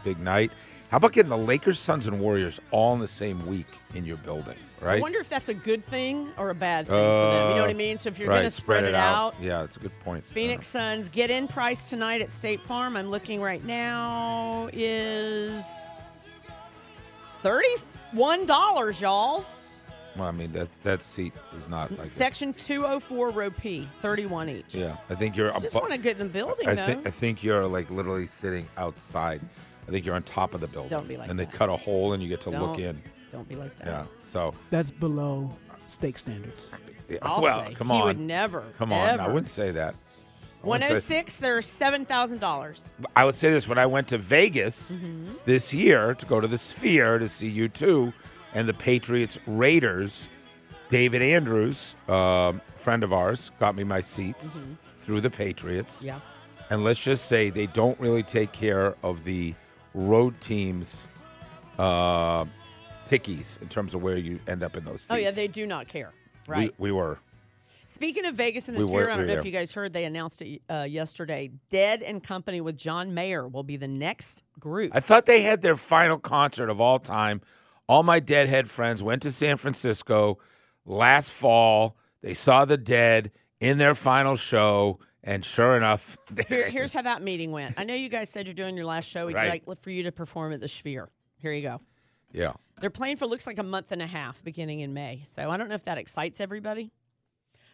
big 0.03 0.19
night. 0.19 0.51
How 0.89 0.97
about 0.97 1.13
getting 1.13 1.29
the 1.29 1.37
Lakers, 1.37 1.79
Suns, 1.79 2.07
and 2.07 2.19
Warriors 2.19 2.59
all 2.71 2.93
in 2.93 2.99
the 2.99 3.07
same 3.07 3.45
week 3.45 3.67
in 3.93 4.03
your 4.03 4.17
building, 4.17 4.57
right? 4.81 4.97
I 4.97 4.99
wonder 4.99 5.19
if 5.19 5.29
that's 5.29 5.47
a 5.47 5.53
good 5.53 5.81
thing 5.81 6.29
or 6.37 6.49
a 6.49 6.55
bad 6.55 6.85
thing 6.85 6.95
for 6.97 6.99
them. 7.01 7.49
You 7.51 7.55
know 7.55 7.61
what 7.61 7.69
I 7.69 7.73
Uh, 7.73 7.77
mean? 7.77 7.97
So 7.97 8.09
if 8.09 8.19
you're 8.19 8.27
right, 8.27 8.35
going 8.39 8.43
to 8.47 8.51
spread, 8.51 8.83
it 8.83 8.93
out, 8.93 9.33
Yeah, 9.39 9.63
it's 9.63 9.77
a 9.77 9.79
good 9.79 9.97
point. 10.01 10.25
Phoenix 10.25 10.67
Suns 10.67 11.07
get 11.07 11.31
in 11.31 11.47
price 11.47 11.89
tonight 11.89 12.19
at 12.21 12.29
State 12.29 12.61
Farm. 12.61 12.97
I'm 12.97 13.09
looking 13.09 13.39
right 13.41 13.63
now 13.63 14.69
is 14.73 15.65
thirty-one 17.41 18.45
dollars, 18.45 18.99
y'all. 19.01 19.45
Well, 20.17 20.27
I 20.27 20.31
mean 20.31 20.51
that 20.51 20.67
that 20.83 21.01
seat 21.01 21.33
is 21.57 21.69
not 21.69 21.89
like. 21.97 22.05
Section 22.05 22.53
204 22.53 23.29
row 23.29 23.49
P, 23.49 23.87
31 24.01 24.49
each. 24.49 24.75
yeah, 24.75 24.97
I 25.09 25.15
think 25.15 25.37
you're. 25.37 25.55
I 25.55 25.59
just 25.59 25.73
want 25.75 25.91
to 25.91 25.97
get 25.97 26.19
in 26.19 26.27
the 26.27 26.33
building, 26.33 26.67
I 26.67 26.75
though. 26.75 26.85
think 26.85 27.07
I 27.07 27.11
think 27.11 27.43
you're 27.43 27.65
like 27.65 27.89
literally 27.89 28.27
sitting 28.27 28.67
outside. 28.77 29.39
I 29.87 29.91
think 29.91 30.05
you're 30.05 30.15
on 30.15 30.23
top 30.23 30.53
of 30.53 30.61
the 30.61 30.67
building. 30.67 30.89
Don't 30.89 31.07
be 31.07 31.17
like 31.17 31.29
And 31.29 31.37
they 31.39 31.45
cut 31.45 31.69
a 31.69 31.75
hole 31.75 32.13
and 32.13 32.21
you 32.21 32.29
get 32.29 32.41
to 32.41 32.49
look 32.49 32.77
Don't- 32.77 32.79
in. 32.79 33.01
Don't 33.31 33.47
be 33.47 33.55
like 33.55 33.77
that. 33.79 33.87
Yeah. 33.87 34.03
So. 34.19 34.53
That's 34.71 34.91
below 34.91 35.49
stake 35.87 36.17
standards. 36.17 36.71
Yeah, 37.09 37.17
I'll 37.21 37.41
well, 37.41 37.65
say. 37.65 37.73
come 37.73 37.87
He 37.87 37.93
on. 37.93 38.03
would 38.05 38.19
never, 38.19 38.63
Come 38.77 38.91
on. 38.93 38.99
I 38.99 39.23
ever. 39.23 39.27
wouldn't 39.33 39.49
say 39.49 39.71
that. 39.71 39.95
I 40.63 40.67
wouldn't 40.67 40.83
say- 40.85 40.89
106, 40.93 41.37
there's 41.37 41.67
$7,000. 41.67 42.91
I 43.15 43.25
would 43.25 43.35
say 43.35 43.49
this 43.49 43.67
when 43.67 43.77
I 43.77 43.85
went 43.85 44.07
to 44.09 44.17
Vegas 44.17 44.91
Mm-hmm. 44.91 45.33
this 45.45 45.73
year 45.73 46.13
to 46.13 46.25
go 46.25 46.39
to 46.41 46.47
the 46.47 46.57
Sphere 46.57 47.17
to 47.19 47.27
see 47.29 47.49
U2 47.49 48.13
and 48.53 48.67
the 48.67 48.73
Patriots 48.73 49.37
Raiders. 49.47 50.27
David 50.89 51.21
Andrews, 51.21 51.95
um, 52.09 52.61
friend 52.77 53.01
of 53.03 53.13
ours, 53.13 53.51
got 53.59 53.75
me 53.75 53.83
my 53.85 54.01
seats 54.01 54.57
through 54.99 55.21
the 55.21 55.29
Patriots. 55.29 55.97
Mm-hmm. 55.99 56.07
Yeah. 56.07 56.19
And 56.69 56.83
let's 56.83 57.01
just 57.01 57.25
say 57.25 57.49
they 57.49 57.67
don't 57.67 57.97
really 57.99 58.23
take 58.23 58.51
care 58.51 58.95
of 59.03 59.23
the 59.23 59.53
road 59.93 60.39
teams' 60.41 61.05
uh, 61.77 62.45
tickies 63.05 63.57
in 63.61 63.67
terms 63.69 63.93
of 63.93 64.01
where 64.01 64.17
you 64.17 64.39
end 64.47 64.63
up 64.63 64.75
in 64.77 64.85
those 64.85 65.01
seats. 65.01 65.11
Oh, 65.11 65.15
yeah, 65.15 65.31
they 65.31 65.47
do 65.47 65.65
not 65.67 65.87
care. 65.87 66.11
Right. 66.47 66.73
We, 66.77 66.89
we 66.89 66.91
were. 66.91 67.19
Speaking 67.85 68.25
of 68.25 68.35
Vegas 68.35 68.67
and 68.67 68.75
the 68.75 68.81
We 68.81 68.87
Sphere, 68.87 69.05
were- 69.05 69.11
I 69.11 69.17
don't 69.17 69.27
know 69.27 69.33
if 69.33 69.45
you 69.45 69.51
guys 69.51 69.73
heard 69.73 69.93
they 69.93 70.05
announced 70.05 70.41
it 70.41 70.61
uh, 70.69 70.87
yesterday. 70.89 71.51
Dead 71.69 72.01
and 72.01 72.23
Company 72.23 72.61
with 72.61 72.77
John 72.77 73.13
Mayer 73.13 73.47
will 73.47 73.63
be 73.63 73.77
the 73.77 73.87
next 73.87 74.43
group. 74.59 74.91
I 74.95 75.01
thought 75.01 75.25
they 75.25 75.41
had 75.41 75.61
their 75.61 75.75
final 75.77 76.17
concert 76.17 76.69
of 76.69 76.79
all 76.81 76.99
time. 76.99 77.41
All 77.87 78.03
my 78.03 78.19
Deadhead 78.19 78.69
friends 78.69 79.03
went 79.03 79.21
to 79.23 79.31
San 79.31 79.57
Francisco 79.57 80.39
last 80.85 81.29
fall. 81.29 81.97
They 82.21 82.33
saw 82.33 82.65
the 82.65 82.77
Dead 82.77 83.31
in 83.59 83.77
their 83.77 83.93
final 83.93 84.35
show, 84.35 84.99
and 85.23 85.43
sure 85.45 85.77
enough, 85.77 86.17
Here, 86.47 86.69
here's 86.69 86.93
how 86.93 87.01
that 87.03 87.21
meeting 87.21 87.51
went. 87.51 87.75
I 87.77 87.83
know 87.83 87.93
you 87.93 88.09
guys 88.09 88.29
said 88.29 88.47
you're 88.47 88.53
doing 88.53 88.75
your 88.75 88.85
last 88.85 89.07
show. 89.09 89.27
We'd 89.27 89.35
Right. 89.35 89.65
like 89.67 89.79
for 89.79 89.91
you 89.91 90.03
to 90.03 90.11
perform 90.11 90.53
at 90.53 90.59
the 90.59 90.67
Sphere. 90.67 91.09
Here 91.37 91.51
you 91.53 91.61
go. 91.61 91.81
yeah. 92.31 92.53
They're 92.79 92.89
playing 92.89 93.17
for 93.17 93.27
looks 93.27 93.45
like 93.45 93.59
a 93.59 93.63
month 93.63 93.91
and 93.91 94.01
a 94.01 94.07
half 94.07 94.43
beginning 94.43 94.79
in 94.79 94.91
May. 94.95 95.21
So 95.25 95.51
I 95.51 95.57
don't 95.57 95.69
know 95.69 95.75
if 95.75 95.83
that 95.83 95.99
excites 95.99 96.41
everybody. 96.41 96.91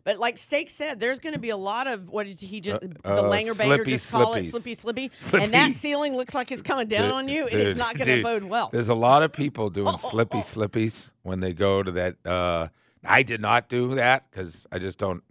But 0.04 0.20
like 0.20 0.38
Steak 0.38 0.70
said, 0.70 1.00
there's 1.00 1.20
going 1.20 1.34
to 1.34 1.39
be 1.39 1.50
a 1.50 1.58
lot 1.58 1.88
of 1.88 2.10
what 2.10 2.28
did 2.28 2.39
he 2.39 2.60
just 2.62 2.82
Uh, 2.84 2.88
the 2.88 3.22
uh, 3.24 3.24
Langer 3.24 3.58
Banger 3.58 3.76
slippy 3.76 3.91
just 3.91 4.12
call 4.12 4.34
it 4.36 4.39
slippies. 4.43 4.50
slippy 4.52 4.74
slippy, 4.76 5.12
Slippy. 5.16 5.43
and 5.45 5.54
that 5.54 5.74
ceiling 5.76 6.16
looks 6.16 6.34
like 6.34 6.52
it's 6.52 6.62
coming 6.62 6.88
down 6.88 7.12
on 7.12 7.28
you, 7.30 7.41
and 7.43 7.52
dude, 7.52 7.68
it's 7.68 7.78
not 7.78 7.95
going 7.98 8.08
to 8.08 8.16
dude, 8.16 8.24
bode 8.24 8.43
well. 8.43 8.70
There's 8.72 8.88
a 8.89 8.95
lot 8.95 9.24
of 9.24 9.32
people 9.34 9.70
doing 9.80 9.98
slippy 9.98 10.39
slippies 10.39 11.12
when 11.24 11.39
they 11.41 11.52
go 11.54 11.84
to 11.84 11.91
that. 11.91 12.16
Uh, 12.26 12.68
I 13.06 13.24
did 13.24 13.39
not 13.41 13.70
do 13.70 13.95
that 13.95 14.30
because 14.30 14.66
I 14.72 14.80
just 14.80 14.98
don't 14.98 15.24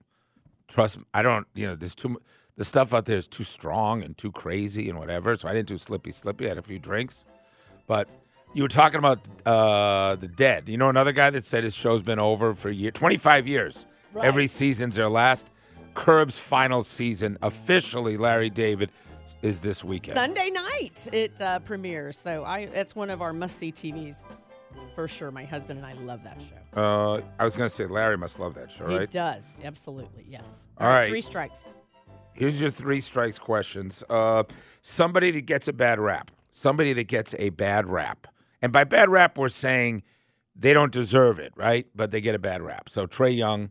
trust. 0.69 0.99
I 1.15 1.23
don't. 1.23 1.47
You 1.55 1.69
know, 1.69 1.77
there's 1.77 1.95
too. 1.95 2.21
The 2.57 2.65
stuff 2.65 2.95
out 2.95 3.05
there 3.05 3.19
is 3.19 3.29
too 3.29 3.45
strong 3.45 4.03
and 4.03 4.17
too 4.17 4.33
crazy 4.33 4.89
and 4.89 4.99
whatever. 4.99 5.37
So 5.37 5.49
I 5.49 5.53
didn't 5.53 5.69
do 5.69 5.79
slippy 5.79 6.13
slippy. 6.13 6.47
I 6.47 6.49
had 6.51 6.59
a 6.59 6.63
few 6.63 6.79
drinks, 6.79 7.27
but 7.87 8.09
you 8.55 8.63
were 8.63 8.69
talking 8.69 8.99
about 8.99 9.21
uh, 9.45 10.17
the 10.17 10.29
dead. 10.29 10.69
You 10.69 10.79
know, 10.79 10.89
another 10.89 11.13
guy 11.13 11.29
that 11.31 11.45
said 11.45 11.65
his 11.65 11.75
show's 11.75 12.03
been 12.03 12.19
over 12.19 12.55
for 12.55 12.71
year, 12.71 12.91
25 12.91 13.47
years. 13.47 13.87
Every 14.23 14.47
season's 14.47 14.95
their 14.95 15.11
last. 15.11 15.49
Curb's 15.95 16.39
final 16.39 16.83
season 16.83 17.37
officially. 17.43 18.17
Larry 18.17 18.49
David 18.49 18.91
is 19.43 19.61
this 19.61 19.85
weekend. 19.85 20.17
Sunday 20.17 20.49
night 20.51 21.07
it 21.13 21.39
uh, 21.43 21.59
premieres, 21.59 22.17
so 22.17 22.45
I 22.45 22.67
that's 22.67 22.97
one 22.97 23.11
of 23.11 23.21
our 23.21 23.33
must 23.35 23.59
see 23.59 23.73
TVs 23.73 24.27
for 24.95 25.09
sure. 25.09 25.31
My 25.31 25.45
husband 25.45 25.79
and 25.79 25.87
I 25.87 25.93
love 25.95 26.23
that 26.25 26.41
show. 26.41 26.81
Uh, 26.81 27.21
I 27.39 27.45
was 27.45 27.57
going 27.57 27.69
to 27.69 27.75
say 27.75 27.87
Larry 27.87 28.17
must 28.17 28.39
love 28.39 28.55
that 28.55 28.71
show, 28.71 28.85
right? 28.85 28.93
He 28.93 28.99
right? 28.99 29.11
does 29.11 29.61
absolutely 29.65 30.27
yes. 30.29 30.69
All 30.79 30.89
right. 30.89 31.09
three 31.09 31.21
strikes. 31.21 31.67
Here's 32.35 32.61
your 32.61 32.71
three 32.71 33.01
strikes 33.01 33.39
questions. 33.39 34.05
Uh, 34.11 34.45
somebody 34.83 35.31
that 35.31 35.47
gets 35.47 35.69
a 35.69 35.73
bad 35.73 35.99
rap. 35.99 36.31
Somebody 36.53 36.93
that 36.95 37.05
gets 37.05 37.35
a 37.39 37.51
bad 37.51 37.87
rap. 37.87 38.27
And 38.63 38.73
by 38.73 38.85
bad 38.85 39.09
rap, 39.09 39.39
we're 39.39 39.49
saying 39.49 40.03
they 40.55 40.73
don't 40.73 40.93
deserve 40.93 41.39
it, 41.39 41.53
right? 41.57 41.87
But 41.95 42.11
they 42.11 42.21
get 42.21 42.35
a 42.35 42.39
bad 42.39 42.63
rap. 42.63 42.89
So 42.89 43.07
Trae 43.07 43.37
Young 43.37 43.71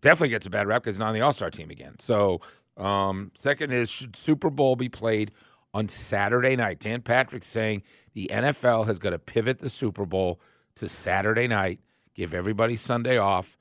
definitely 0.00 0.30
gets 0.30 0.46
a 0.46 0.50
bad 0.50 0.66
rap 0.66 0.82
because 0.82 0.96
he's 0.96 1.00
not 1.00 1.08
on 1.08 1.14
the 1.14 1.20
All 1.20 1.32
Star 1.32 1.50
team 1.50 1.70
again. 1.70 1.96
So, 1.98 2.40
um, 2.76 3.32
second 3.38 3.72
is 3.72 3.90
should 3.90 4.16
Super 4.16 4.50
Bowl 4.50 4.76
be 4.76 4.88
played 4.88 5.32
on 5.74 5.88
Saturday 5.88 6.56
night? 6.56 6.80
Dan 6.80 7.02
Patrick 7.02 7.44
saying 7.44 7.82
the 8.14 8.30
NFL 8.32 8.86
has 8.86 8.98
got 8.98 9.10
to 9.10 9.18
pivot 9.18 9.58
the 9.58 9.68
Super 9.68 10.06
Bowl 10.06 10.40
to 10.76 10.88
Saturday 10.88 11.48
night, 11.48 11.80
give 12.14 12.34
everybody 12.34 12.76
Sunday 12.76 13.18
off. 13.18 13.56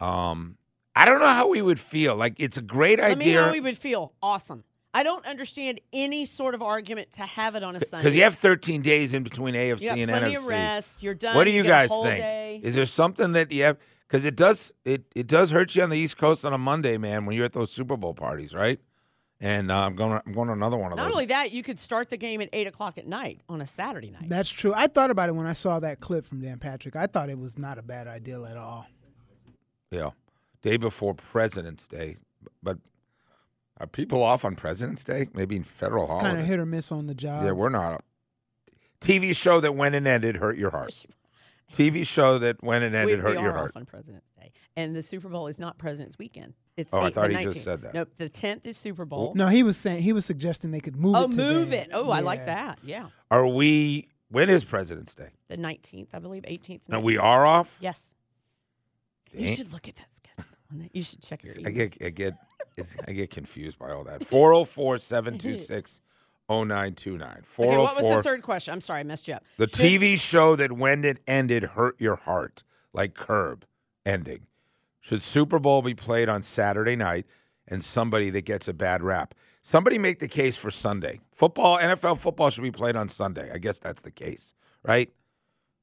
Um, 0.00 0.56
I 0.94 1.04
don't 1.04 1.20
know 1.20 1.26
how 1.28 1.48
we 1.48 1.62
would 1.62 1.80
feel. 1.80 2.16
Like 2.16 2.34
it's 2.38 2.56
a 2.56 2.62
great 2.62 2.98
Let 2.98 3.12
idea. 3.12 3.36
know 3.36 3.44
how 3.46 3.52
we 3.52 3.60
would 3.60 3.78
feel. 3.78 4.12
Awesome. 4.22 4.64
I 4.94 5.04
don't 5.04 5.24
understand 5.24 5.80
any 5.92 6.26
sort 6.26 6.54
of 6.54 6.62
argument 6.62 7.12
to 7.12 7.22
have 7.22 7.54
it 7.54 7.62
on 7.62 7.74
a 7.76 7.80
Sunday. 7.80 8.02
Because 8.02 8.14
you 8.16 8.24
have 8.24 8.34
13 8.34 8.82
days 8.82 9.14
in 9.14 9.22
between 9.22 9.54
AFC 9.54 9.82
You 9.82 9.90
and 10.02 10.10
plenty 10.10 10.34
NFC. 10.34 10.38
of 10.38 10.46
rest. 10.46 11.02
You're 11.02 11.14
done. 11.14 11.34
What 11.34 11.44
do 11.44 11.50
you, 11.50 11.62
a 11.62 11.66
guys 11.66 11.88
think? 11.88 12.04
day. 12.18 12.60
Is 12.62 12.74
there 12.74 12.84
something 12.84 13.32
that 13.32 13.50
you 13.50 13.62
have? 13.64 13.78
Because 14.06 14.26
it 14.26 14.36
does 14.36 14.70
it 14.84 15.04
it 15.14 15.26
does 15.26 15.50
hurt 15.50 15.74
you 15.74 15.82
on 15.82 15.88
the 15.88 15.96
East 15.96 16.18
Coast 16.18 16.44
on 16.44 16.52
a 16.52 16.58
Monday, 16.58 16.98
man, 16.98 17.24
when 17.24 17.34
you're 17.34 17.46
at 17.46 17.54
those 17.54 17.70
Super 17.72 17.96
Bowl 17.96 18.12
parties, 18.12 18.52
right? 18.52 18.78
And 19.44 19.72
uh, 19.72 19.76
I'm 19.80 19.96
going 19.96 20.20
I'm 20.24 20.32
going 20.32 20.46
to 20.46 20.52
another 20.54 20.76
one 20.76 20.92
of 20.92 20.96
Not 20.96 21.02
those. 21.04 21.10
Not 21.10 21.14
only 21.14 21.26
that, 21.26 21.50
you 21.50 21.64
could 21.64 21.78
start 21.80 22.08
the 22.10 22.16
game 22.16 22.40
at 22.40 22.48
eight 22.52 22.68
o'clock 22.68 22.96
at 22.96 23.08
night 23.08 23.40
on 23.48 23.60
a 23.60 23.66
Saturday 23.66 24.10
night. 24.10 24.28
That's 24.28 24.48
true. 24.48 24.72
I 24.72 24.86
thought 24.86 25.10
about 25.10 25.28
it 25.28 25.32
when 25.34 25.46
I 25.46 25.52
saw 25.52 25.80
that 25.80 25.98
clip 25.98 26.24
from 26.26 26.40
Dan 26.40 26.60
Patrick. 26.60 26.94
I 26.94 27.06
thought 27.06 27.28
it 27.28 27.38
was 27.38 27.58
not 27.58 27.76
a 27.76 27.82
bad 27.82 28.06
idea 28.06 28.40
at 28.40 28.56
all. 28.56 28.86
yeah, 29.90 30.10
day 30.62 30.76
before 30.76 31.12
President's 31.14 31.88
Day, 31.88 32.18
but 32.62 32.78
are 33.80 33.88
people 33.88 34.22
off 34.22 34.44
on 34.44 34.54
President's 34.54 35.02
Day? 35.02 35.26
Maybe 35.34 35.56
in 35.56 35.64
federal 35.64 36.04
It's 36.04 36.12
holiday. 36.12 36.28
kind 36.30 36.40
of 36.40 36.46
hit 36.46 36.60
or 36.60 36.66
miss 36.66 36.92
on 36.92 37.08
the 37.08 37.14
job. 37.14 37.44
Yeah, 37.44 37.50
we're 37.50 37.68
not. 37.68 38.04
TV 39.00 39.34
show 39.34 39.58
that 39.60 39.74
went 39.74 39.96
and 39.96 40.06
ended 40.06 40.36
hurt 40.36 40.56
your 40.56 40.70
heart. 40.78 41.04
TV 41.72 42.06
show 42.06 42.38
that 42.38 42.62
went 42.62 42.84
and 42.84 42.92
we, 42.94 43.00
ended 43.00 43.20
hurt 43.20 43.36
we 43.36 43.42
your 43.42 43.50
are 43.50 43.56
heart. 43.56 43.70
off 43.72 43.76
on 43.76 43.86
President's 43.86 44.30
Day, 44.30 44.52
and 44.76 44.94
the 44.94 45.02
Super 45.02 45.28
Bowl 45.28 45.46
is 45.46 45.58
not 45.58 45.78
President's 45.78 46.18
Weekend. 46.18 46.54
It's 46.76 46.92
Oh, 46.92 47.00
I 47.00 47.10
8th 47.10 47.14
thought 47.14 47.30
and 47.30 47.38
he 47.38 47.44
just 47.44 47.62
said 47.64 47.82
that. 47.82 47.94
Nope, 47.94 48.10
the 48.16 48.28
tenth 48.28 48.66
is 48.66 48.76
Super 48.76 49.04
Bowl. 49.04 49.32
No, 49.34 49.48
he 49.48 49.62
was 49.62 49.76
saying 49.76 50.02
he 50.02 50.12
was 50.12 50.24
suggesting 50.24 50.70
they 50.70 50.80
could 50.80 50.96
move 50.96 51.14
oh, 51.16 51.24
it. 51.24 51.32
to 51.32 51.36
move 51.36 51.70
then. 51.70 51.84
it. 51.84 51.90
Oh, 51.92 52.10
I 52.10 52.20
like 52.20 52.46
that. 52.46 52.78
Yeah, 52.84 53.08
Are 53.30 53.46
we? 53.46 54.08
When 54.28 54.48
is 54.48 54.64
President's 54.64 55.14
Day? 55.14 55.28
the 55.48 55.56
nineteenth, 55.56 56.10
I 56.14 56.18
believe, 56.18 56.44
eighteenth. 56.46 56.88
No, 56.88 57.00
we 57.00 57.18
are 57.18 57.44
off. 57.44 57.76
Yes. 57.80 58.14
You 59.32 59.46
should 59.48 59.72
look 59.72 59.88
at 59.88 59.96
that 59.96 60.10
schedule. 60.10 60.88
You 60.92 61.02
should 61.02 61.22
check 61.22 61.44
your 61.44 61.54
I 61.66 61.70
get 61.70 61.96
I 62.02 62.08
get 62.08 62.34
it's, 62.76 62.96
I 63.06 63.12
get 63.12 63.30
confused 63.30 63.78
by 63.78 63.92
all 63.92 64.04
that. 64.04 64.24
404 64.26 64.98
726 64.98 66.00
0929. 66.60 67.42
Okay, 67.58 67.76
what 67.76 67.96
was 67.96 68.04
the 68.04 68.14
oh 68.14 68.22
third 68.22 68.42
question? 68.42 68.72
I'm 68.72 68.80
sorry, 68.80 69.00
I 69.00 69.02
messed 69.02 69.28
you 69.28 69.34
up. 69.34 69.44
The 69.56 69.68
Should- 69.68 69.78
TV 69.78 70.18
show 70.18 70.56
that 70.56 70.72
when 70.72 71.04
it 71.04 71.18
ended 71.26 71.62
hurt 71.62 72.00
your 72.00 72.16
heart, 72.16 72.62
like 72.92 73.14
Curb 73.14 73.64
ending. 74.04 74.46
Should 75.00 75.22
Super 75.22 75.58
Bowl 75.58 75.82
be 75.82 75.94
played 75.94 76.28
on 76.28 76.42
Saturday 76.42 76.94
night 76.96 77.26
and 77.66 77.84
somebody 77.84 78.30
that 78.30 78.42
gets 78.42 78.68
a 78.68 78.72
bad 78.72 79.02
rap? 79.02 79.34
Somebody 79.62 79.98
make 79.98 80.18
the 80.18 80.28
case 80.28 80.56
for 80.56 80.70
Sunday. 80.70 81.20
Football, 81.32 81.78
NFL 81.78 82.18
football 82.18 82.50
should 82.50 82.62
be 82.62 82.70
played 82.70 82.96
on 82.96 83.08
Sunday. 83.08 83.50
I 83.52 83.58
guess 83.58 83.78
that's 83.78 84.02
the 84.02 84.10
case, 84.10 84.54
right? 84.82 85.12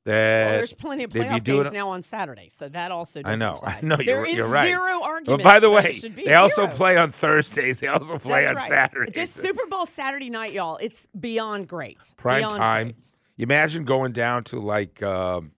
That 0.05 0.45
Well, 0.45 0.57
there's 0.57 0.73
plenty 0.73 1.03
of 1.03 1.11
playoff 1.11 1.43
games 1.43 1.67
it- 1.67 1.73
now 1.73 1.89
on 1.89 2.01
Saturday, 2.01 2.49
so 2.49 2.69
that 2.69 2.91
also. 2.91 3.21
I 3.25 3.35
know, 3.35 3.55
fly. 3.55 3.79
I 3.81 3.85
know. 3.85 3.97
There 3.97 4.05
You're, 4.05 4.25
is 4.25 4.37
you're 4.37 4.47
right. 4.47 4.67
zero 4.67 5.19
But 5.25 5.43
by 5.43 5.59
the 5.59 5.69
way, 5.69 5.99
they 5.99 6.35
also 6.35 6.67
play 6.67 6.95
on 6.97 7.11
Thursdays. 7.11 7.79
They 7.81 7.87
also 7.87 8.17
play 8.17 8.45
That's 8.45 8.49
on 8.51 8.55
right. 8.55 8.67
Saturdays. 8.69 9.13
Just 9.15 9.35
Super 9.35 9.65
Bowl 9.67 9.85
Saturday 9.85 10.29
night, 10.29 10.53
y'all. 10.53 10.77
It's 10.77 11.07
beyond 11.19 11.67
great. 11.67 11.97
prime 12.15 12.39
Beyond 12.39 12.57
time. 12.57 12.87
great. 12.87 12.95
You 13.35 13.43
imagine 13.43 13.83
going 13.83 14.13
down 14.13 14.45
to 14.45 14.59
like 14.59 15.03
um, 15.03 15.51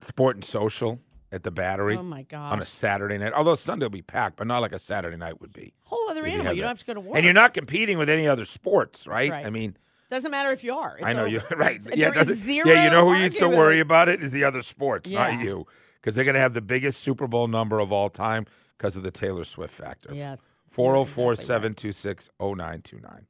Sport 0.00 0.36
and 0.36 0.44
Social 0.44 1.00
at 1.32 1.42
the 1.42 1.50
Battery. 1.50 1.96
Oh, 1.96 2.02
my 2.02 2.22
god! 2.22 2.52
On 2.52 2.60
a. 2.60 2.64
Saturday 2.64 3.18
night, 3.18 3.32
although 3.32 3.54
Sunday 3.54 3.84
will 3.84 3.90
be 3.90 4.02
packed, 4.02 4.36
but 4.36 4.46
not 4.46 4.60
like 4.60 4.72
a 4.72 4.78
Saturday 4.78 5.16
night 5.16 5.40
would 5.40 5.52
be. 5.52 5.72
Whole 5.84 6.08
other 6.08 6.24
animal. 6.24 6.52
You, 6.52 6.62
had 6.62 6.68
don't 6.68 6.68
have 6.68 6.78
to 6.80 6.84
go 6.86 6.94
to 6.94 7.00
work. 7.00 7.16
And 7.16 7.24
you're 7.24 7.34
not 7.34 7.54
competing 7.54 7.98
with 7.98 8.08
any 8.08 8.26
other 8.26 8.44
sports, 8.44 9.06
right? 9.06 9.30
right. 9.30 9.46
I 9.46 9.50
mean, 9.50 9.76
Doesn't 10.08 10.30
matter 10.30 10.50
if 10.52 10.64
you 10.64 10.74
are. 10.74 10.96
It's 10.96 11.06
I 11.06 11.12
know 11.12 11.20
over. 11.22 11.28
you're 11.28 11.42
right. 11.56 11.76
It's- 11.76 11.96
yeah, 11.96 12.10
there 12.10 12.22
is 12.22 12.42
zero. 12.42 12.66
yeah, 12.68 12.84
you 12.84 12.90
know 12.90 13.04
who 13.06 13.14
you 13.16 13.24
should 13.30 13.42
argument. 13.42 13.56
worry 13.58 13.80
about 13.80 14.08
it 14.08 14.22
is 14.22 14.30
the 14.32 14.44
other 14.44 14.62
sports, 14.62 15.10
Yeah. 15.10 15.30
not 15.30 15.44
you, 15.44 15.66
because 16.00 16.16
they're 16.16 16.24
going 16.24 16.34
to 16.34 16.40
have 16.40 16.54
the 16.54 16.60
biggest 16.62 17.02
Super 17.02 17.26
Bowl 17.26 17.46
number 17.48 17.78
of 17.78 17.92
all 17.92 18.08
time 18.08 18.46
because 18.76 18.96
of 18.96 19.02
the 19.02 19.10
Taylor 19.10 19.44
Swift 19.44 19.74
factor. 19.74 20.14
Yeah, 20.14 20.36
404 20.70 21.36
726 21.36 22.30
0929. 22.40 23.26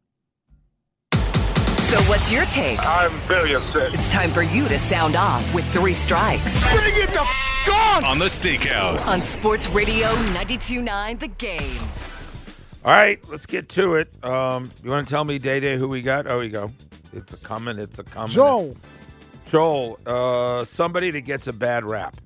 So 1.89 1.99
what's 2.03 2.31
your 2.31 2.45
take? 2.45 2.79
I'm 2.87 3.11
very 3.27 3.55
upset. 3.55 3.95
It's 3.95 4.13
time 4.13 4.31
for 4.31 4.43
you 4.43 4.69
to 4.69 4.79
sound 4.79 5.17
off 5.17 5.55
with 5.55 5.65
three 5.73 5.95
strikes. 5.95 6.63
Bring 6.71 6.93
it 6.95 7.09
the 7.15 7.23
f- 7.23 7.69
on! 7.73 8.05
On 8.05 8.19
the 8.19 8.27
Steakhouse. 8.27 9.11
On 9.11 9.23
Sports 9.23 9.69
Radio 9.71 10.09
92.9 10.09 11.19
The 11.19 11.29
Game. 11.29 11.81
All 12.85 12.93
right, 12.93 13.19
let's 13.29 13.45
get 13.47 13.69
to 13.71 13.97
it. 13.97 14.09
Um, 14.25 14.71
you 14.85 14.91
want 14.91 15.07
to 15.07 15.13
tell 15.13 15.25
me, 15.25 15.39
Day 15.39 15.61
Day, 15.61 15.77
who 15.77 15.89
we 15.89 16.01
got? 16.01 16.27
Oh, 16.27 16.39
we 16.39 16.49
go. 16.49 16.71
It's 17.13 17.33
a 17.33 17.37
coming. 17.39 17.79
It's 17.79 17.99
a 17.99 18.05
coming. 18.05 18.31
Joel. 18.31 18.77
Joel, 19.51 19.99
uh, 20.07 20.65
somebody 20.65 21.11
that 21.11 21.23
gets 21.23 21.47
a 21.47 21.53
bad 21.53 21.85
rap. 21.85 22.17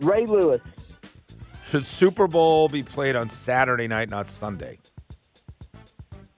Ray 0.00 0.26
Lewis. 0.26 0.60
Should 1.70 1.86
Super 1.86 2.26
Bowl 2.26 2.68
be 2.68 2.82
played 2.82 3.16
on 3.16 3.30
Saturday 3.30 3.88
night, 3.88 4.10
not 4.10 4.30
Sunday? 4.30 4.78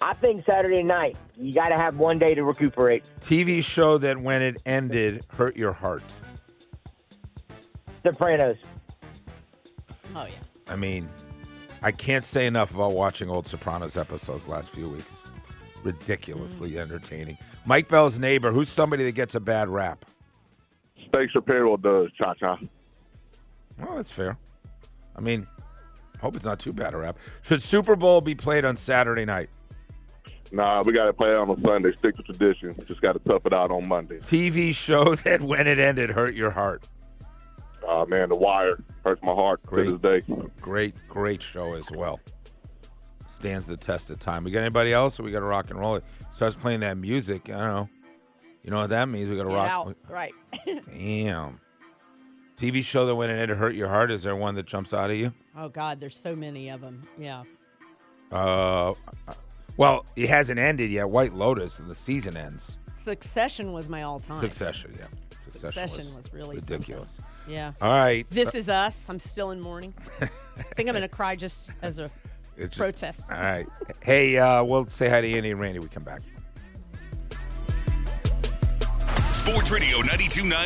I 0.01 0.15
think 0.15 0.45
Saturday 0.45 0.83
night. 0.83 1.17
You 1.37 1.53
got 1.53 1.71
to 1.71 1.77
have 1.77 1.97
one 1.97 2.19
day 2.19 2.35
to 2.35 2.45
recuperate. 2.45 3.05
TV 3.21 3.65
show 3.65 3.99
that 3.99 4.21
when 4.21 4.43
it 4.43 4.63
ended 4.65 5.25
hurt 5.29 5.57
your 5.57 5.73
heart. 5.73 6.05
Sopranos. 8.05 8.59
Oh 10.15 10.27
yeah. 10.27 10.35
I 10.69 10.77
mean, 10.77 11.09
I 11.85 11.93
can't 11.93 12.25
say 12.25 12.47
enough 12.47 12.75
about 12.75 12.93
watching 12.93 13.29
old 13.29 13.47
Sopranos 13.47 13.99
episodes 13.99 14.49
last 14.49 14.71
few 14.71 14.89
weeks. 14.89 15.23
Ridiculously 15.83 16.73
mm. 16.73 16.79
entertaining. 16.79 17.37
Mike 17.67 17.89
Bell's 17.89 18.19
neighbor, 18.19 18.53
who's 18.53 18.71
somebody 18.71 19.05
that 19.05 19.13
gets 19.13 19.35
a 19.35 19.41
bad 19.41 19.69
rap? 19.69 20.07
Steak 21.09 21.31
Shapiro 21.31 21.77
does, 21.77 22.11
Cha 22.17 22.33
Cha. 22.35 22.59
Well, 23.79 23.97
that's 23.97 24.11
fair. 24.11 24.39
I 25.15 25.21
mean, 25.21 25.47
hope 26.23 26.37
it's 26.37 26.45
not 26.47 26.59
too 26.59 26.73
bad 26.73 26.95
a 26.95 26.97
rap. 26.97 27.19
Should 27.43 27.63
Super 27.63 27.97
Bowl 27.97 28.23
be 28.23 28.35
played 28.35 28.65
on 28.65 28.79
Saturday 28.79 29.27
night? 29.27 29.51
Nah, 30.53 30.83
we 30.87 30.95
got 30.95 31.05
to 31.05 31.13
play 31.13 31.29
it 31.29 31.37
on 31.37 31.51
a 31.51 31.61
Sunday. 31.61 31.93
Stick 31.99 32.17
to 32.17 32.23
tradition. 32.23 32.75
Just 32.89 33.03
got 33.03 33.13
to 33.13 33.19
tough 33.29 33.45
it 33.45 33.53
out 33.53 33.71
on 33.71 33.87
Monday. 33.87 34.21
TV 34.21 34.75
show 34.75 35.15
that 35.25 35.43
when 35.43 35.67
it 35.67 35.79
ended 35.79 36.09
hurt 36.09 36.35
your 36.35 36.51
heart. 36.51 36.89
Uh, 37.89 38.05
man, 38.07 38.29
The 38.29 38.37
Wire 38.37 38.79
hurts 39.05 39.23
my 39.23 39.33
heart 39.35 39.63
Great. 39.67 39.85
to 39.85 39.99
this 39.99 40.01
day. 40.01 40.23
Great, 40.61 40.95
great 41.09 41.43
show 41.43 41.75
as 41.75 41.91
well. 41.91 42.21
Stands 43.29 43.67
the 43.67 43.77
test 43.77 44.11
of 44.11 44.19
time. 44.19 44.45
We 44.45 44.51
got 44.51 44.61
anybody 44.61 44.93
else? 44.93 45.19
Or 45.21 45.23
we 45.25 45.31
got 45.31 45.41
to 45.41 45.47
rock 45.47 45.71
and 45.71 45.79
roll 45.79 45.97
it. 45.97 46.05
Starts 46.31 46.57
playing 46.57 46.81
that 46.81 46.97
music. 46.97 47.49
I 47.49 47.53
don't 47.53 47.61
know. 47.75 47.89
You 48.63 48.71
know 48.71 48.81
what 48.81 48.91
that 48.91 49.09
means? 49.09 49.29
We 49.29 49.37
got 49.37 49.43
to 49.43 49.49
rock. 49.51 49.71
out. 49.71 49.97
Right. 50.09 50.33
Damn. 50.67 51.61
TV 52.57 52.83
show 52.85 53.05
that 53.07 53.15
when 53.15 53.29
it 53.31 53.35
ended 53.39 53.59
hurt 53.59 53.75
your 53.75 53.89
heart. 53.89 54.11
Is 54.11 54.23
there 54.23 54.37
one 54.37 54.55
that 54.55 54.67
jumps 54.67 54.95
out 54.95 55.11
at 55.11 55.17
you? 55.17 55.33
oh 55.57 55.69
God, 55.69 56.01
there's 56.01 56.17
so 56.17 56.35
many 56.35 56.69
of 56.71 56.81
them. 56.81 57.07
Yeah. 57.19 57.43
Uh, 58.33 58.95
well, 59.77 60.07
it 60.17 60.29
hasn't 60.29 60.59
ended 60.59 60.91
yet. 60.91 61.09
White 61.11 61.35
Lotus, 61.35 61.79
and 61.81 61.91
the 61.91 61.95
season 61.95 62.37
ends. 62.37 62.79
Succession 62.95 63.73
was 63.73 63.89
my 63.89 64.03
all-time. 64.03 64.41
Succession, 64.41 64.95
yeah. 64.99 65.07
Succession, 65.45 65.89
Succession 65.89 66.17
was 66.17 66.33
really 66.33 66.57
ridiculous. 66.57 67.11
something. 67.17 67.34
Yeah. 67.49 67.73
All 67.81 67.89
right. 67.91 68.27
This 68.31 68.55
Uh, 68.55 68.59
is 68.59 68.69
us. 68.69 69.09
I'm 69.11 69.19
still 69.19 69.51
in 69.51 69.61
mourning. 69.61 69.93
I 70.21 70.63
think 70.75 70.89
I'm 70.89 70.95
gonna 70.95 71.09
cry 71.09 71.37
just 71.37 71.71
as 71.83 71.99
a 71.99 72.11
just- 72.59 72.77
protest. 72.79 73.31
All 73.31 73.39
right. 73.39 73.67
Hey, 74.03 74.37
uh, 74.39 74.63
we'll 74.65 74.87
say 74.87 75.09
hi 75.09 75.21
to 75.21 75.33
Andy 75.33 75.51
and 75.51 75.61
Randy. 75.61 75.79
We 75.81 75.89
come 75.89 76.05
back. 76.05 76.23
Sports 79.33 79.71
Radio 79.71 79.99
929. 79.99 80.57